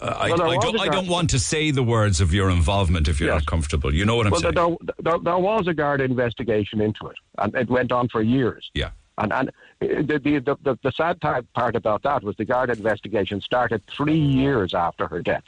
I, 0.00 0.30
Well, 0.30 0.50
I, 0.50 0.56
don't, 0.56 0.80
I 0.80 0.88
don't 0.88 1.08
want 1.08 1.30
to 1.30 1.38
say 1.38 1.70
the 1.70 1.82
words 1.82 2.20
of 2.20 2.32
your 2.32 2.50
involvement 2.50 3.08
if 3.08 3.20
you're 3.20 3.30
not 3.30 3.46
comfortable. 3.46 3.94
You 3.94 4.04
know 4.04 4.16
what 4.16 4.26
I'm 4.26 4.32
well, 4.32 4.40
saying? 4.40 4.54
there, 4.54 4.76
there, 4.98 5.18
there 5.18 5.38
was 5.38 5.66
a 5.68 5.74
guard 5.74 6.00
investigation 6.00 6.80
into 6.80 7.06
it, 7.08 7.16
and 7.38 7.54
it 7.54 7.68
went 7.68 7.92
on 7.92 8.08
for 8.08 8.22
years. 8.22 8.70
Yeah. 8.74 8.90
And 9.18 9.32
and 9.32 9.52
the 9.80 10.18
the, 10.18 10.58
the, 10.62 10.78
the, 10.82 10.92
sad 10.92 11.20
part 11.20 11.76
about 11.76 12.02
that 12.02 12.22
was 12.22 12.36
the 12.36 12.44
guard 12.44 12.70
investigation 12.70 13.40
started 13.40 13.82
three 13.86 14.18
years 14.18 14.72
after 14.72 15.06
her 15.06 15.20
death. 15.20 15.44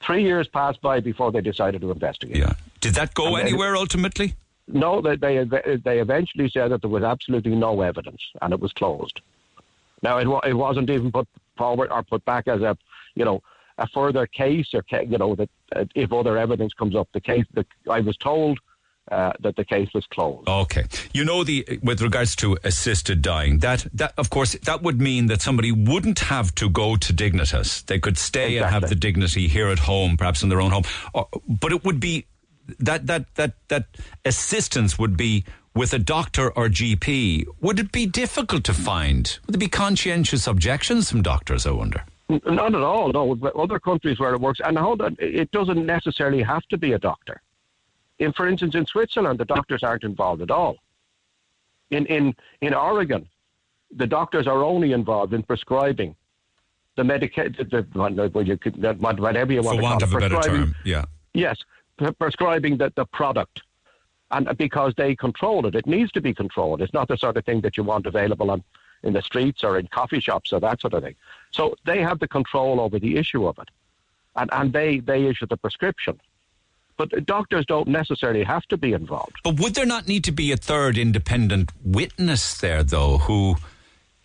Three 0.00 0.22
years 0.22 0.48
passed 0.48 0.80
by 0.80 1.00
before 1.00 1.30
they 1.32 1.40
decided 1.40 1.82
to 1.82 1.90
investigate. 1.90 2.36
Yeah. 2.36 2.54
Did 2.80 2.94
that 2.94 3.14
go 3.14 3.36
And 3.36 3.46
anywhere 3.46 3.76
ultimately? 3.76 4.34
No, 4.66 5.00
they, 5.00 5.16
they 5.16 5.44
they 5.76 5.98
eventually 6.00 6.48
said 6.50 6.70
that 6.70 6.82
there 6.82 6.90
was 6.90 7.02
absolutely 7.02 7.54
no 7.54 7.80
evidence, 7.80 8.22
and 8.40 8.52
it 8.52 8.60
was 8.60 8.72
closed. 8.72 9.20
Now, 10.02 10.18
it, 10.18 10.48
it 10.48 10.54
wasn't 10.54 10.90
even 10.90 11.10
put 11.12 11.28
forward 11.56 11.90
or 11.90 12.02
put 12.02 12.24
back 12.24 12.48
as 12.48 12.60
a, 12.60 12.76
you 13.14 13.24
know, 13.24 13.42
a 13.78 13.86
further 13.88 14.26
case 14.26 14.68
or, 14.74 14.84
you 15.02 15.18
know, 15.18 15.34
that 15.34 15.50
uh, 15.74 15.84
if 15.94 16.12
other 16.12 16.36
evidence 16.36 16.72
comes 16.74 16.96
up, 16.96 17.08
the 17.12 17.20
case, 17.20 17.44
the, 17.54 17.64
I 17.88 18.00
was 18.00 18.16
told 18.16 18.58
uh, 19.10 19.32
that 19.40 19.56
the 19.56 19.64
case 19.64 19.88
was 19.94 20.04
closed. 20.06 20.48
Okay. 20.48 20.84
You 21.14 21.24
know 21.24 21.44
the 21.44 21.78
with 21.82 22.02
regards 22.02 22.36
to 22.36 22.58
assisted 22.64 23.22
dying, 23.22 23.60
that 23.60 23.86
that 23.94 24.12
of 24.18 24.28
course 24.28 24.52
that 24.64 24.82
would 24.82 25.00
mean 25.00 25.26
that 25.26 25.40
somebody 25.40 25.72
wouldn't 25.72 26.18
have 26.18 26.54
to 26.56 26.68
go 26.68 26.96
to 26.96 27.12
Dignitas. 27.12 27.84
They 27.86 27.98
could 27.98 28.18
stay 28.18 28.58
and 28.58 28.66
have 28.66 28.88
the 28.88 28.94
dignity 28.94 29.48
here 29.48 29.68
at 29.68 29.78
home, 29.78 30.16
perhaps 30.16 30.42
in 30.42 30.50
their 30.50 30.60
own 30.60 30.72
home. 30.72 30.84
Or, 31.14 31.28
but 31.48 31.72
it 31.72 31.84
would 31.84 32.00
be 32.00 32.26
that 32.80 33.06
that 33.06 33.34
that 33.36 33.54
that 33.68 33.86
assistance 34.24 34.98
would 34.98 35.16
be 35.16 35.44
with 35.78 35.94
a 35.94 35.98
doctor 35.98 36.50
or 36.50 36.68
GP. 36.68 37.46
Would 37.60 37.78
it 37.78 37.92
be 37.92 38.04
difficult 38.04 38.64
to 38.64 38.74
find? 38.74 39.38
Would 39.46 39.54
there 39.54 39.60
be 39.60 39.68
conscientious 39.68 40.48
objections 40.48 41.08
from 41.08 41.22
doctors? 41.22 41.66
I 41.66 41.70
wonder. 41.70 42.04
Not 42.28 42.74
at 42.74 42.82
all. 42.82 43.12
No, 43.12 43.38
other 43.56 43.78
countries 43.78 44.18
where 44.18 44.34
it 44.34 44.40
works, 44.40 44.60
and 44.64 44.76
how 44.76 44.96
that 44.96 45.14
it 45.18 45.50
doesn't 45.52 45.86
necessarily 45.86 46.42
have 46.42 46.64
to 46.72 46.76
be 46.76 46.92
a 46.92 46.98
doctor. 46.98 47.40
In, 48.18 48.32
for 48.32 48.48
instance, 48.48 48.74
in 48.74 48.84
Switzerland, 48.86 49.38
the 49.38 49.44
doctors 49.44 49.84
aren't 49.84 50.02
involved 50.02 50.42
at 50.42 50.50
all. 50.50 50.76
In 51.90 52.04
in 52.06 52.34
in 52.60 52.74
Oregon, 52.74 53.28
the 53.94 54.06
doctors 54.06 54.46
are 54.48 54.64
only 54.64 54.92
involved 54.92 55.32
in 55.32 55.44
prescribing 55.44 56.16
the 56.96 57.04
medication, 57.04 57.54
the, 57.70 57.86
the, 57.92 58.30
well, 58.34 58.44
you 58.44 58.56
could, 58.58 58.82
whatever 59.00 59.52
you 59.52 59.62
want 59.62 59.76
For 59.76 59.80
to 59.80 59.88
want 59.88 60.00
call 60.00 60.16
of 60.16 60.22
it, 60.22 60.26
a 60.26 60.28
better 60.28 60.48
term, 60.48 60.74
yeah. 60.84 61.04
Yes, 61.32 61.56
prescribing 62.18 62.76
the, 62.76 62.92
the 62.96 63.06
product. 63.06 63.62
And 64.30 64.48
because 64.58 64.94
they 64.96 65.16
control 65.16 65.66
it, 65.66 65.74
it 65.74 65.86
needs 65.86 66.12
to 66.12 66.20
be 66.20 66.34
controlled. 66.34 66.82
It's 66.82 66.92
not 66.92 67.08
the 67.08 67.16
sort 67.16 67.36
of 67.36 67.44
thing 67.44 67.62
that 67.62 67.76
you 67.76 67.82
want 67.82 68.06
available 68.06 68.50
on, 68.50 68.62
in 69.02 69.14
the 69.14 69.22
streets 69.22 69.64
or 69.64 69.78
in 69.78 69.86
coffee 69.86 70.20
shops 70.20 70.52
or 70.52 70.60
that 70.60 70.80
sort 70.80 70.94
of 70.94 71.02
thing. 71.02 71.14
So 71.50 71.76
they 71.86 72.02
have 72.02 72.18
the 72.18 72.28
control 72.28 72.80
over 72.80 72.98
the 72.98 73.16
issue 73.16 73.46
of 73.46 73.58
it. 73.58 73.68
And, 74.36 74.50
and 74.52 74.72
they, 74.72 75.00
they 75.00 75.24
issue 75.24 75.46
the 75.46 75.56
prescription. 75.56 76.20
But 76.98 77.24
doctors 77.24 77.64
don't 77.64 77.88
necessarily 77.88 78.42
have 78.42 78.66
to 78.66 78.76
be 78.76 78.92
involved. 78.92 79.36
But 79.44 79.60
would 79.60 79.74
there 79.74 79.86
not 79.86 80.08
need 80.08 80.24
to 80.24 80.32
be 80.32 80.52
a 80.52 80.56
third 80.56 80.98
independent 80.98 81.70
witness 81.84 82.58
there, 82.58 82.82
though, 82.82 83.18
who, 83.18 83.56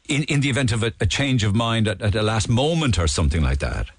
in, 0.09 0.23
in 0.23 0.41
the 0.41 0.49
event 0.49 0.71
of 0.71 0.83
a, 0.83 0.91
a 0.99 1.05
change 1.05 1.43
of 1.43 1.55
mind 1.55 1.87
at, 1.87 2.01
at 2.01 2.15
a 2.15 2.23
last 2.23 2.49
moment 2.49 2.97
or 2.97 3.07
something 3.07 3.43
like 3.43 3.59
that? 3.59 3.91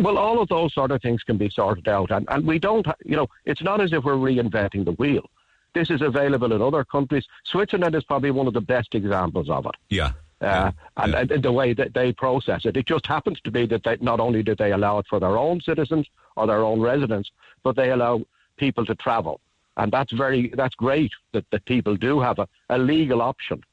Well, 0.00 0.18
all 0.18 0.40
of 0.40 0.48
those 0.48 0.74
sort 0.74 0.90
of 0.90 1.02
things 1.02 1.22
can 1.22 1.36
be 1.36 1.50
sorted 1.50 1.86
out. 1.86 2.10
And, 2.10 2.26
and 2.28 2.46
we 2.46 2.58
don't, 2.58 2.86
you 3.04 3.14
know, 3.14 3.28
it's 3.44 3.62
not 3.62 3.80
as 3.80 3.92
if 3.92 4.02
we're 4.04 4.14
reinventing 4.14 4.84
the 4.84 4.92
wheel. 4.92 5.30
This 5.74 5.90
is 5.90 6.00
available 6.00 6.52
in 6.52 6.62
other 6.62 6.84
countries. 6.84 7.26
Switzerland 7.44 7.94
is 7.94 8.04
probably 8.04 8.30
one 8.30 8.46
of 8.46 8.54
the 8.54 8.60
best 8.60 8.94
examples 8.94 9.50
of 9.50 9.66
it. 9.66 9.74
Yeah. 9.88 10.12
Uh, 10.40 10.70
and, 10.98 11.14
and 11.14 11.42
the 11.42 11.52
way 11.52 11.72
that 11.72 11.94
they 11.94 12.12
process 12.12 12.64
it. 12.64 12.76
It 12.76 12.86
just 12.86 13.06
happens 13.06 13.40
to 13.42 13.50
be 13.50 13.66
that 13.66 13.82
they, 13.82 13.96
not 14.00 14.20
only 14.20 14.42
do 14.42 14.54
they 14.54 14.72
allow 14.72 14.98
it 14.98 15.06
for 15.08 15.18
their 15.18 15.38
own 15.38 15.60
citizens 15.60 16.06
or 16.36 16.46
their 16.46 16.62
own 16.62 16.80
residents, 16.80 17.30
but 17.62 17.76
they 17.76 17.90
allow 17.90 18.22
people 18.56 18.84
to 18.86 18.94
travel. 18.94 19.40
And 19.76 19.90
that's 19.90 20.12
very, 20.12 20.52
that's 20.54 20.74
great 20.74 21.12
that, 21.32 21.44
that 21.50 21.64
people 21.64 21.96
do 21.96 22.20
have 22.20 22.38
a, 22.38 22.48
a 22.68 22.78
legal 22.78 23.22
option 23.22 23.64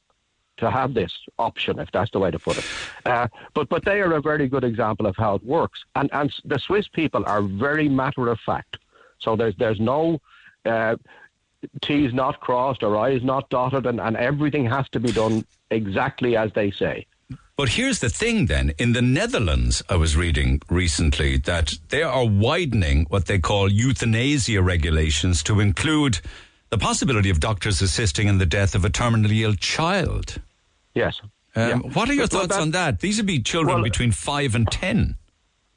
to 0.58 0.72
have 0.72 0.94
this 0.94 1.14
option, 1.38 1.80
if 1.80 1.92
that's 1.92 2.12
the 2.12 2.20
way 2.20 2.32
to 2.32 2.40
put 2.40 2.58
it. 2.58 2.66
Uh, 3.06 3.28
but 3.54 3.68
but 3.68 3.84
they 3.84 4.00
are 4.00 4.14
a 4.14 4.22
very 4.22 4.48
good 4.48 4.64
example 4.64 5.08
of 5.08 5.16
how 5.18 5.36
it 5.36 5.44
works. 5.44 5.84
And 5.96 6.10
and 6.14 6.34
the 6.46 6.60
Swiss 6.60 6.88
people 6.88 7.24
are 7.26 7.42
very 7.42 7.90
matter 7.90 8.28
of 8.30 8.40
fact. 8.40 8.78
So 9.20 9.36
there's 9.36 9.56
there's 9.58 9.80
no 9.80 10.22
uh, 10.66 10.96
T's 11.82 12.14
not 12.14 12.40
crossed 12.40 12.84
or 12.84 12.98
I's 12.98 13.24
not 13.24 13.50
dotted, 13.50 13.86
and, 13.86 14.00
and 14.00 14.18
everything 14.18 14.66
has 14.66 14.88
to 14.90 15.00
be 15.00 15.12
done 15.12 15.46
exactly 15.70 16.36
as 16.36 16.52
they 16.54 16.72
say. 16.72 17.06
But 17.56 17.70
here's 17.70 18.00
the 18.00 18.10
thing 18.10 18.48
then. 18.48 18.74
In 18.80 18.94
the 18.94 19.02
Netherlands, 19.02 19.84
I 19.88 19.96
was 19.96 20.16
reading 20.18 20.62
recently 20.70 21.38
that 21.40 21.76
they 21.90 22.02
are 22.02 22.26
widening 22.28 23.06
what 23.10 23.26
they 23.28 23.38
call 23.40 23.72
euthanasia 23.72 24.62
regulations 24.62 25.44
to 25.44 25.60
include 25.60 26.20
the 26.70 26.78
possibility 26.78 27.30
of 27.30 27.40
doctors 27.40 27.82
assisting 27.82 28.28
in 28.28 28.38
the 28.40 28.46
death 28.46 28.74
of 28.74 28.84
a 28.86 28.90
terminally 28.90 29.42
ill 29.42 29.54
child. 29.54 30.42
Yes. 30.96 31.20
Um, 31.56 31.70
Yeah. 31.70 31.76
What 31.94 32.10
are 32.10 32.14
your 32.14 32.22
Well, 32.32 32.42
thoughts 32.42 32.56
that- 32.56 32.62
on 32.62 32.72
that? 32.72 33.02
These 33.02 33.18
would 33.18 33.28
be 33.28 33.40
children 33.42 33.84
between 33.84 34.12
five 34.12 34.56
and 34.56 34.66
ten. 34.72 35.18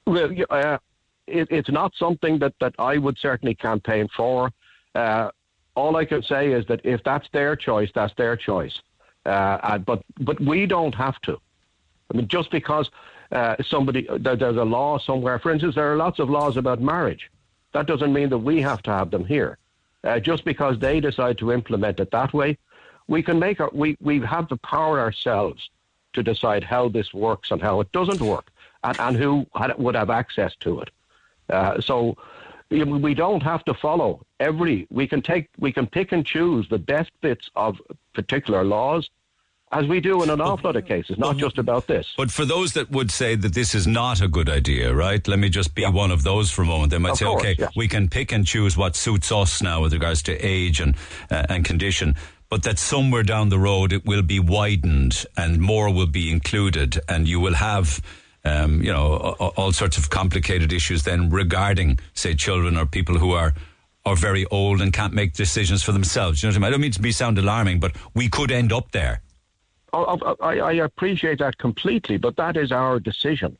Well, 0.06 0.30
uh, 0.50 0.78
it, 1.26 1.48
it's 1.50 1.70
not 1.70 1.92
something 1.98 2.38
that, 2.38 2.54
that 2.60 2.74
I 2.78 2.96
would 2.98 3.18
certainly 3.18 3.54
campaign 3.54 4.08
for. 4.16 4.50
Uh, 4.94 5.30
all 5.74 5.96
I 5.96 6.04
can 6.04 6.22
say 6.22 6.52
is 6.52 6.66
that 6.66 6.80
if 6.84 7.02
that's 7.02 7.28
their 7.32 7.56
choice, 7.56 7.90
that's 7.94 8.14
their 8.14 8.36
choice. 8.36 8.80
Uh, 9.26 9.78
but 9.78 10.02
but 10.20 10.38
we 10.40 10.66
don't 10.66 10.94
have 10.94 11.20
to. 11.22 11.40
I 12.12 12.16
mean, 12.16 12.28
just 12.28 12.50
because 12.50 12.90
uh, 13.32 13.56
somebody 13.62 14.06
there, 14.18 14.36
there's 14.36 14.56
a 14.56 14.64
law 14.64 14.98
somewhere. 14.98 15.38
For 15.38 15.50
instance, 15.50 15.74
there 15.74 15.92
are 15.92 15.96
lots 15.96 16.18
of 16.18 16.28
laws 16.30 16.56
about 16.56 16.80
marriage. 16.80 17.30
That 17.72 17.86
doesn't 17.86 18.12
mean 18.12 18.28
that 18.28 18.38
we 18.38 18.60
have 18.60 18.82
to 18.82 18.90
have 18.90 19.10
them 19.10 19.24
here. 19.24 19.58
Uh, 20.04 20.20
just 20.20 20.44
because 20.44 20.78
they 20.78 21.00
decide 21.00 21.38
to 21.38 21.50
implement 21.50 21.98
it 21.98 22.10
that 22.10 22.34
way, 22.34 22.58
we 23.08 23.22
can 23.22 23.38
make 23.38 23.60
our, 23.60 23.70
we 23.72 23.96
we 24.00 24.20
have 24.20 24.48
the 24.48 24.58
power 24.58 25.00
ourselves 25.00 25.70
to 26.12 26.22
decide 26.22 26.62
how 26.62 26.88
this 26.88 27.12
works 27.14 27.50
and 27.50 27.60
how 27.62 27.80
it 27.80 27.90
doesn't 27.92 28.20
work, 28.20 28.50
and, 28.84 29.00
and 29.00 29.16
who 29.16 29.46
had, 29.56 29.76
would 29.78 29.96
have 29.96 30.10
access 30.10 30.54
to 30.60 30.80
it. 30.80 30.90
Uh, 31.48 31.80
so 31.80 32.16
we 32.70 33.14
don't 33.14 33.42
have 33.42 33.64
to 33.64 33.74
follow 33.74 34.24
every. 34.40 34.86
We 34.90 35.06
can 35.06 35.22
take 35.22 35.48
we 35.58 35.72
can 35.72 35.86
pick 35.86 36.12
and 36.12 36.24
choose 36.26 36.68
the 36.68 36.78
best 36.78 37.10
bits 37.20 37.50
of 37.54 37.80
particular 38.14 38.64
laws, 38.64 39.08
as 39.72 39.86
we 39.86 40.00
do 40.00 40.22
in 40.22 40.30
an 40.30 40.40
awful 40.40 40.68
lot 40.68 40.76
of 40.76 40.86
cases. 40.86 41.18
Not 41.18 41.36
just 41.36 41.58
about 41.58 41.86
this. 41.86 42.12
But 42.16 42.30
for 42.30 42.44
those 42.44 42.72
that 42.72 42.90
would 42.90 43.10
say 43.10 43.34
that 43.36 43.54
this 43.54 43.74
is 43.74 43.86
not 43.86 44.20
a 44.20 44.28
good 44.28 44.48
idea, 44.48 44.94
right? 44.94 45.26
Let 45.26 45.38
me 45.38 45.48
just 45.48 45.74
be 45.74 45.84
one 45.84 46.10
of 46.10 46.22
those 46.22 46.50
for 46.50 46.62
a 46.62 46.66
moment. 46.66 46.90
They 46.90 46.98
might 46.98 47.12
Of 47.12 47.18
say, 47.18 47.24
course, 47.26 47.42
okay, 47.42 47.56
yes. 47.58 47.72
we 47.76 47.88
can 47.88 48.08
pick 48.08 48.32
and 48.32 48.46
choose 48.46 48.76
what 48.76 48.96
suits 48.96 49.30
us 49.32 49.62
now 49.62 49.82
with 49.82 49.92
regards 49.92 50.22
to 50.24 50.32
age 50.38 50.80
and 50.80 50.96
uh, 51.30 51.46
and 51.48 51.64
condition. 51.64 52.14
But 52.50 52.62
that 52.62 52.78
somewhere 52.78 53.24
down 53.24 53.48
the 53.48 53.58
road 53.58 53.92
it 53.92 54.04
will 54.04 54.22
be 54.22 54.38
widened 54.38 55.24
and 55.36 55.60
more 55.60 55.92
will 55.92 56.06
be 56.06 56.30
included, 56.30 57.00
and 57.08 57.26
you 57.26 57.40
will 57.40 57.54
have, 57.54 58.00
um, 58.44 58.82
you 58.82 58.92
know, 58.92 59.16
all, 59.56 59.72
sorts 59.72 59.96
of 59.96 60.10
complicated 60.10 60.72
issues 60.72 61.02
then 61.02 61.30
regarding, 61.30 61.98
say, 62.14 62.34
children 62.34 62.76
or 62.76 62.86
people 62.86 63.18
who 63.18 63.32
are 63.32 63.54
are 64.06 64.16
very 64.16 64.44
old 64.46 64.82
and 64.82 64.92
can't 64.92 65.14
make 65.14 65.32
decisions 65.32 65.82
for 65.82 65.92
themselves. 65.92 66.42
You 66.42 66.48
know 66.48 66.52
what 66.52 66.56
I 66.56 66.60
mean? 66.60 66.66
I 66.66 66.70
don't 66.72 66.80
mean 66.82 66.92
to 66.92 67.00
be 67.00 67.12
sound 67.12 67.38
alarming, 67.38 67.80
but 67.80 67.96
we 68.14 68.28
could 68.28 68.50
end 68.50 68.70
up 68.70 68.92
there. 68.92 69.22
I, 69.94 70.34
I, 70.42 70.58
I 70.58 70.72
appreciate 70.72 71.38
that 71.38 71.56
completely, 71.56 72.18
but 72.18 72.36
that 72.36 72.56
is 72.56 72.70
our 72.70 73.00
decision. 73.00 73.56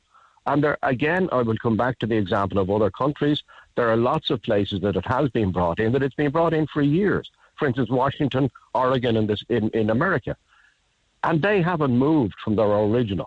And 0.46 0.62
there, 0.62 0.76
again, 0.82 1.28
I 1.32 1.40
will 1.42 1.56
come 1.56 1.76
back 1.76 1.98
to 2.00 2.06
the 2.06 2.16
example 2.16 2.58
of 2.58 2.68
other 2.68 2.90
countries. 2.90 3.42
There 3.76 3.88
are 3.88 3.96
lots 3.96 4.30
of 4.30 4.42
places 4.42 4.80
that 4.82 4.96
it 4.96 5.06
has 5.06 5.30
been 5.30 5.50
brought 5.50 5.80
in, 5.80 5.92
that 5.92 6.02
it's 6.02 6.14
been 6.14 6.30
brought 6.30 6.52
in 6.52 6.66
for 6.66 6.82
years. 6.82 7.30
For 7.58 7.66
instance, 7.66 7.88
Washington, 7.88 8.50
Oregon, 8.74 9.16
in, 9.16 9.26
this, 9.26 9.42
in, 9.48 9.70
in 9.70 9.90
America. 9.90 10.36
And 11.22 11.40
they 11.40 11.62
haven't 11.62 11.96
moved 11.96 12.34
from 12.44 12.56
their 12.56 12.66
original. 12.66 13.26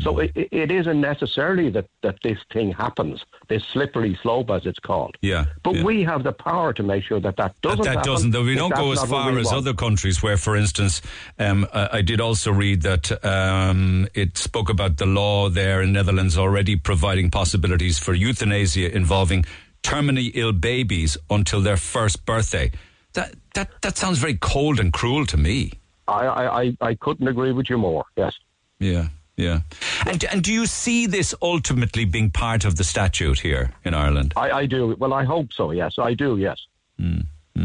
So 0.00 0.18
it, 0.18 0.32
it- 0.34 0.70
isn't 0.70 1.00
necessarily 1.00 1.70
that, 1.70 1.86
that 2.02 2.16
this 2.22 2.38
thing 2.52 2.72
happens, 2.72 3.24
this 3.48 3.64
slippery 3.72 4.18
slope, 4.22 4.50
as 4.50 4.66
it's 4.66 4.78
called. 4.78 5.16
Yeah. 5.22 5.46
But 5.62 5.76
yeah. 5.76 5.84
we 5.84 6.02
have 6.04 6.22
the 6.24 6.32
power 6.32 6.72
to 6.74 6.82
make 6.82 7.04
sure 7.04 7.20
that 7.20 7.36
that 7.36 7.60
doesn't 7.62 7.78
that, 7.78 7.84
that 7.84 7.96
happen 7.96 8.12
doesn't, 8.12 8.30
though. 8.32 8.44
We 8.44 8.54
don't 8.54 8.74
go 8.74 8.92
as 8.92 9.02
far 9.04 9.36
as 9.38 9.46
want. 9.46 9.56
other 9.56 9.74
countries 9.74 10.22
where, 10.22 10.36
for 10.36 10.56
instance, 10.56 11.00
um, 11.38 11.66
I, 11.72 11.88
I 11.98 12.02
did 12.02 12.20
also 12.20 12.52
read 12.52 12.82
that 12.82 13.24
um, 13.24 14.06
it 14.14 14.36
spoke 14.36 14.68
about 14.68 14.98
the 14.98 15.06
law 15.06 15.48
there 15.48 15.80
in 15.82 15.92
Netherlands 15.92 16.36
already 16.36 16.76
providing 16.76 17.30
possibilities 17.30 17.98
for 17.98 18.12
euthanasia 18.14 18.94
involving 18.94 19.44
terminally 19.82 20.30
ill 20.34 20.52
babies 20.52 21.16
until 21.30 21.60
their 21.60 21.76
first 21.76 22.26
birthday. 22.26 22.70
That 23.14 23.34
that 23.54 23.70
that 23.82 23.96
sounds 23.96 24.18
very 24.18 24.34
cold 24.34 24.78
and 24.80 24.92
cruel 24.92 25.24
to 25.26 25.36
me. 25.36 25.72
I, 26.06 26.26
I, 26.36 26.76
I 26.80 26.94
couldn't 26.94 27.28
agree 27.28 27.52
with 27.52 27.68
you 27.68 27.78
more, 27.78 28.04
yes. 28.16 28.34
Yeah, 28.78 29.08
yeah. 29.38 29.60
And 30.04 30.22
and 30.24 30.42
do 30.42 30.52
you 30.52 30.66
see 30.66 31.06
this 31.06 31.34
ultimately 31.40 32.04
being 32.04 32.30
part 32.30 32.64
of 32.64 32.76
the 32.76 32.84
statute 32.84 33.38
here 33.38 33.72
in 33.84 33.94
Ireland? 33.94 34.34
I, 34.36 34.50
I 34.50 34.66
do. 34.66 34.96
Well, 34.98 35.14
I 35.14 35.24
hope 35.24 35.52
so. 35.52 35.70
Yes, 35.70 35.94
I 35.98 36.12
do. 36.14 36.36
Yes. 36.36 36.66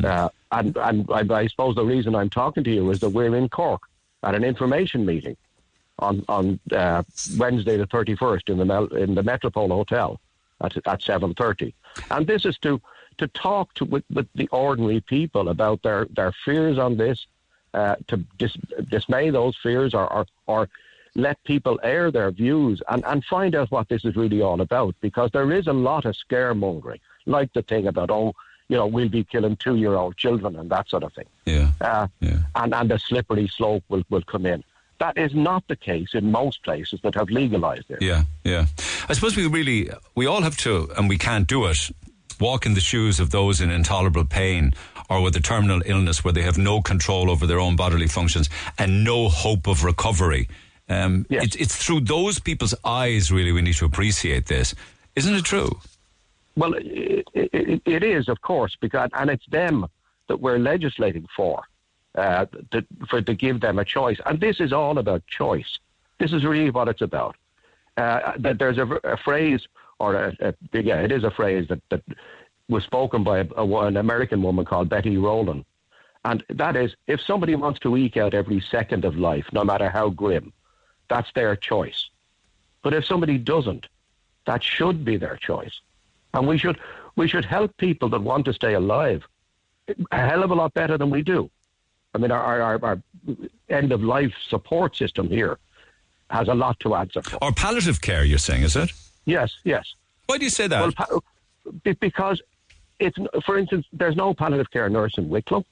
Uh, 0.05 0.29
and 0.51 0.77
and 0.77 1.09
I, 1.11 1.25
I 1.33 1.47
suppose 1.47 1.75
the 1.75 1.83
reason 1.83 2.15
I'm 2.15 2.29
talking 2.29 2.63
to 2.63 2.71
you 2.71 2.91
is 2.91 2.99
that 2.99 3.09
we're 3.09 3.35
in 3.35 3.49
Cork 3.49 3.81
at 4.21 4.35
an 4.35 4.43
information 4.43 5.05
meeting 5.05 5.35
on 5.97 6.23
on 6.29 6.59
uh, 6.71 7.01
Wednesday 7.37 7.77
the 7.77 7.87
31st 7.87 8.49
in 8.49 8.57
the 8.57 8.65
Mel, 8.65 8.85
in 8.87 9.15
the 9.15 9.23
Metropole 9.23 9.69
Hotel 9.69 10.19
at 10.61 10.77
at 10.77 11.01
7:30, 11.01 11.73
and 12.11 12.27
this 12.27 12.45
is 12.45 12.57
to 12.59 12.79
to 13.17 13.27
talk 13.29 13.73
to 13.75 13.85
with, 13.85 14.03
with 14.11 14.27
the 14.35 14.47
ordinary 14.49 15.01
people 15.01 15.49
about 15.49 15.81
their 15.81 16.05
their 16.05 16.33
fears 16.45 16.77
on 16.77 16.97
this, 16.97 17.25
uh, 17.73 17.95
to 18.07 18.17
dis, 18.37 18.53
dismay 18.89 19.29
those 19.29 19.57
fears 19.61 19.93
or, 19.93 20.11
or 20.11 20.25
or 20.47 20.69
let 21.15 21.43
people 21.43 21.79
air 21.83 22.11
their 22.11 22.31
views 22.31 22.81
and, 22.89 23.03
and 23.05 23.23
find 23.25 23.55
out 23.55 23.71
what 23.71 23.89
this 23.89 24.03
is 24.03 24.15
really 24.15 24.41
all 24.41 24.61
about 24.61 24.95
because 25.01 25.29
there 25.31 25.51
is 25.51 25.67
a 25.67 25.73
lot 25.73 26.05
of 26.05 26.15
scaremongering, 26.15 26.99
like 27.25 27.53
the 27.53 27.61
thing 27.61 27.87
about, 27.87 28.09
oh, 28.09 28.33
you 28.69 28.77
know, 28.77 28.87
we'll 28.87 29.09
be 29.09 29.23
killing 29.23 29.55
two 29.57 29.75
year 29.75 29.95
old 29.95 30.17
children 30.17 30.55
and 30.55 30.69
that 30.69 30.89
sort 30.89 31.03
of 31.03 31.13
thing. 31.13 31.27
Yeah. 31.45 31.71
Uh, 31.81 32.07
And, 32.55 32.73
and 32.73 32.89
the 32.89 32.97
slippery 32.97 33.47
slope 33.47 33.83
will, 33.89 34.03
will 34.09 34.23
come 34.23 34.45
in. 34.45 34.63
That 34.99 35.17
is 35.17 35.35
not 35.35 35.67
the 35.67 35.75
case 35.75 36.13
in 36.13 36.31
most 36.31 36.63
places 36.63 37.01
that 37.01 37.15
have 37.15 37.29
legalized 37.29 37.91
it. 37.91 38.01
Yeah, 38.01 38.23
yeah. 38.43 38.67
I 39.09 39.13
suppose 39.13 39.35
we 39.35 39.47
really, 39.47 39.89
we 40.15 40.25
all 40.25 40.41
have 40.41 40.55
to, 40.57 40.89
and 40.97 41.09
we 41.09 41.17
can't 41.17 41.45
do 41.47 41.65
it, 41.65 41.91
walk 42.39 42.65
in 42.65 42.73
the 42.73 42.81
shoes 42.81 43.19
of 43.19 43.29
those 43.31 43.59
in 43.59 43.69
intolerable 43.69 44.25
pain 44.25 44.71
or 45.09 45.21
with 45.21 45.35
a 45.35 45.41
terminal 45.41 45.81
illness 45.85 46.23
where 46.23 46.33
they 46.33 46.41
have 46.41 46.57
no 46.57 46.81
control 46.81 47.29
over 47.29 47.45
their 47.45 47.59
own 47.59 47.75
bodily 47.75 48.07
functions 48.07 48.49
and 48.77 49.03
no 49.03 49.29
hope 49.29 49.67
of 49.67 49.83
recovery. 49.83 50.47
Um, 50.93 51.25
it's, 51.29 51.57
it's 51.63 51.75
through 51.83 52.01
those 52.15 52.35
people's 52.49 52.75
eyes, 53.01 53.31
really, 53.37 53.51
we 53.57 53.61
need 53.61 53.77
to 53.83 53.85
appreciate 53.85 54.45
this. 54.55 54.67
Isn't 55.19 55.35
it 55.35 55.45
true? 55.53 55.71
Well, 56.55 56.73
it, 56.75 57.27
it, 57.33 57.81
it 57.97 58.03
is, 58.17 58.29
of 58.33 58.37
course, 58.41 58.73
because 58.85 59.09
and 59.19 59.29
it's 59.35 59.47
them 59.59 59.75
that 60.27 60.39
we're 60.43 60.61
legislating 60.73 61.25
for, 61.37 61.57
uh, 62.23 62.45
to, 62.71 62.77
for 63.09 63.19
to 63.29 63.33
give 63.45 63.57
them 63.65 63.79
a 63.79 63.85
choice. 63.97 64.19
And 64.27 64.39
this 64.39 64.57
is 64.65 64.71
all 64.71 64.97
about 65.03 65.21
choice. 65.27 65.71
This 66.19 66.31
is 66.37 66.41
really 66.51 66.71
what 66.77 66.87
it's 66.87 67.01
about. 67.01 67.35
Uh, 67.97 68.19
that 68.45 68.55
there's 68.59 68.79
a, 68.85 68.87
a 69.15 69.17
phrase, 69.17 69.61
or 69.99 70.09
a, 70.15 70.27
a, 70.47 70.53
yeah, 70.89 70.99
it 71.01 71.11
is 71.11 71.23
a 71.23 71.31
phrase 71.31 71.67
that, 71.69 71.81
that 71.89 72.03
was 72.69 72.83
spoken 72.83 73.23
by 73.23 73.39
an 73.39 73.97
American 73.97 74.41
woman 74.41 74.65
called 74.65 74.89
Betty 74.89 75.17
Rollin. 75.17 75.65
And 76.25 76.43
that 76.49 76.75
is, 76.75 76.95
if 77.07 77.19
somebody 77.21 77.55
wants 77.55 77.79
to 77.81 77.97
eke 77.97 78.17
out 78.17 78.33
every 78.33 78.61
second 78.75 79.03
of 79.05 79.17
life, 79.17 79.45
no 79.51 79.63
matter 79.63 79.89
how 79.89 80.09
grim, 80.09 80.53
that's 81.13 81.31
their 81.33 81.55
choice. 81.55 82.09
But 82.81 82.93
if 82.93 83.05
somebody 83.05 83.37
doesn't, 83.37 83.85
that 84.47 84.63
should 84.63 85.05
be 85.05 85.15
their 85.17 85.37
choice. 85.37 85.75
And 86.33 86.47
we 86.47 86.57
should, 86.57 86.77
we 87.15 87.27
should 87.27 87.45
help 87.45 87.77
people 87.77 88.09
that 88.09 88.21
want 88.21 88.45
to 88.45 88.53
stay 88.53 88.73
alive 88.73 89.23
a 90.11 90.17
hell 90.29 90.43
of 90.43 90.49
a 90.49 90.55
lot 90.55 90.73
better 90.73 90.97
than 90.97 91.09
we 91.09 91.21
do. 91.21 91.49
I 92.15 92.17
mean, 92.17 92.31
our, 92.31 92.61
our, 92.61 92.79
our 92.83 93.01
end 93.69 93.91
of 93.91 94.01
life 94.01 94.33
support 94.47 94.95
system 94.95 95.27
here 95.27 95.59
has 96.29 96.47
a 96.47 96.53
lot 96.53 96.79
to 96.79 96.95
answer 96.95 97.21
for. 97.21 97.37
Or 97.43 97.51
palliative 97.51 98.01
care, 98.01 98.23
you're 98.23 98.37
saying, 98.37 98.63
is 98.63 98.75
it? 98.75 98.91
Yes, 99.25 99.53
yes. 99.63 99.85
Why 100.27 100.37
do 100.37 100.45
you 100.45 100.49
say 100.49 100.67
that? 100.67 100.81
Well, 100.81 100.93
pa- 100.93 101.93
because 101.99 102.41
it's, 102.99 103.17
for 103.45 103.57
instance, 103.57 103.85
there's 103.91 104.15
no 104.15 104.33
palliative 104.33 104.71
care 104.71 104.89
nurse 104.89 105.15
in 105.17 105.29
Wicklow. 105.29 105.65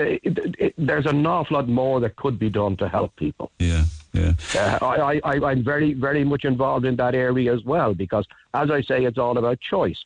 It, 0.00 0.38
it, 0.58 0.74
there's 0.78 1.06
an 1.06 1.26
awful 1.26 1.56
lot 1.56 1.68
more 1.68 2.00
that 2.00 2.16
could 2.16 2.38
be 2.38 2.48
done 2.50 2.76
to 2.78 2.88
help 2.88 3.14
people. 3.16 3.50
Yeah, 3.58 3.84
yeah. 4.12 4.32
Uh, 4.54 4.78
I, 4.82 5.20
I, 5.24 5.50
I'm 5.50 5.62
very, 5.62 5.92
very 5.94 6.24
much 6.24 6.44
involved 6.44 6.84
in 6.86 6.96
that 6.96 7.14
area 7.14 7.52
as 7.54 7.64
well 7.64 7.94
because, 7.94 8.26
as 8.54 8.70
I 8.70 8.80
say, 8.82 9.04
it's 9.04 9.18
all 9.18 9.36
about 9.38 9.60
choice. 9.60 10.04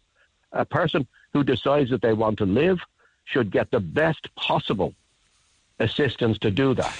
A 0.52 0.64
person 0.64 1.06
who 1.32 1.42
decides 1.44 1.90
that 1.90 2.02
they 2.02 2.12
want 2.12 2.38
to 2.38 2.46
live 2.46 2.78
should 3.24 3.50
get 3.50 3.70
the 3.70 3.80
best 3.80 4.28
possible 4.36 4.94
assistance 5.80 6.38
to 6.38 6.50
do 6.50 6.74
that. 6.74 6.94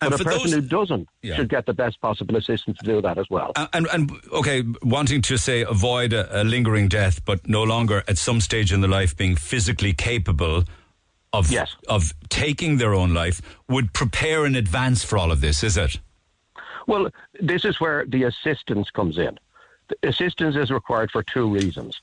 And 0.00 0.10
but 0.10 0.20
a 0.20 0.24
person 0.24 0.50
those- 0.50 0.52
who 0.54 0.60
doesn't 0.60 1.08
Yeah. 1.22 1.36
should 1.36 1.48
get 1.48 1.64
the 1.66 1.72
best 1.72 2.00
possible 2.00 2.36
assistance 2.36 2.76
to 2.78 2.84
do 2.84 3.00
that 3.00 3.16
as 3.16 3.30
well. 3.30 3.52
And, 3.56 3.68
and, 3.72 3.86
and 3.92 4.10
okay, 4.32 4.62
wanting 4.82 5.22
to 5.22 5.38
say 5.38 5.62
avoid 5.62 6.12
a, 6.12 6.42
a 6.42 6.44
lingering 6.44 6.88
death, 6.88 7.24
but 7.24 7.48
no 7.48 7.62
longer 7.62 8.02
at 8.08 8.18
some 8.18 8.40
stage 8.40 8.72
in 8.72 8.80
the 8.82 8.88
life 8.88 9.16
being 9.16 9.36
physically 9.36 9.94
capable 9.94 10.64
of 11.34 11.52
of 11.88 12.12
taking 12.28 12.78
their 12.78 12.94
own 12.94 13.12
life 13.12 13.42
would 13.68 13.92
prepare 13.92 14.46
in 14.46 14.54
advance 14.54 15.04
for 15.04 15.18
all 15.18 15.30
of 15.32 15.40
this, 15.40 15.62
is 15.62 15.76
it? 15.76 15.98
Well, 16.86 17.10
this 17.40 17.64
is 17.64 17.80
where 17.80 18.04
the 18.06 18.24
assistance 18.24 18.90
comes 18.90 19.18
in. 19.18 19.38
The 19.88 20.08
assistance 20.08 20.56
is 20.56 20.70
required 20.70 21.10
for 21.10 21.22
two 21.22 21.48
reasons. 21.50 22.00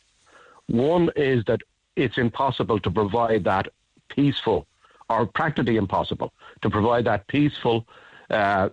One 0.67 1.09
is 1.15 1.43
that 1.45 1.61
it's 1.95 2.17
impossible 2.17 2.79
to 2.79 2.91
provide 2.91 3.43
that 3.45 3.67
peaceful, 4.09 4.67
or 5.09 5.25
practically 5.25 5.77
impossible, 5.77 6.33
to 6.61 6.69
provide 6.69 7.05
that 7.05 7.27
peaceful, 7.27 7.87
uh, 8.29 8.69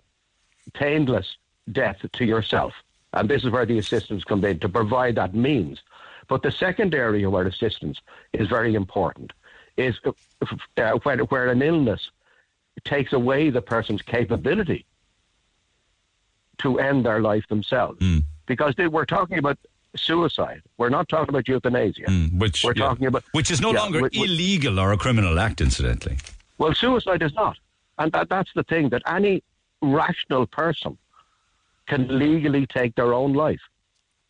painless 0.73 1.37
death 1.73 1.99
to 2.13 2.25
yourself. 2.25 2.73
And 3.13 3.29
this 3.29 3.45
is 3.45 3.51
where 3.51 3.67
the 3.67 3.79
assistance 3.79 4.25
comes 4.25 4.45
in, 4.45 4.59
to 4.61 4.69
provide 4.69 5.15
that 5.17 5.35
means. 5.35 5.83
But 6.29 6.43
the 6.43 6.53
second 6.53 6.95
area 6.95 7.29
where 7.31 7.47
assistance 7.47 7.99
is 8.33 8.49
very 8.49 8.75
important 8.75 9.33
is 9.79 9.99
uh, 10.05 10.99
when, 11.05 11.21
where 11.21 11.49
an 11.49 11.63
illness 11.63 12.11
takes 12.85 13.13
away 13.13 13.49
the 13.51 13.63
person's 13.63 14.03
capability 14.03 14.85
to 16.59 16.79
end 16.79 17.07
their 17.07 17.21
life 17.21 17.47
themselves. 17.49 17.99
Because 18.47 18.75
they, 18.77 18.89
we're 18.89 19.05
talking 19.07 19.39
about 19.39 19.59
suicide. 19.97 20.63
We're 20.77 20.89
not 20.89 21.09
talking 21.09 21.31
about 21.31 21.47
euthanasia. 21.49 22.11
Which 22.37 22.65
we're 22.65 22.73
yeah. 22.75 22.87
talking 22.89 23.07
about, 23.07 23.25
which 23.33 23.51
is 23.51 23.61
no 23.61 23.73
Yeah, 23.73 23.81
longer 23.81 24.03
we- 24.03 24.25
illegal 24.25 24.79
or 24.81 24.93
a 24.93 24.97
criminal 24.99 25.39
act, 25.39 25.61
incidentally. 25.61 26.19
Well, 26.59 26.75
suicide 26.75 27.23
is 27.23 27.33
not, 27.35 27.57
and 27.99 28.11
that, 28.13 28.29
that's 28.29 28.53
the 28.55 28.65
thing 28.65 28.89
that 28.89 29.03
any 29.07 29.43
rational 29.81 30.47
person 30.47 30.99
can 31.87 32.19
legally 32.19 32.67
take 32.67 32.97
their 32.97 33.15
own 33.15 33.33
life. 33.33 33.61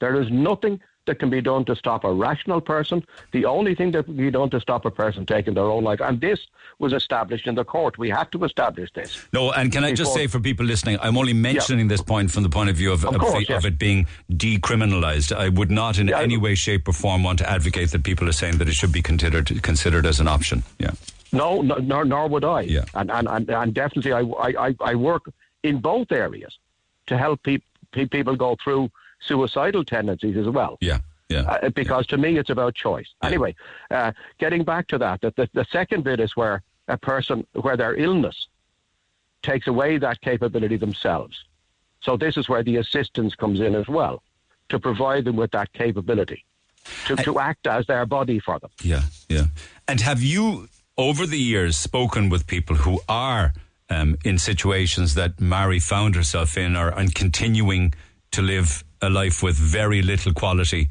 There 0.01 0.21
is 0.21 0.31
nothing 0.31 0.81
that 1.09 1.19
can 1.19 1.31
be 1.31 1.41
done 1.41 1.65
to 1.65 1.75
stop 1.75 2.05
a 2.05 2.13
rational 2.13 2.61
person. 2.61 3.05
The 3.33 3.45
only 3.45 3.75
thing 3.75 3.91
that 3.93 4.05
can 4.05 4.17
be 4.17 4.31
done 4.31 4.51
to 4.51 4.61
stop 4.61 4.85
a 4.85 4.91
person 4.91 5.27
taking 5.27 5.55
their 5.55 5.65
own 5.65 5.83
life, 5.85 6.01
and 6.01 6.21
this 6.21 6.39
was 6.79 6.93
established 6.93 7.47
in 7.49 7.55
the 7.57 7.65
court. 7.65 7.99
We 7.99 8.09
had 8.11 8.31
to 8.33 8.45
establish 8.45 8.91
this. 8.95 9.27
No, 9.33 9.51
and 9.51 9.73
can 9.73 9.83
I 9.85 9.93
just 9.93 10.15
say 10.15 10.27
for 10.29 10.39
people 10.39 10.65
listening, 10.65 10.99
I'm 11.03 11.19
only 11.19 11.33
mentioning 11.33 11.89
this 11.89 12.01
point 12.03 12.31
from 12.31 12.45
the 12.45 12.49
point 12.49 12.71
of 12.71 12.77
view 12.77 12.93
of, 12.93 13.05
Of 13.05 13.17
of, 13.17 13.21
course, 13.21 13.47
the- 13.49 13.57
of 13.57 13.65
it 13.65 13.79
being 13.79 14.07
decriminalised. 14.31 15.35
I 15.35 15.49
would 15.49 15.71
not 15.71 15.99
in 15.99 16.13
any 16.13 16.37
way, 16.37 16.55
shape, 16.55 16.87
or 16.89 16.93
form 16.93 17.23
want 17.23 17.39
to 17.41 17.51
advocate 17.51 17.91
that 17.91 18.05
people 18.05 18.29
are 18.29 18.33
saying 18.43 18.59
that 18.59 18.69
it 18.69 18.75
should 18.75 18.93
be 18.93 19.03
considered 19.03 19.63
considered 19.63 20.07
as 20.07 20.21
an 20.21 20.29
option. 20.29 20.63
Yeah. 20.79 20.93
No, 21.33 21.61
no 21.61 21.77
nor, 21.77 22.05
nor 22.05 22.29
would 22.29 22.45
I. 22.45 22.61
Yeah. 22.63 22.85
And, 22.95 23.11
and, 23.11 23.29
and, 23.29 23.51
and 23.51 23.75
definitely, 23.75 24.13
I, 24.13 24.21
I, 24.67 24.75
I 24.81 24.95
work 24.95 25.31
in 25.63 25.81
both 25.81 26.11
areas 26.13 26.57
to 27.07 27.19
help 27.19 27.43
peop 27.43 27.63
pe- 27.93 28.07
people 28.07 28.37
go 28.37 28.57
through 28.63 28.91
suicidal 29.21 29.85
tendencies 29.85 30.37
as 30.37 30.49
well. 30.49 30.79
Yeah. 30.81 30.99
Yeah. 31.29 31.43
Uh, 31.43 31.69
because 31.69 32.07
to 32.07 32.17
me, 32.17 32.39
it's 32.39 32.49
about 32.49 32.75
choice. 32.75 33.09
Anyway, 33.23 33.55
uh, 33.91 34.13
getting 34.39 34.65
back 34.65 34.87
to 34.89 34.99
that, 34.99 35.21
that 35.21 35.37
the, 35.37 35.49
the 35.53 35.67
second 35.71 36.05
bit 36.05 36.21
is 36.21 36.35
where 36.37 36.63
a 36.89 36.97
person, 36.97 37.47
where 37.53 37.77
their 37.77 37.95
illness 37.95 38.49
takes 39.43 39.67
away 39.67 39.99
that 39.99 40.21
capability 40.23 40.77
themselves. 40.77 41.45
So 42.01 42.17
this 42.17 42.37
is 42.37 42.49
where 42.49 42.63
the 42.63 42.77
assistance 42.77 43.35
comes 43.35 43.61
in 43.61 43.75
as 43.75 43.89
well, 43.89 44.23
to 44.71 44.79
provide 44.79 45.27
them 45.27 45.37
with 45.37 45.51
that 45.51 45.73
capability, 45.75 46.45
to, 47.07 47.17
to 47.17 47.39
act 47.39 47.67
as 47.67 47.87
their 47.87 48.07
body 48.07 48.39
for 48.39 48.59
them. 48.59 48.71
Yeah, 48.83 49.03
yeah. 49.29 49.47
And 49.87 50.01
have 50.01 50.23
you, 50.23 50.69
over 50.97 51.27
the 51.27 51.39
years, 51.39 51.77
spoken 51.77 52.31
with 52.31 52.47
people 52.47 52.77
who 52.77 53.01
are 53.09 53.53
um, 53.91 54.17
in 54.25 54.39
situations 54.39 55.15
that 55.15 55.41
Mary 55.41 55.79
found 55.79 56.15
herself 56.15 56.57
in, 56.57 56.75
or 56.75 56.89
and 56.89 57.15
continuing 57.15 57.93
to 58.33 58.43
live 58.43 58.85
a 59.01 59.09
life 59.09 59.43
with 59.43 59.57
very 59.57 60.03
little 60.03 60.33
quality, 60.33 60.89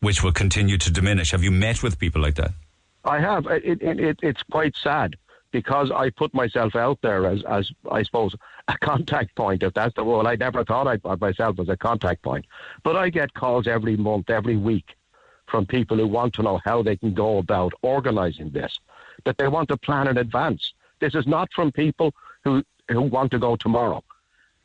which 0.00 0.22
will 0.22 0.32
continue 0.32 0.78
to 0.78 0.90
diminish? 0.90 1.30
Have 1.30 1.44
you 1.44 1.50
met 1.50 1.82
with 1.82 1.98
people 1.98 2.20
like 2.20 2.34
that? 2.36 2.52
I 3.04 3.20
have. 3.20 3.46
It, 3.46 3.82
it, 3.82 4.00
it, 4.00 4.18
it's 4.22 4.42
quite 4.44 4.74
sad 4.76 5.16
because 5.50 5.90
I 5.90 6.10
put 6.10 6.32
myself 6.34 6.74
out 6.74 6.98
there 7.02 7.26
as, 7.26 7.42
as 7.44 7.70
I 7.90 8.02
suppose, 8.02 8.34
a 8.68 8.78
contact 8.80 9.34
point. 9.36 9.62
If 9.62 9.74
that's 9.74 9.94
the 9.94 10.04
well, 10.04 10.26
I 10.26 10.36
never 10.36 10.64
thought 10.64 10.86
I'd 10.86 11.02
put 11.02 11.20
myself 11.20 11.60
as 11.60 11.68
a 11.68 11.76
contact 11.76 12.22
point, 12.22 12.46
but 12.82 12.96
I 12.96 13.10
get 13.10 13.34
calls 13.34 13.66
every 13.66 13.96
month, 13.96 14.30
every 14.30 14.56
week, 14.56 14.96
from 15.46 15.66
people 15.66 15.96
who 15.96 16.06
want 16.06 16.34
to 16.34 16.42
know 16.42 16.60
how 16.64 16.82
they 16.82 16.96
can 16.96 17.12
go 17.14 17.38
about 17.38 17.72
organising 17.82 18.50
this, 18.50 18.78
that 19.24 19.36
they 19.38 19.48
want 19.48 19.68
to 19.68 19.76
plan 19.76 20.08
in 20.08 20.16
advance. 20.16 20.72
This 21.00 21.14
is 21.14 21.26
not 21.26 21.48
from 21.54 21.70
people 21.70 22.14
who 22.44 22.62
who 22.88 23.02
want 23.02 23.30
to 23.30 23.38
go 23.38 23.56
tomorrow. 23.56 24.02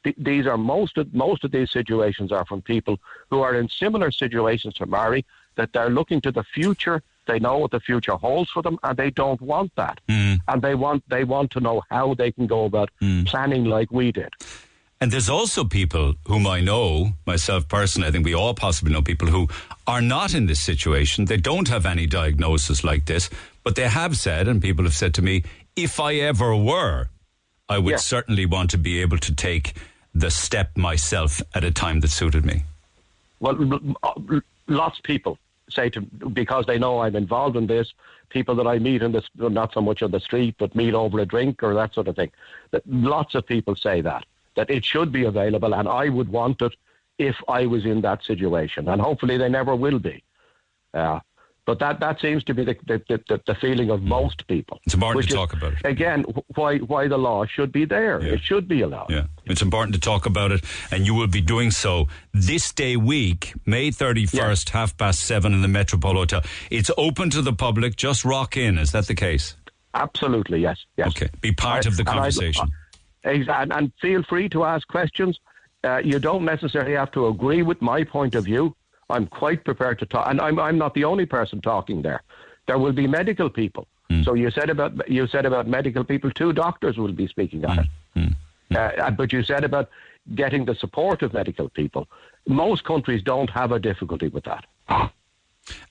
Th- 0.04 0.16
These 0.18 0.46
are 0.48 0.58
most 0.58 0.98
of 0.98 1.14
most 1.14 1.44
of 1.44 1.52
these 1.52 1.72
situations 1.72 2.32
are 2.32 2.46
from 2.46 2.62
people 2.62 3.00
who 3.30 3.42
are 3.42 3.56
in 3.56 3.70
similar 3.70 4.12
situations 4.12 4.74
to 4.76 4.86
Mary 4.86 5.26
that 5.56 5.74
they're 5.74 5.90
looking 5.90 6.22
to 6.22 6.32
the 6.32 6.44
future. 6.44 7.02
They 7.26 7.40
know 7.40 7.58
what 7.58 7.72
the 7.72 7.80
future 7.82 8.16
holds 8.16 8.50
for 8.52 8.62
them, 8.62 8.78
and 8.84 8.96
they 8.96 9.10
don't 9.10 9.42
want 9.42 9.72
that. 9.76 10.00
Hmm. 10.08 10.36
And 10.48 10.62
they 10.62 10.76
want 10.76 11.04
they 11.10 11.24
want 11.24 11.52
to 11.52 11.60
know 11.60 11.82
how 11.90 12.14
they 12.14 12.32
can 12.32 12.48
go 12.48 12.66
about 12.66 12.90
hmm. 13.00 13.24
planning 13.24 13.66
like 13.66 13.92
we 13.92 14.12
did. 14.12 14.34
And 15.00 15.12
there's 15.12 15.30
also 15.30 15.64
people 15.64 16.16
whom 16.26 16.48
I 16.48 16.60
know, 16.60 17.14
myself 17.28 17.68
personally, 17.68 18.08
I 18.08 18.12
think 18.12 18.26
we 18.26 18.34
all 18.34 18.56
possibly 18.56 18.92
know 18.92 19.04
people 19.04 19.28
who 19.28 19.48
are 19.86 20.02
not 20.02 20.34
in 20.34 20.48
this 20.48 20.60
situation. 20.60 21.26
They 21.26 21.38
don't 21.38 21.68
have 21.68 21.86
any 21.86 22.08
diagnosis 22.08 22.84
like 22.84 23.06
this, 23.06 23.30
but 23.64 23.76
they 23.76 23.88
have 23.88 24.18
said, 24.18 24.48
and 24.48 24.60
people 24.60 24.86
have 24.86 24.96
said 24.96 25.14
to 25.16 25.22
me, 25.22 25.44
if 25.76 26.00
I 26.00 26.16
ever 26.16 26.56
were, 26.56 27.10
I 27.70 27.80
would 27.80 28.00
certainly 28.00 28.46
want 28.46 28.70
to 28.72 28.78
be 28.78 29.02
able 29.02 29.18
to 29.20 29.36
take 29.36 29.74
the 30.16 30.32
step 30.32 30.76
myself 30.78 31.42
at 31.54 31.64
a 31.64 31.72
time 31.72 32.00
that 32.00 32.10
suited 32.10 32.46
me. 32.46 32.64
Well, 33.40 33.56
l- 33.62 34.42
lots 34.68 35.00
of 35.00 35.04
people 35.04 35.38
say 35.70 35.90
to 35.90 36.02
because 36.02 36.66
they 36.66 36.80
know 36.80 37.00
I'm 37.00 37.16
involved 37.16 37.56
in 37.58 37.68
this. 37.68 37.94
People 38.30 38.56
that 38.56 38.68
I 38.68 38.80
meet 38.80 39.02
in 39.04 39.12
this, 39.12 39.26
not 39.38 39.74
so 39.74 39.82
much 39.82 40.02
on 40.02 40.12
the 40.12 40.20
street, 40.20 40.56
but 40.58 40.76
meet 40.76 40.94
over 40.94 41.20
a 41.20 41.26
drink 41.26 41.64
or 41.64 41.74
that 41.76 41.94
sort 41.94 42.08
of 42.08 42.16
thing. 42.16 42.32
That 42.72 42.84
lots 42.88 43.36
of 43.36 43.46
people 43.46 43.76
say 43.76 44.02
that 44.02 44.26
that 44.56 44.70
it 44.72 44.84
should 44.84 45.12
be 45.12 45.24
available, 45.24 45.74
and 45.76 45.88
I 45.88 46.10
would 46.10 46.30
want 46.30 46.62
it 46.64 46.74
if 47.20 47.36
I 47.48 47.68
was 47.68 47.86
in 47.86 48.02
that 48.02 48.24
situation, 48.24 48.90
and 48.90 49.00
hopefully 49.00 49.38
they 49.38 49.50
never 49.50 49.76
will 49.76 50.00
be. 50.00 50.24
Uh, 50.94 51.20
But 51.68 51.80
that, 51.80 52.00
that 52.00 52.22
seems 52.22 52.46
to 52.46 52.54
be 52.54 52.64
the, 52.64 52.78
the, 52.88 53.22
the, 53.28 53.42
the 53.46 53.54
feeling 53.56 53.90
of 53.90 54.02
most 54.02 54.48
people. 54.48 54.80
It's 54.86 54.94
important 54.94 55.28
to 55.28 55.36
talk 55.36 55.52
about 55.52 55.74
it. 55.74 55.80
Again, 55.84 56.24
why, 56.56 56.78
why 56.78 57.10
the 57.10 57.18
law 57.18 57.46
should 57.46 57.74
be 57.74 57.84
there. 57.84 58.20
It 58.20 58.40
should 58.40 58.70
be 58.70 58.82
allowed. 58.84 59.10
Yeah, 59.10 59.26
it's 59.46 59.62
important 59.62 59.94
to 59.96 60.00
talk 60.00 60.26
about 60.26 60.54
it, 60.54 60.64
and 60.92 61.06
you 61.06 61.14
will 61.14 61.28
be 61.28 61.42
doing 61.42 61.72
so 61.72 62.08
this 62.34 62.72
day 62.72 62.96
week, 62.96 63.54
May 63.66 63.92
31st, 63.92 64.70
half 64.70 64.96
past 64.98 65.20
seven 65.20 65.54
in 65.54 65.62
the 65.62 65.68
Metropole 65.68 66.14
Hotel. 66.14 66.42
It's 66.72 66.90
open 66.98 67.30
to 67.32 67.42
the 67.42 67.52
public, 67.52 67.98
just 67.98 68.24
rock 68.24 68.56
in. 68.56 68.78
Is 68.78 68.94
that 68.94 69.08
the 69.08 69.16
case? 69.16 69.58
Absolutely, 69.94 70.62
yes. 70.62 70.78
yes. 70.96 71.10
Okay, 71.10 71.28
be 71.42 71.52
part 71.52 71.86
I- 71.86 71.90
of 71.90 71.98
the 71.98 72.04
and 72.04 72.10
I- 72.10 72.14
conversation. 72.14 72.72
And, 73.26 73.74
and 73.74 73.92
feel 74.02 74.24
free 74.24 74.48
to 74.50 74.64
ask 74.64 74.88
questions. 74.88 75.38
Uh, 75.84 75.98
you 75.98 76.18
don't 76.18 76.46
necessarily 76.46 76.94
have 76.94 77.12
to 77.12 77.28
agree 77.28 77.62
with 77.62 77.82
my 77.82 78.06
point 78.06 78.36
of 78.36 78.46
view. 78.46 78.74
I'm 79.10 79.28
quite 79.28 79.64
prepared 79.64 80.00
to 80.00 80.06
talk, 80.06 80.28
and 80.30 80.40
I'm 80.42 80.60
I'm 80.60 80.78
not 80.78 80.94
the 80.94 81.06
only 81.06 81.26
person 81.26 81.62
talking 81.62 82.02
there. 82.02 82.22
There 82.68 82.78
will 82.78 82.92
be 82.94 83.08
medical 83.08 83.50
people. 83.50 83.88
Hmm. 84.10 84.24
So 84.24 84.34
you 84.34 84.52
said 84.52 84.70
about 84.70 85.10
you 85.10 85.28
said 85.28 85.46
about 85.46 85.68
medical 85.68 86.04
people. 86.04 86.32
Two 86.32 86.54
doctors 86.54 86.98
will 86.98 87.14
be 87.14 87.28
speaking 87.28 87.66
on 87.66 87.80
it. 87.80 87.88
Hmm. 88.14 88.28
Uh, 88.76 89.12
but 89.12 89.32
you 89.32 89.44
said 89.44 89.64
about 89.64 89.90
getting 90.36 90.66
the 90.66 90.76
support 90.76 91.22
of 91.22 91.34
medical 91.34 91.70
people. 91.70 92.08
Most 92.48 92.84
countries 92.84 93.24
don't 93.24 93.50
have 93.52 93.72
a 93.72 93.80
difficulty 93.80 94.28
with 94.28 94.44
that. 94.44 94.66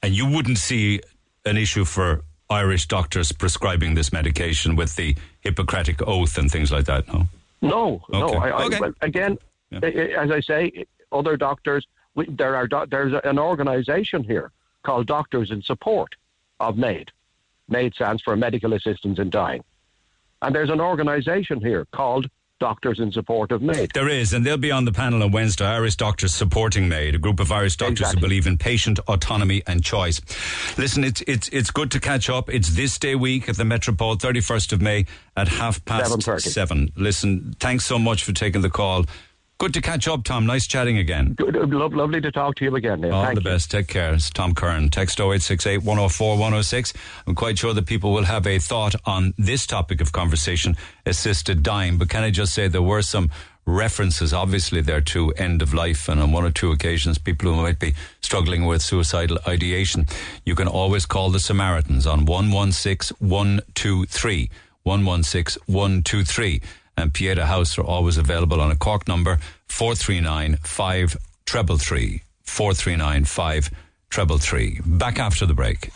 And 0.03 0.15
you 0.15 0.27
wouldn't 0.29 0.59
see 0.59 1.01
an 1.45 1.57
issue 1.57 1.85
for 1.85 2.23
Irish 2.51 2.87
doctors 2.87 3.33
prescribing 3.33 3.95
this 3.95 4.13
medication 4.13 4.77
with 4.77 4.95
the 4.97 5.17
Hippocratic 5.41 6.07
oath 6.07 6.39
and 6.39 6.51
things 6.51 6.71
like 6.71 6.85
that, 6.87 7.07
no? 7.09 7.25
No, 7.63 8.03
no. 8.11 8.29
I, 8.29 8.49
I, 8.51 8.65
Okay. 8.67 8.81
well, 8.81 8.93
again, 9.01 9.39
i- 9.73 9.87
as 10.23 10.31
I 10.31 10.41
say, 10.41 10.85
other 11.13 11.37
doctors. 11.37 11.87
We, 12.17 12.27
there 12.27 12.57
are 12.57 12.67
there's 12.89 13.13
an 13.25 13.39
organisation 13.39 14.25
here 14.25 14.51
called 14.83 15.07
Doctors 15.07 15.51
in 15.51 15.63
Support 15.63 16.17
of 16.59 16.77
MAID. 16.77 17.13
MAID 17.69 17.95
stands 17.95 18.23
for 18.23 18.37
Medical 18.37 18.73
Assistance 18.73 19.19
in 19.19 19.31
Dying, 19.31 19.63
and 20.43 20.55
there's 20.55 20.71
an 20.71 20.81
organisation 20.81 21.61
here 21.61 21.87
called 21.93 22.29
Doctors 22.59 23.01
in 23.01 23.13
Support 23.13 23.53
of 23.53 23.61
MAID. 23.61 23.91
There 23.93 24.09
is, 24.09 24.33
and 24.33 24.47
they'll 24.47 24.57
be 24.57 24.71
on 24.71 24.87
the 24.87 24.93
panel 24.93 25.23
on 25.23 25.31
Wednesday. 25.31 25.67
Irish 25.67 25.97
Doctors 25.97 26.33
Supporting 26.33 26.89
MAID, 26.89 27.17
a 27.17 27.19
group 27.19 27.39
of 27.39 27.53
Irish 27.53 27.77
doctors 27.77 28.11
who 28.13 28.19
believe 28.19 28.47
in 28.47 28.57
patient 28.57 28.99
autonomy 29.09 29.63
and 29.67 29.85
choice. 29.85 30.23
Listen, 30.79 31.05
it's 31.05 31.21
it's 31.27 31.49
it's 31.51 31.71
good 31.71 31.91
to 31.91 32.01
catch 32.01 32.31
up. 32.31 32.49
It's 32.49 32.71
this 32.71 32.99
day 32.99 33.15
week 33.15 33.49
at 33.51 33.57
the 33.57 33.65
Metropole, 33.67 34.17
thirty 34.17 34.41
first 34.41 34.73
of 34.73 34.81
May 34.81 35.05
at 35.37 35.49
half 35.49 35.85
past 35.85 36.13
7:30. 36.13 36.41
seven. 36.41 36.93
Listen, 36.97 37.55
thanks 37.61 37.85
so 37.85 37.99
much 37.99 38.25
for 38.25 38.33
taking 38.33 38.63
the 38.63 38.71
call. 38.71 39.05
Good 39.59 39.73
to 39.73 39.81
catch 39.81 40.07
up, 40.07 40.23
Tom. 40.25 40.45
Nice 40.45 40.67
chatting 40.67 40.99
again. 40.99 41.33
Good, 41.33 41.57
uh, 41.57 41.61
lo- 41.61 41.87
lovely 41.87 42.21
to 42.21 42.31
talk 42.31 42.57
to 42.57 42.65
you 42.65 42.77
again. 42.77 43.01
Neil. 43.01 43.15
All 43.15 43.25
Thank 43.25 43.37
the 43.37 43.41
you. 43.49 43.55
best. 43.55 43.71
Take 43.71 43.87
care. 43.89 44.13
It's 44.13 44.29
Tom 44.29 44.55
Curran. 44.55 44.91
Text 44.91 45.19
0868 45.19 45.79
104 45.79 46.33
106. 46.37 46.93
I'm 47.27 47.35
quite 47.35 47.57
sure 47.59 47.73
that 47.73 47.87
people 47.87 48.13
will 48.13 48.25
have 48.25 48.47
a 48.47 48.59
thought 48.59 48.95
on 49.07 49.33
this 49.39 49.67
topic 49.67 50.03
of 50.03 50.13
conversation, 50.13 50.77
assisted 51.07 51.63
dying. 51.63 51.97
But 51.97 52.11
can 52.11 52.23
I 52.23 52.31
just 52.31 52.53
say 52.53 52.69
there 52.69 52.83
were 52.83 53.01
some 53.01 53.31
references, 53.65 54.35
obviously, 54.35 54.83
there 54.83 55.01
to 55.01 55.33
end 55.33 55.63
of 55.63 55.73
life, 55.73 56.07
and 56.11 56.21
on 56.21 56.33
one 56.33 56.45
or 56.45 56.51
two 56.51 56.71
occasions, 56.71 57.17
people 57.17 57.53
who 57.55 57.63
might 57.63 57.79
be 57.79 57.95
struggling 58.21 58.67
with 58.67 58.83
suicidal 58.83 59.39
ideation. 59.49 60.07
You 60.45 60.55
can 60.55 60.69
always 60.69 61.07
call 61.07 61.31
the 61.31 61.41
Samaritans 61.41 62.07
on 62.07 62.27
116 62.27 63.17
123. 63.27 64.51
116 64.83 65.63
123. 65.67 66.61
And 66.97 67.13
Pieta 67.13 67.47
House 67.47 67.79
are 67.79 67.85
always 67.85 68.17
available 68.17 68.61
on 68.61 68.71
a 68.71 68.77
Cork 68.77 69.07
number 69.07 69.39
439 69.69 70.57
5 70.63 71.17
treble 71.45 71.79
three. 71.79 72.23
439 72.45 73.25
5 73.25 73.71
treble 74.09 74.39
three. 74.39 74.81
Back 74.87 75.19
after 75.19 75.45
the 75.47 75.55
break. 75.55 75.93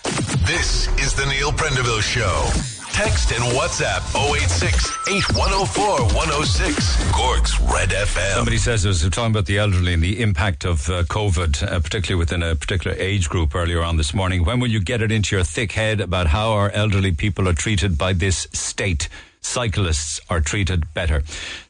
This 0.46 0.88
is 0.98 1.14
the 1.14 1.26
Neil 1.26 1.52
Prendeville 1.52 2.02
Show. 2.02 2.48
Text 2.92 3.30
and 3.32 3.42
WhatsApp 3.56 4.02
086 4.36 5.08
8104 5.08 6.14
106. 6.14 7.12
Cork's 7.12 7.58
Red 7.60 7.88
FM. 7.90 8.34
Somebody 8.34 8.58
says, 8.58 8.84
as 8.84 9.02
we're 9.02 9.10
talking 9.10 9.30
about 9.30 9.46
the 9.46 9.58
elderly 9.58 9.94
and 9.94 10.02
the 10.02 10.20
impact 10.20 10.66
of 10.66 10.90
uh, 10.90 11.04
COVID, 11.04 11.62
uh, 11.62 11.80
particularly 11.80 12.18
within 12.18 12.42
a 12.42 12.56
particular 12.56 12.94
age 12.98 13.28
group 13.30 13.54
earlier 13.54 13.82
on 13.82 13.96
this 13.96 14.12
morning, 14.12 14.44
when 14.44 14.60
will 14.60 14.68
you 14.68 14.80
get 14.80 15.00
it 15.00 15.10
into 15.12 15.34
your 15.34 15.44
thick 15.44 15.72
head 15.72 16.00
about 16.00 16.26
how 16.26 16.50
our 16.52 16.68
elderly 16.72 17.12
people 17.12 17.48
are 17.48 17.54
treated 17.54 17.96
by 17.96 18.12
this 18.12 18.48
state? 18.52 19.08
Cyclists 19.40 20.20
are 20.28 20.40
treated 20.40 20.92
better. 20.94 21.22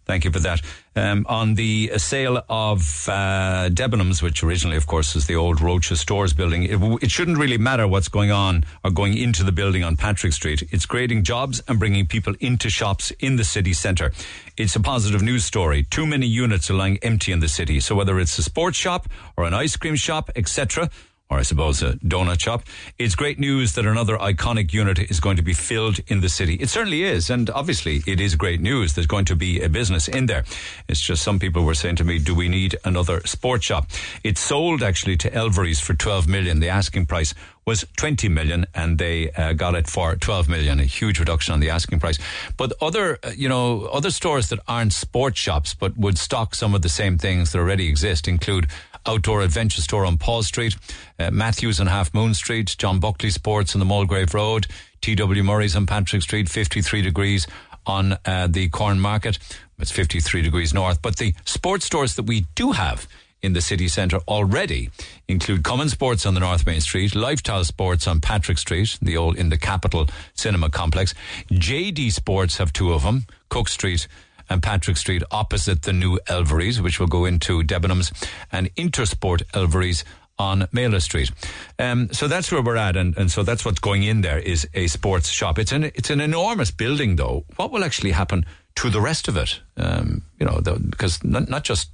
Thank 0.05 0.25
you 0.25 0.33
for 0.33 0.41
that. 0.41 0.61
Um, 0.97 1.25
on 1.29 1.55
the 1.55 1.93
sale 1.99 2.43
of 2.49 3.09
uh, 3.09 3.71
Debenhams, 3.73 4.23
which 4.23 4.43
originally, 4.43 4.77
of 4.77 4.89
course, 4.89 5.15
is 5.15 5.29
the 5.29 5.37
old 5.37 5.61
Roches 5.61 6.01
Stores 6.01 6.33
building, 6.33 6.65
it, 6.65 6.81
it 7.01 7.13
shouldn't 7.13 7.39
really 7.39 7.59
matter 7.59 7.87
what's 7.87 8.09
going 8.09 8.33
on 8.33 8.65
or 8.85 8.91
going 8.91 9.17
into 9.17 9.45
the 9.45 9.53
building 9.53 9.85
on 9.85 9.97
Patrick 9.97 10.33
Street. 10.33 10.65
It's 10.73 10.85
creating 10.85 11.23
jobs 11.23 11.63
and 11.69 11.79
bringing 11.79 12.07
people 12.07 12.35
into 12.41 12.69
shops 12.69 13.13
in 13.21 13.37
the 13.37 13.45
city 13.45 13.73
centre. 13.73 14.13
It's 14.57 14.75
a 14.75 14.81
positive 14.81 15.23
news 15.23 15.45
story. 15.45 15.85
Too 15.85 16.07
many 16.07 16.27
units 16.27 16.69
are 16.71 16.75
lying 16.75 16.99
empty 17.03 17.31
in 17.31 17.39
the 17.39 17.49
city. 17.49 17.79
So 17.79 17.95
whether 17.95 18.19
it's 18.19 18.37
a 18.37 18.43
sports 18.43 18.77
shop 18.77 19.09
or 19.37 19.45
an 19.45 19.55
ice 19.55 19.77
cream 19.77 19.95
shop, 19.95 20.29
etc., 20.35 20.91
or 21.31 21.39
I 21.39 21.43
suppose 21.43 21.83
a 21.83 21.93
donut 21.95 22.41
shop. 22.41 22.65
It's 22.99 23.15
great 23.15 23.39
news 23.39 23.75
that 23.75 23.87
another 23.87 24.19
iconic 24.19 24.73
unit 24.73 24.99
is 24.99 25.21
going 25.21 25.37
to 25.37 25.43
be 25.43 25.53
filled 25.53 26.01
in 26.09 26.21
the 26.21 26.29
city. 26.29 26.55
It 26.55 26.69
certainly 26.69 27.05
is, 27.05 27.31
and 27.31 27.49
obviously 27.51 28.03
it 28.07 28.21
is 28.21 28.35
great 28.35 28.61
news. 28.61 28.95
There's 28.95 29.07
going 29.07 29.27
to 29.27 29.37
be 29.37 29.61
a 29.61 29.69
business 29.69 30.09
in 30.09 30.27
there. 30.27 30.45
It's 30.89 31.01
just 31.01 31.23
some 31.23 31.39
people 31.39 31.63
were 31.63 31.75
saying 31.75 31.97
to 31.97 32.05
me, 32.05 32.19
"Do 32.19 32.35
we 32.35 32.49
need 32.49 32.77
another 32.85 33.21
sports 33.25 33.65
shop?" 33.65 33.89
It 34.25 34.39
sold 34.39 34.83
actually 34.83 35.17
to 35.19 35.33
Elvery's 35.33 35.81
for 35.81 35.95
12 35.95 36.27
million. 36.27 36.59
The 36.61 36.69
asking 36.69 37.07
price 37.07 37.33
was 37.67 37.85
20 37.97 38.29
million, 38.29 38.67
and 38.75 38.99
they 38.99 39.31
uh, 39.33 39.53
got 39.53 39.75
it 39.75 39.87
for 39.87 40.17
12 40.17 40.49
million. 40.49 40.81
A 40.81 40.85
huge 40.85 41.21
reduction 41.21 41.55
on 41.55 41.61
the 41.61 41.71
asking 41.71 42.01
price. 42.01 42.19
But 42.57 42.73
other, 42.81 43.19
uh, 43.23 43.31
you 43.37 43.49
know, 43.49 43.85
other 43.87 44.11
stores 44.11 44.49
that 44.49 44.59
aren't 44.67 44.93
sports 44.93 45.39
shops 45.39 45.75
but 45.75 45.97
would 45.97 46.19
stock 46.19 46.55
some 46.55 46.75
of 46.75 46.83
the 46.83 46.89
same 46.89 47.19
things 47.19 47.53
that 47.53 47.59
already 47.59 47.89
exist 47.89 48.27
include 48.27 48.67
Outdoor 49.07 49.43
Adventure 49.43 49.83
Store 49.83 50.05
on 50.05 50.19
Paul 50.19 50.43
Street, 50.43 50.77
uh, 51.19 51.31
Matthews 51.31 51.81
on 51.81 51.87
Half 51.87 52.15
Moon 52.15 52.35
Street, 52.35 52.75
John 52.79 53.01
Buckley 53.01 53.31
Sports 53.31 53.75
on 53.75 53.79
the 53.79 53.85
Mulgrave 53.85 54.35
Road, 54.35 54.67
T.W. 55.01 55.43
Murray's 55.43 55.77
on 55.77 55.87
Patrick 55.87 56.23
Street, 56.23 56.49
53 56.49 57.03
degrees 57.03 57.47
on 57.87 58.17
uh, 58.25 58.47
the 58.47 58.69
Corn 58.69 59.01
Market. 59.01 59.39
It's 59.79 59.91
53 59.91 60.43
degrees 60.43 60.75
north. 60.75 61.01
But 61.01 61.17
the 61.17 61.35
sports 61.45 61.87
stores 61.87 62.17
that 62.17 62.25
we 62.25 62.47
do 62.55 62.73
have 62.73 63.09
in 63.43 63.55
the 63.55 63.61
city 63.61 63.89
centre 63.89 64.19
already 64.29 64.91
include 65.29 65.65
Cummins 65.65 65.93
Sports 65.93 66.27
on 66.27 66.35
the 66.35 66.41
North 66.41 66.67
Main 66.67 66.81
Street, 66.81 67.15
Lifestyle 67.15 67.65
Sports 67.65 68.07
on 68.07 68.21
Patrick 68.21 68.59
Street, 68.59 68.99
the 69.01 69.17
old 69.17 69.37
in 69.37 69.49
the 69.49 69.57
Capital 69.57 70.07
Cinema 70.35 70.69
Complex. 70.69 71.15
JD 71.51 72.13
Sports 72.13 72.59
have 72.59 72.73
two 72.73 72.93
of 72.93 73.03
them, 73.03 73.25
Cook 73.49 73.69
Street 73.69 74.07
and 74.51 74.63
Patrick 74.63 74.97
Street 74.97 75.23
opposite 75.31 75.83
the 75.83 75.93
new 75.93 76.19
Elvery's, 76.27 76.83
which 76.83 77.01
will 77.01 77.07
go 77.07 77.25
into 77.25 77.63
Debenhams, 77.63 78.13
and 78.53 78.75
Intersport 78.75 79.43
Elvery's 79.55 80.05
on 80.39 80.67
Mailer 80.73 81.01
Street. 81.01 81.31
Um, 81.79 82.09
so 82.13 82.27
that's 82.27 82.51
where 82.51 82.63
we're 82.63 82.77
at, 82.77 82.97
and, 82.97 83.17
and 83.17 83.31
so 83.31 83.43
that's 83.43 83.65
what's 83.65 83.79
going 83.79 84.03
in 84.03 84.23
there 84.23 84.39
is 84.39 84.67
a 84.75 84.87
sports 84.89 85.29
shop. 85.29 85.59
It's 85.59 85.73
an 85.73 85.85
it's 85.85 86.11
an 86.11 86.21
enormous 86.21 86.71
building, 86.71 87.17
though. 87.17 87.45
What 87.57 87.71
will 87.71 87.85
actually 87.85 88.13
happen 88.13 88.45
to 88.77 88.91
the 88.91 89.01
rest 89.01 89.29
of 89.29 89.37
it? 89.37 89.61
Um, 89.77 90.23
you 90.39 90.47
know, 90.47 90.61
the, 90.61 90.81
because 90.81 91.23
not, 91.23 91.49
not 91.49 91.65
just 91.65 91.91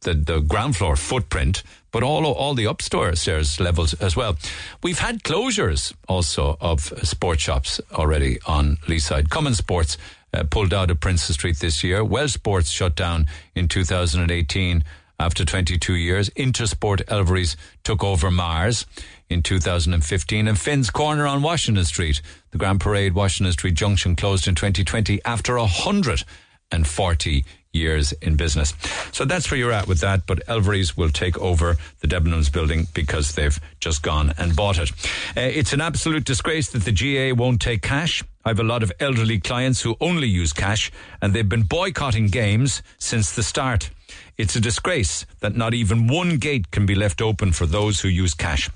the, 0.00 0.14
the 0.14 0.40
ground 0.40 0.76
floor 0.76 0.96
footprint, 0.96 1.62
but 1.92 2.02
all 2.02 2.26
all 2.26 2.54
the 2.54 2.64
upstairs 2.64 3.20
stairs 3.20 3.60
levels 3.60 3.94
as 3.94 4.16
well. 4.16 4.36
We've 4.82 4.98
had 4.98 5.22
closures 5.22 5.94
also 6.08 6.56
of 6.60 6.80
sports 7.06 7.42
shops 7.42 7.80
already 7.92 8.38
on 8.46 8.78
Leeside. 8.88 9.30
Cummins 9.30 9.58
Sports 9.58 9.96
uh, 10.36 10.44
pulled 10.44 10.74
out 10.74 10.90
of 10.90 11.00
Princess 11.00 11.34
Street 11.34 11.58
this 11.58 11.82
year. 11.82 12.04
Well 12.04 12.28
Sports 12.28 12.70
shut 12.70 12.94
down 12.94 13.26
in 13.54 13.68
2018 13.68 14.84
after 15.18 15.44
22 15.44 15.94
years. 15.94 16.28
Intersport 16.30 17.02
Elvery's 17.08 17.56
took 17.84 18.04
over 18.04 18.30
Mars 18.30 18.86
in 19.30 19.42
2015 19.42 20.48
and 20.48 20.58
Finn's 20.58 20.90
Corner 20.90 21.26
on 21.26 21.42
Washington 21.42 21.84
Street. 21.84 22.20
The 22.50 22.58
Grand 22.58 22.80
Parade 22.80 23.14
Washington 23.14 23.52
Street 23.52 23.74
Junction 23.74 24.14
closed 24.14 24.46
in 24.46 24.54
2020 24.54 25.20
after 25.24 25.56
140 25.56 27.44
years 27.72 28.12
in 28.12 28.36
business. 28.36 28.74
So 29.12 29.24
that's 29.24 29.50
where 29.50 29.58
you're 29.58 29.72
at 29.72 29.86
with 29.86 30.00
that. 30.00 30.26
But 30.26 30.42
Elvery's 30.48 30.96
will 30.96 31.10
take 31.10 31.38
over 31.38 31.76
the 32.00 32.08
Debenhams 32.08 32.52
building 32.52 32.86
because 32.94 33.34
they've 33.34 33.58
just 33.80 34.02
gone 34.02 34.34
and 34.38 34.54
bought 34.54 34.78
it. 34.78 34.90
Uh, 35.36 35.40
it's 35.40 35.72
an 35.72 35.80
absolute 35.80 36.24
disgrace 36.24 36.70
that 36.70 36.84
the 36.84 36.92
GA 36.92 37.32
won't 37.32 37.60
take 37.60 37.82
cash. 37.82 38.22
I 38.46 38.50
have 38.50 38.60
a 38.60 38.62
lot 38.62 38.84
of 38.84 38.92
elderly 39.00 39.40
clients 39.40 39.80
who 39.80 39.96
only 40.00 40.28
use 40.28 40.52
cash 40.52 40.92
and 41.20 41.34
they've 41.34 41.48
been 41.48 41.64
boycotting 41.64 42.28
games 42.28 42.80
since 42.96 43.34
the 43.34 43.42
start. 43.42 43.90
It's 44.38 44.54
a 44.54 44.60
disgrace 44.60 45.26
that 45.40 45.56
not 45.56 45.74
even 45.74 46.06
one 46.06 46.38
gate 46.38 46.70
can 46.70 46.86
be 46.86 46.94
left 46.94 47.20
open 47.20 47.50
for 47.50 47.66
those 47.66 48.00
who 48.00 48.08
use 48.08 48.34
cash. 48.34 48.70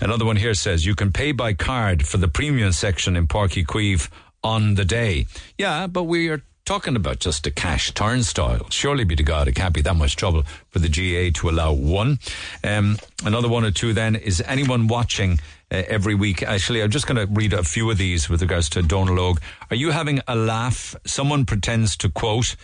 Another 0.00 0.24
one 0.24 0.36
here 0.36 0.54
says 0.54 0.86
you 0.86 0.94
can 0.94 1.12
pay 1.12 1.32
by 1.32 1.54
card 1.54 2.06
for 2.06 2.18
the 2.18 2.28
premium 2.28 2.70
section 2.70 3.16
in 3.16 3.26
Páirc 3.26 3.64
Uí 3.64 3.66
Chaoimh 3.66 4.08
on 4.44 4.76
the 4.76 4.84
day. 4.84 5.26
Yeah, 5.58 5.88
but 5.88 6.04
we 6.04 6.28
are 6.28 6.42
talking 6.64 6.94
about 6.94 7.18
just 7.18 7.48
a 7.48 7.50
cash 7.50 7.92
turnstile. 7.94 8.68
Surely 8.70 9.02
be 9.02 9.16
to 9.16 9.24
God, 9.24 9.48
it 9.48 9.56
can't 9.56 9.74
be 9.74 9.82
that 9.82 9.94
much 9.94 10.14
trouble 10.14 10.44
for 10.70 10.78
the 10.78 10.88
GAA 10.88 11.36
to 11.40 11.48
allow 11.48 11.72
one. 11.72 12.20
Um, 12.62 12.98
another 13.24 13.48
one 13.48 13.64
or 13.64 13.72
two 13.72 13.92
then 13.92 14.14
is 14.14 14.40
anyone 14.46 14.86
watching 14.86 15.40
uh, 15.70 15.82
every 15.88 16.14
week. 16.14 16.42
Actually, 16.42 16.82
I'm 16.82 16.90
just 16.90 17.06
going 17.06 17.26
to 17.26 17.32
read 17.32 17.52
a 17.52 17.62
few 17.62 17.90
of 17.90 17.98
these 17.98 18.28
with 18.28 18.42
regards 18.42 18.68
to 18.70 18.82
Dónal 18.82 19.18
Óg. 19.18 19.38
Are 19.70 19.76
you 19.76 19.90
having 19.90 20.20
a 20.28 20.36
laugh? 20.36 20.94
Someone 21.04 21.44
pretends 21.44 21.96
to 21.98 22.08
quote, 22.08 22.56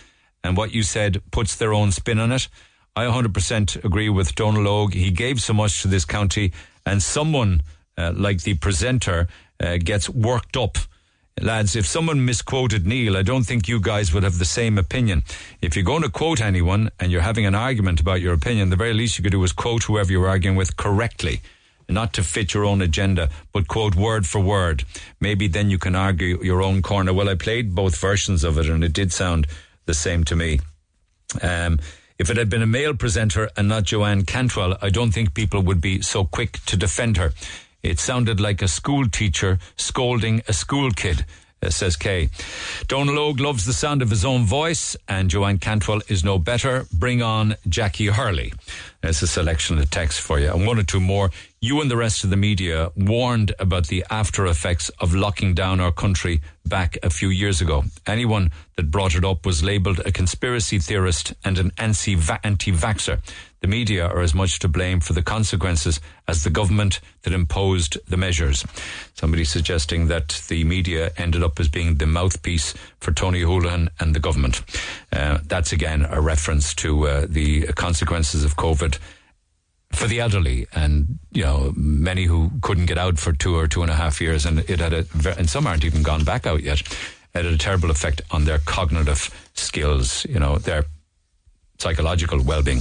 and 0.45 0.57
what 0.57 0.73
you 0.73 0.83
said 0.83 1.23
puts 1.31 1.57
their 1.57 1.75
own 1.75 1.93
spin 1.93 2.19
on 2.19 2.33
it. 2.33 2.49
I 2.95 3.05
100% 3.05 3.85
agree 3.85 4.09
with 4.09 4.35
Dónal 4.35 4.67
Óg. 4.67 4.95
He 4.95 5.11
gave 5.11 5.41
so 5.41 5.53
much 5.53 5.83
to 5.83 5.89
this 5.89 6.05
county, 6.05 6.53
and 6.85 7.03
someone 7.03 7.63
uh, 7.97 8.13
like 8.15 8.43
the 8.43 8.55
presenter 8.55 9.29
uh, 9.61 9.79
gets 9.79 10.09
worked 10.09 10.57
up. 10.57 10.79
Lads, 11.41 11.77
if 11.77 11.87
someone 11.87 12.25
misquoted 12.25 12.87
Neil, 12.87 13.17
I 13.17 13.23
don't 13.23 13.45
think 13.45 13.67
you 13.67 13.81
guys 13.81 14.13
would 14.13 14.23
have 14.23 14.39
the 14.39 14.45
same 14.45 14.77
opinion. 14.77 15.23
If 15.63 15.75
you're 15.75 15.85
going 15.85 16.03
to 16.03 16.11
quote 16.11 16.43
anyone 16.43 16.91
and 17.01 17.11
you're 17.11 17.23
having 17.23 17.47
an 17.47 17.55
argument 17.55 18.01
about 18.01 18.21
your 18.21 18.35
opinion, 18.35 18.69
the 18.69 18.77
very 18.77 18.93
least 18.93 19.17
you 19.17 19.23
could 19.23 19.33
do 19.33 19.43
is 19.43 19.53
quote 19.53 19.85
whoever 19.85 20.13
you're 20.13 20.29
arguing 20.29 20.57
with 20.57 20.77
correctly. 20.77 21.41
Not 21.93 22.13
to 22.15 22.23
fit 22.23 22.55
your 22.55 22.65
own 22.65 22.83
agenda, 22.83 23.29
but 23.53 23.69
quote 23.69 23.95
word 23.95 24.27
for 24.27 24.41
word. 24.41 24.85
Maybe 25.21 25.49
then 25.49 25.71
you 25.71 25.79
can 25.79 25.95
argue 25.95 26.43
your 26.43 26.63
own 26.63 26.83
corner. 26.83 27.13
Well, 27.13 27.29
I 27.29 27.35
played 27.35 27.75
both 27.75 27.97
versions 27.97 28.45
of 28.45 28.59
it 28.59 28.69
and 28.69 28.83
it 28.83 28.93
did 28.93 29.13
sound 29.13 29.47
the 29.87 29.95
same 29.95 30.25
to 30.25 30.37
me. 30.37 30.61
Um, 31.41 31.79
if 32.19 32.31
it 32.31 32.37
had 32.37 32.49
been 32.49 32.63
a 32.63 32.67
male 32.67 32.95
presenter 32.95 33.51
and 33.57 33.69
not 33.69 33.85
Joanne 33.85 34.25
Cantwell, 34.25 34.77
I 34.81 34.91
don't 34.91 35.13
think 35.13 35.35
people 35.35 35.61
would 35.63 35.81
be 35.81 36.03
so 36.03 36.25
quick 36.25 36.61
to 36.67 36.77
defend 36.77 37.17
her. 37.17 37.33
It 37.83 37.99
sounded 37.99 38.39
like 38.39 38.63
a 38.63 38.69
school 38.69 39.09
teacher 39.09 39.59
scolding 39.77 40.43
a 40.47 40.53
school 40.53 40.91
kid. 40.93 41.25
Uh, 41.65 41.71
says 41.71 41.95
Kay. 41.95 42.27
Dónal 42.89 43.17
Óg 43.17 43.39
loves 43.39 43.65
the 43.65 43.73
sound 43.73 44.03
of 44.03 44.11
his 44.11 44.25
own 44.25 44.45
voice, 44.45 44.97
and 45.07 45.31
Joanne 45.31 45.59
Cantwell 45.59 46.01
is 46.09 46.25
no 46.25 46.37
better. 46.37 46.87
Bring 46.93 47.23
on 47.23 47.55
Jackie 47.69 48.09
Hurley. 48.09 48.53
There's 49.03 49.21
a 49.21 49.27
selection 49.27 49.79
of 49.79 49.91
text 49.91 50.21
for 50.21 50.39
you, 50.39 50.53
and 50.53 50.65
one 50.65 50.79
or 50.79 50.85
two 50.85 51.01
more. 51.01 51.31
You 51.61 51.81
and 51.81 51.91
the 51.91 51.97
rest 51.97 52.23
of 52.23 52.31
the 52.31 52.37
media 52.37 52.93
warned 52.97 53.53
about 53.59 53.89
the 53.89 54.05
after 54.11 54.47
effects 54.47 54.91
of 55.01 55.13
locking 55.13 55.55
down 55.55 55.81
our 55.81 55.93
country 55.93 56.41
back 56.65 56.97
a 57.03 57.11
few 57.11 57.29
years 57.29 57.61
ago. 57.61 57.85
Anyone 58.07 58.51
that 58.77 58.91
brought 58.91 59.15
it 59.15 59.25
up 59.25 59.45
was 59.45 59.63
labelled 59.63 60.01
a 60.01 60.13
conspiracy 60.13 60.79
theorist 60.79 61.35
and 61.45 61.59
an 61.59 61.73
anti 61.79 62.17
vaxxer. 62.17 63.21
The 63.61 63.69
media 63.69 64.09
are 64.09 64.21
as 64.21 64.35
much 64.35 64.59
to 64.59 64.69
blame 64.69 64.99
for 64.99 65.13
the 65.13 65.23
consequences 65.23 66.01
as 66.27 66.43
the 66.43 66.51
government 66.51 66.99
that 67.23 67.33
imposed 67.33 67.97
the 68.09 68.17
measures. 68.17 68.65
Somebody 69.15 69.45
suggesting 69.45 70.09
that 70.09 70.43
the 70.49 70.65
media 70.65 71.13
ended 71.17 71.45
up 71.45 71.61
as 71.61 71.69
being 71.69 71.95
the 71.95 72.07
mouthpiece 72.07 72.75
for 72.99 73.13
Tony 73.13 73.43
Holohan 73.43 73.89
and 74.01 74.17
the 74.17 74.21
government. 74.21 74.63
Uh, 75.13 75.39
that's 75.45 75.73
again 75.73 76.05
a 76.11 76.21
reference 76.21 76.75
to 76.75 77.07
uh, 77.07 77.27
the 77.29 77.67
consequences 77.75 78.43
of 78.43 78.57
COVID 78.57 78.92
for 79.93 80.07
the 80.07 80.21
elderly 80.21 80.67
and 80.75 81.19
you 81.33 81.43
know 81.43 81.73
many 81.77 82.25
who 82.25 82.51
couldn't 82.63 82.87
get 82.87 82.99
out 82.99 83.19
for 83.19 83.33
two 83.33 83.55
or 83.55 83.69
two 83.69 83.83
and 83.83 83.91
a 83.91 83.95
half 83.95 84.21
years 84.21 84.47
and 84.47 84.61
it 84.61 84.81
had 84.81 84.93
a 84.93 85.05
and 85.39 85.51
some 85.51 85.67
aren't 85.67 85.85
even 85.85 86.03
gone 86.03 86.25
back 86.25 86.47
out 86.47 86.63
yet 86.63 86.81
it 86.81 86.89
had 87.35 87.47
a 87.47 87.59
terrible 87.59 87.91
effect 87.91 88.23
on 88.31 88.45
their 88.45 88.59
cognitive 88.59 89.31
skills 89.55 90.25
you 90.29 90.39
know 90.39 90.59
their 90.59 90.85
psychological 91.83 92.41
well-being. 92.43 92.81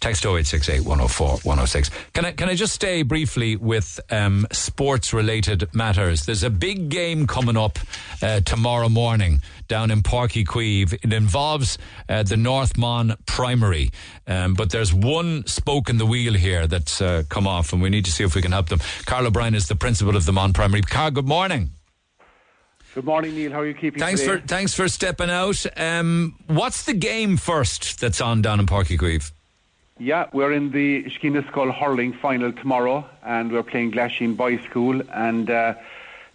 Text 0.00 0.24
0868 0.24 0.80
104 0.80 1.28
106. 1.42 1.90
Can 2.12 2.24
I, 2.24 2.32
can 2.32 2.48
I 2.48 2.54
just 2.54 2.74
stay 2.74 3.02
briefly 3.02 3.56
with 3.56 4.00
um, 4.10 4.46
sports-related 4.52 5.74
matters? 5.74 6.26
There's 6.26 6.42
a 6.42 6.50
big 6.50 6.88
game 6.88 7.26
coming 7.26 7.56
up 7.56 7.78
uh, 8.22 8.40
tomorrow 8.40 8.88
morning 8.88 9.40
down 9.68 9.90
in 9.90 10.02
Páirc 10.02 10.32
Uí 10.32 10.46
Chaoimh. 10.46 10.92
It 10.92 11.12
involves 11.12 11.78
uh, 12.08 12.22
the 12.22 12.36
North 12.36 12.78
Mon 12.78 13.16
primary, 13.26 13.90
um, 14.26 14.54
but 14.54 14.70
there's 14.70 14.94
one 14.94 15.46
spoke 15.46 15.88
in 15.88 15.98
the 15.98 16.06
wheel 16.06 16.34
here 16.34 16.66
that's 16.66 17.00
uh, 17.00 17.24
come 17.28 17.46
off, 17.46 17.72
and 17.72 17.82
we 17.82 17.90
need 17.90 18.04
to 18.04 18.12
see 18.12 18.24
if 18.24 18.34
we 18.34 18.42
can 18.42 18.52
help 18.52 18.68
them. 18.68 18.80
Carl 19.06 19.26
O'Brien 19.26 19.54
is 19.54 19.68
the 19.68 19.76
principal 19.76 20.16
of 20.16 20.24
the 20.24 20.32
Mon 20.32 20.52
primary. 20.52 20.82
Carl, 20.82 21.10
good 21.10 21.28
morning. 21.28 21.75
Good 22.96 23.04
morning, 23.04 23.34
Neil. 23.34 23.52
How 23.52 23.60
are 23.60 23.66
you 23.66 23.74
keeping? 23.74 24.00
Thanks 24.00 24.22
today? 24.22 24.40
for 24.40 24.46
thanks 24.46 24.72
for 24.72 24.88
stepping 24.88 25.28
out. 25.28 25.66
Um, 25.76 26.34
what's 26.46 26.86
the 26.86 26.94
game 26.94 27.36
first 27.36 28.00
that's 28.00 28.22
on 28.22 28.40
down 28.40 28.58
in 28.58 28.64
Uí 28.64 28.96
Chaoimh? 28.98 29.32
Yeah, 29.98 30.30
we're 30.32 30.54
in 30.54 30.70
the 30.70 31.04
Skeena 31.10 31.42
hurling 31.74 32.14
final 32.14 32.52
tomorrow, 32.52 33.06
and 33.22 33.52
we're 33.52 33.64
playing 33.64 33.92
Glasheen 33.92 34.34
Boys 34.34 34.62
School, 34.62 35.02
and 35.12 35.50
uh, 35.50 35.74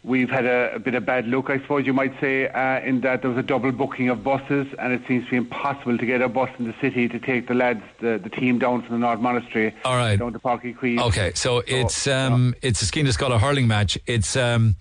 we've 0.03 0.29
had 0.29 0.45
a, 0.45 0.75
a, 0.75 0.79
bit 0.79 0.93
of 0.93 1.03
bad 1.03 1.25
luck, 1.25 1.49
I 1.49 1.57
suppose 1.57 1.87
you 1.87 1.93
might 1.93 2.13
say, 2.21 2.47
uh, 2.47 2.79
in 2.81 3.01
that 3.01 3.21
there 3.23 3.31
was 3.31 3.39
a 3.39 3.43
double 3.43 3.71
booking 3.71 4.09
of 4.09 4.23
buses, 4.23 4.67
and 4.77 4.93
it 4.93 5.01
seems 5.07 5.25
to 5.25 5.31
be 5.31 5.37
impossible 5.37 5.97
to 5.97 6.05
get 6.05 6.21
a 6.21 6.29
bus 6.29 6.51
in 6.59 6.67
the 6.67 6.75
city 6.79 7.09
to 7.09 7.17
take 7.17 7.47
the 7.47 7.55
lads, 7.55 7.81
the, 8.01 8.19
the 8.21 8.29
team 8.29 8.59
down 8.59 8.83
from 8.83 8.93
the 8.93 8.99
North 8.99 9.19
Monastery, 9.19 9.73
All 9.83 9.95
right. 9.95 10.19
down 10.19 10.33
to 10.33 10.39
Páirc 10.39 10.61
Uí 10.61 10.75
Chaoimh. 10.75 11.07
Okay, 11.07 11.31
so, 11.33 11.61
so 11.61 11.63
it's 11.65 12.05
um, 12.05 12.53
yeah. 12.61 12.69
it's 12.69 12.83
a 12.83 12.85
Skeena 12.85 13.39
hurling 13.39 13.67
match. 13.67 13.97
It's 14.05 14.35
um, 14.35 14.75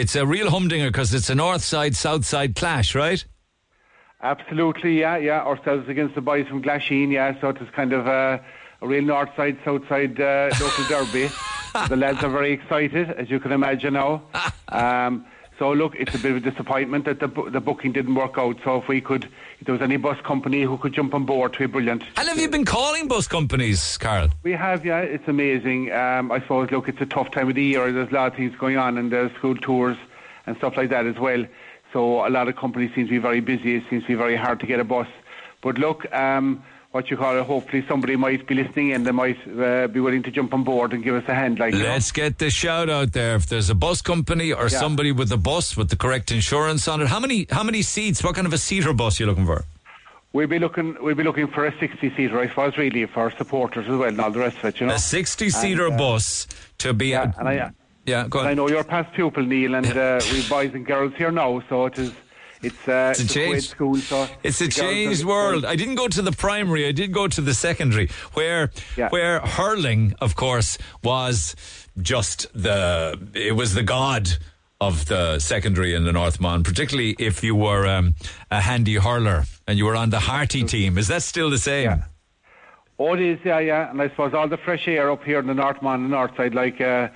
it's 0.00 0.16
a 0.16 0.26
real 0.26 0.50
humdinger 0.50 0.88
because 0.90 1.12
it's 1.12 1.30
a 1.30 1.34
north 1.34 1.62
side 1.62 1.96
south 1.96 2.24
side 2.24 2.54
clash, 2.54 2.94
right? 2.94 3.24
Absolutely, 4.22 4.98
yeah, 4.98 5.16
yeah. 5.16 5.42
Ourselves 5.42 5.88
against 5.88 6.14
the 6.14 6.20
boys 6.20 6.46
from 6.48 6.62
Glasheen, 6.62 7.12
yeah. 7.12 7.40
So 7.40 7.50
it's 7.50 7.70
kind 7.70 7.92
of 7.92 8.06
a, 8.06 8.44
a 8.80 8.86
real 8.86 9.04
north 9.04 9.30
side 9.36 9.58
south 9.64 9.88
side 9.88 10.20
uh, 10.20 10.50
local 10.60 10.84
derby. 10.84 11.30
the 11.88 11.96
lads 11.96 12.22
are 12.24 12.30
very 12.30 12.52
excited, 12.52 13.10
as 13.10 13.30
you 13.30 13.38
can 13.38 13.52
imagine 13.52 13.94
now. 13.94 14.22
Um, 14.68 15.26
so 15.58 15.72
look, 15.72 15.96
it's 15.96 16.14
a 16.14 16.18
bit 16.18 16.30
of 16.30 16.36
a 16.36 16.50
disappointment 16.50 17.04
that 17.06 17.18
the 17.18 17.26
the 17.50 17.60
booking 17.60 17.92
didn't 17.92 18.14
work 18.14 18.38
out. 18.38 18.56
So 18.62 18.78
if 18.78 18.88
we 18.88 19.00
could, 19.00 19.24
if 19.58 19.66
there 19.66 19.72
was 19.72 19.82
any 19.82 19.96
bus 19.96 20.20
company 20.24 20.62
who 20.62 20.78
could 20.78 20.92
jump 20.92 21.14
on 21.14 21.26
board, 21.26 21.54
to 21.54 21.58
be 21.58 21.66
brilliant. 21.66 22.04
And 22.16 22.28
have 22.28 22.38
you 22.38 22.48
been 22.48 22.64
calling 22.64 23.08
bus 23.08 23.26
companies, 23.26 23.98
Carl? 23.98 24.28
We 24.44 24.52
have, 24.52 24.86
yeah. 24.86 25.00
It's 25.00 25.26
amazing. 25.26 25.92
Um, 25.92 26.30
I 26.30 26.40
suppose, 26.40 26.70
look, 26.70 26.88
it's 26.88 27.00
a 27.00 27.06
tough 27.06 27.32
time 27.32 27.48
of 27.48 27.56
the 27.56 27.64
year. 27.64 27.90
There's 27.90 28.10
a 28.10 28.14
lot 28.14 28.28
of 28.28 28.36
things 28.36 28.54
going 28.56 28.76
on, 28.76 28.98
and 28.98 29.10
there's 29.10 29.32
school 29.32 29.56
tours 29.56 29.96
and 30.46 30.56
stuff 30.58 30.76
like 30.76 30.90
that 30.90 31.06
as 31.06 31.18
well. 31.18 31.44
So 31.92 32.26
a 32.26 32.30
lot 32.30 32.48
of 32.48 32.56
companies 32.56 32.92
seem 32.94 33.06
to 33.06 33.10
be 33.10 33.18
very 33.18 33.40
busy. 33.40 33.76
It 33.76 33.84
seems 33.90 34.02
to 34.04 34.08
be 34.08 34.14
very 34.14 34.36
hard 34.36 34.60
to 34.60 34.66
get 34.66 34.78
a 34.78 34.84
bus. 34.84 35.08
But 35.60 35.78
look. 35.78 36.10
Um, 36.12 36.62
what 36.90 37.10
you 37.10 37.16
call 37.16 37.38
it. 37.38 37.44
Hopefully, 37.44 37.84
somebody 37.86 38.16
might 38.16 38.46
be 38.46 38.54
listening 38.54 38.92
and 38.92 39.06
they 39.06 39.10
might 39.10 39.38
uh, 39.58 39.86
be 39.88 40.00
willing 40.00 40.22
to 40.22 40.30
jump 40.30 40.54
on 40.54 40.64
board 40.64 40.92
and 40.92 41.04
give 41.04 41.14
us 41.14 41.24
a 41.28 41.34
hand. 41.34 41.58
Like, 41.58 41.74
let's 41.74 42.16
you 42.16 42.22
know? 42.22 42.28
get 42.28 42.38
the 42.38 42.50
shout 42.50 42.88
out 42.88 43.12
there. 43.12 43.36
If 43.36 43.46
there's 43.46 43.70
a 43.70 43.74
bus 43.74 44.02
company 44.02 44.52
or 44.52 44.64
yeah. 44.64 44.80
somebody 44.80 45.12
with 45.12 45.30
a 45.32 45.36
bus 45.36 45.76
with 45.76 45.90
the 45.90 45.96
correct 45.96 46.30
insurance 46.30 46.88
on 46.88 47.00
it, 47.00 47.08
how 47.08 47.20
many 47.20 47.46
how 47.50 47.62
many 47.62 47.82
seats? 47.82 48.22
What 48.22 48.34
kind 48.34 48.46
of 48.46 48.52
a 48.52 48.58
seater 48.58 48.92
bus 48.92 49.20
are 49.20 49.24
you 49.24 49.26
looking 49.28 49.46
for? 49.46 49.64
We'll 50.32 50.46
be 50.46 50.58
looking. 50.58 50.96
We'll 51.00 51.14
be 51.14 51.24
looking 51.24 51.48
for 51.48 51.66
a 51.66 51.78
sixty-seater. 51.78 52.38
I 52.38 52.48
suppose 52.48 52.76
really 52.76 53.06
for 53.06 53.20
our 53.20 53.36
supporters 53.36 53.86
as 53.88 53.96
well 53.96 54.08
and 54.08 54.20
all 54.20 54.30
the 54.30 54.40
rest 54.40 54.58
of 54.58 54.66
it. 54.66 54.80
You 54.80 54.86
know, 54.86 54.94
a 54.94 54.98
sixty-seater 54.98 55.88
uh, 55.88 55.96
bus 55.96 56.46
to 56.78 56.92
be. 56.92 57.08
Yeah, 57.08 57.32
a, 57.34 57.40
and 57.40 57.48
I, 57.48 57.72
yeah, 58.06 58.26
go 58.28 58.40
on. 58.40 58.46
I 58.46 58.54
know 58.54 58.68
you're 58.68 58.84
past 58.84 59.12
pupil, 59.14 59.44
Neil, 59.44 59.74
and 59.74 59.86
uh, 59.96 60.20
we 60.32 60.46
boys 60.48 60.74
and 60.74 60.86
girls 60.86 61.14
here 61.16 61.30
now, 61.30 61.62
so 61.68 61.86
it 61.86 61.98
is. 61.98 62.12
It's, 62.62 62.88
uh, 62.88 63.12
it's 63.12 63.20
a 63.20 63.28
change. 63.28 63.68
School, 63.68 63.96
so 63.96 64.28
it's 64.42 64.60
a 64.60 64.68
changed 64.68 65.24
world. 65.24 65.64
I 65.64 65.76
didn't 65.76 65.94
go 65.94 66.08
to 66.08 66.22
the 66.22 66.32
primary. 66.32 66.86
I 66.86 66.92
did 66.92 67.12
go 67.12 67.28
to 67.28 67.40
the 67.40 67.54
secondary, 67.54 68.08
where 68.34 68.70
yeah. 68.96 69.08
where 69.10 69.40
hurling, 69.40 70.14
of 70.20 70.34
course, 70.34 70.76
was 71.04 71.54
just 72.00 72.46
the 72.54 73.18
it 73.34 73.54
was 73.54 73.74
the 73.74 73.82
god 73.82 74.28
of 74.80 75.06
the 75.06 75.38
secondary 75.38 75.94
in 75.94 76.04
the 76.04 76.12
North 76.12 76.40
Mon, 76.40 76.62
particularly 76.62 77.14
if 77.18 77.42
you 77.42 77.54
were 77.54 77.86
um, 77.86 78.14
a 78.50 78.60
handy 78.60 78.94
hurler 78.94 79.44
and 79.66 79.78
you 79.78 79.84
were 79.84 79.96
on 79.96 80.10
the 80.10 80.20
Harty 80.20 80.62
team. 80.62 80.98
Is 80.98 81.08
that 81.08 81.22
still 81.22 81.50
the 81.50 81.58
same? 81.58 81.84
Yeah. 81.84 82.02
Oh, 83.00 83.14
it 83.14 83.20
is, 83.20 83.38
yeah, 83.44 83.58
yeah. 83.60 83.90
And 83.90 84.00
I 84.02 84.08
suppose 84.08 84.34
all 84.34 84.48
the 84.48 84.56
fresh 84.56 84.86
air 84.88 85.10
up 85.10 85.22
here 85.24 85.38
in 85.38 85.46
the 85.46 85.54
North 85.54 85.80
Mon, 85.82 86.02
the 86.02 86.08
North 86.08 86.36
side, 86.36 86.54
like. 86.54 86.80
Uh, 86.80 87.08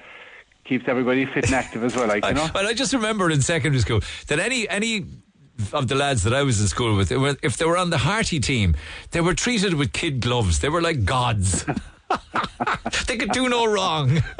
keeps 0.64 0.84
everybody 0.86 1.26
fit 1.26 1.46
and 1.46 1.54
active 1.54 1.82
as 1.82 1.96
well, 1.96 2.06
like 2.06 2.24
you 2.24 2.34
know. 2.34 2.48
But 2.52 2.66
I 2.66 2.72
just 2.72 2.92
remember 2.92 3.30
in 3.30 3.42
secondary 3.42 3.80
school 3.80 4.00
that 4.28 4.38
any 4.38 4.68
any 4.68 5.06
of 5.72 5.88
the 5.88 5.94
lads 5.94 6.22
that 6.24 6.34
I 6.34 6.42
was 6.42 6.60
in 6.60 6.68
school 6.68 6.96
with, 6.96 7.10
if 7.42 7.56
they 7.56 7.64
were 7.64 7.76
on 7.76 7.90
the 7.90 7.98
Harty 7.98 8.40
team, 8.40 8.76
they 9.10 9.20
were 9.20 9.34
treated 9.34 9.74
with 9.74 9.92
kid 9.92 10.20
gloves. 10.20 10.60
They 10.60 10.68
were 10.68 10.82
like 10.82 11.04
gods. 11.04 11.64
they 13.06 13.16
could 13.16 13.32
do 13.32 13.48
no 13.48 13.66
wrong. 13.66 14.22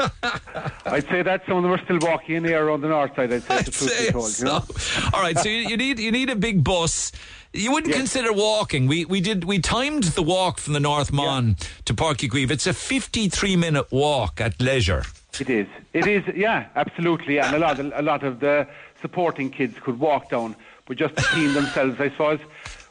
I'd 0.87 1.09
say 1.09 1.23
that 1.23 1.43
some 1.47 1.59
of 1.59 1.63
them 1.63 1.73
are 1.73 1.83
still 1.85 1.99
walking 2.01 2.37
in 2.37 2.47
air 2.47 2.71
on 2.71 2.81
the 2.81 2.89
north 2.89 3.15
side. 3.15 3.33
I'd 3.33 3.43
say, 3.43 3.55
I'd 3.55 3.75
say 3.75 4.11
told, 4.11 4.29
so. 4.29 4.45
you 4.45 4.53
know? 4.53 4.65
All 5.13 5.23
right, 5.23 5.39
so 5.39 5.49
you, 5.49 5.69
you, 5.69 5.77
need 5.77 5.99
you 5.99 6.13
need 6.13 6.31
a 6.31 6.37
big 6.37 6.65
bus. 6.65 7.13
You 7.53 7.73
wouldn't 7.73 7.91
yes. 7.91 7.99
consider 7.99 8.33
walking. 8.33 8.87
We 8.87 9.05
we 9.05 9.21
did 9.21 9.45
we 9.45 9.59
timed 9.59 10.05
the 10.05 10.23
walk 10.23 10.59
from 10.59 10.73
the 10.73 10.81
North 10.81 11.13
Mon 11.13 11.49
yeah. 11.49 11.67
to 11.85 11.95
Uí 11.95 12.15
Chaoimh. 12.15 12.51
It's 12.51 12.67
a 12.67 12.75
fifty-three 12.75 13.57
minute 13.57 13.91
walk 13.93 14.41
at 14.41 14.61
leisure. 14.61 15.05
It 15.39 15.51
is. 15.51 15.67
It 15.93 16.07
is. 16.07 16.23
Yeah, 16.35 16.67
absolutely. 16.77 17.39
And 17.39 17.55
a 17.55 17.59
lot 17.59 17.79
a 17.79 18.03
lot 18.03 18.23
of 18.23 18.41
the 18.41 18.67
supporting 19.01 19.51
kids 19.51 19.77
could 19.81 19.99
walk 19.99 20.31
down 20.31 20.57
but 20.87 20.97
just 20.97 21.15
the 21.15 21.23
team 21.35 21.55
themselves, 21.55 22.01
I 22.01 22.11
suppose. 22.11 22.41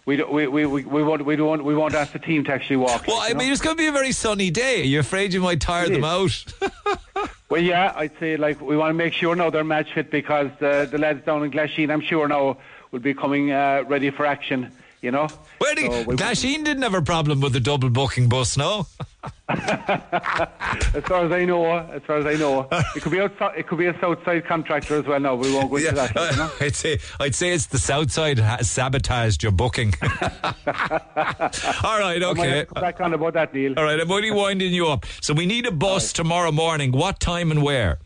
We, 0.05 0.17
do, 0.17 0.27
we, 0.27 0.47
we, 0.47 0.65
we, 0.65 0.83
we, 0.83 1.03
won't, 1.03 1.25
we, 1.25 1.35
don't, 1.35 1.63
we 1.63 1.75
won't 1.75 1.93
ask 1.93 2.11
the 2.11 2.19
team 2.19 2.43
to 2.45 2.53
actually 2.53 2.77
walk. 2.77 3.05
Well, 3.05 3.19
I 3.19 3.29
mean, 3.29 3.47
know? 3.47 3.53
it's 3.53 3.61
going 3.61 3.77
to 3.77 3.81
be 3.81 3.87
a 3.87 3.91
very 3.91 4.11
sunny 4.11 4.49
day. 4.49 4.81
Are 4.81 4.85
you 4.85 4.99
afraid 4.99 5.31
you 5.31 5.41
might 5.41 5.61
tire 5.61 5.85
it 5.85 5.91
them 5.91 6.03
is. 6.03 6.45
out? 6.61 7.29
well, 7.49 7.61
yeah, 7.61 7.93
I'd 7.95 8.17
say 8.19 8.35
like 8.35 8.59
we 8.61 8.75
want 8.75 8.89
to 8.89 8.93
make 8.95 9.13
sure 9.13 9.35
now 9.35 9.51
they're 9.51 9.63
match 9.63 9.93
fit 9.93 10.09
because 10.09 10.49
the, 10.59 10.87
the 10.89 10.97
lads 10.97 11.23
down 11.23 11.43
in 11.43 11.51
Glasheen, 11.51 11.91
I'm 11.91 12.01
sure 12.01 12.27
now 12.27 12.57
will 12.91 12.99
be 12.99 13.13
coming 13.13 13.51
uh, 13.51 13.83
ready 13.87 14.09
for 14.09 14.25
action. 14.25 14.71
You 15.01 15.09
know. 15.09 15.27
Where 15.57 15.73
do 15.73 15.81
So 15.87 16.03
we- 16.03 16.15
Glasheen 16.15 16.63
didn't 16.63 16.83
have 16.83 16.93
a 16.93 17.01
problem 17.01 17.41
with 17.41 17.53
the 17.53 17.59
double 17.59 17.89
booking 17.89 18.29
bus, 18.29 18.55
no? 18.55 18.85
as 19.49 21.03
far 21.05 21.25
as 21.25 21.31
I 21.31 21.43
know, 21.45 21.77
as 21.77 22.01
far 22.03 22.17
as 22.17 22.25
I 22.25 22.33
know, 22.33 22.67
it 22.95 23.01
could 23.01 23.11
be 23.11 23.19
outside, 23.19 23.57
it 23.57 23.67
could 23.67 23.79
be 23.79 23.87
a 23.87 23.99
south 23.99 24.23
side 24.23 24.45
contractor 24.45 24.99
as 24.99 25.05
well. 25.05 25.19
No, 25.19 25.35
we 25.35 25.51
won't 25.53 25.71
go 25.71 25.77
into 25.77 25.91
that. 25.91 26.15
You 26.15 26.37
know? 26.37 26.51
I'd 26.61 26.75
say 26.75 26.99
I'd 27.19 27.35
say 27.35 27.51
it's 27.51 27.65
the 27.65 27.79
south 27.79 28.11
side 28.11 28.37
has 28.37 28.69
sabotaged 28.69 29.41
your 29.41 29.51
booking. 29.51 29.93
All 30.01 31.99
right, 31.99 32.21
okay. 32.21 32.49
have 32.49 32.67
to 32.67 32.73
come 32.73 32.81
back 32.81 33.01
on 33.01 33.13
about 33.13 33.33
that, 33.33 33.53
Neil. 33.53 33.73
All 33.77 33.83
right, 33.83 33.99
I'm 33.99 34.11
only 34.11 34.31
winding 34.31 34.73
you 34.73 34.87
up. 34.87 35.05
So 35.21 35.33
we 35.33 35.45
need 35.47 35.65
a 35.65 35.71
bus 35.71 36.13
tomorrow 36.13 36.51
morning. 36.51 36.91
What 36.91 37.19
time 37.19 37.51
and 37.51 37.63
where? 37.63 37.99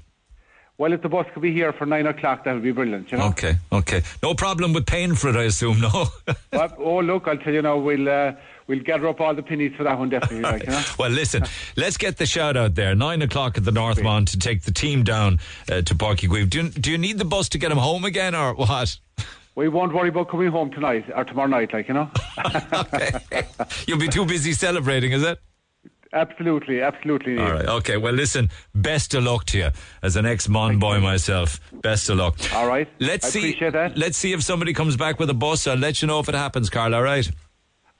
Well, 0.78 0.92
if 0.92 1.02
the 1.02 1.08
bus 1.10 1.26
could 1.34 1.42
be 1.42 1.54
here 1.54 1.72
for 1.72 1.86
nine 1.86 2.06
o'clock, 2.06 2.44
that 2.44 2.54
would 2.54 2.64
be 2.64 2.72
brilliant. 2.74 3.10
You 3.12 3.18
know. 3.18 3.28
Okay, 3.28 3.56
okay. 3.72 4.02
No 4.22 4.34
problem 4.36 4.74
with 4.74 4.86
paying 4.86 5.16
for 5.16 5.30
it, 5.30 5.36
I 5.38 5.44
assume, 5.44 5.80
no? 5.80 6.08
But, 6.52 6.76
oh, 6.78 7.00
look, 7.00 7.28
I'll 7.30 7.38
tell 7.38 7.54
you 7.54 7.62
now, 7.62 7.78
we'll 7.78 8.10
uh, 8.10 8.34
we'll 8.68 8.80
gather 8.82 9.08
up 9.08 9.22
all 9.22 9.34
the 9.34 9.42
pennies 9.44 9.74
for 9.78 9.84
that 9.84 9.98
one 9.98 10.10
definitely. 10.10 10.42
Like, 10.42 10.64
you 10.66 10.72
know. 10.72 10.84
well, 11.00 11.10
listen, 11.10 11.44
let's 11.78 11.96
get 11.96 12.18
the 12.18 12.26
shout 12.26 12.58
out 12.58 12.76
there. 12.76 12.94
Nine 12.94 13.22
o'clock 13.22 13.58
at 13.58 13.64
the 13.64 13.72
North 13.72 14.00
Northmont 14.00 14.32
to 14.32 14.40
take 14.40 14.64
the 14.64 14.72
team 14.74 15.04
down 15.04 15.40
uh, 15.72 15.82
to 15.82 15.96
Páirc 15.96 16.28
Uí 16.28 16.30
Chaoimh. 16.30 16.50
Do, 16.50 16.64
you- 16.64 16.70
do 16.70 16.92
you 16.92 16.98
need 16.98 17.20
the 17.20 17.26
bus 17.26 17.48
to 17.50 17.58
get 17.58 17.72
him 17.72 17.78
home 17.78 18.04
again 18.04 18.36
or 18.36 18.54
what? 18.56 18.98
We 19.56 19.70
won't 19.70 19.94
worry 19.94 20.10
about 20.10 20.28
coming 20.28 20.52
home 20.52 20.70
tonight 20.70 21.06
or 21.16 21.24
tomorrow 21.24 21.48
night, 21.48 21.72
like 21.72 21.88
you 21.88 21.94
know. 21.94 22.12
You'll 23.88 23.98
be 24.00 24.10
too 24.10 24.26
busy 24.26 24.52
celebrating, 24.52 25.14
is 25.14 25.24
it? 25.24 25.40
Absolutely, 26.16 26.82
absolutely. 26.82 27.38
All 27.38 27.52
right. 27.52 27.66
Okay. 27.66 27.98
Well, 27.98 28.14
listen. 28.14 28.50
Best 28.74 29.14
of 29.14 29.24
luck 29.24 29.46
to 29.46 29.58
you 29.58 29.70
as 30.02 30.16
an 30.16 30.26
ex-mon 30.26 30.80
boy 30.80 31.00
myself. 31.00 31.60
Best 31.72 32.10
of 32.10 32.18
luck. 32.18 32.38
All 32.54 32.68
right. 32.68 32.88
Let's 33.00 33.28
I 33.28 33.30
see. 33.30 33.40
appreciate 33.40 33.74
that. 33.74 33.98
Let's 33.98 34.18
see 34.18 34.34
if 34.34 34.42
somebody 34.42 34.74
comes 34.74 34.98
back 34.98 35.20
with 35.20 35.30
a 35.30 35.34
bus. 35.34 35.68
I'll 35.68 35.78
let 35.78 36.02
you 36.02 36.08
know 36.08 36.20
if 36.20 36.30
it 36.30 36.36
happens, 36.36 36.70
Carl. 36.70 36.96
All 36.96 37.04
right. 37.04 37.30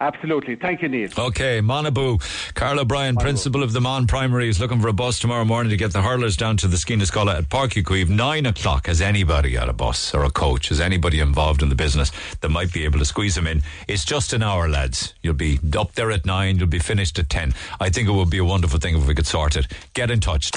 Absolutely. 0.02 0.58
Thank 0.58 0.82
you, 0.82 0.90
Neil. 0.90 1.10
Okay, 1.18 1.62
Monaboo. 1.62 2.20
Carl 2.54 2.82
O'Brien, 2.82 3.16
principal 3.16 3.64
of 3.64 3.72
the 3.72 3.80
Mon 3.80 4.08
Primary, 4.08 4.50
is 4.50 4.60
looking 4.60 4.82
for 4.82 4.90
a 4.90 4.94
bus 4.94 5.20
tomorrow 5.20 5.46
morning 5.46 5.70
to 5.70 5.78
get 5.78 5.94
the 5.94 6.02
hurlers 6.02 6.36
down 6.36 6.58
to 6.58 6.68
the 6.68 6.76
Sciath 6.76 6.98
na 6.98 7.04
Scol 7.06 7.34
at 7.34 7.46
Páirc 7.46 7.82
Uí 7.82 7.84
Chaoimh. 7.84 8.10
Nine 8.10 8.46
o'clock. 8.46 8.88
Has 8.88 9.00
anybody 9.00 9.52
got 9.54 9.70
a 9.70 9.74
bus 9.74 10.14
or 10.14 10.26
a 10.26 10.30
coach? 10.30 10.68
Has 10.68 10.82
anybody 10.82 11.22
involved 11.22 11.64
in 11.64 11.70
the 11.70 11.76
business 11.76 12.12
that 12.42 12.50
might 12.50 12.74
be 12.74 12.84
able 12.84 13.00
to 13.00 13.06
squeeze 13.06 13.36
them 13.36 13.48
in? 13.48 13.62
It's 13.88 14.04
just 14.04 14.34
an 14.34 14.44
hour, 14.44 14.68
lads. 14.68 15.14
You'll 15.22 15.34
be 15.34 15.60
up 15.78 15.94
there 15.94 16.12
at 16.12 16.26
nine. 16.26 16.58
You'll 16.58 16.68
be 16.68 16.80
finished 16.80 17.18
at 17.18 17.30
ten. 17.30 17.54
I 17.80 17.88
think 17.90 18.10
it 18.10 18.12
would 18.12 18.30
be 18.30 18.40
a 18.40 18.46
wonderful 18.46 18.80
thing 18.80 18.98
if 18.98 19.08
we 19.08 19.16
could 19.16 19.28
sort 19.28 19.56
it. 19.56 19.68
Get 19.94 20.12
in 20.12 20.20
touch. 20.20 20.52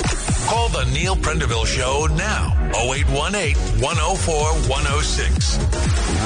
Call 0.49 0.69
the 0.71 0.85
Neil 0.93 1.15
Prendeville 1.15 1.65
Show 1.65 2.09
now. 2.17 2.57
0818 2.75 3.55
104 3.81 4.35
106. 4.69 5.59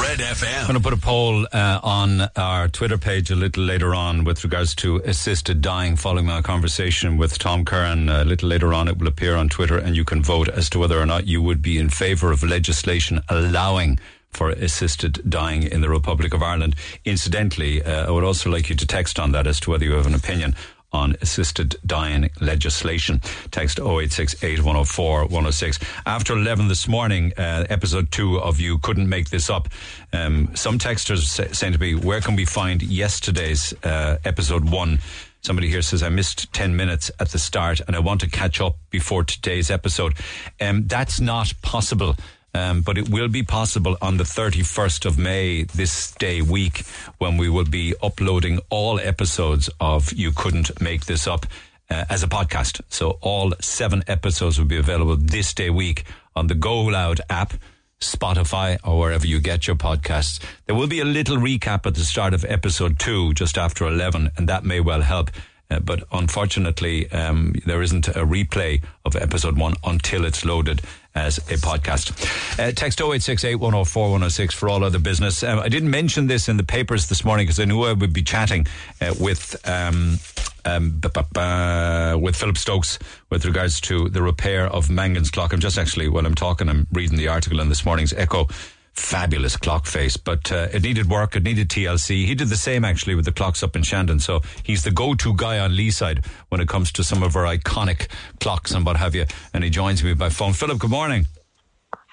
Red 0.01 0.19
FM. 0.21 0.61
I'm 0.61 0.67
going 0.67 0.75
to 0.75 0.81
put 0.81 0.95
a 0.95 0.97
poll 0.97 1.47
uh, 1.53 1.81
on 1.83 2.23
our 2.37 2.69
Twitter 2.69 2.97
page 3.03 3.33
a 3.33 3.35
little 3.35 3.65
later 3.65 3.97
on 3.97 4.23
with 4.23 4.45
regards 4.45 4.77
to 4.77 4.99
assisted 4.99 5.61
dying 5.61 5.97
following 5.97 6.27
my 6.27 6.41
conversation 6.41 7.17
with 7.17 7.37
Tom 7.37 7.65
Curran. 7.65 8.09
A 8.09 8.25
little 8.25 8.49
later 8.49 8.73
on, 8.73 8.87
it 8.87 8.97
will 8.97 9.09
appear 9.09 9.35
on 9.35 9.49
Twitter 9.49 9.77
and 9.77 9.97
you 9.97 10.05
can 10.05 10.23
vote 10.23 10.49
as 10.49 10.71
to 10.71 10.79
whether 10.79 11.01
or 11.01 11.05
not 11.05 11.27
you 11.27 11.43
would 11.43 11.61
be 11.61 11.79
in 11.79 11.89
favour 11.89 12.31
of 12.31 12.45
legislation 12.45 13.21
allowing 13.29 13.99
for 14.31 14.51
assisted 14.51 15.21
dying 15.29 15.65
in 15.65 15.81
the 15.81 15.89
Republic 15.89 16.33
of 16.33 16.43
Ireland. 16.43 16.77
Incidentally, 17.05 17.83
uh, 17.83 18.07
I 18.07 18.11
would 18.11 18.25
also 18.25 18.51
like 18.51 18.71
you 18.71 18.77
to 18.77 18.87
text 18.87 19.19
on 19.19 19.33
that 19.33 19.47
as 19.47 19.59
to 19.61 19.71
whether 19.71 19.85
you 19.85 19.93
have 19.93 20.07
an 20.07 20.15
opinion 20.15 20.55
on 20.93 21.17
assisted 21.21 21.77
dying 21.87 22.31
legislation. 22.41 23.21
Text 23.51 23.79
0868 23.79 24.59
104 24.59 25.23
106. 25.23 25.79
After 26.07 26.35
11 26.35 26.69
this 26.69 26.87
morning, 26.87 27.33
uh, 27.37 27.67
episode 27.69 28.11
2 28.11 28.41
of 28.41 28.61
You 28.61 28.79
Couldn't 28.79 29.09
Make 29.09 29.31
This 29.31 29.49
Up, 29.49 29.69
um, 30.13 30.55
some 30.55 30.79
texters 30.79 31.25
say, 31.25 31.49
saying 31.53 31.73
to 31.73 31.79
me, 31.79 31.95
Where 31.95 32.21
can 32.21 32.37
we 32.37 32.45
find 32.45 32.83
yesterday's 32.83 33.73
uh, 33.85 34.19
episode 34.25 34.71
1? 34.71 34.99
Somebody 35.43 35.69
here 35.69 35.83
says, 35.83 36.05
I 36.05 36.09
missed 36.09 36.53
10 36.53 36.77
minutes 36.77 37.11
at 37.19 37.31
the 37.31 37.39
start 37.39 37.81
and 37.87 37.97
I 37.97 37.99
want 37.99 38.21
to 38.21 38.31
catch 38.31 38.61
up 38.61 38.77
before 38.91 39.25
today's 39.25 39.73
episode. 39.73 40.15
Um, 40.61 40.87
that's 40.87 41.21
not 41.21 41.53
possible. 41.63 42.17
Um, 42.55 42.83
but 42.83 42.99
it 42.99 43.09
will 43.09 43.29
be 43.29 43.43
possible 43.43 43.97
on 44.03 44.19
the 44.19 44.25
31st 44.25 45.07
of 45.07 45.19
May, 45.19 45.63
this 45.63 46.13
day 46.13 46.43
week, 46.43 46.85
when 47.19 47.39
we 47.39 47.49
will 47.49 47.65
be 47.65 47.95
uploading 48.03 48.61
all 48.69 49.01
episodes 49.01 49.71
of 49.81 50.13
You 50.13 50.33
Couldn't 50.33 50.81
Make 50.81 51.07
This 51.07 51.27
Up 51.27 51.47
uh, 51.89 52.05
as 52.11 52.23
a 52.23 52.29
podcast. 52.29 52.83
So 52.89 53.19
all 53.23 53.55
seven 53.61 54.03
episodes 54.07 54.59
will 54.59 54.67
be 54.67 54.77
available 54.77 55.17
this 55.17 55.55
day 55.55 55.71
week 55.71 56.05
on 56.37 56.49
the 56.49 56.55
Go 56.55 56.83
Loud 56.83 57.21
app. 57.31 57.55
Spotify 58.01 58.79
or 58.85 58.99
wherever 58.99 59.25
you 59.25 59.39
get 59.39 59.69
your 59.69 59.77
podcasts. 59.77 60.41
There 60.67 60.75
will 60.75 60.89
be 60.89 60.99
a 60.99 61.05
little 61.05 61.37
recap 61.37 61.87
at 61.87 61.95
the 61.95 62.01
start 62.01 62.35
of 62.35 62.45
episode 62.45 62.99
two, 62.99 63.33
just 63.33 63.57
after 63.57 63.87
11, 63.87 64.31
and 64.37 64.49
that 64.49 64.65
may 64.65 64.81
well 64.81 65.03
help. 65.03 65.31
Uh, 65.71 65.79
but 65.79 66.03
unfortunately, 66.11 67.09
um, 67.13 67.55
there 67.65 67.81
isn't 67.81 68.09
a 68.09 68.27
replay 68.27 68.83
of 69.05 69.15
episode 69.15 69.57
one 69.57 69.75
until 69.85 70.25
it's 70.25 70.45
loaded 70.45 70.83
as 71.15 71.39
a 71.39 71.57
podcast. 71.57 72.13
Uh, 72.59 72.73
text 72.73 73.01
0868 73.01 73.57
104 73.57 74.03
106 74.05 74.55
for 74.55 74.69
all 74.69 74.85
other 74.85 74.99
business. 74.99 75.43
Um, 75.43 75.59
I 75.59 75.69
didn't 75.69 75.91
mention 75.91 76.27
this 76.27 76.49
in 76.49 76.57
the 76.57 76.65
papers 76.65 77.09
this 77.09 77.25
morning 77.25 77.47
because 77.47 77.61
I 77.61 77.65
knew 77.65 77.83
I 77.83 77.93
would 77.93 78.13
be 78.13 78.23
chatting 78.23 78.67
uh, 79.01 79.15
with. 79.19 79.57
Um, 79.69 80.19
um, 80.65 81.01
with 81.03 82.37
Philip 82.37 82.57
Stokes 82.57 82.99
with 83.31 83.45
regards 83.45 83.81
to 83.81 84.09
the 84.09 84.23
repair 84.23 84.67
of 84.67 84.91
Mangan's 84.91 85.29
clock. 85.29 85.53
I'm 85.53 85.59
just 85.59 85.77
actually, 85.77 86.09
while 86.09 86.25
I'm 86.25 86.37
talking, 86.37 86.69
I'm 86.69 86.87
reading 86.93 87.19
the 87.19 87.27
article 87.27 87.59
in 87.59 87.69
this 87.69 87.85
morning's 87.85 88.13
Echo. 88.13 88.47
Fabulous 88.95 89.57
clock 89.57 89.87
face, 89.87 90.17
but 90.17 90.53
uh, 90.53 90.69
it 90.73 90.83
needed 90.83 91.09
work. 91.09 91.35
It 91.35 91.43
needed 91.43 91.71
TLC. 91.71 92.27
He 92.27 92.35
did 92.35 92.49
the 92.49 92.57
same 92.57 92.85
actually 92.85 93.15
with 93.15 93.25
the 93.25 93.33
clocks 93.33 93.63
up 93.63 93.75
in 93.75 93.83
Shandon. 93.83 94.21
So 94.21 94.43
he's 94.63 94.85
the 94.85 94.91
go-to 94.91 95.35
guy 95.35 95.59
on 95.59 95.75
Lee 95.75 95.91
side 95.91 96.27
when 96.51 96.61
it 96.61 96.69
comes 96.69 96.93
to 96.93 97.05
some 97.05 97.23
of 97.23 97.35
our 97.35 97.45
iconic 97.45 98.09
clocks 98.41 98.73
and 98.73 98.85
what 98.85 98.97
have 98.97 99.15
you. 99.15 99.25
And 99.55 99.65
he 99.65 99.71
joins 99.71 100.05
me 100.05 100.13
by 100.13 100.29
phone. 100.29 100.53
Philip, 100.53 100.79
good 100.79 100.91
morning. 100.91 101.27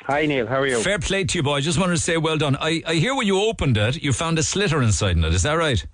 Hi 0.06 0.26
Neil, 0.26 0.48
how 0.48 0.62
are 0.62 0.68
you? 0.68 0.80
Fair 0.80 0.98
play 0.98 1.24
to 1.24 1.38
you, 1.38 1.44
boy. 1.44 1.56
I 1.56 1.62
just 1.62 1.78
wanted 1.78 1.94
to 1.94 2.02
say 2.02 2.18
well 2.18 2.38
done. 2.38 2.56
I, 2.56 2.82
I 2.88 2.96
hear 2.96 3.14
when 3.14 3.28
you 3.28 3.40
opened 3.42 3.78
it, 3.78 4.02
you 4.02 4.12
found 4.12 4.40
a 4.40 4.42
sliotar 4.42 4.82
inside 4.82 5.18
in 5.18 5.24
it. 5.24 5.34
Is 5.36 5.44
that 5.44 5.54
right? 5.54 5.86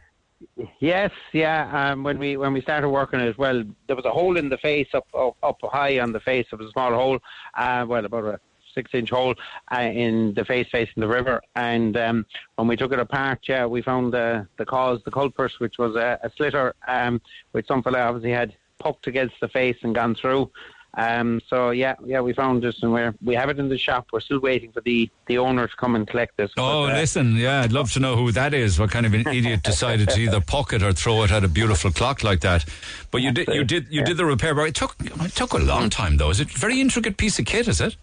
Yes, 0.79 1.11
yeah. 1.33 1.91
Um, 1.91 2.03
when 2.03 2.17
we 2.17 2.37
when 2.37 2.53
we 2.53 2.61
started 2.61 2.89
working 2.89 3.19
it, 3.19 3.37
well, 3.37 3.63
there 3.87 3.95
was 3.95 4.05
a 4.05 4.11
hole 4.11 4.37
in 4.37 4.47
the 4.47 4.57
face 4.57 4.87
up 4.93 5.07
up, 5.13 5.35
up 5.43 5.57
high 5.63 5.99
on 5.99 6.11
the 6.13 6.19
face 6.19 6.45
of 6.53 6.61
a 6.61 6.69
small 6.71 6.93
hole. 6.93 7.19
Uh, 7.55 7.85
well, 7.87 8.05
about 8.05 8.25
a 8.25 8.39
six-inch 8.75 9.09
hole 9.09 9.33
uh, 9.73 9.79
in 9.79 10.33
the 10.35 10.45
face 10.45 10.67
facing 10.71 11.01
the 11.01 11.07
river. 11.07 11.41
And 11.55 11.97
um, 11.97 12.25
when 12.57 12.67
we 12.67 12.75
took 12.75 12.93
it 12.93 12.99
apart, 12.99 13.39
yeah, 13.47 13.65
we 13.65 13.81
found 13.81 14.13
the 14.13 14.47
the 14.57 14.65
cause, 14.65 15.01
the 15.03 15.11
culprit, 15.11 15.53
which 15.57 15.77
was 15.79 15.95
a, 15.95 16.19
a 16.21 16.29
sliotar, 16.29 16.73
um, 16.87 17.19
which 17.53 17.65
some 17.67 17.81
fella 17.81 17.99
obviously 18.01 18.31
had 18.31 18.55
poked 18.77 19.07
against 19.07 19.35
the 19.41 19.47
face 19.47 19.77
and 19.81 19.95
gone 19.95 20.13
through. 20.13 20.51
Um, 20.97 21.41
so 21.49 21.71
yeah, 21.71 21.95
yeah, 22.05 22.21
we 22.21 22.33
found 22.33 22.63
this 22.63 22.81
and 22.81 22.93
we're, 22.93 23.13
we 23.21 23.35
have 23.35 23.49
it 23.49 23.59
in 23.59 23.67
the 23.67 23.77
shop. 23.77 24.07
We're 24.13 24.21
still 24.21 24.39
waiting 24.39 24.71
for 24.71 24.81
the, 24.81 25.09
the 25.27 25.37
owner 25.37 25.67
to 25.67 25.75
come 25.75 25.95
and 25.95 26.07
collect 26.07 26.37
this. 26.37 26.51
Oh, 26.57 26.85
But, 26.85 26.93
uh, 26.93 26.97
listen, 26.99 27.35
yeah, 27.35 27.61
I'd 27.61 27.73
love 27.73 27.91
to 27.93 27.99
know 27.99 28.15
who 28.15 28.31
that 28.31 28.53
is. 28.53 28.79
What 28.79 28.91
kind 28.91 29.05
of 29.05 29.13
an 29.13 29.27
idiot 29.33 29.63
decided 29.63 30.09
to 30.09 30.19
either 30.19 30.39
pocket 30.39 30.81
or 30.83 30.93
throw 30.93 31.23
it 31.23 31.31
at 31.31 31.43
a 31.43 31.49
beautiful 31.49 31.91
clock 31.91 32.23
like 32.23 32.41
that? 32.41 32.65
But 33.11 33.21
you 33.21 33.31
did, 33.31 33.47
you 33.49 33.65
did, 33.65 33.87
you 33.89 34.03
did 34.03 34.17
the 34.17 34.25
repair. 34.25 34.55
But 34.55 34.69
it 34.69 34.75
took, 34.75 34.95
it 35.01 35.35
took 35.35 35.51
a 35.53 35.57
long 35.57 35.89
time, 35.89 36.17
though. 36.17 36.29
Is 36.29 36.39
it 36.39 36.55
a 36.55 36.57
very 36.57 36.79
intricate 36.79 37.17
piece 37.17 37.39
of 37.39 37.45
kit? 37.45 37.67
Is 37.67 37.81
it? 37.81 37.97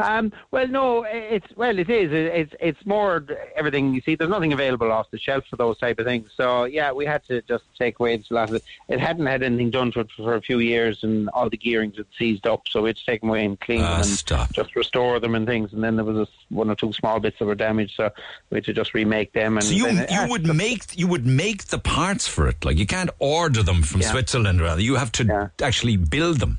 Um, 0.00 0.32
well, 0.50 0.66
no, 0.68 1.04
it's 1.04 1.46
well, 1.56 1.78
it 1.78 1.88
is. 1.90 2.12
It, 2.12 2.26
it's 2.26 2.54
it's 2.60 2.86
more 2.86 3.24
everything. 3.56 3.94
You 3.94 4.00
see, 4.00 4.14
there's 4.14 4.30
nothing 4.30 4.52
available 4.52 4.90
off 4.92 5.10
the 5.10 5.18
shelf 5.18 5.44
for 5.48 5.56
those 5.56 5.78
type 5.78 5.98
of 5.98 6.06
things. 6.06 6.30
So 6.36 6.64
yeah, 6.64 6.92
we 6.92 7.04
had 7.06 7.24
to 7.26 7.42
just 7.42 7.64
take 7.78 7.98
away 8.00 8.16
the 8.16 8.24
lot 8.34 8.48
of 8.50 8.54
it. 8.56 8.64
It 8.88 9.00
hadn't 9.00 9.26
had 9.26 9.42
anything 9.42 9.70
done 9.70 9.90
to 9.92 10.00
it 10.00 10.08
for 10.16 10.34
a 10.34 10.40
few 10.40 10.58
years, 10.60 11.02
and 11.02 11.28
all 11.30 11.50
the 11.50 11.56
gearings 11.56 11.96
had 11.96 12.06
seized 12.18 12.46
up. 12.46 12.62
So 12.68 12.82
we 12.82 12.90
had 12.90 12.96
to 12.96 13.04
take 13.04 13.20
them 13.22 13.30
away 13.30 13.44
and 13.44 13.58
clean 13.60 13.80
Ah, 13.82 13.90
them 13.90 14.00
and 14.02 14.06
stop. 14.06 14.52
just 14.52 14.76
restore 14.76 15.18
them 15.20 15.34
and 15.34 15.46
things. 15.46 15.72
And 15.72 15.82
then 15.82 15.96
there 15.96 16.04
was 16.04 16.16
a, 16.16 16.54
one 16.54 16.70
or 16.70 16.74
two 16.76 16.92
small 16.92 17.20
bits 17.20 17.38
that 17.40 17.44
were 17.46 17.54
damaged, 17.54 17.94
so 17.96 18.10
we 18.50 18.56
had 18.56 18.64
to 18.64 18.72
just 18.72 18.94
remake 18.94 19.32
them. 19.32 19.56
And 19.58 19.64
So 19.66 19.74
you 19.74 19.86
then, 19.92 20.06
you 20.10 20.28
would 20.30 20.46
make 20.56 20.96
you 20.96 21.06
would 21.08 21.26
make 21.26 21.66
the 21.66 21.78
parts 21.78 22.28
for 22.28 22.46
it. 22.48 22.64
Like 22.64 22.78
you 22.78 22.86
can't 22.86 23.10
order 23.18 23.62
them 23.62 23.82
from 23.82 24.00
Yeah. 24.02 24.10
Switzerland. 24.12 24.60
Rather, 24.60 24.80
you 24.80 24.94
have 24.94 25.10
to 25.12 25.50
actually 25.60 25.96
build 25.96 26.38
them. 26.38 26.58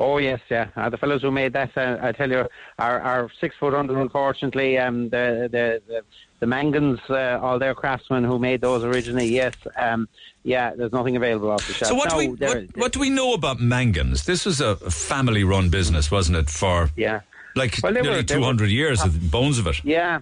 Oh 0.00 0.18
yes, 0.18 0.40
yeah. 0.48 0.68
Uh, 0.76 0.88
the 0.88 0.96
fellows 0.96 1.22
who 1.22 1.32
made 1.32 1.52
that, 1.54 1.76
uh, 1.76 1.98
I 2.00 2.12
tell 2.12 2.30
you, 2.30 2.46
are, 2.78 3.00
are 3.00 3.30
six 3.40 3.56
foot 3.56 3.74
under. 3.74 4.00
Unfortunately, 4.00 4.78
um, 4.78 5.08
the 5.08 5.48
the 5.50 5.82
the, 5.88 6.02
the 6.38 6.46
Mangans, 6.46 7.00
uh, 7.10 7.44
all 7.44 7.58
their 7.58 7.74
craftsmen 7.74 8.22
who 8.22 8.38
made 8.38 8.60
those 8.60 8.84
originally. 8.84 9.26
Yes, 9.26 9.54
um, 9.76 10.08
yeah. 10.44 10.72
There's 10.76 10.92
nothing 10.92 11.16
available 11.16 11.50
off 11.50 11.66
the 11.66 11.72
shelf. 11.74 11.88
So 11.88 11.94
what 11.96 12.10
do 12.10 12.16
we 12.16 12.28
what, 12.28 12.76
what 12.76 12.92
do 12.92 13.00
we 13.00 13.10
know 13.10 13.32
about 13.34 13.58
Mangans? 13.58 14.24
This 14.24 14.46
was 14.46 14.60
a 14.60 14.76
family-run 14.76 15.68
business, 15.70 16.12
wasn't 16.12 16.38
it? 16.38 16.48
For 16.48 16.90
yeah, 16.96 17.22
like 17.56 17.76
Well, 17.82 17.92
nearly 17.92 18.22
two 18.22 18.42
hundred 18.42 18.70
years, 18.70 19.00
top- 19.00 19.10
the 19.10 19.18
bones 19.18 19.58
of 19.58 19.66
it. 19.66 19.84
Yeah, 19.84 20.20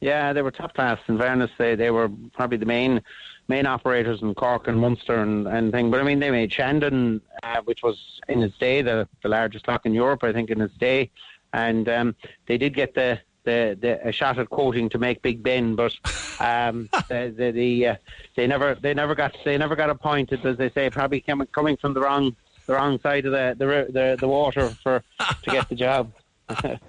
yeah, 0.00 0.32
they 0.32 0.40
were 0.40 0.50
top 0.50 0.72
class. 0.74 1.00
In 1.06 1.18
fairness, 1.18 1.50
they 1.58 1.74
they 1.74 1.90
were 1.90 2.08
probably 2.32 2.56
the 2.56 2.66
main 2.66 3.02
main 3.48 3.66
operators 3.66 4.22
in 4.22 4.34
Cork 4.34 4.68
and 4.68 4.78
Munster 4.78 5.16
and, 5.16 5.46
and 5.48 5.72
thing. 5.72 5.90
But 5.90 6.00
I 6.00 6.04
mean, 6.04 6.20
they 6.20 6.30
made 6.30 6.52
Shandon, 6.52 7.20
uh, 7.42 7.60
which 7.64 7.82
was 7.82 8.20
in 8.28 8.42
its 8.42 8.56
day 8.58 8.82
the 8.82 9.08
the 9.22 9.28
largest 9.28 9.64
clock 9.64 9.86
in 9.86 9.94
Europe, 9.94 10.24
I 10.24 10.32
think, 10.32 10.50
in 10.50 10.60
its 10.60 10.74
day. 10.74 11.10
And 11.52 11.88
um, 11.88 12.14
they 12.46 12.58
did 12.58 12.74
get 12.74 12.94
the 12.94 13.20
the, 13.44 13.78
the 13.80 14.08
a 14.08 14.12
shot 14.12 14.38
at 14.38 14.50
quoting 14.50 14.88
to 14.90 14.98
make 14.98 15.22
Big 15.22 15.42
Ben, 15.42 15.74
but 15.74 15.92
um, 16.40 16.88
the, 17.08 17.32
the, 17.36 17.50
the 17.50 17.86
uh, 17.88 17.96
they 18.36 18.46
never 18.46 18.74
they 18.74 18.94
never 18.94 19.14
got 19.14 19.36
they 19.44 19.56
never 19.56 19.74
got 19.74 19.90
appointed, 19.90 20.44
as 20.44 20.56
they 20.58 20.70
say, 20.70 20.90
probably 20.90 21.20
coming 21.20 21.48
coming 21.48 21.76
from 21.76 21.94
the 21.94 22.00
wrong 22.00 22.36
the 22.66 22.74
wrong 22.74 23.00
side 23.00 23.24
of 23.26 23.32
the 23.32 23.56
the 23.58 23.92
the, 23.92 24.16
the 24.20 24.28
water 24.28 24.68
for 24.82 25.02
to 25.42 25.50
get 25.50 25.68
the 25.68 25.74
job. 25.74 26.12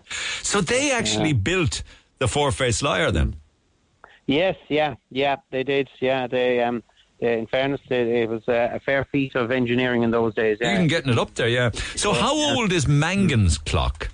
So 0.41 0.61
they 0.61 0.91
actually 0.99 1.33
built 1.33 1.83
the 2.17 2.27
four 2.27 2.51
faced 2.51 2.81
liar 2.81 3.11
then? 3.11 3.35
Yes, 4.29 4.57
yeah, 4.67 4.93
yeah, 5.09 5.37
they 5.49 5.63
did. 5.63 5.89
Yeah, 5.99 6.27
they. 6.27 6.61
Um, 6.63 6.83
in 7.19 7.47
fairness, 7.47 7.81
they, 7.89 8.21
it 8.21 8.29
was 8.29 8.43
a, 8.47 8.75
a 8.75 8.79
fair 8.79 9.03
feat 9.11 9.35
of 9.35 9.49
engineering 9.51 10.03
in 10.03 10.11
those 10.11 10.33
days. 10.35 10.59
Yeah. 10.61 10.75
Even 10.75 10.87
getting 10.87 11.11
it 11.11 11.17
up 11.19 11.33
there, 11.33 11.49
yeah. 11.49 11.71
So 11.95 12.13
how 12.13 12.33
old 12.33 12.71
is 12.71 12.87
Mangan's 12.87 13.57
clock? 13.57 14.09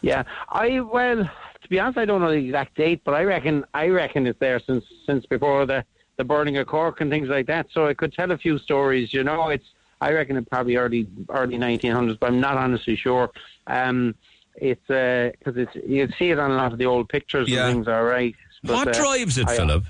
Yeah, 0.00 0.24
I 0.48 0.80
well, 0.80 1.24
to 1.62 1.68
be 1.68 1.78
honest, 1.78 1.98
I 1.98 2.06
don't 2.06 2.22
know 2.22 2.30
the 2.30 2.38
exact 2.38 2.74
date, 2.76 3.02
but 3.04 3.12
I 3.12 3.22
reckon 3.24 3.64
I 3.74 3.88
reckon 3.88 4.26
it's 4.26 4.40
there 4.40 4.60
since 4.60 4.82
since 5.04 5.26
before 5.26 5.66
the 5.66 5.84
the 6.16 6.24
burning 6.24 6.56
of 6.56 6.66
Cork 6.66 7.02
and 7.02 7.10
things 7.10 7.28
like 7.28 7.46
that. 7.48 7.66
So 7.70 7.86
I 7.86 7.92
could 7.92 8.14
tell 8.14 8.30
a 8.30 8.38
few 8.38 8.58
stories. 8.58 9.12
You 9.12 9.24
know, 9.24 9.50
it's 9.50 9.66
I 10.00 10.10
reckon 10.12 10.38
it 10.38 10.48
probably 10.50 10.76
early 10.76 11.06
early 11.28 11.58
1900s, 11.58 12.18
but 12.18 12.30
I'm 12.30 12.40
not 12.40 12.56
honestly 12.56 12.96
sure. 12.96 13.30
Um, 13.66 14.14
it's 14.56 14.80
because 14.88 15.56
it's 15.56 15.74
you 15.86 16.08
see 16.18 16.30
it 16.30 16.38
on 16.38 16.50
a 16.50 16.56
lot 16.56 16.72
of 16.72 16.78
the 16.78 16.86
old 16.86 17.10
pictures 17.10 17.48
Yeah. 17.50 17.66
and 17.66 17.74
things. 17.74 17.88
All 17.88 18.04
right. 18.04 18.34
But, 18.64 18.86
what 18.86 18.88
uh, 18.88 18.92
drives 18.92 19.38
it, 19.38 19.48
I- 19.48 19.56
Philip? 19.56 19.84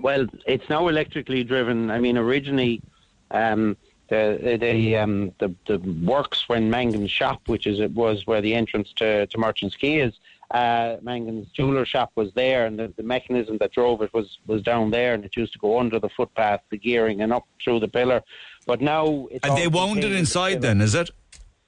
well, 0.00 0.26
it's 0.46 0.68
now 0.68 0.88
electrically 0.88 1.44
driven. 1.44 1.90
I 1.90 1.98
mean, 2.00 2.16
originally, 2.18 2.82
um, 3.30 3.76
the 4.08 4.58
the 4.60 4.96
um, 4.96 5.32
the, 5.38 5.54
the 5.66 5.78
works 6.04 6.48
when 6.48 6.70
Mangan's 6.70 7.10
shop, 7.10 7.42
which 7.46 7.66
is 7.66 7.80
it 7.80 7.92
was 7.92 8.26
where 8.26 8.40
the 8.40 8.54
entrance 8.54 8.92
to 8.96 9.26
to 9.26 9.38
Merchant's 9.38 9.76
Quay 9.76 10.00
is. 10.00 10.14
Uh, 10.50 10.98
Mangan's 11.00 11.48
jeweler 11.48 11.86
shop 11.86 12.12
was 12.14 12.30
there, 12.34 12.66
and 12.66 12.78
the, 12.78 12.92
the 12.98 13.02
mechanism 13.02 13.56
that 13.58 13.72
drove 13.72 14.02
it 14.02 14.12
was 14.12 14.38
was 14.46 14.60
down 14.62 14.90
there, 14.90 15.14
and 15.14 15.24
it 15.24 15.34
used 15.34 15.52
to 15.54 15.58
go 15.58 15.78
under 15.78 15.98
the 15.98 16.10
footpath, 16.10 16.60
the 16.70 16.76
gearing, 16.76 17.22
and 17.22 17.32
up 17.32 17.46
through 17.62 17.80
the 17.80 17.88
pillar. 17.88 18.22
But 18.66 18.82
now, 18.82 19.28
it's 19.30 19.46
And 19.46 19.56
they 19.56 19.66
wound 19.66 19.98
it 19.98 20.02
contained 20.02 20.04
in 20.04 20.12
the 20.12 20.18
inside 20.18 20.62
then, 20.62 20.80
is 20.82 20.94
it? 20.94 21.10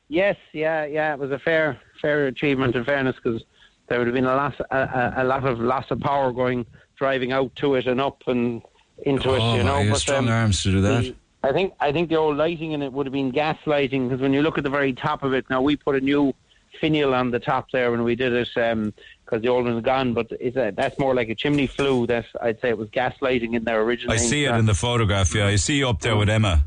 Yes, 0.09 0.37
yeah, 0.53 0.85
yeah. 0.85 1.15
It 1.15 1.19
was 1.19 1.31
a 1.31 1.39
fair, 1.39 1.81
fair 2.03 2.27
achievement 2.27 2.77
in 2.77 2.85
fairness 2.85 3.17
because 3.17 3.43
there 3.89 3.99
would 3.99 4.07
have 4.07 4.15
been 4.15 4.25
a 4.25 4.35
lot, 4.35 4.59
a, 4.71 5.15
a, 5.19 5.25
lot 5.25 5.45
of 5.47 5.61
loss 5.61 5.91
of 5.91 6.01
power 6.01 6.33
going 6.33 6.67
driving 6.97 7.33
out 7.33 7.55
to 7.57 7.75
it 7.75 7.87
and 7.87 8.01
up 8.01 8.23
and 8.27 8.63
into 9.05 9.31
Oh, 9.31 9.35
it. 9.35 9.57
You 9.59 9.65
know, 9.65 9.87
but 9.91 9.99
strong 9.99 10.27
um, 10.29 10.33
arms 10.33 10.63
to 10.63 10.71
do 10.73 10.81
that. 10.83 11.03
the- 11.03 11.15
I 11.43 11.53
think 11.53 11.75
I 11.79 11.93
think 11.93 12.09
the 12.09 12.17
old 12.17 12.39
lighting 12.39 12.73
in 12.73 12.81
it 12.81 12.91
would 12.91 13.05
have 13.05 13.13
been 13.13 13.31
gas 13.31 13.59
lighting 13.67 14.09
because 14.09 14.23
when 14.23 14.33
you 14.33 14.41
look 14.41 14.57
at 14.57 14.65
the 14.65 14.71
very 14.71 14.95
top 14.95 15.23
of 15.23 15.35
it 15.35 15.45
now, 15.51 15.61
we 15.61 15.77
put 15.77 15.95
a 15.95 16.01
new 16.01 16.33
finial 16.81 17.15
on 17.15 17.31
the 17.31 17.39
top 17.39 17.71
there 17.71 17.91
when 17.91 18.03
we 18.03 18.15
did 18.15 18.33
it 18.33 18.49
because 18.55 19.43
the 19.43 19.49
old 19.49 19.67
one's 19.67 19.85
gone. 19.85 20.15
But 20.15 20.33
a, 20.33 20.73
that's 20.75 20.99
more 20.99 21.15
like 21.15 21.29
a 21.29 21.35
chimney 21.35 21.67
flue. 21.67 22.07
That 22.07 22.25
I'd 22.41 22.61
say 22.63 22.71
it 22.71 22.79
was 22.79 22.89
gas 22.89 23.15
lighting 23.21 23.53
in 23.53 23.65
there 23.65 23.83
originally. 23.83 24.15
I 24.15 24.19
see 24.19 24.47
it 24.47 24.55
in 24.55 24.65
the 24.65 24.73
photograph, 24.75 25.35
yeah. 25.35 25.47
I 25.47 25.57
see 25.57 25.77
you 25.77 25.87
up 25.87 26.01
there 26.01 26.17
with 26.17 26.31
Emma. 26.31 26.65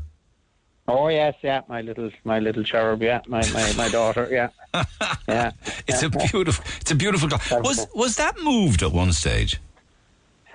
Oh 0.90 1.08
yes, 1.08 1.34
yeah, 1.42 1.60
my 1.68 1.82
little 1.82 2.10
my 2.24 2.38
little 2.38 2.64
cherub, 2.64 3.02
yeah, 3.02 3.20
my 3.28 3.42
my, 3.52 3.72
my 3.76 3.88
daughter, 3.90 4.26
yeah, 4.30 4.48
yeah. 5.28 5.50
It's 5.86 6.02
a 6.02 6.08
beautiful 6.08 6.64
it's 6.80 6.90
a 6.90 6.94
beautiful 6.94 7.28
clock. 7.28 7.62
Was 7.62 7.86
was 7.94 8.16
that 8.16 8.40
moved 8.42 8.82
at 8.82 8.90
one 8.92 9.12
stage? 9.12 9.60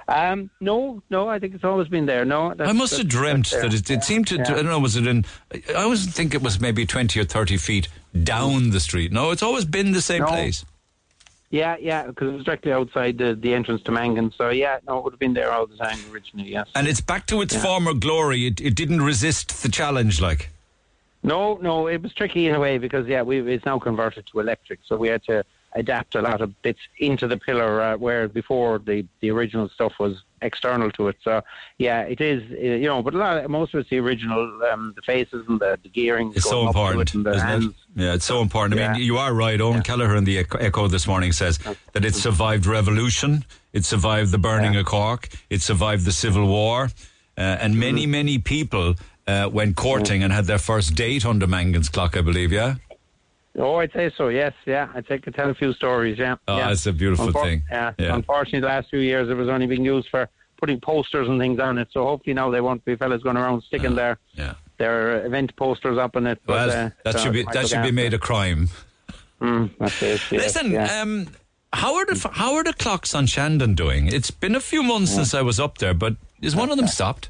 Um, 0.07 0.49
no, 0.59 1.01
no, 1.09 1.29
I 1.29 1.39
think 1.39 1.55
it's 1.55 1.63
always 1.63 1.87
been 1.87 2.07
there. 2.07 2.25
No, 2.25 2.53
I 2.59 2.73
must 2.73 2.97
have 2.97 3.07
dreamt 3.07 3.51
that 3.51 3.73
it, 3.73 3.89
it 3.89 4.03
seemed 4.03 4.27
to, 4.27 4.35
Yeah. 4.35 4.41
I 4.41 4.55
don't 4.55 4.65
know, 4.65 4.79
was 4.79 4.97
it 4.97 5.07
in, 5.07 5.23
I 5.69 5.83
always 5.83 6.05
think 6.13 6.33
it 6.33 6.41
was 6.41 6.59
maybe 6.59 6.85
20 6.85 7.17
or 7.21 7.23
30 7.23 7.55
feet 7.55 7.87
down 8.21 8.71
the 8.71 8.81
street. 8.81 9.13
No, 9.13 9.31
it's 9.31 9.41
always 9.41 9.63
been 9.63 9.93
the 9.93 10.01
same 10.01 10.23
No. 10.23 10.27
place. 10.27 10.65
Yeah, 11.53 11.75
yeah, 11.79 12.07
because 12.07 12.29
it 12.29 12.33
was 12.33 12.45
directly 12.45 12.71
outside 12.71 13.19
the, 13.19 13.35
the 13.35 13.53
entrance 13.53 13.83
to 13.83 13.91
Mangan. 13.91 14.33
So 14.35 14.49
yeah, 14.49 14.79
no, 14.87 14.97
it 14.97 15.03
would 15.03 15.13
have 15.13 15.19
been 15.19 15.35
there 15.35 15.51
all 15.51 15.67
the 15.67 15.77
time 15.77 15.99
originally. 16.11 16.49
Yes. 16.49 16.67
And 16.73 16.87
it's 16.87 16.99
back 16.99 17.27
to 17.27 17.43
its 17.43 17.53
Yeah. 17.53 17.61
former 17.61 17.93
glory. 17.93 18.47
It, 18.47 18.59
it 18.59 18.73
didn't 18.73 19.03
resist 19.03 19.61
the 19.61 19.69
challenge, 19.69 20.19
like. 20.19 20.49
No, 21.21 21.59
no, 21.61 21.85
it 21.85 22.01
was 22.01 22.11
tricky 22.11 22.47
in 22.47 22.55
a 22.55 22.59
way 22.59 22.79
because 22.79 23.05
yeah, 23.07 23.21
we 23.21 23.37
it's 23.53 23.65
now 23.67 23.77
converted 23.77 24.25
to 24.31 24.39
electric, 24.39 24.79
so 24.83 24.97
we 24.97 25.09
had 25.09 25.23
to 25.25 25.43
adapt 25.73 26.15
a 26.15 26.23
lot 26.23 26.41
of 26.41 26.59
bits 26.63 26.79
into 26.97 27.27
the 27.27 27.37
pillar 27.37 27.81
uh, 27.81 27.97
where 27.97 28.27
before 28.27 28.79
the 28.79 29.05
the 29.21 29.29
original 29.29 29.69
stuff 29.69 29.93
was 29.99 30.23
external 30.43 30.91
to 30.91 31.07
it. 31.07 31.17
So 31.23 31.41
yeah, 31.77 32.01
it 32.01 32.21
is 32.21 32.43
uh, 32.51 32.55
you 32.55 32.87
know, 32.87 33.01
but 33.01 33.13
a 33.13 33.17
lot 33.17 33.37
of, 33.37 33.49
most 33.49 33.73
of 33.73 33.79
it's 33.79 33.89
the 33.89 33.99
original, 33.99 34.41
um, 34.71 34.93
the 34.95 35.01
faces 35.01 35.45
and 35.47 35.59
the, 35.59 35.79
the 35.81 35.89
gearing. 35.89 36.33
It's 36.35 36.43
so 36.43 36.51
going 36.51 36.67
up 36.67 36.73
to 36.75 36.79
important, 36.79 37.09
it 37.09 37.15
and 37.15 37.25
the 37.25 37.31
isn't 37.31 37.47
hands. 37.47 37.65
it? 37.65 37.73
Yeah, 37.95 38.13
it's 38.13 38.25
so 38.25 38.41
important. 38.41 38.79
I 38.79 38.93
mean, 38.93 39.01
you 39.01 39.17
are 39.17 39.33
right. 39.33 39.59
Owen 39.59 39.81
Kelleher 39.81 40.15
in 40.15 40.23
the 40.25 40.39
Echo- 40.39 40.87
this 40.87 41.07
morning 41.07 41.31
says 41.31 41.59
that 41.93 42.05
it 42.05 42.15
survived 42.15 42.65
revolution, 42.65 43.45
it 43.71 43.85
survived 43.85 44.31
the 44.31 44.37
burning 44.37 44.75
of 44.75 44.85
Cork, 44.85 45.29
it 45.49 45.61
survived 45.61 46.05
the 46.05 46.11
Civil 46.11 46.47
War, 46.47 46.89
uh, 47.37 47.41
and 47.41 47.79
many, 47.79 48.05
many 48.05 48.37
people 48.37 48.95
uh, 49.27 49.49
went 49.51 49.75
courting 49.75 50.23
and 50.23 50.33
had 50.33 50.45
their 50.45 50.57
first 50.57 50.95
date 50.95 51.25
under 51.25 51.47
Mangan's 51.47 51.89
clock, 51.89 52.17
I 52.17 52.21
believe. 52.21 52.51
Yeah. 52.51 52.75
Oh, 53.57 53.75
I'd 53.75 53.93
say 53.93 54.11
so. 54.17 54.29
Yes, 54.29 54.53
yeah. 54.65 54.89
I'd 54.95 55.07
say 55.07 55.15
I 55.15 55.17
could 55.19 55.35
tell 55.35 55.49
a 55.49 55.53
few 55.53 55.73
stories. 55.73 56.17
Yeah. 56.17 56.35
Oh, 56.47 56.57
yeah. 56.57 56.69
that's 56.69 56.85
a 56.87 56.93
beautiful 56.93 57.27
Unfor- 57.27 57.43
thing. 57.43 57.63
Yeah. 57.69 57.93
Yeah. 57.99 58.15
Unfortunately, 58.15 58.61
the 58.61 58.67
last 58.67 58.89
few 58.89 58.99
years 58.99 59.29
it 59.29 59.35
was 59.35 59.47
only 59.47 59.67
being 59.67 59.85
used 59.85 60.09
for 60.09 60.27
putting 60.57 60.79
posters 60.79 61.27
and 61.27 61.39
things 61.39 61.59
on 61.59 61.77
it. 61.77 61.89
So 61.91 62.05
hopefully 62.05 62.33
now 62.33 62.49
they 62.49 62.61
won't 62.61 62.83
be 62.85 62.95
fellas 62.95 63.21
going 63.21 63.37
around 63.37 63.63
sticking 63.63 63.95
their 63.95 64.17
yeah. 64.33 64.55
their 64.77 65.25
event 65.25 65.55
posters 65.55 65.97
up 65.97 66.15
on 66.15 66.25
it. 66.25 66.41
Well, 66.47 66.67
but, 66.67 66.75
uh, 66.75 66.89
that 67.03 67.13
so 67.13 67.19
should 67.19 67.33
be 67.33 67.41
it 67.41 67.47
that 67.53 67.63
look 67.63 67.71
should 67.71 67.83
be 67.83 67.91
made 67.91 68.13
a 68.13 68.19
crime. 68.19 68.69
Mm, 69.41 69.69
that's 69.77 70.01
it. 70.01 70.21
yes, 70.31 70.55
Listen, 70.55 70.71
yeah. 70.71 71.01
um, 71.01 71.27
how 71.73 71.95
are 71.95 72.05
the 72.05 72.29
how 72.31 72.55
are 72.55 72.63
the 72.63 72.73
clocks 72.73 73.13
on 73.13 73.27
Shandon 73.27 73.75
doing? 73.75 74.07
It's 74.07 74.31
been 74.31 74.55
a 74.55 74.61
few 74.61 74.83
months 74.83 75.11
since 75.11 75.33
I 75.33 75.41
was 75.41 75.59
up 75.59 75.79
there, 75.79 75.93
but 75.93 76.15
is 76.41 76.55
one 76.55 76.71
of 76.71 76.77
them 76.77 76.87
stopped? 76.87 77.29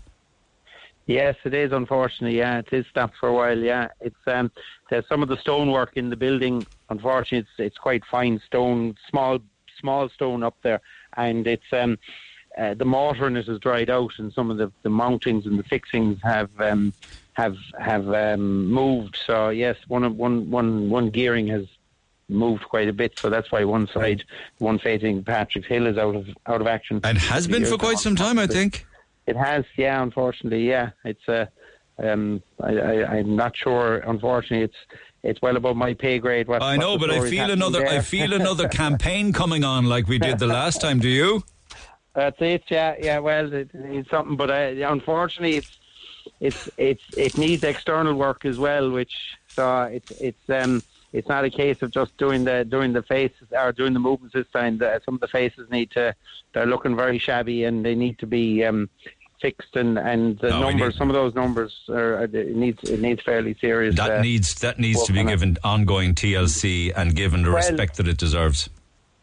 Yes, 1.06 1.36
it 1.44 1.54
is. 1.54 1.72
Unfortunately, 1.72 2.38
yeah, 2.38 2.60
it 2.60 2.72
is 2.72 2.86
stopped 2.88 3.18
for 3.18 3.30
a 3.30 3.34
while. 3.34 3.58
Yeah, 3.58 3.90
it's 4.00 4.16
um, 4.26 4.52
there's 4.90 5.08
some 5.08 5.22
of 5.22 5.30
the 5.30 5.38
stonework 5.38 5.98
in 5.98 6.10
the 6.10 6.16
building. 6.16 6.66
Unfortunately, 6.90 7.40
it's 7.40 7.60
it's 7.60 7.78
quite 7.78 8.06
fine 8.06 8.42
stone, 8.46 8.96
small 9.10 9.40
small 9.80 10.08
stone 10.10 10.44
up 10.44 10.56
there, 10.62 10.80
and 11.18 11.46
it's 11.46 11.72
um, 11.74 11.98
uh, 12.58 12.74
the 12.74 12.86
mortar 12.86 13.28
in 13.28 13.36
it 13.36 13.48
has 13.48 13.60
dried 13.60 13.90
out, 13.90 14.14
and 14.18 14.32
some 14.32 14.50
of 14.50 14.58
the, 14.58 14.72
the 14.84 14.90
mountings 14.90 15.46
and 15.46 15.60
the 15.60 15.64
fixings 15.64 16.20
have 16.24 16.50
um, 16.62 16.94
have 17.34 17.58
have 17.80 18.08
um, 18.14 18.68
moved. 18.68 19.18
So 19.26 19.50
yes, 19.50 19.76
one 19.88 20.16
one 20.18 20.50
one 20.50 20.90
one 20.90 21.10
gearing 21.10 21.48
has 21.48 21.66
moved 22.30 22.64
quite 22.64 22.88
a 22.88 22.94
bit. 22.94 23.20
So 23.20 23.30
that's 23.30 23.52
why 23.52 23.66
one 23.66 23.88
side, 23.88 24.24
one 24.60 24.80
facing 24.80 25.24
Patrick's 25.24 25.68
Hill, 25.68 25.88
is 25.88 25.98
out 25.98 26.16
of 26.16 26.30
out 26.48 26.62
of 26.62 26.68
action. 26.68 27.02
And 27.04 27.18
has 27.18 27.48
been 27.48 27.66
for 27.66 27.78
quite 27.78 28.00
some 28.00 28.16
time, 28.16 28.40
I 28.40 28.48
think. 28.48 28.86
It 29.28 29.36
has, 29.36 29.66
yeah. 29.78 30.02
Unfortunately, 30.02 30.68
yeah. 30.68 30.92
It's 31.04 31.28
uh, 31.28 31.46
um, 31.98 32.42
I, 32.62 32.76
I, 32.78 33.06
I'm 33.18 33.36
not 33.36 33.56
sure. 33.56 33.98
Unfortunately, 33.98 34.64
it's 34.64 34.76
it's 35.24 35.42
well 35.42 35.56
above 35.56 35.78
my 35.78 35.94
pay 35.94 36.20
grade. 36.20 36.48
What, 36.48 36.62
I 36.62 36.76
know, 36.76 36.98
but 36.98 37.10
I 37.10 37.30
feel 37.30 37.50
another. 37.50 37.86
I 37.86 38.00
feel 38.00 38.34
another 38.42 38.68
campaign 38.68 39.32
coming 39.34 39.64
on, 39.64 39.86
like 39.86 40.08
we 40.08 40.20
did 40.20 40.40
the 40.40 40.48
last 40.48 40.82
time. 40.82 41.00
Do 41.00 41.10
you? 41.10 41.44
That's 42.14 42.38
it. 42.42 42.64
Yeah, 42.70 42.96
yeah. 43.00 43.20
Well, 43.20 43.52
it, 43.54 43.70
it's 43.74 44.10
something, 44.10 44.36
but 44.36 44.50
uh, 44.50 44.74
unfortunately, 44.88 45.58
it's 45.58 45.80
it's 46.40 46.70
it's 46.78 47.04
it 47.18 47.38
needs 47.38 47.64
external 47.64 48.14
work 48.16 48.46
as 48.46 48.58
well. 48.60 48.92
Which 48.92 49.14
so 49.48 49.84
it's 49.84 50.12
it's 50.12 50.50
um 50.50 50.84
it's 51.14 51.28
not 51.30 51.46
a 51.46 51.50
case 51.50 51.82
of 51.82 51.92
just 51.92 52.16
doing 52.18 52.44
the 52.44 52.66
doing 52.66 52.92
the 52.94 53.04
faces 53.04 53.48
or 53.52 53.72
doing 53.72 53.94
the 53.94 54.00
movements 54.00 54.34
this 54.34 54.48
time. 54.52 54.78
The, 54.80 55.02
some 55.06 55.16
of 55.16 55.22
the 55.22 55.28
faces 55.28 55.70
need 55.72 55.92
to 55.92 56.14
they're 56.54 56.66
looking 56.66 56.96
very 56.96 57.18
shabby 57.20 57.64
and 57.64 57.86
they 57.86 57.96
need 57.96 58.20
to 58.20 58.28
be 58.28 58.64
um 58.66 58.90
fixed 59.42 59.76
and 59.76 59.98
and 60.00 60.40
the 60.40 60.50
No, 60.50 60.70
numbers. 60.70 60.98
some 60.98 61.10
of 61.10 61.14
those 61.14 61.36
numbers 61.36 61.74
are, 61.90 62.24
it 62.24 62.56
needs 62.56 62.82
it 62.90 63.00
needs 63.02 63.22
fairly 63.22 63.56
serious. 63.60 63.96
That 63.96 64.12
uh, 64.20 64.22
needs 64.22 64.56
that 64.62 64.80
needs 64.80 65.04
to 65.06 65.14
be 65.14 65.20
work 65.20 65.28
on 65.28 65.30
it. 65.30 65.32
given 65.34 65.58
ongoing 65.64 66.16
TLC 66.16 66.92
and 66.96 67.16
given 67.16 67.44
the 67.44 67.50
Well- 67.50 67.58
respect 67.58 67.98
that 67.98 68.08
it 68.08 68.18
deserves. 68.18 68.70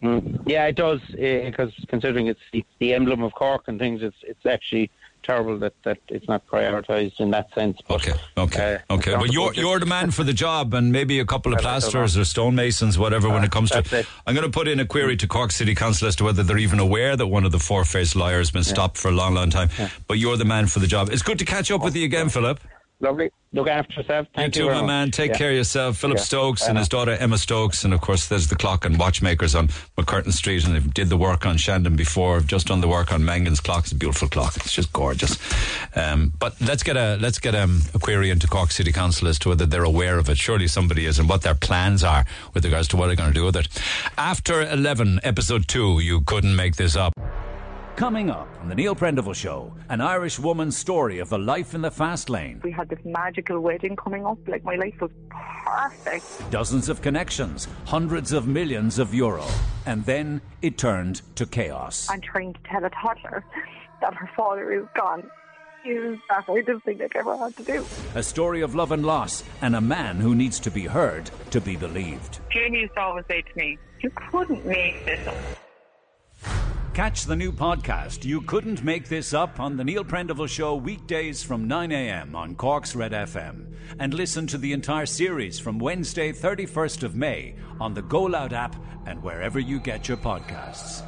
Mm. 0.03 0.43
Yeah, 0.47 0.65
it 0.67 0.77
does 0.77 1.01
because 1.11 1.73
considering 1.89 2.27
it's 2.29 2.41
the, 2.53 2.65
the 2.79 2.95
emblem 2.95 3.23
of 3.23 3.35
Cork 3.35 3.65
and 3.67 3.79
things, 3.79 4.03
it's 4.03 4.17
it's 4.23 4.47
actually 4.47 4.91
terrible 5.23 5.59
that, 5.59 5.75
that 5.85 5.99
it's 6.09 6.29
not 6.29 6.47
prioritised 6.47 7.21
in 7.21 7.31
that 7.31 7.53
sense. 7.55 7.79
But, 7.87 8.01
Okay, 8.01 8.19
okay, 8.37 8.79
uh, 8.89 8.95
okay. 8.95 9.15
But 9.17 9.33
you're 9.33 9.53
you're 9.55 9.79
the 9.79 9.87
man 9.87 10.11
for 10.11 10.25
the 10.25 10.33
job, 10.33 10.75
and 10.75 10.93
maybe 10.93 11.21
a 11.21 11.25
couple 11.25 11.53
of 11.53 11.61
plasterers 11.61 12.17
or 12.17 12.25
stonemasons, 12.25 12.99
whatever. 12.99 13.29
when 13.29 13.45
it 13.45 13.51
comes 13.51 13.71
to, 13.71 13.79
it. 13.79 14.07
I'm 14.27 14.35
going 14.35 14.47
to 14.47 14.53
put 14.53 14.69
in 14.69 14.81
a 14.81 14.87
query 14.87 15.17
to 15.17 15.27
Cork 15.27 15.53
City 15.53 15.75
Council 15.75 16.09
as 16.09 16.17
to 16.17 16.25
whether 16.25 16.43
they're 16.43 16.59
even 16.59 16.79
aware 16.79 17.17
that 17.17 17.27
one 17.27 17.45
of 17.45 17.53
the 17.53 17.59
four-faced 17.59 18.17
liars 18.17 18.49
has 18.49 18.51
been 18.51 18.65
stopped 18.65 18.97
for 18.99 19.09
a 19.09 19.13
long, 19.13 19.35
long 19.35 19.51
time. 19.51 19.69
But 20.09 20.19
you're 20.19 20.37
the 20.37 20.45
man 20.45 20.67
for 20.67 20.79
the 20.79 20.87
job. 20.87 21.11
It's 21.11 21.23
good 21.23 21.39
to 21.39 21.45
catch 21.45 21.71
up 21.71 21.83
with 21.83 21.95
you 21.97 22.05
again, 22.05 22.29
Philip. 22.29 22.61
Lovely. 23.03 23.31
Look 23.53 23.67
after 23.67 23.95
yourself. 23.95 24.29
Thank 24.37 24.55
you 24.55 24.63
you, 24.65 24.69
too, 24.69 24.75
my 24.75 24.81
much. 24.83 24.87
man. 24.87 25.11
Take 25.11 25.31
Yeah. 25.33 25.39
care 25.39 25.51
of 25.51 25.57
yourself. 25.57 25.97
Philip 25.97 26.19
Yeah. 26.19 26.23
Stokes 26.23 26.69
and 26.69 26.77
his 26.79 26.89
daughter 26.89 27.13
Emma 27.19 27.39
Stokes, 27.39 27.83
and 27.83 27.93
of 27.95 28.01
course 28.01 28.27
there's 28.29 28.47
the 28.49 28.55
clock 28.55 28.85
and 28.85 28.99
watchmakers 28.99 29.55
on 29.55 29.69
MacCurtain 29.99 30.33
Street, 30.33 30.65
and 30.67 30.77
they 30.77 30.81
did 30.81 31.09
the 31.09 31.17
work 31.17 31.47
on 31.47 31.57
Shandon 31.57 31.97
before. 31.97 32.37
I've 32.37 32.47
just 32.47 32.67
done 32.69 32.81
the 32.83 32.89
work 32.89 33.11
on 33.13 33.25
Mangan's 33.25 33.59
clock. 33.61 33.85
It's 33.85 33.93
a 33.93 33.97
beautiful 33.97 34.29
clock. 34.29 34.55
It's 34.57 34.71
just 34.73 34.93
gorgeous. 34.93 35.39
Um, 35.97 36.33
but 36.39 36.55
let's 36.61 36.83
get 36.83 36.97
a 36.99 37.17
let's 37.21 37.39
get 37.41 37.55
um, 37.55 37.83
a 37.95 37.99
query 37.99 38.29
into 38.31 38.47
Cork 38.47 38.71
City 38.71 38.93
Council 38.93 39.27
as 39.29 39.39
to 39.41 39.49
whether 39.49 39.65
they're 39.67 39.83
aware 39.83 40.19
of 40.19 40.29
it. 40.29 40.37
Surely 40.39 40.69
somebody 40.69 41.07
is, 41.07 41.19
and 41.19 41.29
what 41.29 41.41
their 41.43 41.55
plans 41.55 42.05
are 42.05 42.27
with 42.55 42.65
regards 42.65 42.87
to 42.89 42.97
what 42.99 43.07
they're 43.07 43.17
going 43.17 43.31
to 43.33 43.35
do 43.35 43.47
with 43.47 43.57
it. 43.57 43.67
After 44.19 44.61
eleven, 44.63 45.19
episode 45.25 45.67
two, 45.67 46.01
you 46.01 46.21
couldn't 46.21 46.55
make 46.55 46.77
this 46.77 46.95
up. 46.97 47.15
Coming 48.01 48.31
up 48.31 48.49
on 48.63 48.71
the 48.71 48.75
Neil 48.75 48.97
Prendeville 48.97 49.35
Show, 49.35 49.75
an 49.91 50.01
Irish 50.01 50.39
woman's 50.39 50.75
story 50.75 51.19
of 51.19 51.29
the 51.29 51.37
life 51.37 51.75
in 51.75 51.83
the 51.83 51.91
fast 51.91 52.31
lane. 52.31 52.59
We 52.65 52.71
had 52.71 52.89
this 52.89 52.99
magical 53.05 53.61
wedding 53.61 53.95
coming 53.95 54.25
up. 54.25 54.39
Like 54.49 54.65
my 54.65 54.77
life 54.77 54.99
was 55.03 55.11
perfect. 55.29 56.51
Dozens 56.51 56.89
of 56.89 57.03
connections, 57.03 57.69
hundreds 57.85 58.33
of 58.33 58.47
millions 58.47 58.99
of 58.99 59.13
euro. 59.13 59.45
And 59.85 60.03
then 60.07 60.41
it 60.63 60.79
turned 60.79 61.21
to 61.35 61.45
chaos. 61.45 62.09
I'm 62.09 62.23
trying 62.23 62.55
to 62.55 62.61
tell 62.65 62.83
a 62.87 62.89
toddler 62.89 63.45
that 64.01 64.15
her 64.15 64.31
father 64.35 64.73
is 64.73 64.87
gone. 64.97 65.31
Is 65.85 66.19
that 66.31 66.47
I 66.49 66.55
didn't 66.63 66.83
I'd 66.87 67.15
ever 67.15 67.37
had 67.37 67.55
to 67.59 67.63
do. 67.65 67.85
A 68.15 68.23
story 68.23 68.63
of 68.63 68.75
love 68.75 68.93
and 68.93 69.05
loss, 69.05 69.45
and 69.61 69.77
a 69.77 69.81
man 69.83 70.17
who 70.17 70.35
needs 70.35 70.59
to 70.61 70.71
be 70.71 70.87
heard 70.87 71.31
to 71.51 71.61
be 71.61 71.77
believed. 71.77 72.41
Jamie 72.51 72.81
used 72.81 72.95
to 72.95 73.01
always 73.03 73.27
say 73.29 73.43
to 73.43 73.59
me, 73.59 73.77
you 74.01 74.09
couldn't 74.31 74.65
make 74.65 75.05
this 75.05 75.27
up. 75.27 75.37
Catch 76.93 77.25
the 77.25 77.37
new 77.37 77.53
podcast, 77.53 78.25
You 78.25 78.41
Couldn't 78.43 78.83
Make 78.83 79.09
This 79.09 79.33
Up, 79.33 79.61
on 79.61 79.77
the 79.77 79.85
Neil 79.85 80.05
Prendeville 80.05 80.49
Show 80.49 80.75
weekdays 80.75 81.41
from 81.41 81.69
9 81.69 81.93
a.m. 81.93 82.35
on 82.35 82.57
Cork's 82.57 82.97
Red 82.97 83.13
FM. 83.13 83.73
And 84.01 84.13
listen 84.13 84.49
to 84.49 84.59
the 84.59 84.73
entire 84.73 85.07
series 85.07 85.61
from 85.61 85.79
Wednesday, 85.79 86.33
31st 86.33 87.05
of 87.05 87.15
May 87.15 87.55
on 87.79 87.95
the 87.95 88.03
Go 88.03 88.25
Loud 88.25 88.53
app 88.53 88.75
and 89.07 89.23
wherever 89.23 89.61
you 89.61 89.79
get 89.79 90.09
your 90.09 90.17
podcasts. 90.17 91.05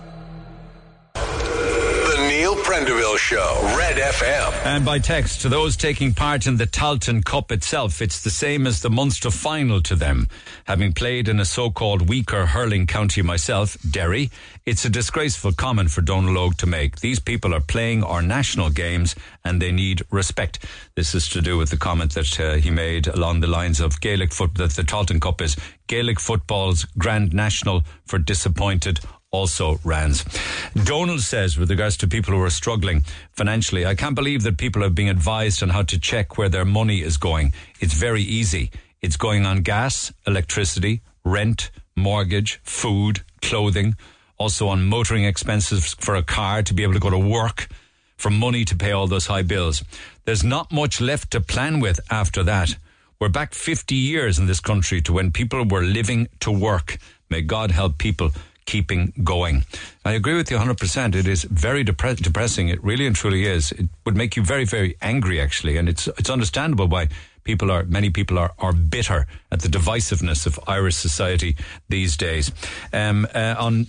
The 1.15 2.27
Neil 2.29 2.55
Prendeville 2.57 3.19
Show, 3.19 3.61
Red 3.77 3.97
FM. 3.97 4.67
And 4.67 4.85
by 4.85 4.99
text, 4.99 5.41
to 5.43 5.49
those 5.49 5.77
taking 5.77 6.15
part 6.15 6.47
in 6.47 6.57
the 6.57 6.67
Tailteann 6.67 7.25
Cup 7.25 7.53
itself, 7.53 8.01
it's 8.01 8.23
the 8.23 8.31
same 8.31 8.67
as 8.67 8.81
the 8.81 8.91
Munster 8.91 9.31
final 9.31 9.81
to 9.83 9.95
them. 9.95 10.29
Having 10.65 10.95
played 10.95 11.29
in 11.29 11.41
a 11.41 11.45
so-called 11.45 12.09
weaker 12.09 12.47
hurling 12.47 12.87
county 12.87 13.23
myself, 13.23 13.77
Derry, 13.89 14.31
it's 14.65 14.85
a 14.85 14.91
disgraceful 14.91 15.53
comment 15.53 15.91
for 15.91 16.03
Dónal 16.03 16.37
Óg 16.37 16.57
to 16.59 16.67
make. 16.67 17.01
These 17.01 17.21
people 17.21 17.55
are 17.55 17.61
playing 17.61 18.05
our 18.05 18.23
national 18.23 18.71
games 18.71 19.15
and 19.45 19.61
they 19.61 19.73
need 19.73 20.03
respect. 20.11 20.65
This 20.95 21.15
is 21.15 21.29
to 21.31 21.43
do 21.43 21.59
with 21.59 21.71
the 21.71 21.77
comment 21.77 22.15
that 22.15 22.41
uh, 22.41 22.55
he 22.55 22.71
made 22.71 23.07
along 23.07 23.41
the 23.41 23.47
lines 23.49 23.81
of 23.81 24.01
Gaelic 24.01 24.33
foot, 24.33 24.55
that 24.55 24.71
the 24.71 24.83
Tailteann 24.83 25.21
Cup 25.21 25.41
is 25.41 25.57
Gaelic 25.89 26.21
football's 26.21 26.85
grand 26.97 27.33
national 27.35 27.83
for 28.07 28.19
disappointed 28.19 29.01
also 29.33 29.81
Rands. 29.83 30.25
Donald 30.85 31.21
says, 31.21 31.57
with 31.57 31.71
regards 31.71 31.97
to 31.97 32.07
people 32.07 32.35
who 32.35 32.43
are 32.43 32.51
struggling 32.51 33.03
financially, 33.33 33.87
I 33.87 33.95
can't 33.95 34.15
believe 34.15 34.43
that 34.43 34.59
people 34.59 34.85
are 34.85 34.91
being 34.91 35.09
advised 35.09 35.63
on 35.63 35.71
how 35.71 35.83
to 35.85 35.99
check 35.99 36.37
where 36.37 36.51
their 36.51 36.67
money 36.67 37.01
is 37.01 37.17
going. 37.17 37.55
It's 37.81 37.95
very 37.95 38.23
easy. 38.23 38.71
It's 39.01 39.17
going 39.17 39.47
on 39.47 39.63
gas, 39.63 40.13
electricity, 40.27 41.01
rent, 41.25 41.71
mortgage, 41.97 42.61
food, 42.63 43.23
clothing, 43.41 43.97
also 44.37 44.69
on 44.69 44.85
motoring 44.85 45.25
expenses 45.25 45.95
for 45.95 46.15
a 46.15 46.23
car 46.23 46.63
to 46.63 46.75
be 46.75 46.83
able 46.83 46.93
to 46.93 47.01
go 47.01 47.11
to 47.11 47.19
work, 47.19 47.69
for 48.19 48.29
money 48.29 48.67
to 48.67 48.77
pay 48.77 48.93
all 48.93 49.07
those 49.07 49.27
high 49.27 49.43
bills. 49.43 49.83
There's 50.27 50.45
not 50.45 50.71
much 50.71 51.01
left 51.01 51.31
to 51.31 51.41
plan 51.41 51.81
with 51.81 52.01
after 52.11 52.43
that. 52.45 52.77
We're 53.19 53.31
back 53.31 53.55
50 53.55 53.95
years 53.95 54.39
in 54.39 54.47
this 54.47 54.61
country 54.61 55.01
to 55.03 55.13
when 55.13 55.33
people 55.33 55.65
were 55.65 55.83
living 55.83 56.29
to 56.41 56.51
work. 56.51 56.99
May 57.31 57.41
God 57.41 57.71
help 57.71 57.97
people 57.97 58.31
keeping 58.67 59.13
going. 59.23 59.65
I 60.05 60.13
agree 60.13 60.35
with 60.35 60.51
you 60.51 60.59
100%. 60.59 61.15
It 61.15 61.27
is 61.27 61.45
very 61.45 61.85
depre- 61.85 62.17
depressing. 62.23 62.69
It 62.69 62.83
really 62.83 63.07
and 63.07 63.17
truly 63.17 63.47
is. 63.47 63.73
It 63.73 63.89
would 64.05 64.17
make 64.17 64.37
you 64.37 64.43
very, 64.43 64.65
very 64.65 64.97
angry, 65.01 65.41
actually. 65.41 65.77
And 65.77 65.89
it's, 65.89 66.07
it's 66.19 66.31
understandable 66.31 66.87
why 66.87 67.09
people 67.45 67.71
are, 67.71 67.85
many 67.85 68.11
people 68.11 68.39
are, 68.39 68.53
are 68.59 68.73
bitter 68.73 69.27
at 69.51 69.61
the 69.61 69.69
divisiveness 69.69 70.47
of 70.47 70.59
Irish 70.67 70.97
society 70.97 71.57
these 71.89 72.17
days. 72.17 72.53
Um, 72.93 73.27
uh, 73.35 73.55
on 73.59 73.87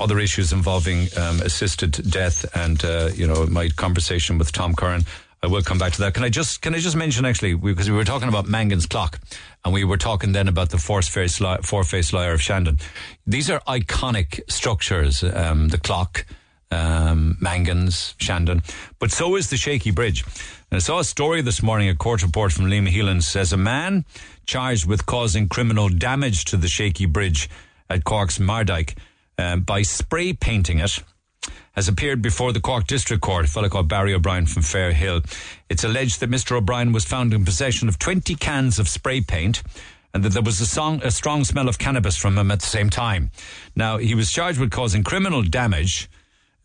other 0.00 0.18
issues 0.18 0.52
involving 0.52 1.08
um, 1.16 1.40
assisted 1.42 1.92
death 2.10 2.44
and, 2.56 2.84
uh, 2.84 3.10
you 3.14 3.26
know, 3.26 3.46
my 3.46 3.68
conversation 3.68 4.38
with 4.38 4.52
Tom 4.52 4.74
Curran, 4.74 5.04
I 5.46 5.48
will 5.48 5.62
come 5.62 5.78
back 5.78 5.92
to 5.92 6.00
that. 6.00 6.14
Can 6.14 6.24
I 6.24 6.28
just 6.28 6.60
can 6.60 6.74
I 6.74 6.78
just 6.78 6.96
mention 6.96 7.24
actually 7.24 7.54
because 7.54 7.88
we 7.88 7.94
were 7.94 8.02
talking 8.02 8.28
about 8.28 8.48
Mangan's 8.48 8.84
clock 8.84 9.20
and 9.64 9.72
we 9.72 9.84
were 9.84 9.96
talking 9.96 10.32
then 10.32 10.48
about 10.48 10.70
the 10.70 10.78
four 10.78 11.00
face 11.02 11.40
four 11.62 11.84
face 11.84 12.12
liar 12.12 12.32
of 12.32 12.42
Shandon. 12.42 12.78
These 13.28 13.48
are 13.50 13.60
iconic 13.60 14.40
structures. 14.50 15.22
Um, 15.22 15.68
the 15.68 15.78
clock, 15.78 16.26
um, 16.72 17.36
Mangan's, 17.40 18.16
Shandon, 18.18 18.64
but 18.98 19.12
so 19.12 19.36
is 19.36 19.48
the 19.48 19.56
Shaky 19.56 19.92
Bridge. 19.92 20.24
And 20.72 20.78
I 20.78 20.80
saw 20.80 20.98
a 20.98 21.04
story 21.04 21.42
this 21.42 21.62
morning, 21.62 21.88
a 21.88 21.94
court 21.94 22.24
report 22.24 22.50
from 22.50 22.64
Liam 22.64 22.88
Heylin 22.88 23.22
says 23.22 23.52
a 23.52 23.56
man 23.56 24.04
charged 24.46 24.84
with 24.84 25.06
causing 25.06 25.48
criminal 25.48 25.88
damage 25.88 26.44
to 26.46 26.56
the 26.56 26.66
Shaky 26.66 27.06
Bridge 27.06 27.48
at 27.88 28.02
Cork's 28.02 28.38
Mardyke 28.40 28.98
um, 29.38 29.60
by 29.60 29.82
spray 29.82 30.32
painting 30.32 30.80
it 30.80 31.00
has 31.76 31.88
appeared 31.88 32.22
before 32.22 32.52
the 32.52 32.60
Cork 32.60 32.86
District 32.86 33.22
Court, 33.22 33.44
a 33.44 33.48
fellow 33.48 33.68
called 33.68 33.86
Barry 33.86 34.14
O'Brien 34.14 34.46
from 34.46 34.62
Fairhill. 34.62 35.24
It's 35.68 35.84
alleged 35.84 36.20
that 36.20 36.30
Mr. 36.30 36.56
O'Brien 36.56 36.90
was 36.90 37.04
found 37.04 37.34
in 37.34 37.44
possession 37.44 37.88
of 37.88 37.98
20 37.98 38.34
cans 38.36 38.78
of 38.78 38.88
spray 38.88 39.20
paint 39.20 39.62
and 40.14 40.24
that 40.24 40.32
there 40.32 40.42
was 40.42 40.60
a, 40.62 40.66
song, 40.66 41.02
a 41.04 41.10
strong 41.10 41.44
smell 41.44 41.68
of 41.68 41.78
cannabis 41.78 42.16
from 42.16 42.38
him 42.38 42.50
at 42.50 42.60
the 42.60 42.66
same 42.66 42.88
time. 42.88 43.30
Now, 43.76 43.98
he 43.98 44.14
was 44.14 44.32
charged 44.32 44.58
with 44.58 44.70
causing 44.70 45.04
criminal 45.04 45.42
damage 45.42 46.08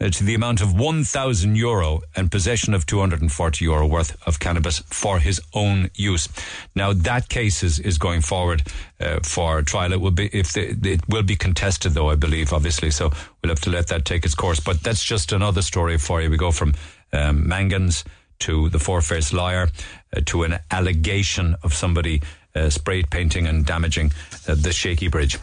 uh, 0.02 0.10
to 0.10 0.24
the 0.24 0.34
amount 0.34 0.62
of 0.62 0.78
1,000 0.78 1.56
euro 1.56 2.02
and 2.16 2.32
possession 2.32 2.74
of 2.74 2.86
240 2.86 3.64
euro 3.66 3.88
worth 3.88 4.18
of 4.28 4.40
cannabis 4.40 4.80
for 4.80 5.20
his 5.20 5.40
own 5.54 5.90
use. 5.94 6.28
Now 6.76 6.94
that 6.94 7.30
case 7.30 7.62
is, 7.64 7.80
is 7.80 7.98
going 7.98 8.22
forward 8.22 8.64
uh, 9.00 9.20
for 9.24 9.62
trial. 9.62 9.94
It 9.94 10.02
will 10.02 10.12
be 10.12 10.30
if 10.34 10.54
the, 10.54 10.76
it 10.84 11.08
will 11.08 11.24
be 11.24 11.36
contested, 11.36 11.94
though 11.94 12.10
I 12.10 12.16
believe, 12.16 12.52
obviously. 12.52 12.90
So 12.92 13.12
we'll 13.42 13.50
have 13.52 13.62
to 13.62 13.70
let 13.70 13.88
that 13.88 14.06
take 14.06 14.26
its 14.26 14.36
course. 14.36 14.60
But 14.60 14.82
that's 14.82 15.04
just 15.04 15.32
another 15.32 15.62
story 15.62 15.98
for 15.98 16.22
you. 16.22 16.30
We 16.30 16.38
go 16.38 16.52
from 16.52 16.74
um, 17.14 17.46
Mangans 17.46 18.04
to 18.40 18.70
the 18.70 18.80
four-faced 18.80 19.34
liar 19.34 19.70
uh, 20.16 20.22
to 20.26 20.44
an 20.44 20.58
allegation 20.72 21.56
of 21.64 21.74
somebody 21.74 22.22
uh, 22.56 22.70
spray 22.70 23.04
painting 23.04 23.48
and 23.48 23.66
damaging 23.66 24.12
uh, 24.48 24.56
the 24.56 24.72
shaky 24.72 25.08
bridge. 25.08 25.38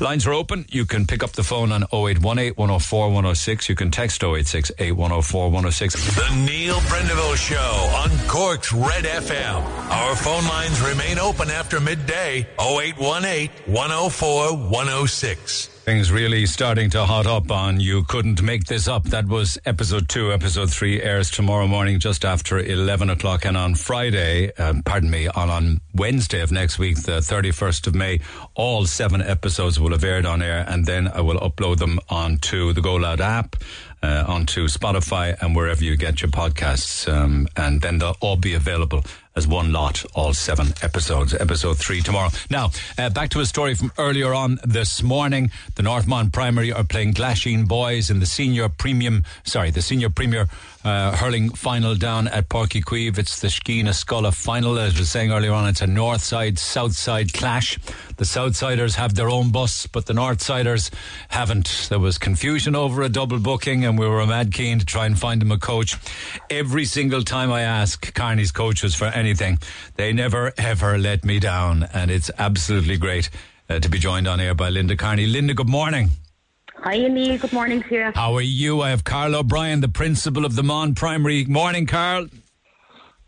Lines 0.00 0.26
are 0.26 0.32
open. 0.32 0.64
You 0.68 0.84
can 0.86 1.06
pick 1.06 1.22
up 1.22 1.32
the 1.32 1.42
phone 1.42 1.72
on 1.72 1.82
0818 1.92 2.54
104 2.54 3.06
106. 3.08 3.68
You 3.68 3.74
can 3.74 3.90
text 3.90 4.22
086 4.22 4.72
8104 4.78 5.44
106. 5.46 6.14
The 6.14 6.44
Neil 6.46 6.76
Prendeville 6.76 7.36
Show 7.36 7.56
on 8.02 8.10
Cork's 8.28 8.72
Red 8.72 9.04
FM. 9.04 9.62
Our 9.90 10.16
phone 10.16 10.44
lines 10.44 10.80
remain 10.80 11.18
open 11.18 11.50
after 11.50 11.80
midday 11.80 12.46
0818 12.58 13.50
104 13.66 14.56
106. 14.56 15.73
Things 15.84 16.10
really 16.10 16.46
starting 16.46 16.88
to 16.90 17.04
hot 17.04 17.26
up 17.26 17.50
on 17.50 17.78
You 17.78 18.04
Couldn't 18.04 18.40
Make 18.40 18.64
This 18.64 18.88
Up. 18.88 19.04
That 19.04 19.26
was 19.26 19.58
episode 19.66 20.08
two. 20.08 20.32
Episode 20.32 20.70
three 20.70 21.02
airs 21.02 21.30
tomorrow 21.30 21.66
morning 21.66 22.00
just 22.00 22.24
after 22.24 22.58
11 22.58 23.10
o'clock. 23.10 23.44
And 23.44 23.54
on 23.54 23.74
Friday, 23.74 24.50
um, 24.54 24.82
pardon 24.82 25.10
me, 25.10 25.28
on, 25.28 25.50
on 25.50 25.82
Wednesday 25.94 26.40
of 26.40 26.50
next 26.50 26.78
week, 26.78 27.02
the 27.02 27.18
31st 27.18 27.88
of 27.88 27.94
May, 27.94 28.20
all 28.54 28.86
seven 28.86 29.20
episodes 29.20 29.78
will 29.78 29.90
have 29.90 30.04
aired 30.04 30.24
on 30.24 30.40
air. 30.40 30.64
And 30.66 30.86
then 30.86 31.06
I 31.06 31.20
will 31.20 31.38
upload 31.38 31.76
them 31.76 32.00
onto 32.08 32.72
the 32.72 32.80
GoLoud 32.80 33.20
app. 33.20 33.56
Uh, 34.02 34.22
onto 34.28 34.68
Spotify 34.68 35.34
and 35.40 35.56
wherever 35.56 35.82
you 35.82 35.96
get 35.96 36.20
your 36.20 36.30
podcasts. 36.30 37.10
Um, 37.10 37.48
and 37.56 37.80
then 37.80 37.96
they'll 37.96 38.18
all 38.20 38.36
be 38.36 38.52
available 38.52 39.02
as 39.36 39.46
one 39.46 39.72
lot, 39.72 40.04
all 40.14 40.32
seven 40.32 40.68
episodes. 40.82 41.34
Episode 41.34 41.76
three 41.78 42.00
tomorrow. 42.00 42.30
Now, 42.50 42.70
uh, 42.98 43.10
back 43.10 43.30
to 43.30 43.40
a 43.40 43.46
story 43.46 43.74
from 43.74 43.92
earlier 43.98 44.32
on 44.32 44.60
this 44.64 45.02
morning. 45.02 45.50
The 45.74 45.82
North 45.82 46.06
Mon 46.06 46.30
Primary 46.30 46.72
are 46.72 46.84
playing 46.84 47.14
Glasheen 47.14 47.66
Boys 47.66 48.10
in 48.10 48.20
the 48.20 48.26
senior 48.26 48.68
premium, 48.68 49.24
sorry, 49.44 49.70
the 49.70 49.82
senior 49.82 50.10
premier 50.10 50.48
uh, 50.84 51.16
hurling 51.16 51.50
final 51.50 51.94
down 51.94 52.28
at 52.28 52.48
Páirc 52.48 52.68
Uí 52.68 52.84
Chaoimh. 52.84 53.18
It's 53.18 53.40
the 53.40 53.48
Sciath 53.48 53.84
na 53.84 53.90
Scol 53.90 54.32
final. 54.32 54.78
As 54.78 54.94
I 54.94 54.98
was 55.00 55.10
saying 55.10 55.32
earlier 55.32 55.52
on, 55.52 55.66
it's 55.66 55.80
a 55.80 55.86
north 55.86 56.22
side, 56.22 56.58
south 56.58 56.94
side 56.94 57.32
clash. 57.32 57.78
The 58.16 58.24
Southsiders 58.24 58.94
have 58.94 59.14
their 59.14 59.30
own 59.30 59.50
bus, 59.50 59.86
but 59.86 60.06
the 60.06 60.12
Northsiders 60.12 60.90
haven't. 61.28 61.86
There 61.88 61.98
was 61.98 62.18
confusion 62.18 62.76
over 62.76 63.02
a 63.02 63.08
double 63.08 63.38
booking, 63.38 63.84
and 63.84 63.98
we 63.98 64.06
were 64.06 64.24
mad 64.26 64.52
keen 64.52 64.78
to 64.78 64.84
try 64.84 65.06
and 65.06 65.18
find 65.18 65.40
them 65.40 65.50
a 65.50 65.58
coach. 65.58 65.96
Every 66.50 66.84
single 66.84 67.22
time 67.22 67.50
I 67.50 67.62
ask 67.62 68.14
Kearney's 68.14 68.52
coaches 68.52 68.94
for 68.94 69.06
anything, 69.24 69.58
they 69.96 70.12
never 70.12 70.52
ever 70.58 70.98
let 70.98 71.24
me 71.24 71.40
down, 71.40 71.88
and 71.94 72.10
it's 72.10 72.30
absolutely 72.38 72.96
great 72.98 73.30
uh, 73.70 73.78
to 73.80 73.88
be 73.88 73.98
joined 73.98 74.28
on 74.28 74.38
air 74.40 74.54
by 74.54 74.68
Linda 74.68 74.96
Kearney. 74.96 75.26
Linda, 75.26 75.54
good 75.54 75.68
morning. 75.68 76.10
Hi, 76.76 76.98
Neil. 77.08 77.38
Good 77.38 77.52
morning 77.54 77.82
to 77.84 77.94
you. 77.94 78.12
How 78.14 78.34
are 78.34 78.42
you? 78.42 78.82
I 78.82 78.90
have 78.90 79.04
Carl 79.04 79.34
O'Brien, 79.34 79.80
the 79.80 79.88
principal 79.88 80.44
of 80.44 80.54
the 80.54 80.62
Mon 80.62 80.94
Primary. 80.94 81.46
Morning, 81.46 81.86
Carl. 81.86 82.26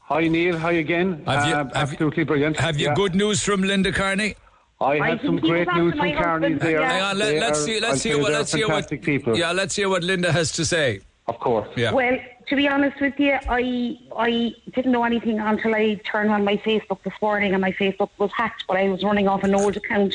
Hi 0.01 0.28
Neil, 0.28 0.59
hi 0.59 0.73
again. 0.73 1.23
Have 1.27 1.48
you- 1.48 1.55
Um, 1.55 1.70
have 1.70 1.90
you- 1.90 1.94
absolutely 1.94 2.24
brilliant. 2.24 2.60
Have 2.60 2.78
you 2.78 2.89
Yeah. 2.89 2.94
good 2.94 3.14
news 3.14 3.43
from 3.43 3.62
Linda 3.62 3.90
Kearney? 3.93 4.35
I 4.81 4.97
have 5.09 5.20
some 5.24 5.39
great 5.39 5.66
news 5.74 5.94
from 5.94 6.12
Kearney's 6.12 6.60
there. 6.60 6.85
Hang 6.85 7.02
on, 7.02 7.18
let, 7.18 7.31
They 7.31 7.39
us 7.40 7.51
are- 7.59 7.66
see. 7.66 7.81
Let's 7.81 8.02
say 8.02 8.10
hear 8.10 8.18
what. 8.20 8.32
Let's 8.32 8.52
hear 8.52 8.68
what. 8.68 8.74
fantastic 8.74 9.02
people. 9.02 9.36
Yeah, 9.39 9.52
let's 9.52 9.74
hear 9.74 9.89
what 9.89 10.05
Linda 10.05 10.31
has 10.32 10.52
to 10.52 10.64
say. 10.66 11.01
Of 11.27 11.40
course. 11.40 11.66
Yeah. 11.77 11.93
Well, 11.93 12.18
to 12.48 12.56
be 12.56 12.68
honest 12.68 13.01
with 13.01 13.18
you, 13.18 13.39
I 13.48 13.98
I 14.16 14.55
didn't 14.74 14.93
know 14.93 15.05
anything 15.05 15.39
until 15.40 15.74
I 15.74 15.94
turned 16.05 16.31
on 16.31 16.44
my 16.44 16.56
Facebook 16.59 17.02
this 17.02 17.14
morning, 17.20 17.52
and 17.52 17.60
my 17.60 17.73
Facebook 17.73 18.10
was 18.18 18.31
hacked. 18.36 18.64
But 18.68 18.77
I 18.77 18.89
was 18.89 19.02
running 19.02 19.28
off 19.28 19.43
an 19.44 19.55
old 19.55 19.77
account. 19.77 20.14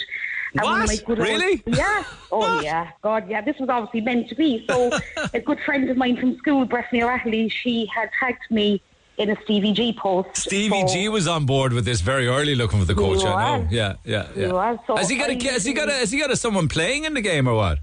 And 0.54 0.62
one 0.64 0.82
of 0.82 0.88
my 0.88 0.94
oh, 0.96 0.98
What? 0.98 1.06
good 1.06 1.20
old- 1.20 1.28
Really? 1.28 1.64
yeah. 1.66 2.04
Oh 2.32 2.62
yeah. 2.62 2.92
God, 3.02 3.30
yeah. 3.30 3.42
This 3.42 3.58
was 3.60 3.70
obviously 3.70 4.02
meant 4.02 4.30
to 4.30 4.36
be. 4.36 4.66
So, 4.70 4.92
a 5.34 5.40
good 5.40 5.60
friend 5.62 5.90
of 5.90 5.98
mine 5.98 6.18
from 6.18 6.38
school, 6.38 6.66
Breffney 6.66 7.02
O'Reilly, 7.04 7.50
she 7.50 7.86
had 7.94 8.10
tagged 8.20 8.50
me 8.50 8.82
in 9.18 9.30
a 9.30 9.36
Stevie 9.44 9.74
G 9.74 9.94
post. 9.94 10.36
Stevie 10.38 10.88
So- 10.88 10.94
G 10.94 11.10
was 11.10 11.28
on 11.28 11.46
board 11.46 11.74
with 11.74 11.86
this 11.86 12.02
very 12.02 12.28
early, 12.28 12.56
looking 12.56 12.80
for 12.80 12.86
the 12.86 12.96
coach. 12.96 13.24
I 13.26 13.58
know. 13.58 13.64
was. 13.64 13.72
Yeah, 13.72 13.96
yeah, 14.06 14.28
He 14.34 14.42
yeah. 14.42 14.52
was. 14.52 14.80
So 14.88 14.96
has 14.98 15.10
he 15.10 15.18
got 15.18 15.30
a? 15.30 15.34
I- 15.34 15.52
Has 15.54 15.66
he 15.66 15.74
got 15.74 15.90
a? 15.90 15.94
Has 15.94 16.12
he 16.12 16.20
got 16.20 16.32
a, 16.32 16.36
someone 16.36 16.68
playing 16.68 17.04
in 17.06 17.14
the 17.14 17.22
game 17.22 17.48
or 17.48 17.56
what? 17.56 17.80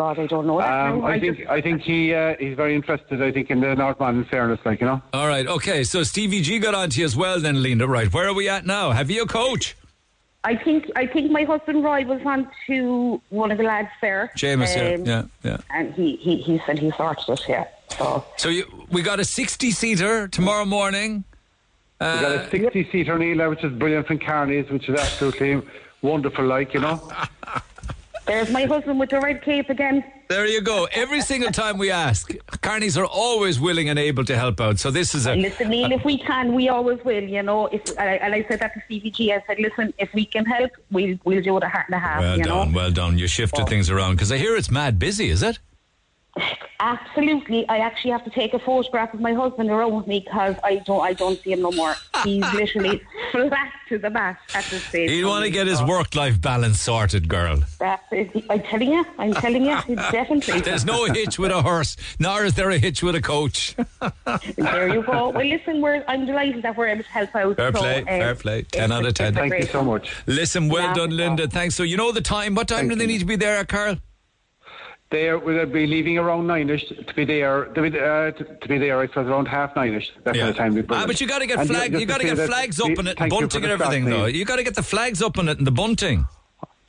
God, 0.00 0.18
I 0.18 0.26
don't 0.26 0.46
know. 0.46 0.58
that 0.60 0.72
Um, 0.88 1.00
now. 1.00 1.06
I 1.08 1.18
just- 1.18 1.36
think 1.38 1.50
I 1.50 1.60
think 1.60 1.82
he 1.82 2.14
uh, 2.14 2.34
he's 2.38 2.56
very 2.56 2.74
interested. 2.74 3.22
I 3.22 3.30
think 3.30 3.50
in 3.50 3.60
the 3.60 3.74
North 3.74 4.00
Mon. 4.00 4.16
In 4.16 4.24
fairness, 4.24 4.58
like 4.64 4.80
you 4.80 4.86
know. 4.86 5.02
All 5.12 5.28
right, 5.28 5.46
okay. 5.46 5.84
So 5.84 6.02
Stevie 6.04 6.40
G 6.40 6.58
got 6.58 6.74
on 6.74 6.88
to 6.90 7.00
you 7.00 7.04
as 7.04 7.14
well, 7.22 7.38
then, 7.38 7.62
Linda. 7.62 7.86
Right, 7.86 8.10
where 8.10 8.26
are 8.26 8.32
we 8.32 8.48
at 8.48 8.64
now? 8.64 8.92
Have 8.92 9.10
you 9.10 9.22
a 9.24 9.26
coach? 9.26 9.76
I 10.42 10.56
think 10.56 10.90
I 10.96 11.04
think 11.06 11.30
my 11.30 11.44
husband 11.44 11.84
Roy 11.84 12.02
was 12.06 12.22
on 12.24 12.48
to 12.66 13.20
one 13.28 13.50
of 13.52 13.58
the 13.58 13.64
lads 13.64 13.90
there. 14.00 14.32
James. 14.36 14.74
yeah, 14.74 14.94
um, 14.94 15.04
yeah, 15.04 15.22
yeah. 15.42 15.56
And 15.68 15.92
he, 15.92 16.16
he, 16.16 16.36
he 16.38 16.58
said 16.64 16.78
he 16.78 16.90
sorted 16.92 17.28
it, 17.28 17.42
yeah. 17.46 17.64
So 17.98 18.24
So 18.38 18.48
you, 18.48 18.64
we 18.90 19.02
got 19.02 19.20
a 19.20 19.24
sixty-seater 19.26 20.28
tomorrow 20.28 20.64
morning. 20.64 21.24
we 22.00 22.06
got 22.06 22.32
Uh, 22.38 22.44
a 22.46 22.50
60 22.50 22.88
seater 22.90 23.18
Neil, 23.18 23.50
which 23.50 23.62
is 23.62 23.72
brilliant 23.74 24.06
from 24.06 24.18
Kearney's, 24.18 24.70
which 24.70 24.88
is 24.88 24.98
absolutely 24.98 25.60
wonderful. 26.00 26.46
Like 26.46 26.72
you 26.72 26.80
know. 26.80 26.96
there's 28.26 28.50
my 28.50 28.64
husband 28.64 29.00
with 29.00 29.10
the 29.10 29.20
red 29.20 29.42
cape 29.42 29.70
again. 29.70 30.04
There 30.28 30.46
you 30.46 30.60
go. 30.60 30.86
Every 30.92 31.20
single 31.20 31.50
time 31.50 31.76
we 31.78 31.90
ask, 31.90 32.32
Kearneys 32.62 32.96
are 32.96 33.04
always 33.04 33.58
willing 33.58 33.88
and 33.88 33.98
able 33.98 34.24
to 34.26 34.38
help 34.38 34.60
out. 34.60 34.78
So 34.78 34.90
this 34.90 35.14
is 35.14 35.26
a. 35.26 35.34
Listen, 35.34 35.68
Neil, 35.68 35.90
if 35.90 36.04
we 36.04 36.18
can, 36.18 36.54
we 36.54 36.68
always 36.68 37.02
will. 37.04 37.22
You 37.22 37.42
know, 37.42 37.66
if 37.66 37.82
and 37.98 38.34
I, 38.34 38.44
said 38.48 38.60
that 38.60 38.74
to 38.74 38.80
CVG, 38.88 39.32
I 39.36 39.42
said, 39.46 39.58
listen, 39.58 39.92
if 39.98 40.12
we 40.14 40.24
can 40.24 40.44
help, 40.44 40.70
we'll 40.90 41.18
we'll 41.24 41.42
do 41.42 41.56
it 41.56 41.64
a 41.64 41.68
heart 41.68 41.86
and 41.88 41.96
a 41.96 41.98
half. 41.98 42.20
Well 42.20 42.38
done, 42.38 42.72
know, 42.72 42.76
well 42.76 42.90
done. 42.92 43.18
You 43.18 43.26
shifted 43.26 43.62
oh. 43.62 43.66
things 43.66 43.90
around 43.90 44.14
because 44.14 44.30
I 44.30 44.38
hear 44.38 44.54
it's 44.56 44.70
mad 44.70 44.98
busy. 44.98 45.30
Is 45.30 45.42
it? 45.42 45.58
Absolutely. 46.80 47.68
I 47.68 47.78
actually 47.78 48.12
have 48.12 48.24
to 48.24 48.30
take 48.30 48.54
a 48.54 48.58
photograph 48.58 49.14
of 49.14 49.20
my 49.20 49.32
husband 49.32 49.70
around 49.70 49.94
with 49.94 50.06
me 50.06 50.20
because 50.20 50.56
I 50.64 50.76
don't 50.76 51.00
I 51.02 51.12
don't 51.12 51.40
see 51.42 51.52
him 51.52 51.62
no 51.62 51.72
more. 51.72 51.94
He's 52.24 52.44
literally 52.54 53.00
flat 53.32 53.72
to 53.88 53.98
the 53.98 54.10
mat 54.10 54.38
at 54.54 54.64
this 54.64 54.84
stage. 54.84 55.10
He'd 55.10 55.24
want 55.24 55.44
to 55.44 55.50
get 55.50 55.66
his 55.66 55.82
work-life 55.82 56.40
balance 56.40 56.80
sorted, 56.80 57.28
girl. 57.28 57.60
That's 57.78 58.02
it. 58.12 58.44
I'm 58.48 58.62
telling 58.62 58.92
you, 58.92 59.04
I'm 59.18 59.34
telling 59.34 59.64
you, 59.64 59.76
it's 59.88 60.10
definitely. 60.12 60.60
There's 60.60 60.84
no 60.84 61.04
hitch 61.06 61.38
with 61.38 61.50
a 61.50 61.62
horse, 61.62 61.96
nor 62.18 62.44
is 62.44 62.54
there 62.54 62.70
a 62.70 62.78
hitch 62.78 63.02
with 63.02 63.14
a 63.14 63.22
coach. 63.22 63.76
There 64.56 64.88
you 64.88 65.02
go. 65.02 65.30
Well, 65.30 65.44
listen, 65.44 65.80
we're, 65.80 66.04
I'm 66.06 66.24
delighted 66.26 66.62
that 66.62 66.76
we're 66.76 66.88
able 66.88 67.02
to 67.02 67.08
help 67.08 67.34
out. 67.34 67.56
Fair 67.56 67.72
so, 67.72 67.78
play, 67.80 67.98
um, 67.98 68.04
fair 68.04 68.34
play. 68.34 68.62
Ten 68.62 68.92
out 68.92 69.04
of 69.04 69.14
ten. 69.14 69.34
Thank 69.34 69.54
you 69.54 69.66
so 69.66 69.82
much. 69.82 70.12
Listen, 70.26 70.68
well 70.68 70.82
Yeah. 70.82 70.94
done, 70.94 71.16
Linda. 71.16 71.48
Thanks. 71.48 71.74
So 71.74 71.82
you 71.82 71.96
know 71.96 72.12
the 72.12 72.20
time. 72.20 72.54
What 72.54 72.68
time 72.68 72.88
do 72.88 72.94
they 72.94 73.06
need 73.06 73.18
to 73.18 73.24
be 73.24 73.36
there, 73.36 73.64
Carl? 73.64 73.96
They 75.10 75.32
will 75.34 75.66
be 75.66 75.88
leaving 75.88 76.18
around 76.18 76.46
nine-ish 76.46 76.84
to 76.88 77.14
be 77.16 77.24
there. 77.24 77.64
To 77.64 77.82
be, 77.82 77.88
uh, 77.98 78.30
to, 78.30 78.44
to 78.62 78.68
be 78.68 78.78
there, 78.78 79.00
I 79.00 79.08
suppose, 79.08 79.26
around 79.26 79.46
half 79.46 79.74
nine-ish. 79.74 80.12
That's 80.22 80.38
Yeah. 80.38 80.46
the 80.46 80.52
time 80.52 80.74
we 80.74 80.84
Ah, 80.88 81.04
but 81.04 81.20
you 81.20 81.26
got 81.26 81.40
to 81.40 81.46
get 81.46 81.66
flag. 81.66 81.92
You 81.98 82.06
got 82.06 82.20
to 82.20 82.26
get 82.26 82.38
flags 82.46 82.78
up 82.80 82.86
on 82.96 83.08
it, 83.08 83.18
and 83.18 83.18
thank 83.18 83.32
you 83.32 83.38
for 83.38 83.40
bunting 83.48 83.64
and 83.64 83.72
everything, 83.72 84.04
though. 84.04 84.26
You 84.26 84.44
got 84.44 84.56
to 84.56 84.62
get 84.62 84.76
the 84.76 84.84
flags 84.84 85.20
up 85.20 85.36
on 85.36 85.48
it 85.48 85.58
and 85.58 85.66
the 85.66 85.72
bunting. 85.72 86.26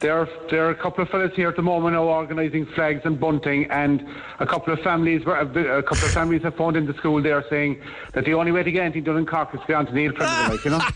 There 0.01 0.17
are, 0.17 0.27
there 0.49 0.65
are 0.65 0.71
a 0.71 0.75
couple 0.75 1.03
of 1.03 1.09
fellas 1.09 1.31
here 1.35 1.47
at 1.47 1.55
the 1.55 1.61
moment 1.61 1.93
now 1.93 2.03
organising 2.05 2.65
flags 2.65 3.01
and 3.05 3.19
bunting, 3.19 3.69
and 3.69 4.03
a 4.39 4.47
couple 4.47 4.73
of 4.73 4.79
families 4.79 5.23
were, 5.25 5.35
a 5.35 5.83
couple 5.83 6.05
of 6.05 6.11
families 6.11 6.41
have 6.41 6.55
phoned 6.55 6.75
into 6.75 6.93
school 6.95 7.21
there 7.21 7.45
saying 7.51 7.79
that 8.13 8.25
the 8.25 8.33
only 8.33 8.51
way 8.51 8.63
to 8.63 8.71
get 8.71 8.81
anything 8.83 9.03
done 9.03 9.17
in 9.17 9.27
Cork 9.27 9.53
is 9.53 9.61
to 9.61 9.67
go 9.67 9.75
on 9.75 9.85
to 9.85 9.93
Neil 9.93 10.11
Prendeville, 10.11 10.49
like, 10.49 10.65
you 10.65 10.71
know. 10.71 10.81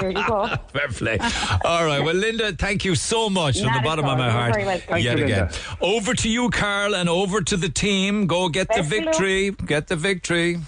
There 0.00 0.10
you 0.10 0.26
go. 0.26 0.48
Fair 0.72 0.88
play. 0.88 1.18
All 1.64 1.84
right. 1.86 2.00
Well, 2.02 2.16
Linda, 2.16 2.52
thank 2.52 2.84
you 2.84 2.96
so 2.96 3.30
much 3.30 3.60
from 3.60 3.72
the 3.72 3.78
at 3.78 3.84
bottom 3.84 4.04
of 4.06 4.18
my 4.18 4.24
You're 4.24 4.32
heart. 4.32 4.54
very. 4.56 4.78
Thank 4.80 5.04
Yet 5.04 5.18
you, 5.18 5.24
again. 5.24 5.38
Linda. 5.42 5.58
Over 5.80 6.14
to 6.14 6.28
you, 6.28 6.50
Carl, 6.50 6.96
and 6.96 7.08
over 7.08 7.40
to 7.42 7.56
the 7.56 7.68
team. 7.68 8.26
Go 8.26 8.48
get 8.48 8.66
the 8.68 8.82
Best 8.82 8.92
of 8.92 9.04
luck. 9.04 9.04
victory. 9.14 9.50
Get 9.52 9.86
the 9.86 9.94
victory. 9.94 10.58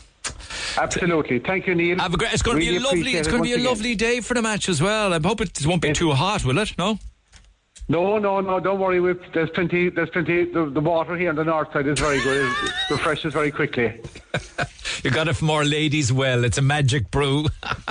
Absolutely. 0.78 1.40
Thank 1.40 1.66
you, 1.66 1.74
Neil. 1.74 1.98
Have 1.98 2.14
a 2.14 2.16
great. 2.16 2.32
It's 2.32 2.42
going 2.42 2.60
to 2.60 2.60
be 2.60 2.76
a 2.76 2.80
lovely. 2.80 3.12
It's 3.16 3.26
going 3.26 3.42
to 3.42 3.48
be 3.48 3.54
a 3.54 3.56
once 3.56 3.62
again. 3.64 3.70
lovely 3.72 3.94
day 3.96 4.20
for 4.20 4.34
the 4.34 4.42
match 4.42 4.68
as 4.68 4.80
well. 4.80 5.12
I 5.12 5.18
hope 5.20 5.40
it 5.40 5.66
won't 5.66 5.82
be 5.82 5.92
too 5.92 6.12
hot, 6.12 6.44
will 6.44 6.58
it? 6.58 6.74
No. 6.78 6.98
No, 7.88 8.18
no, 8.18 8.40
no, 8.40 8.58
don't 8.58 8.80
worry. 8.80 9.00
We've, 9.00 9.20
there's 9.32 9.50
plenty, 9.50 9.90
there's 9.90 10.10
plenty, 10.10 10.44
the, 10.44 10.66
the 10.66 10.80
water 10.80 11.16
here 11.16 11.30
on 11.30 11.36
the 11.36 11.44
north 11.44 11.72
side 11.72 11.86
is 11.86 12.00
very 12.00 12.20
good. 12.20 12.50
It 12.50 12.72
refreshes 12.90 13.32
very 13.32 13.50
quickly. 13.50 14.00
You 15.04 15.10
got 15.10 15.28
it 15.28 15.34
from 15.34 15.50
our 15.50 15.64
ladies' 15.64 16.12
well. 16.12 16.44
It's 16.44 16.58
a 16.58 16.62
magic 16.62 17.10
brew. 17.10 17.46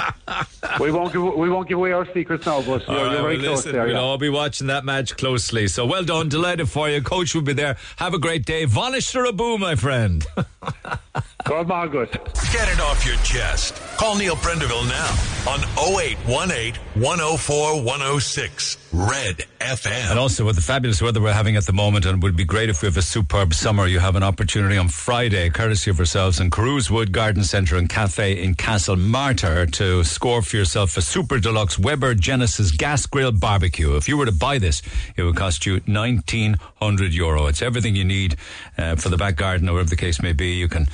We 0.80 0.92
won't 0.92 1.14
give, 1.14 1.22
we 1.22 1.50
won't 1.50 1.70
give 1.70 1.78
away 1.78 1.94
our 1.94 2.12
secrets 2.12 2.46
now, 2.46 2.62
but 2.62 2.86
you're, 2.88 2.98
All 2.98 3.06
right, 3.06 3.12
you're 3.14 3.22
very 3.22 3.38
well, 3.38 3.46
close 3.46 3.58
listen, 3.60 3.72
there. 3.74 3.86
we'll 3.86 3.94
yeah. 3.94 4.00
all 4.02 4.18
be 4.18 4.28
watching 4.28 4.68
that 4.68 4.84
match 4.84 5.16
closely. 5.16 5.68
So 5.68 5.86
well 5.86 6.04
done, 6.04 6.28
delighted 6.28 6.68
for 6.70 6.90
you. 6.90 7.02
Coach 7.02 7.34
will 7.34 7.44
be 7.44 7.54
there. 7.54 7.78
Have 7.98 8.14
a 8.14 8.20
great 8.20 8.46
day. 8.46 8.66
Vanish 8.66 9.12
to 9.14 9.20
Rabu, 9.20 9.58
my 9.58 9.76
friend. 9.76 10.26
God, 11.46 11.68
Margaret. 11.68 12.12
Get 12.52 12.68
it 12.68 12.82
off 12.82 13.06
your 13.06 13.16
chest. 13.18 13.76
Call 13.98 14.18
Neil 14.18 14.36
Prendeville 14.36 14.90
now 14.90 15.50
on 15.50 15.62
0818 15.78 16.76
104 17.02 17.82
106 17.84 18.85
Red 18.96 19.44
FM. 19.60 20.10
And 20.12 20.18
also 20.18 20.46
with 20.46 20.56
the 20.56 20.62
fabulous 20.62 21.02
weather 21.02 21.20
we're 21.20 21.34
having 21.34 21.58
at 21.58 21.66
the 21.66 21.74
moment, 21.74 22.06
and 22.06 22.18
it 22.18 22.24
would 22.24 22.38
be 22.38 22.46
great 22.46 22.70
if 22.70 22.82
we 22.82 22.86
have 22.86 22.96
a 22.96 23.02
superb 23.02 23.54
summer. 23.54 23.88
You 23.88 24.00
have 24.00 24.16
an 24.16 24.24
opportunity 24.24 24.78
on 24.78 24.88
Friday, 24.88 25.50
courtesy 25.50 25.92
of 25.92 25.98
yourselves 25.98 26.40
in 26.40 26.50
Carewswood 26.50 27.12
Garden 27.12 27.44
Centre 27.44 27.76
and 27.76 27.90
Cafe 27.90 28.42
in 28.42 28.56
Castlemartyr, 28.56 29.70
to 29.74 30.06
score 30.06 30.42
for 30.42 30.56
yourself 30.56 30.96
a 30.96 31.02
super 31.02 31.40
deluxe 31.40 31.78
Weber 31.78 32.16
Genesis 32.16 32.72
gas 32.72 33.06
grill 33.06 33.34
barbecue. 33.34 33.98
If 33.98 34.08
you 34.08 34.16
were 34.16 34.28
to 34.28 34.32
buy 34.32 34.60
this, 34.60 34.82
it 35.18 35.24
would 35.24 35.36
cost 35.36 35.66
you 35.66 35.82
nineteen 35.86 36.56
hundred 36.76 37.14
euro. 37.14 37.48
It's 37.48 37.62
everything 37.62 37.98
you 37.98 38.06
need 38.06 38.38
uh, 38.78 38.96
for 38.96 39.10
the 39.10 39.18
back 39.18 39.36
garden, 39.36 39.68
or 39.68 39.74
whatever 39.74 39.90
the 39.90 39.98
case 39.98 40.22
may 40.22 40.32
be. 40.32 40.54
You 40.54 40.70
can. 40.70 40.88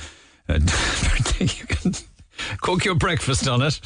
Uh, 0.48 0.54
you 1.38 1.66
can 1.66 1.94
cook 2.60 2.84
your 2.84 2.94
breakfast 2.94 3.48
on 3.48 3.62
it. 3.62 3.80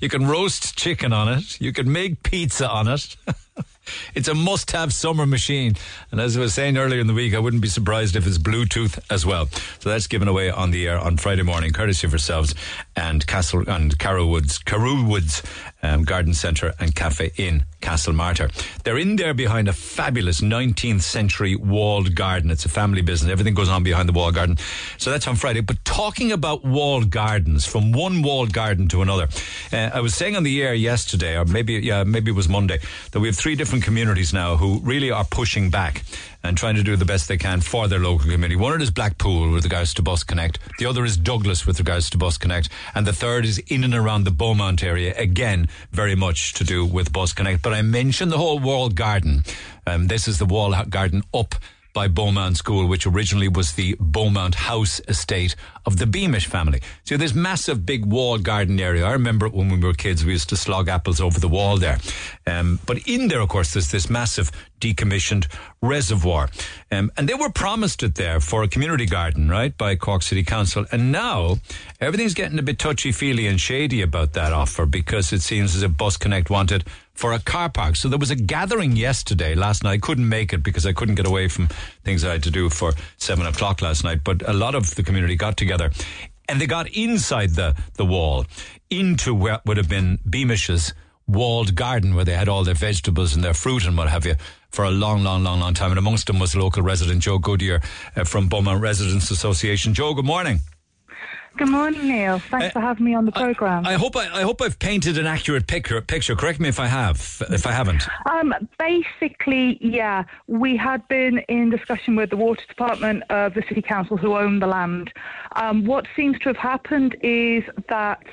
You 0.00 0.08
can 0.08 0.26
roast 0.26 0.76
chicken 0.76 1.12
on 1.12 1.28
it. 1.28 1.60
You 1.60 1.72
can 1.72 1.90
make 1.90 2.22
pizza 2.22 2.68
on 2.68 2.88
it. 2.88 3.16
it's 4.14 4.28
a 4.28 4.34
must 4.34 4.70
have 4.72 4.92
summer 4.92 5.26
machine. 5.26 5.74
And 6.10 6.20
as 6.20 6.36
I 6.36 6.40
was 6.40 6.54
saying 6.54 6.76
earlier 6.76 7.00
in 7.00 7.06
the 7.06 7.14
week, 7.14 7.34
I 7.34 7.38
wouldn't 7.38 7.62
be 7.62 7.68
surprised 7.68 8.16
if 8.16 8.26
it's 8.26 8.38
Bluetooth 8.38 8.98
as 9.10 9.26
well. 9.26 9.46
So 9.80 9.88
that's 9.88 10.06
given 10.06 10.28
away 10.28 10.50
on 10.50 10.70
the 10.70 10.88
air 10.88 10.98
on 10.98 11.16
Friday 11.16 11.42
morning, 11.42 11.72
courtesy 11.72 12.06
of 12.06 12.12
yourselves 12.12 12.54
and 12.96 13.26
Castle 13.26 13.68
and 13.68 13.98
Carrow 13.98 14.26
Woods, 14.26 14.58
Carew 14.58 15.04
Woods 15.04 15.42
um, 15.82 16.02
Garden 16.04 16.34
Centre 16.34 16.74
and 16.78 16.94
Cafe 16.94 17.32
in 17.36 17.64
Castlemartyr. 17.80 18.50
They're 18.84 18.98
in 18.98 19.16
there 19.16 19.34
behind 19.34 19.68
a 19.68 19.72
fabulous 19.72 20.40
19th 20.40 21.02
century 21.02 21.56
walled 21.56 22.14
garden. 22.14 22.50
It's 22.50 22.64
a 22.64 22.68
family 22.68 23.02
business. 23.02 23.30
Everything 23.30 23.54
goes 23.54 23.68
on 23.68 23.82
behind 23.82 24.08
the 24.08 24.12
walled 24.12 24.34
garden. 24.34 24.56
So 24.98 25.10
that's 25.10 25.26
on 25.26 25.36
Friday. 25.36 25.60
But 25.60 25.84
talking 25.84 26.32
about 26.32 26.64
walled 26.64 27.10
gardens, 27.10 27.66
from 27.66 27.92
one 27.92 28.22
walled 28.22 28.52
garden 28.52 28.88
to 28.88 29.02
another, 29.02 29.28
uh, 29.72 29.90
I 29.92 30.00
was 30.00 30.14
saying 30.14 30.36
on 30.36 30.44
the 30.44 30.62
air 30.62 30.74
yesterday, 30.74 31.36
or 31.36 31.44
maybe 31.44 31.74
yeah, 31.74 32.04
maybe 32.04 32.30
it 32.30 32.34
was 32.34 32.48
Monday, 32.48 32.78
that 33.10 33.20
we 33.20 33.28
have 33.28 33.36
three 33.36 33.56
different 33.56 33.84
communities 33.84 34.32
now 34.32 34.56
who 34.56 34.78
really 34.80 35.10
are 35.10 35.24
pushing 35.24 35.70
back 35.70 36.04
and 36.44 36.56
trying 36.56 36.74
to 36.74 36.82
do 36.82 36.96
the 36.96 37.04
best 37.04 37.28
they 37.28 37.36
can 37.36 37.60
for 37.60 37.88
their 37.88 37.98
local 37.98 38.20
community. 38.20 38.56
One 38.56 38.80
is 38.80 38.90
Blackpool 38.90 39.52
with 39.52 39.64
regards 39.64 39.94
to 39.94 40.02
Bus 40.02 40.24
Connect. 40.24 40.58
The 40.78 40.86
other 40.86 41.04
is 41.04 41.16
Douglas 41.16 41.66
with 41.66 41.78
regards 41.78 42.10
to 42.10 42.18
Bus 42.18 42.38
Connect. 42.38 42.68
And 42.94 43.06
the 43.06 43.12
third 43.12 43.44
is 43.44 43.58
in 43.58 43.84
and 43.84 43.94
around 43.94 44.24
the 44.24 44.30
Beaumont 44.30 44.82
area. 44.82 45.14
Again, 45.16 45.68
very 45.92 46.14
much 46.14 46.54
to 46.54 46.64
do 46.64 46.84
with 46.84 47.12
Bus 47.12 47.32
Connect. 47.32 47.62
But 47.62 47.74
I 47.74 47.82
mentioned 47.82 48.32
the 48.32 48.38
whole 48.38 48.58
walled 48.58 48.94
garden. 48.94 49.44
Um, 49.86 50.08
this 50.08 50.28
is 50.28 50.38
the 50.38 50.46
wall 50.46 50.74
garden 50.84 51.22
up 51.32 51.54
by 51.92 52.08
Beaumont 52.08 52.56
School, 52.56 52.86
which 52.86 53.06
originally 53.06 53.48
was 53.48 53.72
the 53.72 53.96
Beaumont 54.00 54.54
House 54.54 55.00
estate 55.08 55.54
of 55.84 55.98
the 55.98 56.06
Beamish 56.06 56.46
family. 56.46 56.80
So 57.04 57.16
this 57.16 57.34
massive 57.34 57.84
big 57.84 58.06
walled 58.06 58.44
garden 58.44 58.80
area. 58.80 59.04
I 59.04 59.12
remember 59.12 59.48
when 59.48 59.68
we 59.68 59.78
were 59.78 59.94
kids. 59.94 60.24
We 60.24 60.32
used 60.32 60.48
to 60.50 60.56
slog 60.56 60.88
apples 60.88 61.20
over 61.20 61.38
the 61.38 61.48
wall 61.48 61.76
there. 61.76 61.98
Um, 62.46 62.78
but 62.86 63.06
in 63.06 63.28
there, 63.28 63.40
of 63.40 63.48
course, 63.48 63.72
there's 63.72 63.90
this 63.90 64.08
massive 64.08 64.50
decommissioned 64.80 65.46
reservoir. 65.80 66.48
Um, 66.90 67.10
and 67.16 67.28
they 67.28 67.34
were 67.34 67.50
promised 67.50 68.02
it 68.02 68.16
there 68.16 68.40
for 68.40 68.62
a 68.62 68.68
community 68.68 69.06
garden, 69.06 69.48
right, 69.48 69.76
by 69.76 69.96
Cork 69.96 70.22
City 70.22 70.42
Council. 70.42 70.86
And 70.92 71.12
now 71.12 71.58
everything's 72.00 72.34
getting 72.34 72.58
a 72.58 72.62
bit 72.62 72.78
touchy 72.78 73.12
feely 73.12 73.46
and 73.46 73.60
shady 73.60 74.02
about 74.02 74.32
that 74.32 74.52
offer 74.52 74.86
because 74.86 75.32
it 75.32 75.42
seems 75.42 75.74
as 75.76 75.82
if 75.82 75.96
Bus 75.96 76.16
Connect 76.16 76.50
wanted 76.50 76.84
for 77.14 77.32
a 77.32 77.38
car 77.38 77.68
park. 77.68 77.96
So 77.96 78.08
there 78.08 78.18
was 78.18 78.30
a 78.30 78.36
gathering 78.36 78.96
yesterday, 78.96 79.54
last 79.54 79.84
night. 79.84 79.92
I 79.92 79.98
couldn't 79.98 80.28
make 80.28 80.52
it 80.52 80.62
because 80.62 80.86
I 80.86 80.92
couldn't 80.92 81.14
get 81.14 81.26
away 81.26 81.48
from 81.48 81.68
things 82.04 82.24
I 82.24 82.32
had 82.32 82.42
to 82.44 82.50
do 82.50 82.70
for 82.70 82.92
seven 83.18 83.46
o'clock 83.46 83.82
last 83.82 84.04
night. 84.04 84.20
But 84.24 84.46
a 84.48 84.52
lot 84.52 84.74
of 84.74 84.94
the 84.94 85.02
community 85.02 85.36
got 85.36 85.56
together 85.56 85.90
and 86.48 86.60
they 86.60 86.66
got 86.66 86.88
inside 86.90 87.50
the, 87.50 87.76
the 87.94 88.04
wall 88.04 88.46
into 88.90 89.34
what 89.34 89.64
would 89.66 89.76
have 89.76 89.88
been 89.88 90.18
Beamish's 90.28 90.94
walled 91.26 91.74
garden 91.74 92.14
where 92.14 92.24
they 92.24 92.34
had 92.34 92.48
all 92.48 92.64
their 92.64 92.74
vegetables 92.74 93.34
and 93.34 93.44
their 93.44 93.54
fruit 93.54 93.86
and 93.86 93.96
what 93.96 94.08
have 94.08 94.26
you 94.26 94.34
for 94.70 94.84
a 94.84 94.90
long, 94.90 95.22
long, 95.22 95.44
long, 95.44 95.60
long 95.60 95.74
time. 95.74 95.90
And 95.90 95.98
amongst 95.98 96.26
them 96.26 96.38
was 96.38 96.56
local 96.56 96.82
resident 96.82 97.22
Joe 97.22 97.38
Goodyear 97.38 97.80
uh, 98.16 98.24
from 98.24 98.48
Beaumont 98.48 98.80
Residents 98.80 99.30
Association. 99.30 99.94
Joe, 99.94 100.14
good 100.14 100.24
morning. 100.24 100.60
Good 101.56 101.68
morning, 101.68 102.08
Neil. 102.08 102.38
Thanks 102.38 102.72
for 102.72 102.80
having 102.80 103.04
me 103.04 103.14
on 103.14 103.26
the 103.26 103.32
program. 103.32 103.86
I 103.86 103.94
hope 103.94 104.16
I, 104.16 104.40
I 104.40 104.42
hope 104.42 104.62
I've 104.62 104.78
painted 104.78 105.18
an 105.18 105.26
accurate 105.26 105.66
picture. 105.66 106.00
Picture. 106.00 106.34
Correct 106.34 106.58
me 106.60 106.68
if 106.68 106.80
I 106.80 106.86
have. 106.86 107.42
If 107.50 107.66
I 107.66 107.72
haven't. 107.72 108.08
Um, 108.30 108.54
basically, 108.78 109.78
yeah, 109.80 110.24
we 110.46 110.76
had 110.76 111.06
been 111.08 111.38
in 111.48 111.70
discussion 111.70 112.16
with 112.16 112.30
the 112.30 112.36
water 112.36 112.62
department 112.66 113.24
of 113.30 113.54
the 113.54 113.62
city 113.68 113.82
council 113.82 114.16
who 114.16 114.34
own 114.34 114.60
the 114.60 114.66
land. 114.66 115.12
Um, 115.56 115.84
what 115.84 116.06
seems 116.16 116.38
to 116.40 116.48
have 116.48 116.56
happened 116.56 117.16
is 117.22 117.64
that 117.88 118.24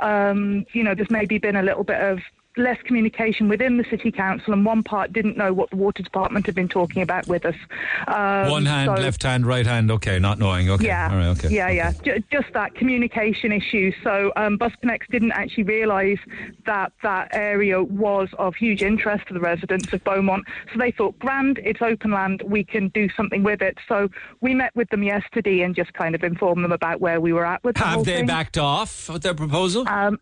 um, 0.00 0.64
you 0.72 0.84
know 0.84 0.94
there's 0.94 1.10
maybe 1.10 1.38
been 1.38 1.56
a 1.56 1.62
little 1.62 1.84
bit 1.84 2.00
of 2.00 2.20
less 2.58 2.78
communication 2.84 3.48
within 3.48 3.76
the 3.78 3.84
city 3.90 4.10
council, 4.10 4.52
and 4.52 4.64
one 4.64 4.82
part 4.82 5.12
didn't 5.12 5.36
know 5.36 5.52
what 5.52 5.70
the 5.70 5.76
water 5.76 6.02
department 6.02 6.46
had 6.46 6.54
been 6.54 6.68
talking 6.68 7.02
about 7.02 7.26
with 7.28 7.44
us. 7.44 7.54
Um, 8.06 8.50
One 8.50 8.66
hand, 8.66 8.90
so- 8.96 9.02
left 9.02 9.22
hand, 9.22 9.46
right 9.46 9.66
hand. 9.66 9.90
Okay, 9.90 10.18
not 10.18 10.38
knowing. 10.38 10.68
Okay. 10.70 10.86
Yeah, 10.86 11.08
All 11.10 11.16
right. 11.18 11.26
Okay. 11.28 11.48
yeah, 11.54 11.70
yeah. 11.70 11.92
J- 12.04 12.22
just 12.32 12.52
that 12.54 12.74
communication 12.74 13.52
issue. 13.52 13.92
So 14.02 14.32
um, 14.36 14.56
Bus 14.56 14.72
Connects 14.80 15.06
didn't 15.10 15.32
actually 15.32 15.64
realise 15.64 16.18
that 16.66 16.92
that 17.02 17.28
area 17.32 17.82
was 17.82 18.28
of 18.38 18.54
huge 18.54 18.82
interest 18.82 19.26
to 19.28 19.34
the 19.34 19.40
residents 19.40 19.92
of 19.92 20.02
Beaumont. 20.04 20.44
So 20.72 20.78
they 20.78 20.90
thought, 20.90 21.18
grand, 21.18 21.58
it's 21.64 21.80
open 21.82 22.10
land, 22.10 22.42
we 22.44 22.64
can 22.64 22.88
do 22.88 23.08
something 23.16 23.42
with 23.42 23.62
it. 23.62 23.78
So 23.88 24.08
we 24.40 24.54
met 24.54 24.74
with 24.74 24.88
them 24.90 25.02
yesterday 25.02 25.60
and 25.62 25.74
just 25.74 25.92
kind 25.94 26.14
of 26.14 26.22
informed 26.24 26.64
them 26.64 26.72
about 26.72 27.00
where 27.00 27.20
we 27.20 27.32
were 27.32 27.44
at 27.46 27.62
with 27.64 27.76
the 27.76 27.82
whole 27.82 27.98
Have 27.98 28.04
they 28.06 28.16
thing. 28.16 28.26
backed 28.26 28.58
off 28.58 29.08
with 29.08 29.22
their 29.22 29.34
proposal? 29.34 29.88
Um, 29.88 30.18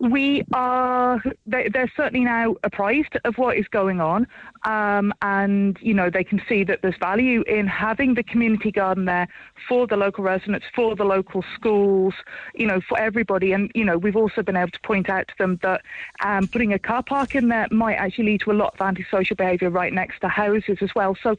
we 0.00 0.44
are, 0.54 1.22
they, 1.46 1.68
they're 1.68 1.92
certainly 1.96 2.24
now 2.24 2.56
apprised 2.64 3.16
of 3.24 3.36
what 3.36 3.56
is 3.56 3.66
going 3.68 4.00
on. 4.00 4.26
Um, 4.64 5.14
and, 5.22 5.78
you 5.80 5.94
know, 5.94 6.10
they 6.10 6.24
can 6.24 6.42
see 6.48 6.64
that 6.64 6.82
there's 6.82 6.96
value 6.98 7.42
in 7.42 7.66
having 7.66 8.14
the 8.14 8.22
community 8.22 8.70
garden 8.70 9.06
there 9.06 9.26
for 9.68 9.86
the 9.86 9.96
local 9.96 10.22
residents, 10.22 10.66
for 10.74 10.94
the 10.94 11.04
local 11.04 11.42
schools, 11.54 12.14
you 12.54 12.66
know, 12.66 12.80
for 12.88 12.98
everybody. 12.98 13.52
And, 13.52 13.70
you 13.74 13.84
know, 13.84 13.96
we've 13.96 14.16
also 14.16 14.42
been 14.42 14.56
able 14.56 14.72
to 14.72 14.80
point 14.80 15.08
out 15.08 15.28
to 15.28 15.34
them 15.38 15.58
that 15.62 15.82
um, 16.24 16.46
putting 16.46 16.72
a 16.74 16.78
car 16.78 17.02
park 17.02 17.34
in 17.34 17.48
there 17.48 17.68
might 17.70 17.94
actually 17.94 18.24
lead 18.24 18.40
to 18.42 18.50
a 18.50 18.52
lot 18.52 18.74
of 18.74 18.80
antisocial 18.86 19.36
behaviour 19.36 19.70
right 19.70 19.92
next 19.92 20.20
to 20.20 20.28
houses 20.28 20.78
as 20.82 20.94
well. 20.94 21.16
So 21.22 21.36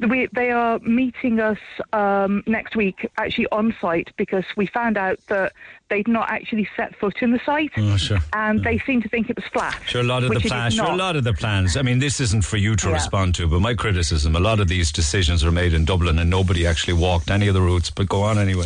we, 0.00 0.28
they 0.32 0.50
are 0.50 0.78
meeting 0.80 1.38
us 1.40 1.58
um, 1.92 2.42
next 2.46 2.74
week 2.74 3.08
actually 3.18 3.46
on 3.52 3.74
site 3.80 4.10
because 4.16 4.44
we 4.56 4.66
found 4.66 4.96
out 4.98 5.18
that 5.28 5.52
they'd 5.88 6.08
not 6.08 6.28
actually 6.30 6.68
set 6.76 6.96
foot 6.98 7.16
in 7.22 7.30
the 7.30 7.40
site 7.46 7.70
Oh, 7.76 7.96
sure. 7.96 8.18
and 8.32 8.64
they 8.64 8.78
seem 8.80 9.00
to 9.02 9.08
think 9.08 9.30
it 9.30 9.36
was 9.36 9.44
flat. 9.52 9.80
Sure, 9.86 10.00
a 10.00 10.04
lot 10.04 10.24
of 10.24 10.30
the 10.30 10.34
which 10.34 10.44
it 10.44 10.46
is 10.46 10.50
plans. 10.52 10.74
Sure, 10.74 10.86
a 10.86 10.96
lot 10.96 11.14
of 11.14 11.22
the 11.22 11.32
plans. 11.32 11.76
I 11.76 11.82
mean, 11.82 12.00
this 12.00 12.18
isn't 12.20 12.42
for 12.56 12.60
you 12.60 12.74
to 12.74 12.88
Yeah. 12.88 12.94
respond 12.94 13.34
to, 13.34 13.46
but 13.46 13.60
my 13.60 13.74
criticism: 13.74 14.34
a 14.34 14.40
lot 14.40 14.60
of 14.60 14.68
these 14.68 14.90
decisions 14.90 15.44
are 15.44 15.52
made 15.52 15.74
in 15.74 15.84
Dublin, 15.84 16.18
and 16.18 16.30
nobody 16.30 16.66
actually 16.66 16.94
walked 16.94 17.30
any 17.30 17.48
of 17.48 17.54
the 17.54 17.60
routes. 17.60 17.90
But 17.90 18.08
go 18.08 18.22
on 18.22 18.38
anyway. 18.38 18.64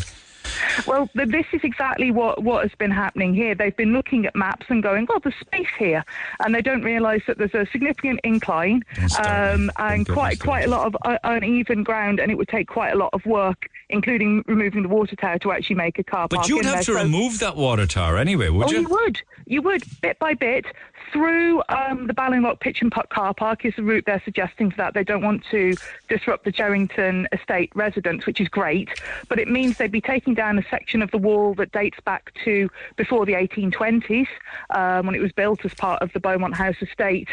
Well, 0.87 1.09
this 1.15 1.45
is 1.53 1.61
exactly 1.65 2.11
what, 2.11 2.43
what 2.43 2.63
has 2.63 2.75
been 2.79 2.91
happening 2.91 3.35
here. 3.35 3.55
They've 3.55 3.77
been 3.77 3.93
looking 3.93 4.27
at 4.27 4.35
maps 4.35 4.67
and 4.69 4.83
going, 4.83 5.07
oh, 5.11 5.19
there's 5.23 5.35
space 5.39 5.69
here. 5.79 6.03
And 6.41 6.55
they 6.55 6.63
don't 6.63 6.83
realise 6.83 7.23
that 7.27 7.37
there's 7.39 7.55
a 7.55 7.67
significant 7.71 8.21
incline 8.25 8.83
um, 9.25 9.71
and 9.77 10.09
quite 10.09 10.39
quite 10.41 10.65
a 10.65 10.69
lot 10.69 10.87
of 10.87 10.97
uh, 11.03 11.19
uneven 11.25 11.83
ground, 11.83 12.21
and 12.21 12.31
it 12.31 12.37
would 12.37 12.49
take 12.49 12.69
quite 12.69 12.93
a 12.93 12.97
lot 12.97 13.11
of 13.13 13.25
work, 13.27 13.69
including 13.91 14.45
removing 14.47 14.83
the 14.83 14.89
water 14.89 15.17
tower, 15.17 15.39
to 15.41 15.51
actually 15.53 15.77
make 15.77 15.99
a 15.99 16.05
car 16.05 16.29
park 16.29 16.43
But 16.43 16.49
you'd 16.49 16.65
have 16.65 16.85
to. 16.85 16.95
So- 16.95 17.03
remove 17.03 17.41
that 17.41 17.57
water 17.57 17.87
tower 17.87 18.17
anyway, 18.17 18.49
would 18.51 18.69
oh, 18.69 18.71
you? 18.71 18.81
you 18.83 18.89
would. 18.89 19.21
You 19.47 19.63
would, 19.63 19.83
bit 20.01 20.17
by 20.21 20.35
bit, 20.35 20.65
through 21.13 21.63
um, 21.69 22.07
the 22.07 22.15
Ballinlough 22.15 22.61
Pitch 22.61 22.83
and 22.83 22.91
Putt 22.91 23.09
car 23.11 23.35
park 23.35 23.65
is 23.65 23.75
the 23.77 23.83
route 23.83 24.05
they're 24.07 24.23
suggesting 24.25 24.71
for 24.71 24.77
that. 24.79 24.95
They 24.95 25.05
don't 25.05 25.23
want 25.23 25.45
to 25.51 25.77
disrupt 26.09 26.45
the 26.45 26.53
Jerrington 26.53 27.27
estate 27.33 27.71
residents, 27.75 28.27
which 28.27 28.41
is 28.41 28.49
great, 28.49 28.89
but 29.29 29.39
it 29.39 29.49
means 29.49 29.77
they'd 29.79 29.91
be 29.91 30.01
taking 30.01 30.35
down 30.35 30.59
a 30.59 30.65
section 30.71 31.03
of 31.03 31.11
the 31.11 31.19
wall 31.19 31.55
that 31.55 31.73
dates 31.73 31.99
back 32.05 32.33
to 32.45 32.69
before 32.97 33.27
the 33.27 33.33
1820s, 33.35 34.27
um, 34.71 35.07
when 35.07 35.15
it 35.15 35.21
was 35.21 35.33
built 35.33 35.65
as 35.65 35.75
part 35.75 36.01
of 36.03 36.13
the 36.13 36.21
Beaumont 36.21 36.55
House 36.55 36.77
estate, 36.81 37.29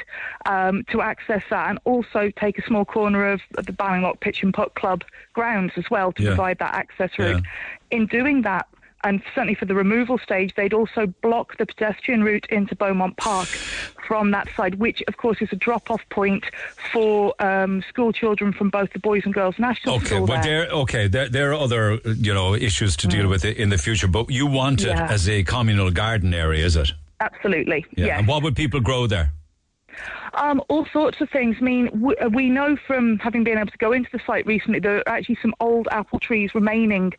um, 0.46 0.84
to 0.90 1.02
access 1.02 1.44
that, 1.50 1.70
and 1.70 1.80
also 1.86 2.32
take 2.40 2.58
a 2.58 2.64
small 2.66 2.86
corner 2.86 3.32
of, 3.32 3.42
of 3.58 3.66
the 3.66 3.74
Ballinlough 3.74 4.20
Pitch 4.20 4.44
and 4.44 4.54
Putt 4.54 4.76
Club 4.76 5.04
grounds 5.34 5.74
as 5.78 5.86
well 5.90 6.12
to 6.14 6.24
Yeah. 6.24 6.30
provide 6.30 6.60
that 6.60 6.74
access 6.74 7.12
route. 7.20 7.44
In 7.92 8.06
doing 8.08 8.42
that, 8.42 8.68
and 9.08 9.22
certainly 9.34 9.56
for 9.56 9.66
the 9.66 9.74
removal 9.74 10.18
stage, 10.18 10.54
they'd 10.56 10.74
also 10.74 11.08
block 11.22 11.58
the 11.58 11.66
pedestrian 11.66 12.24
route 12.24 12.46
into 12.50 12.76
Beaumont 12.76 13.16
Park 13.18 13.48
from 14.08 14.32
that 14.32 14.48
side, 14.56 14.76
which 14.76 15.02
of 15.08 15.16
course 15.18 15.38
is 15.42 15.50
a 15.52 15.56
drop-off 15.56 16.02
point 16.10 16.44
for 16.92 17.34
um, 17.42 17.84
school 17.90 18.12
children 18.12 18.52
from 18.54 18.70
both 18.70 18.92
the 18.94 19.00
Boys 19.00 19.22
and 19.26 19.34
Girls 19.34 19.56
National 19.58 19.96
Okay, 19.96 20.06
School. 20.06 20.26
well, 20.26 20.42
there. 20.42 20.66
there, 20.66 20.72
okay, 20.84 21.08
there, 21.08 21.30
there 21.30 21.52
are 21.52 21.56
other, 21.56 22.00
you 22.06 22.34
know, 22.34 22.54
issues 22.54 22.96
to 22.98 23.08
deal 23.08 23.28
with 23.28 23.46
in 23.46 23.70
the 23.70 23.78
future, 23.78 24.08
but 24.08 24.30
you 24.30 24.46
want 24.46 24.82
it 24.84 24.88
Mm. 24.88 24.96
Yeah. 24.98 25.12
as 25.12 25.28
a 25.30 25.44
communal 25.44 25.92
garden 25.92 26.34
area, 26.34 26.66
is 26.66 26.76
it? 26.76 26.92
Absolutely, 27.20 27.86
Yeah. 27.96 28.06
yes. 28.08 28.20
And 28.20 28.28
what 28.28 28.44
would 28.44 28.56
people 28.56 28.80
grow 28.80 29.08
there? 29.08 29.32
Um, 30.34 30.62
all 30.70 30.86
sorts 30.94 31.20
of 31.22 31.30
things. 31.30 31.56
I 31.60 31.64
mean, 31.64 31.90
we, 32.02 32.16
uh, 32.18 32.30
we 32.30 32.50
know 32.50 32.76
from 32.86 33.18
having 33.20 33.44
been 33.44 33.58
able 33.58 33.72
to 33.72 33.78
go 33.78 33.92
into 33.92 34.10
the 34.12 34.20
site 34.28 34.46
recently, 34.46 34.80
there 34.80 34.98
are 34.98 35.10
actually 35.10 35.38
some 35.42 35.56
old 35.60 35.88
apple 35.92 36.20
trees 36.20 36.54
remaining 36.54 37.14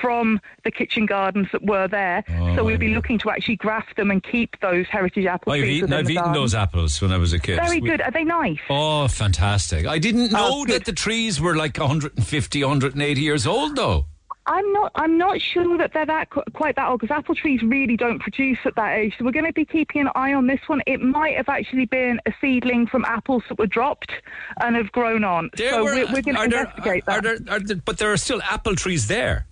from 0.00 0.40
the 0.64 0.70
kitchen 0.70 1.06
gardens 1.06 1.46
that 1.52 1.64
were 1.64 1.86
there. 1.86 2.24
Oh, 2.30 2.56
so 2.56 2.64
we'll 2.64 2.78
be 2.78 2.94
looking 2.94 3.18
to 3.18 3.30
actually 3.30 3.56
graft 3.56 3.96
them 3.96 4.10
and 4.10 4.22
keep 4.22 4.58
those 4.60 4.86
heritage 4.88 5.26
apple 5.26 5.52
I've 5.52 5.60
trees 5.60 5.78
eaten, 5.78 5.92
I've 5.92 6.04
eaten 6.10 6.16
garden. 6.24 6.32
those 6.42 6.54
apples 6.54 7.00
when 7.00 7.12
I 7.12 7.18
was 7.18 7.32
a 7.32 7.38
kid. 7.38 7.56
Very 7.64 7.80
We- 7.80 7.88
good. 7.88 8.00
Are 8.00 8.10
they 8.10 8.24
nice? 8.24 8.58
Oh, 8.68 9.06
fantastic. 9.08 9.86
I 9.86 9.98
didn't 9.98 10.32
know 10.32 10.48
Oh, 10.50 10.64
that 10.66 10.84
the 10.84 10.92
trees 10.92 11.40
were 11.40 11.54
like 11.56 11.76
150, 11.78 12.62
180 12.64 13.20
years 13.20 13.46
old, 13.46 13.76
though. 13.76 14.06
I'm 14.46 14.72
not. 14.74 14.92
I'm 14.94 15.16
not 15.16 15.40
sure 15.40 15.78
that 15.78 15.92
they're 15.94 16.04
that 16.04 16.28
quite 16.52 16.76
that 16.76 16.88
old 16.88 17.00
because 17.00 17.14
apple 17.16 17.34
trees 17.34 17.62
really 17.62 17.96
don't 17.96 18.18
produce 18.18 18.58
at 18.66 18.74
that 18.76 18.98
age. 18.98 19.14
So 19.18 19.24
we're 19.24 19.32
going 19.32 19.46
to 19.46 19.52
be 19.54 19.64
keeping 19.64 20.02
an 20.02 20.08
eye 20.14 20.34
on 20.34 20.46
this 20.46 20.60
one. 20.66 20.82
It 20.86 21.00
might 21.00 21.36
have 21.36 21.48
actually 21.48 21.86
been 21.86 22.20
a 22.26 22.32
seedling 22.40 22.86
from 22.86 23.04
apples 23.06 23.42
that 23.48 23.58
were 23.58 23.66
dropped 23.66 24.12
and 24.60 24.76
have 24.76 24.92
grown 24.92 25.24
on. 25.24 25.48
There 25.56 25.70
so 25.70 25.84
were- 25.84 25.94
we're, 25.94 26.06
we're 26.12 26.22
going 26.22 26.34
to 26.34 26.40
are 26.42 26.48
there- 26.48 26.60
investigate 26.64 27.04
are, 27.06 27.20
that. 27.22 27.26
are 27.26 27.38
there, 27.38 27.56
are 27.56 27.60
there, 27.60 27.76
but 27.76 27.96
there 27.98 28.12
are 28.12 28.18
still 28.18 28.42
apple 28.42 28.76
trees 28.76 29.06
there. 29.06 29.46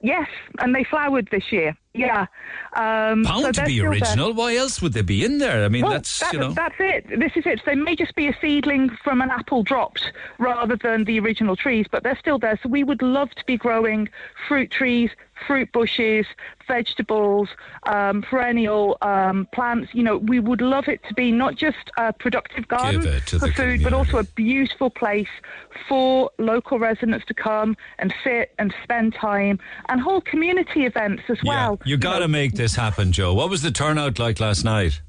Yes, 0.00 0.26
and 0.58 0.74
they 0.74 0.82
flowered 0.82 1.28
this 1.30 1.52
year. 1.52 1.76
Yeah. 1.94 2.26
Um, 2.74 3.22
Bound 3.22 3.42
so 3.42 3.52
to 3.52 3.64
be 3.64 3.74
still 3.78 3.90
there. 3.90 4.00
original. 4.00 4.32
Why 4.32 4.56
else 4.56 4.80
would 4.80 4.94
they 4.94 5.02
be 5.02 5.24
in 5.24 5.38
there? 5.38 5.64
I 5.64 5.68
mean, 5.68 5.82
Well, 5.82 5.92
that's, 5.92 6.20
that- 6.20 6.32
you 6.32 6.38
know. 6.38 6.52
that's 6.52 6.74
it. 6.78 7.06
This 7.18 7.32
is 7.36 7.44
it. 7.44 7.58
So 7.58 7.64
they 7.66 7.74
may 7.74 7.94
just 7.96 8.14
be 8.14 8.28
a 8.28 8.36
seedling 8.40 8.88
from 9.04 9.20
an 9.20 9.30
apple 9.30 9.62
dropped 9.62 10.10
rather 10.38 10.76
than 10.76 11.04
the 11.04 11.20
original 11.20 11.54
trees, 11.56 11.86
but 11.90 12.02
they're 12.02 12.18
still 12.18 12.38
there. 12.38 12.58
So 12.62 12.68
we 12.70 12.82
would 12.82 13.02
love 13.02 13.30
to 13.32 13.44
be 13.44 13.56
growing 13.58 14.08
fruit 14.48 14.70
trees, 14.70 15.10
fruit 15.46 15.70
bushes, 15.72 16.24
vegetables, 16.68 17.48
um, 17.84 18.22
perennial 18.22 18.96
um, 19.02 19.46
plants. 19.52 19.90
You 19.92 20.02
know, 20.04 20.18
we 20.18 20.38
would 20.40 20.60
love 20.60 20.88
it 20.88 21.02
to 21.08 21.14
be 21.14 21.32
not 21.32 21.56
just 21.56 21.90
a 21.98 22.12
productive 22.12 22.68
garden 22.68 23.20
for 23.20 23.50
food, 23.52 23.82
but 23.82 23.92
also 23.92 24.18
a 24.18 24.24
beautiful 24.24 24.88
place 24.88 25.28
for 25.88 26.30
local 26.38 26.78
residents 26.78 27.26
to 27.26 27.34
come 27.34 27.76
and 27.98 28.14
sit 28.24 28.52
and 28.58 28.72
spend 28.84 29.14
time 29.14 29.58
and 29.88 30.00
hold 30.00 30.24
community 30.24 30.86
events 30.86 31.24
as 31.28 31.38
well. 31.44 31.78
You 31.84 31.96
got 31.96 32.20
to 32.20 32.28
make 32.28 32.54
this 32.54 32.74
happen, 32.74 33.12
Joe. 33.12 33.34
What 33.34 33.50
was 33.50 33.62
the 33.62 33.70
turnout 33.70 34.18
like 34.18 34.40
last 34.40 34.64
night? 34.64 35.00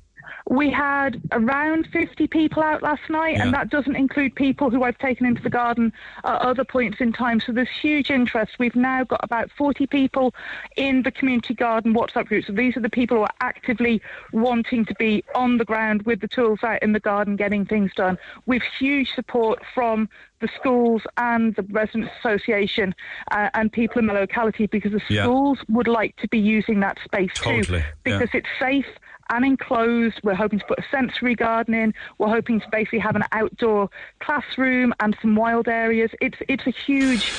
We 0.50 0.70
had 0.70 1.22
around 1.32 1.88
50 1.94 2.28
people 2.28 2.62
out 2.62 2.84
last 2.84 3.10
night, 3.10 3.36
Yeah. 3.38 3.44
and 3.44 3.54
that 3.54 3.70
doesn't 3.70 3.96
include 3.96 4.36
people 4.36 4.70
who 4.70 4.84
I've 4.84 4.98
taken 4.98 5.26
into 5.26 5.42
the 5.42 5.50
garden 5.50 5.94
at 6.26 6.42
other 6.42 6.66
points 6.66 7.00
in 7.00 7.14
time. 7.14 7.40
So 7.40 7.52
there's 7.54 7.70
huge 7.70 8.12
interest. 8.12 8.54
We've 8.60 8.76
now 8.76 9.04
got 9.06 9.22
about 9.24 9.52
40 9.52 9.88
people 9.88 10.36
in 10.76 11.04
the 11.04 11.12
community 11.12 11.54
garden 11.54 11.94
WhatsApp 11.94 12.26
group. 12.28 12.46
So 12.46 12.54
these 12.54 12.76
are 12.76 12.82
the 12.82 12.90
people 12.90 13.18
who 13.18 13.24
are 13.24 13.34
actively 13.42 14.02
wanting 14.34 14.84
to 14.86 14.96
be 14.96 15.24
on 15.34 15.58
the 15.58 15.66
ground 15.66 16.04
with 16.04 16.20
the 16.20 16.28
tools 16.28 16.60
out 16.64 16.84
in 16.84 16.92
the 16.92 17.00
garden 17.00 17.36
getting 17.38 17.66
things 17.66 17.94
done. 17.96 18.18
With 18.46 18.64
huge 18.80 19.14
support 19.14 19.62
from 19.74 20.10
the 20.42 20.50
schools 20.60 21.04
and 21.16 21.56
the 21.56 21.64
residents 21.64 22.12
association 22.20 22.94
uh, 23.32 23.50
and 23.54 23.72
people 23.72 24.00
in 24.00 24.08
the 24.08 24.14
locality 24.14 24.68
because 24.68 24.92
the 24.92 25.02
Yeah. 25.08 25.24
schools 25.24 25.60
would 25.70 25.88
like 25.88 26.18
to 26.18 26.28
be 26.28 26.38
using 26.40 26.82
that 26.82 26.98
space 27.06 27.32
Totally, 27.34 27.80
too 27.80 27.86
yeah. 28.06 28.18
because 28.20 28.30
it's 28.34 28.50
safe 28.60 28.86
and 29.30 29.46
enclosed. 29.46 30.20
We're 30.24 30.36
hoping 30.36 30.60
to 30.60 30.66
put 30.66 30.80
a 30.80 30.84
sensory 30.92 31.36
garden 31.36 31.74
in. 31.74 31.94
We're 32.18 32.30
hoping 32.30 32.60
to 32.60 32.66
basically 32.72 33.00
have 33.00 33.16
an 33.16 33.24
outdoor 33.32 33.90
classroom 34.20 34.94
and 35.00 35.16
some 35.22 35.36
wild 35.36 35.68
areas. 35.68 36.12
It's 36.22 36.38
it's 36.48 36.66
a 36.68 36.72
huge, 36.72 37.32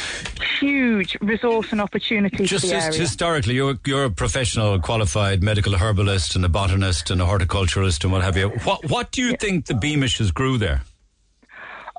huge 0.61 1.17
resource 1.21 1.69
and 1.73 1.81
opportunity 1.81 2.45
Just 2.45 2.65
for 2.65 2.69
the 2.69 2.75
his- 2.77 2.85
area. 2.87 2.99
historically, 3.01 3.55
you're, 3.55 3.75
you're 3.87 4.05
a 4.05 4.11
professional, 4.11 4.79
qualified 4.81 5.43
medical 5.43 5.75
herbalist 5.75 6.37
and 6.37 6.45
a 6.45 6.49
botanist 6.49 7.11
and 7.11 7.21
a 7.21 7.27
horticulturist 7.27 8.05
and 8.05 8.13
what 8.13 8.23
have 8.23 8.37
you. 8.37 8.49
What, 8.65 8.89
what 8.91 9.11
do 9.13 9.23
you 9.23 9.37
think 9.37 9.67
the 9.67 9.75
Beamishes 9.75 10.33
grew 10.33 10.59
there? 10.59 10.83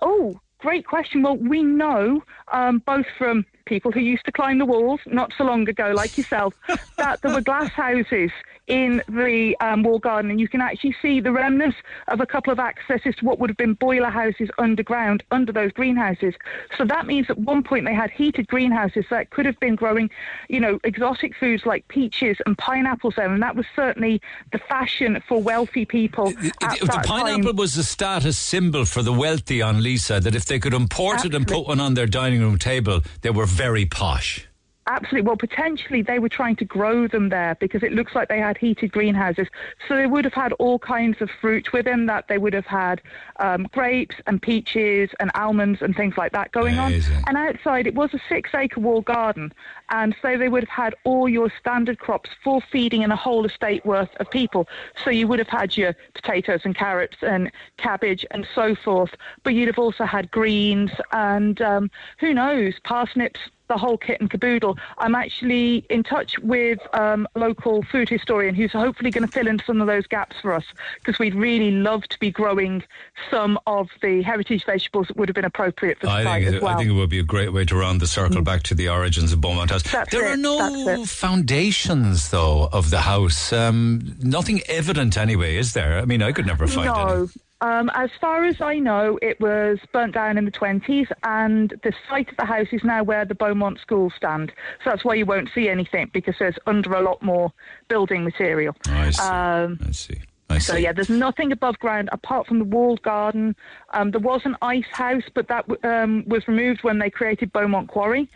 Oh, 0.01 0.39
great 0.59 0.85
question. 0.85 1.21
Well, 1.21 1.37
we 1.37 1.63
know 1.63 2.21
um, 2.51 2.79
both 2.85 3.05
from 3.17 3.45
people 3.65 3.91
who 3.91 3.99
used 3.99 4.25
to 4.25 4.31
climb 4.31 4.57
the 4.59 4.65
walls 4.65 4.99
not 5.07 5.31
so 5.37 5.43
long 5.43 5.67
ago, 5.67 5.91
like 5.95 6.17
yourself, 6.17 6.53
that 6.97 7.21
there 7.21 7.33
were 7.33 7.41
glass 7.41 7.69
houses 7.71 8.31
in 8.67 9.01
the 9.07 9.55
um, 9.59 9.83
wall 9.83 9.99
garden, 9.99 10.31
and 10.31 10.39
you 10.39 10.47
can 10.47 10.61
actually 10.61 10.95
see 11.01 11.19
the 11.19 11.31
remnants 11.31 11.77
of 12.07 12.19
a 12.19 12.25
couple 12.25 12.51
of 12.51 12.59
accesses 12.59 13.15
to 13.17 13.25
what 13.25 13.39
would 13.39 13.49
have 13.49 13.57
been 13.57 13.73
boiler 13.73 14.09
houses 14.09 14.49
underground 14.57 15.23
under 15.31 15.51
those 15.51 15.71
greenhouses. 15.71 16.33
So 16.77 16.85
that 16.85 17.05
means 17.05 17.29
at 17.29 17.37
one 17.37 17.63
point 17.63 17.85
they 17.85 17.93
had 17.93 18.11
heated 18.11 18.47
greenhouses 18.47 19.05
that 19.09 19.29
could 19.29 19.45
have 19.45 19.59
been 19.59 19.75
growing, 19.75 20.09
you 20.49 20.59
know, 20.59 20.79
exotic 20.83 21.35
foods 21.35 21.65
like 21.65 21.87
peaches 21.87 22.37
and 22.45 22.57
pineapples 22.57 23.15
there, 23.17 23.31
and 23.31 23.41
that 23.43 23.55
was 23.55 23.65
certainly 23.75 24.21
the 24.51 24.59
fashion 24.59 25.21
for 25.27 25.41
wealthy 25.41 25.85
people. 25.85 26.29
at 26.29 26.79
the 26.79 26.85
that 26.85 27.05
pineapple 27.05 27.51
time. 27.51 27.55
was 27.55 27.77
a 27.77 27.83
status 27.83 28.37
symbol 28.37 28.85
for 28.85 29.03
the 29.03 29.13
wealthy 29.13 29.61
on 29.61 29.81
Leeside, 29.81 30.23
that 30.23 30.35
if 30.35 30.45
they 30.45 30.59
could 30.59 30.73
import 30.73 31.25
it 31.25 31.35
and 31.35 31.47
put 31.47 31.67
one 31.67 31.79
on 31.79 31.93
their 31.93 32.07
dining 32.07 32.41
room 32.41 32.57
table, 32.57 33.01
they 33.21 33.29
were 33.29 33.45
very 33.45 33.85
posh. 33.85 34.47
Absolutely. 34.87 35.27
Well, 35.27 35.37
potentially 35.37 36.03
they 36.03 36.19
were 36.19 36.29
trying 36.29 36.55
to 36.57 36.65
grow 36.65 37.07
them 37.07 37.29
there 37.29 37.55
because 37.59 37.81
it 37.81 37.91
looks 37.91 38.13
like 38.13 38.29
they 38.29 38.39
had 38.39 38.57
heated 38.57 38.91
greenhouses. 38.91 39.47
So 39.87 39.95
they 39.95 40.05
would 40.05 40.25
have 40.25 40.33
had 40.33 40.53
all 40.53 40.77
kinds 40.77 41.21
of 41.21 41.29
fruit 41.41 41.73
within 41.73 42.05
that. 42.05 42.27
They 42.27 42.37
would 42.37 42.53
have 42.53 42.67
had 42.67 43.01
um, 43.39 43.67
grapes 43.71 44.15
and 44.27 44.39
peaches 44.39 45.09
and 45.19 45.31
almonds 45.33 45.81
and 45.81 45.95
things 45.95 46.17
like 46.17 46.33
that 46.33 46.51
going 46.51 46.77
Amazing. 46.77 47.15
on. 47.15 47.23
And 47.27 47.37
outside, 47.37 47.87
it 47.87 47.95
was 47.95 48.13
a 48.13 48.19
six 48.29 48.51
acre 48.53 48.79
wall 48.79 49.01
garden. 49.01 49.51
And 49.89 50.15
so 50.21 50.37
they 50.37 50.49
would 50.49 50.63
have 50.63 50.69
had 50.69 50.95
all 51.03 51.29
your 51.29 51.51
standard 51.59 51.99
crops 51.99 52.29
for 52.43 52.61
feeding 52.71 53.01
in 53.01 53.11
a 53.11 53.15
whole 53.15 53.45
estate 53.45 53.85
worth 53.85 54.09
of 54.19 54.29
people. 54.29 54.67
So 55.03 55.09
you 55.09 55.27
would 55.27 55.39
have 55.39 55.47
had 55.47 55.77
your 55.77 55.95
potatoes 56.13 56.61
and 56.63 56.75
carrots 56.75 57.17
and 57.21 57.51
cabbage 57.77 58.25
and 58.31 58.47
so 58.53 58.75
forth. 58.75 59.11
But 59.43 59.53
you'd 59.53 59.67
have 59.67 59.79
also 59.79 60.05
had 60.05 60.31
greens 60.31 60.91
and 61.11 61.61
um, 61.61 61.91
who 62.19 62.33
knows, 62.33 62.73
parsnips, 62.83 63.39
the 63.67 63.77
whole 63.77 63.97
kit 63.97 64.21
and 64.21 64.29
caboodle. 64.29 64.77
I'm 64.97 65.15
actually 65.15 65.85
in 65.89 66.03
touch 66.03 66.37
with 66.39 66.79
um, 66.93 67.27
a 67.35 67.39
local 67.39 67.83
food 67.83 68.09
historian 68.09 68.55
who's 68.55 68.71
hopefully 68.71 69.11
going 69.11 69.25
to 69.25 69.31
fill 69.31 69.47
in 69.47 69.59
some 69.65 69.81
of 69.81 69.87
those 69.87 70.05
gaps 70.07 70.35
for 70.41 70.53
us 70.53 70.65
because 70.99 71.19
we'd 71.19 71.35
really 71.35 71.71
love 71.71 72.03
to 72.09 72.19
be 72.19 72.31
growing 72.31 72.83
some 73.31 73.59
of 73.65 73.89
the 74.01 74.21
heritage 74.21 74.65
vegetables 74.65 75.07
that 75.07 75.17
would 75.17 75.29
have 75.29 75.35
been 75.35 75.45
appropriate 75.45 75.99
for 75.99 76.07
the 76.07 76.11
I 76.11 76.23
site 76.23 76.43
think, 76.43 76.55
as 76.57 76.61
well. 76.61 76.75
I 76.75 76.77
think 76.77 76.89
it 76.91 76.93
would 76.93 77.09
be 77.09 77.19
a 77.19 77.23
great 77.23 77.53
way 77.53 77.65
to 77.65 77.75
round 77.75 78.01
the 78.01 78.07
circle 78.07 78.41
back 78.41 78.63
to 78.63 78.75
the 78.75 78.89
origins 78.89 79.33
of 79.33 79.41
Beaumont 79.41 79.71
That's 79.84 80.11
there 80.11 80.27
are 80.27 80.38
no 80.38 81.06
foundations, 81.06 82.30
though, 82.30 82.69
of 82.72 82.89
the 82.89 83.02
house. 83.02 83.53
Um, 83.53 84.15
nothing 84.22 84.61
evident, 84.68 85.18
anyway, 85.18 85.56
is 85.56 85.73
there? 85.73 85.99
I 85.99 86.06
mean, 86.06 86.22
I 86.22 86.31
could 86.31 86.45
never 86.45 86.68
find 86.68 86.89
any. 86.89 87.06
no. 87.06 87.30
Um, 87.61 87.89
as 87.95 88.10
far 88.19 88.43
as 88.43 88.60
I 88.60 88.80
know, 88.80 89.18
it 89.22 89.39
was 89.39 89.80
burnt 89.93 90.14
down 90.14 90.38
in 90.38 90.45
the 90.45 90.52
20s, 90.52 91.10
and 91.23 91.69
the 91.84 91.93
site 92.10 92.30
of 92.30 92.38
the 92.38 92.45
house 92.45 92.68
is 92.72 92.84
now 92.84 93.02
where 93.02 93.26
the 93.26 93.34
Beaumont 93.34 93.80
schools 93.80 94.14
stand. 94.15 94.52
So 94.84 94.89
that's 94.89 95.06
why 95.06 95.15
you 95.15 95.26
won't 95.26 95.49
see 95.56 95.69
anything 95.69 96.10
because 96.14 96.35
there's 96.38 96.60
under 96.68 96.93
a 96.93 97.02
lot 97.02 97.22
more 97.23 97.52
building 97.88 98.23
material. 98.23 98.76
I 98.88 99.10
see. 99.10 99.23
Um, 99.23 99.80
I 99.88 99.91
see. 99.91 100.18
I 100.49 100.57
so 100.60 100.73
see. 100.73 100.81
yeah, 100.81 100.91
there's 100.91 101.10
nothing 101.10 101.52
above 101.52 101.80
ground 101.80 102.10
apart 102.11 102.45
from 102.45 102.60
the 102.60 102.65
walled 102.65 103.02
garden. 103.02 103.56
Um, 103.93 104.11
there 104.11 104.19
was 104.19 104.41
an 104.45 104.57
ice 104.61 104.85
house, 104.91 105.23
but 105.34 105.47
that 105.47 105.65
um, 105.84 106.23
was 106.27 106.47
removed 106.47 106.84
when 106.84 106.99
they 106.99 107.10
created 107.10 107.52
Beaumont 107.52 107.88
Quarry. 107.88 108.30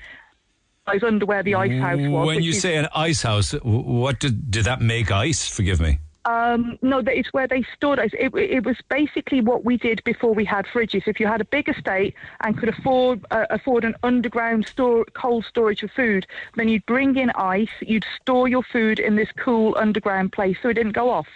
I 0.87 0.95
was 0.95 1.03
under 1.03 1.25
where 1.25 1.43
the 1.43 1.55
ice 1.55 1.79
house 1.79 1.99
was. 2.01 2.27
When 2.27 2.41
you 2.41 2.53
say 2.53 2.75
an 2.77 2.87
ice 2.95 3.21
house, 3.21 3.51
what 3.63 4.19
did, 4.19 4.49
did 4.49 4.65
that 4.65 4.81
make 4.81 5.11
ice? 5.11 5.47
Forgive 5.47 5.79
me. 5.79 5.99
Um, 6.29 6.77
no, 6.83 7.01
that 7.01 7.17
it's 7.17 7.33
where 7.33 7.47
they 7.47 7.65
stored 7.75 7.97
us. 7.97 8.11
It, 8.13 8.31
it 8.35 8.63
was 8.63 8.77
basically 8.87 9.41
what 9.41 9.65
we 9.65 9.77
did 9.77 10.03
before 10.03 10.31
we 10.31 10.45
had 10.45 10.65
fridges. 10.67 11.07
If 11.07 11.19
you 11.19 11.25
had 11.25 11.41
a 11.41 11.45
big 11.45 11.67
estate 11.67 12.13
and 12.41 12.55
could 12.55 12.69
afford 12.69 13.25
uh, 13.31 13.45
afford 13.49 13.83
an 13.83 13.95
underground 14.03 14.67
store, 14.67 15.05
cold 15.15 15.45
storage 15.45 15.81
of 15.81 15.89
food, 15.91 16.27
then 16.55 16.69
you'd 16.69 16.85
bring 16.85 17.17
in 17.17 17.31
ice. 17.31 17.69
You'd 17.81 18.05
store 18.21 18.47
your 18.47 18.61
food 18.61 18.99
in 18.99 19.15
this 19.15 19.29
cool 19.37 19.75
underground 19.75 20.31
place 20.31 20.55
so 20.61 20.69
it 20.69 20.75
didn't 20.75 20.91
go 20.91 21.09
off. 21.09 21.27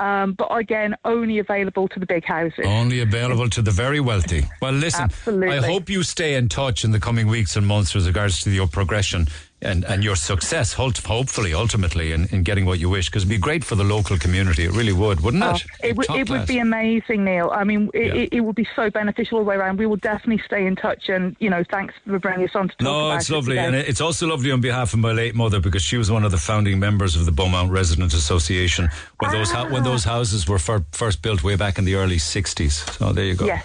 Um, 0.00 0.34
but 0.34 0.54
again, 0.54 0.96
only 1.06 1.38
available 1.38 1.88
to 1.88 1.98
the 1.98 2.06
big 2.06 2.24
houses. 2.26 2.66
Only 2.66 3.00
available 3.00 3.48
to 3.48 3.62
the 3.62 3.70
very 3.70 4.00
wealthy. 4.00 4.44
Well, 4.60 4.72
listen, 4.72 5.04
Absolutely. 5.04 5.56
I 5.56 5.64
hope 5.64 5.88
you 5.88 6.02
stay 6.02 6.34
in 6.34 6.50
touch 6.50 6.84
in 6.84 6.90
the 6.90 7.00
coming 7.00 7.26
weeks 7.26 7.56
and 7.56 7.66
months 7.66 7.94
with 7.94 8.06
regards 8.06 8.40
to 8.40 8.50
your 8.50 8.66
progression 8.66 9.28
and, 9.62 9.84
and 9.84 10.04
your 10.04 10.16
success, 10.16 10.74
hopefully, 10.74 11.54
ultimately, 11.54 12.12
in, 12.12 12.26
in 12.26 12.42
getting 12.42 12.66
what 12.66 12.78
you 12.78 12.90
wish, 12.90 13.06
because 13.08 13.22
it'd 13.22 13.30
be 13.30 13.38
great 13.38 13.64
for 13.64 13.74
the 13.74 13.84
local 13.84 14.18
community. 14.18 14.64
It 14.64 14.72
really 14.72 14.92
would, 14.92 15.20
wouldn't 15.22 15.42
Oh, 15.42 15.52
it? 15.54 15.64
it 15.82 15.96
would 15.96 16.10
it 16.10 16.28
would 16.28 16.46
be 16.46 16.58
amazing, 16.58 17.24
Neil. 17.24 17.50
I 17.50 17.64
mean, 17.64 17.90
it, 17.94 18.06
Yeah. 18.06 18.14
it, 18.22 18.28
it 18.32 18.40
would 18.40 18.54
be 18.54 18.68
so 18.76 18.90
beneficial 18.90 19.38
all 19.38 19.44
the 19.44 19.48
way 19.48 19.56
around. 19.56 19.78
We 19.78 19.86
will 19.86 19.96
definitely 19.96 20.42
stay 20.44 20.66
in 20.66 20.76
touch, 20.76 21.08
and 21.08 21.34
you 21.40 21.48
know, 21.48 21.64
thanks 21.70 21.94
for 22.06 22.18
bringing 22.18 22.46
us 22.48 22.54
on 22.54 22.68
to 22.68 22.74
talk 22.76 22.82
No, 22.82 23.12
it's 23.16 23.30
it 23.30 23.32
lovely. 23.32 23.56
today. 23.56 23.66
And 23.66 23.74
it's 23.76 24.00
also 24.02 24.26
lovely 24.26 24.50
on 24.52 24.60
behalf 24.60 24.92
of 24.92 24.98
my 25.00 25.12
late 25.12 25.34
mother 25.34 25.58
because 25.60 25.82
she 25.82 25.96
was 25.96 26.10
one 26.10 26.24
of 26.24 26.30
the 26.32 26.38
founding 26.38 26.78
members 26.78 27.16
of 27.16 27.24
the 27.24 27.32
Beaumont 27.32 27.70
Resident 27.70 28.12
Association 28.12 28.88
when 29.20 29.30
those 29.32 29.50
hou- 29.50 29.72
when 29.72 29.82
ah. 29.82 29.84
those 29.84 30.04
houses 30.04 30.46
were 30.46 30.58
fir- 30.58 30.84
first 30.92 31.22
built 31.22 31.42
way 31.42 31.56
back 31.56 31.78
in 31.78 31.84
the 31.86 31.94
early 31.94 32.18
60s. 32.18 32.72
So 32.98 33.12
there 33.12 33.24
you 33.24 33.34
go. 33.34 33.46
Yes. 33.46 33.64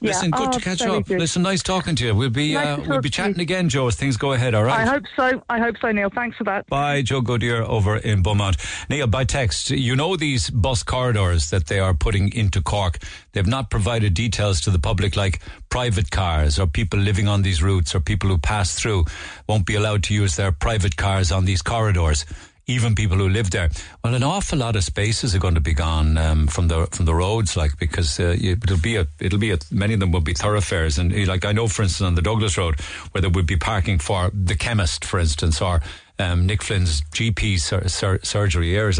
Listen, 0.00 0.30
Yeah. 0.32 0.38
good 0.38 0.48
Oh, 0.48 0.52
to 0.52 0.60
catch 0.60 0.82
up. 0.82 1.06
good. 1.06 1.18
Listen, 1.18 1.42
nice 1.42 1.62
talking 1.62 1.94
to 1.96 2.04
you. 2.06 2.14
We'll 2.14 2.30
be 2.30 2.54
Nice 2.54 2.78
uh, 2.78 2.84
we'll 2.86 3.00
be 3.00 3.10
chatting 3.10 3.40
again, 3.40 3.68
Joe, 3.68 3.88
as 3.88 3.96
things 3.96 4.16
go 4.16 4.32
ahead, 4.32 4.54
all 4.54 4.64
right? 4.64 4.86
I 4.86 4.90
hope 4.90 5.04
so. 5.16 5.42
I 5.48 5.58
hope 5.58 5.76
so, 5.80 5.90
Neil. 5.92 6.10
Thanks 6.10 6.36
for 6.36 6.44
that. 6.44 6.66
Bye, 6.68 7.02
Joe 7.02 7.20
Goodyear 7.20 7.62
over 7.62 7.96
in 7.96 8.22
Beaumont. 8.22 8.56
Neil, 8.88 9.06
by 9.06 9.24
text, 9.24 9.70
you 9.70 9.96
know 9.96 10.16
these 10.16 10.50
bus 10.50 10.82
corridors 10.82 11.50
that 11.50 11.66
they 11.66 11.78
are 11.78 11.94
putting 11.94 12.32
into 12.32 12.60
Cork. 12.62 12.98
They've 13.32 13.46
not 13.46 13.70
provided 13.70 14.14
details 14.14 14.60
to 14.62 14.70
the 14.70 14.78
public 14.78 15.16
like 15.16 15.40
private 15.70 16.10
cars 16.10 16.58
or 16.58 16.66
people 16.66 16.98
living 16.98 17.26
on 17.28 17.42
these 17.42 17.62
routes 17.62 17.94
or 17.94 18.00
people 18.00 18.28
who 18.30 18.38
pass 18.38 18.74
through 18.74 19.04
won't 19.48 19.66
be 19.66 19.74
allowed 19.74 20.02
to 20.04 20.14
use 20.14 20.36
their 20.36 20.52
private 20.52 20.96
cars 20.96 21.32
on 21.32 21.44
these 21.44 21.62
corridors. 21.62 22.24
Even 22.66 22.94
people 22.94 23.18
who 23.18 23.28
live 23.28 23.50
there. 23.50 23.68
Well, 24.02 24.14
an 24.14 24.22
awful 24.22 24.58
lot 24.58 24.74
of 24.74 24.84
spaces 24.84 25.34
are 25.34 25.38
going 25.38 25.54
to 25.54 25.60
be 25.60 25.74
gone 25.74 26.16
um, 26.16 26.46
from 26.46 26.68
the 26.68 26.86
from 26.92 27.04
the 27.04 27.14
roads, 27.14 27.56
like 27.56 27.78
because 27.78 28.18
uh, 28.18 28.36
it'll 28.40 28.78
be 28.80 28.96
a 28.96 29.06
it'll 29.20 29.38
be 29.38 29.50
a 29.50 29.58
many 29.70 29.92
of 29.94 30.00
them 30.00 30.12
will 30.12 30.22
be 30.22 30.32
thoroughfares, 30.32 30.96
and 30.96 31.12
uh, 31.12 31.26
like 31.26 31.44
I 31.44 31.52
know, 31.52 31.68
for 31.68 31.82
instance, 31.82 32.06
on 32.06 32.14
the 32.14 32.22
Douglas 32.22 32.56
Road, 32.56 32.80
where 33.12 33.20
there 33.20 33.30
would 33.30 33.46
be 33.46 33.56
parking 33.56 33.98
for 33.98 34.30
the 34.32 34.54
chemist, 34.54 35.04
for 35.04 35.20
instance, 35.20 35.60
or 35.60 35.82
um, 36.18 36.46
Nick 36.46 36.62
Flynn's 36.62 37.02
GP 37.02 37.60
sur- 37.60 37.88
sur- 37.88 38.20
surgery 38.22 38.76
areas. 38.76 38.98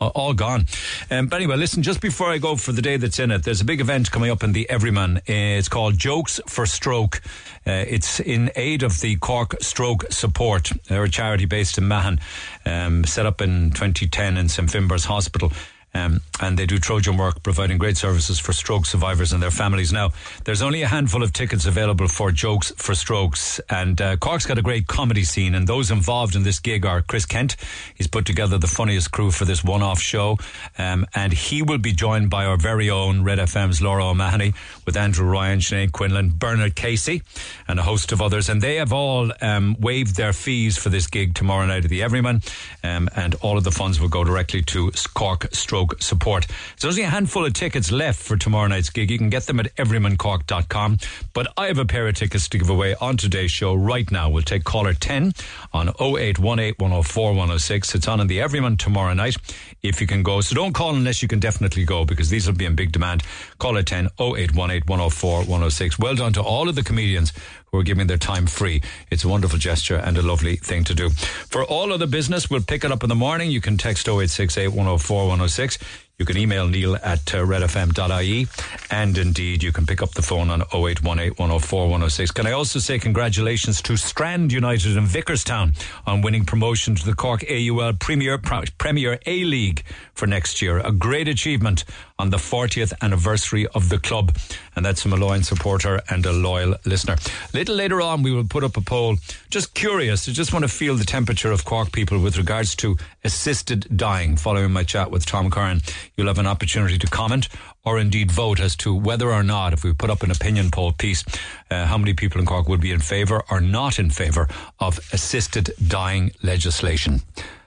All 0.00 0.32
gone. 0.32 0.66
Um, 1.10 1.26
but 1.26 1.36
anyway, 1.36 1.56
listen, 1.56 1.82
just 1.82 2.00
before 2.00 2.30
I 2.30 2.38
go 2.38 2.56
for 2.56 2.72
the 2.72 2.80
day 2.80 2.96
that's 2.96 3.18
in 3.18 3.30
it, 3.30 3.42
there's 3.42 3.60
a 3.60 3.66
big 3.66 3.82
event 3.82 4.10
coming 4.10 4.30
up 4.30 4.42
in 4.42 4.52
the 4.52 4.68
Everyman. 4.70 5.18
Uh, 5.18 5.20
It's 5.28 5.68
called 5.68 5.98
Jokes 5.98 6.40
for 6.46 6.64
Stroke. 6.64 7.20
Uh, 7.66 7.84
it's 7.86 8.18
in 8.18 8.50
aid 8.56 8.82
of 8.82 8.98
the 9.02 9.16
Cork 9.16 9.56
Stroke 9.60 10.06
Support. 10.10 10.72
They're 10.88 11.04
a 11.04 11.10
charity 11.10 11.44
based 11.44 11.76
in 11.76 11.86
Mahon, 11.86 12.18
um, 12.64 13.04
set 13.04 13.26
up 13.26 13.42
in 13.42 13.72
2010 13.72 14.38
in 14.38 14.48
St. 14.48 14.70
Finbarr's 14.70 15.04
Hospital. 15.04 15.52
Um, 15.92 16.20
and 16.40 16.56
they 16.56 16.66
do 16.66 16.78
Trojan 16.78 17.16
work, 17.16 17.42
providing 17.42 17.78
great 17.78 17.96
services 17.96 18.38
for 18.38 18.52
stroke 18.52 18.86
survivors 18.86 19.32
and 19.32 19.42
their 19.42 19.50
families. 19.50 19.92
Now, 19.92 20.10
there's 20.44 20.62
only 20.62 20.82
a 20.82 20.86
handful 20.86 21.22
of 21.22 21.32
tickets 21.32 21.66
available 21.66 22.06
for 22.06 22.30
Jokes 22.30 22.72
for 22.76 22.94
Strokes, 22.94 23.60
and 23.68 24.00
uh, 24.00 24.16
Cork's 24.16 24.46
got 24.46 24.56
a 24.56 24.62
great 24.62 24.86
comedy 24.86 25.24
scene, 25.24 25.54
and 25.54 25.66
those 25.66 25.90
involved 25.90 26.36
in 26.36 26.44
this 26.44 26.60
gig 26.60 26.86
are 26.86 27.02
Chris 27.02 27.26
Kent. 27.26 27.56
He's 27.94 28.06
put 28.06 28.24
together 28.24 28.56
the 28.56 28.68
funniest 28.68 29.10
crew 29.10 29.32
for 29.32 29.44
this 29.44 29.64
one-off 29.64 30.00
show, 30.00 30.38
um, 30.78 31.06
and 31.14 31.32
he 31.32 31.60
will 31.60 31.78
be 31.78 31.92
joined 31.92 32.30
by 32.30 32.44
our 32.44 32.56
very 32.56 32.88
own 32.88 33.24
Red 33.24 33.38
FM's 33.38 33.82
Laura 33.82 34.06
O'Mahony, 34.06 34.54
with 34.86 34.96
Andrew 34.96 35.26
Ryan, 35.26 35.58
Sinead 35.58 35.90
Quinlan, 35.90 36.30
Bernard 36.30 36.76
Casey, 36.76 37.22
and 37.66 37.80
a 37.80 37.82
host 37.82 38.12
of 38.12 38.22
others, 38.22 38.48
and 38.48 38.62
they 38.62 38.76
have 38.76 38.92
all 38.92 39.32
um, 39.40 39.76
waived 39.80 40.16
their 40.16 40.32
fees 40.32 40.78
for 40.78 40.88
this 40.88 41.08
gig 41.08 41.34
tomorrow 41.34 41.66
night 41.66 41.84
at 41.84 41.90
the 41.90 42.02
Everyman, 42.02 42.42
um, 42.84 43.08
and 43.16 43.34
all 43.36 43.58
of 43.58 43.64
the 43.64 43.72
funds 43.72 44.00
will 44.00 44.08
go 44.08 44.22
directly 44.22 44.62
to 44.62 44.92
Cork 45.14 45.48
Stroke 45.52 45.79
Support. 45.98 46.46
There's 46.78 46.94
only 46.94 47.06
a 47.06 47.10
handful 47.10 47.44
of 47.44 47.52
tickets 47.52 47.92
left 47.92 48.20
for 48.20 48.36
tomorrow 48.36 48.68
night's 48.68 48.90
gig. 48.90 49.10
You 49.10 49.18
can 49.18 49.30
get 49.30 49.46
them 49.46 49.60
at 49.60 49.74
everymancork.com. 49.76 50.98
But 51.32 51.52
I 51.56 51.66
have 51.66 51.78
a 51.78 51.84
pair 51.84 52.08
of 52.08 52.14
tickets 52.14 52.48
to 52.48 52.58
give 52.58 52.70
away 52.70 52.94
on 53.00 53.16
today's 53.16 53.52
show 53.52 53.74
right 53.74 54.10
now. 54.10 54.30
We'll 54.30 54.42
take 54.42 54.64
caller 54.64 54.94
10 54.94 55.32
on 55.72 55.88
0818 55.88 56.74
104 56.78 57.30
106. 57.30 57.94
It's 57.94 58.08
on 58.08 58.20
in 58.20 58.26
the 58.26 58.40
Everyman 58.40 58.76
tomorrow 58.76 59.14
night 59.14 59.36
if 59.82 60.00
you 60.00 60.06
can 60.06 60.22
go. 60.22 60.40
So 60.40 60.54
don't 60.54 60.72
call 60.72 60.94
unless 60.94 61.22
you 61.22 61.28
can 61.28 61.40
definitely 61.40 61.84
go 61.84 62.04
because 62.04 62.30
these 62.30 62.46
will 62.46 62.54
be 62.54 62.64
in 62.64 62.74
big 62.74 62.92
demand. 62.92 63.22
Call 63.58 63.78
at 63.78 63.86
10 63.86 64.06
0818 64.18 64.86
104 64.86 65.38
106. 65.40 65.98
Well 65.98 66.14
done 66.14 66.32
to 66.34 66.42
all 66.42 66.68
of 66.68 66.74
the 66.74 66.82
comedians 66.82 67.32
who 67.66 67.78
are 67.78 67.82
giving 67.82 68.06
their 68.06 68.16
time 68.16 68.46
free. 68.46 68.82
It's 69.10 69.24
a 69.24 69.28
wonderful 69.28 69.58
gesture 69.58 69.96
and 69.96 70.18
a 70.18 70.22
lovely 70.22 70.56
thing 70.56 70.84
to 70.84 70.94
do. 70.94 71.10
For 71.10 71.64
all 71.64 71.92
other 71.92 72.06
business, 72.06 72.50
we'll 72.50 72.62
pick 72.62 72.84
it 72.84 72.92
up 72.92 73.02
in 73.02 73.08
the 73.08 73.14
morning. 73.14 73.50
You 73.50 73.60
can 73.60 73.76
text 73.76 74.08
0868 74.08 74.68
104 74.68 75.22
106. 75.22 75.78
You 76.20 76.26
can 76.26 76.36
email 76.36 76.68
Neil 76.68 76.96
at 76.96 77.34
uh, 77.34 77.38
redfm.ie 77.38 78.46
and 78.90 79.16
indeed 79.16 79.62
you 79.62 79.72
can 79.72 79.86
pick 79.86 80.02
up 80.02 80.10
the 80.10 80.20
phone 80.20 80.50
on 80.50 80.60
0818 80.60 81.30
104 81.36 81.84
106. 81.84 82.30
Can 82.32 82.46
I 82.46 82.52
also 82.52 82.78
say 82.78 82.98
congratulations 82.98 83.80
to 83.80 83.96
Strand 83.96 84.52
United 84.52 84.98
in 84.98 85.06
Vickerstown 85.06 85.74
on 86.06 86.20
winning 86.20 86.44
promotion 86.44 86.94
to 86.94 87.06
the 87.06 87.14
Cork 87.14 87.42
AUL 87.50 87.94
Premier, 87.94 88.36
Premier 88.36 89.18
A 89.24 89.44
League 89.44 89.82
for 90.12 90.26
next 90.26 90.60
year. 90.60 90.80
A 90.80 90.92
great 90.92 91.26
achievement 91.26 91.86
on 92.20 92.30
the 92.30 92.36
40th 92.36 92.92
anniversary 93.00 93.66
of 93.68 93.88
the 93.88 93.98
club. 93.98 94.36
And 94.76 94.84
that's 94.84 95.04
a 95.04 95.08
Malloyne 95.08 95.42
supporter 95.42 96.00
and 96.08 96.24
a 96.26 96.32
loyal 96.32 96.76
listener. 96.84 97.16
Little 97.54 97.74
later 97.74 98.00
on, 98.00 98.22
we 98.22 98.32
will 98.32 98.44
put 98.44 98.62
up 98.62 98.76
a 98.76 98.80
poll. 98.80 99.16
Just 99.48 99.74
curious, 99.74 100.28
I 100.28 100.32
just 100.32 100.52
want 100.52 100.64
to 100.64 100.68
feel 100.68 100.96
the 100.96 101.04
temperature 101.04 101.50
of 101.50 101.64
Cork 101.64 101.92
people 101.92 102.20
with 102.20 102.36
regards 102.36 102.76
to 102.76 102.96
assisted 103.24 103.86
dying. 103.96 104.36
Following 104.36 104.70
my 104.70 104.84
chat 104.84 105.10
with 105.10 105.26
Tom 105.26 105.50
Curran, 105.50 105.80
you'll 106.16 106.28
have 106.28 106.38
an 106.38 106.46
opportunity 106.46 106.98
to 106.98 107.06
comment 107.06 107.48
or 107.84 107.98
indeed 107.98 108.30
vote 108.30 108.60
as 108.60 108.76
to 108.76 108.94
whether 108.94 109.32
or 109.32 109.42
not, 109.42 109.72
if 109.72 109.82
we 109.82 109.92
put 109.92 110.10
up 110.10 110.22
an 110.22 110.30
opinion 110.30 110.70
poll 110.70 110.92
piece, 110.92 111.24
uh, 111.70 111.86
how 111.86 111.96
many 111.96 112.12
people 112.12 112.40
in 112.40 112.46
Cork 112.46 112.68
would 112.68 112.80
be 112.80 112.92
in 112.92 113.00
favour 113.00 113.42
or 113.50 113.60
not 113.60 113.98
in 113.98 114.10
favour 114.10 114.48
of 114.78 114.98
assisted 115.12 115.72
dying 115.88 116.32
legislation. 116.42 117.22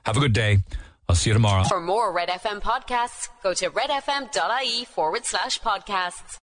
Have 0.05 0.17
a 0.17 0.19
good 0.19 0.33
day. 0.33 0.59
I'll 1.09 1.15
see 1.15 1.29
you 1.29 1.33
tomorrow. 1.33 1.63
For 1.65 1.81
more 1.81 2.11
Red 2.11 2.29
FM 2.29 2.61
podcasts, 2.61 3.29
go 3.41 3.53
to 3.53 3.69
redfm.ie 3.69 4.85
forward 4.85 5.25
slash 5.25 5.59
podcasts. 5.59 6.39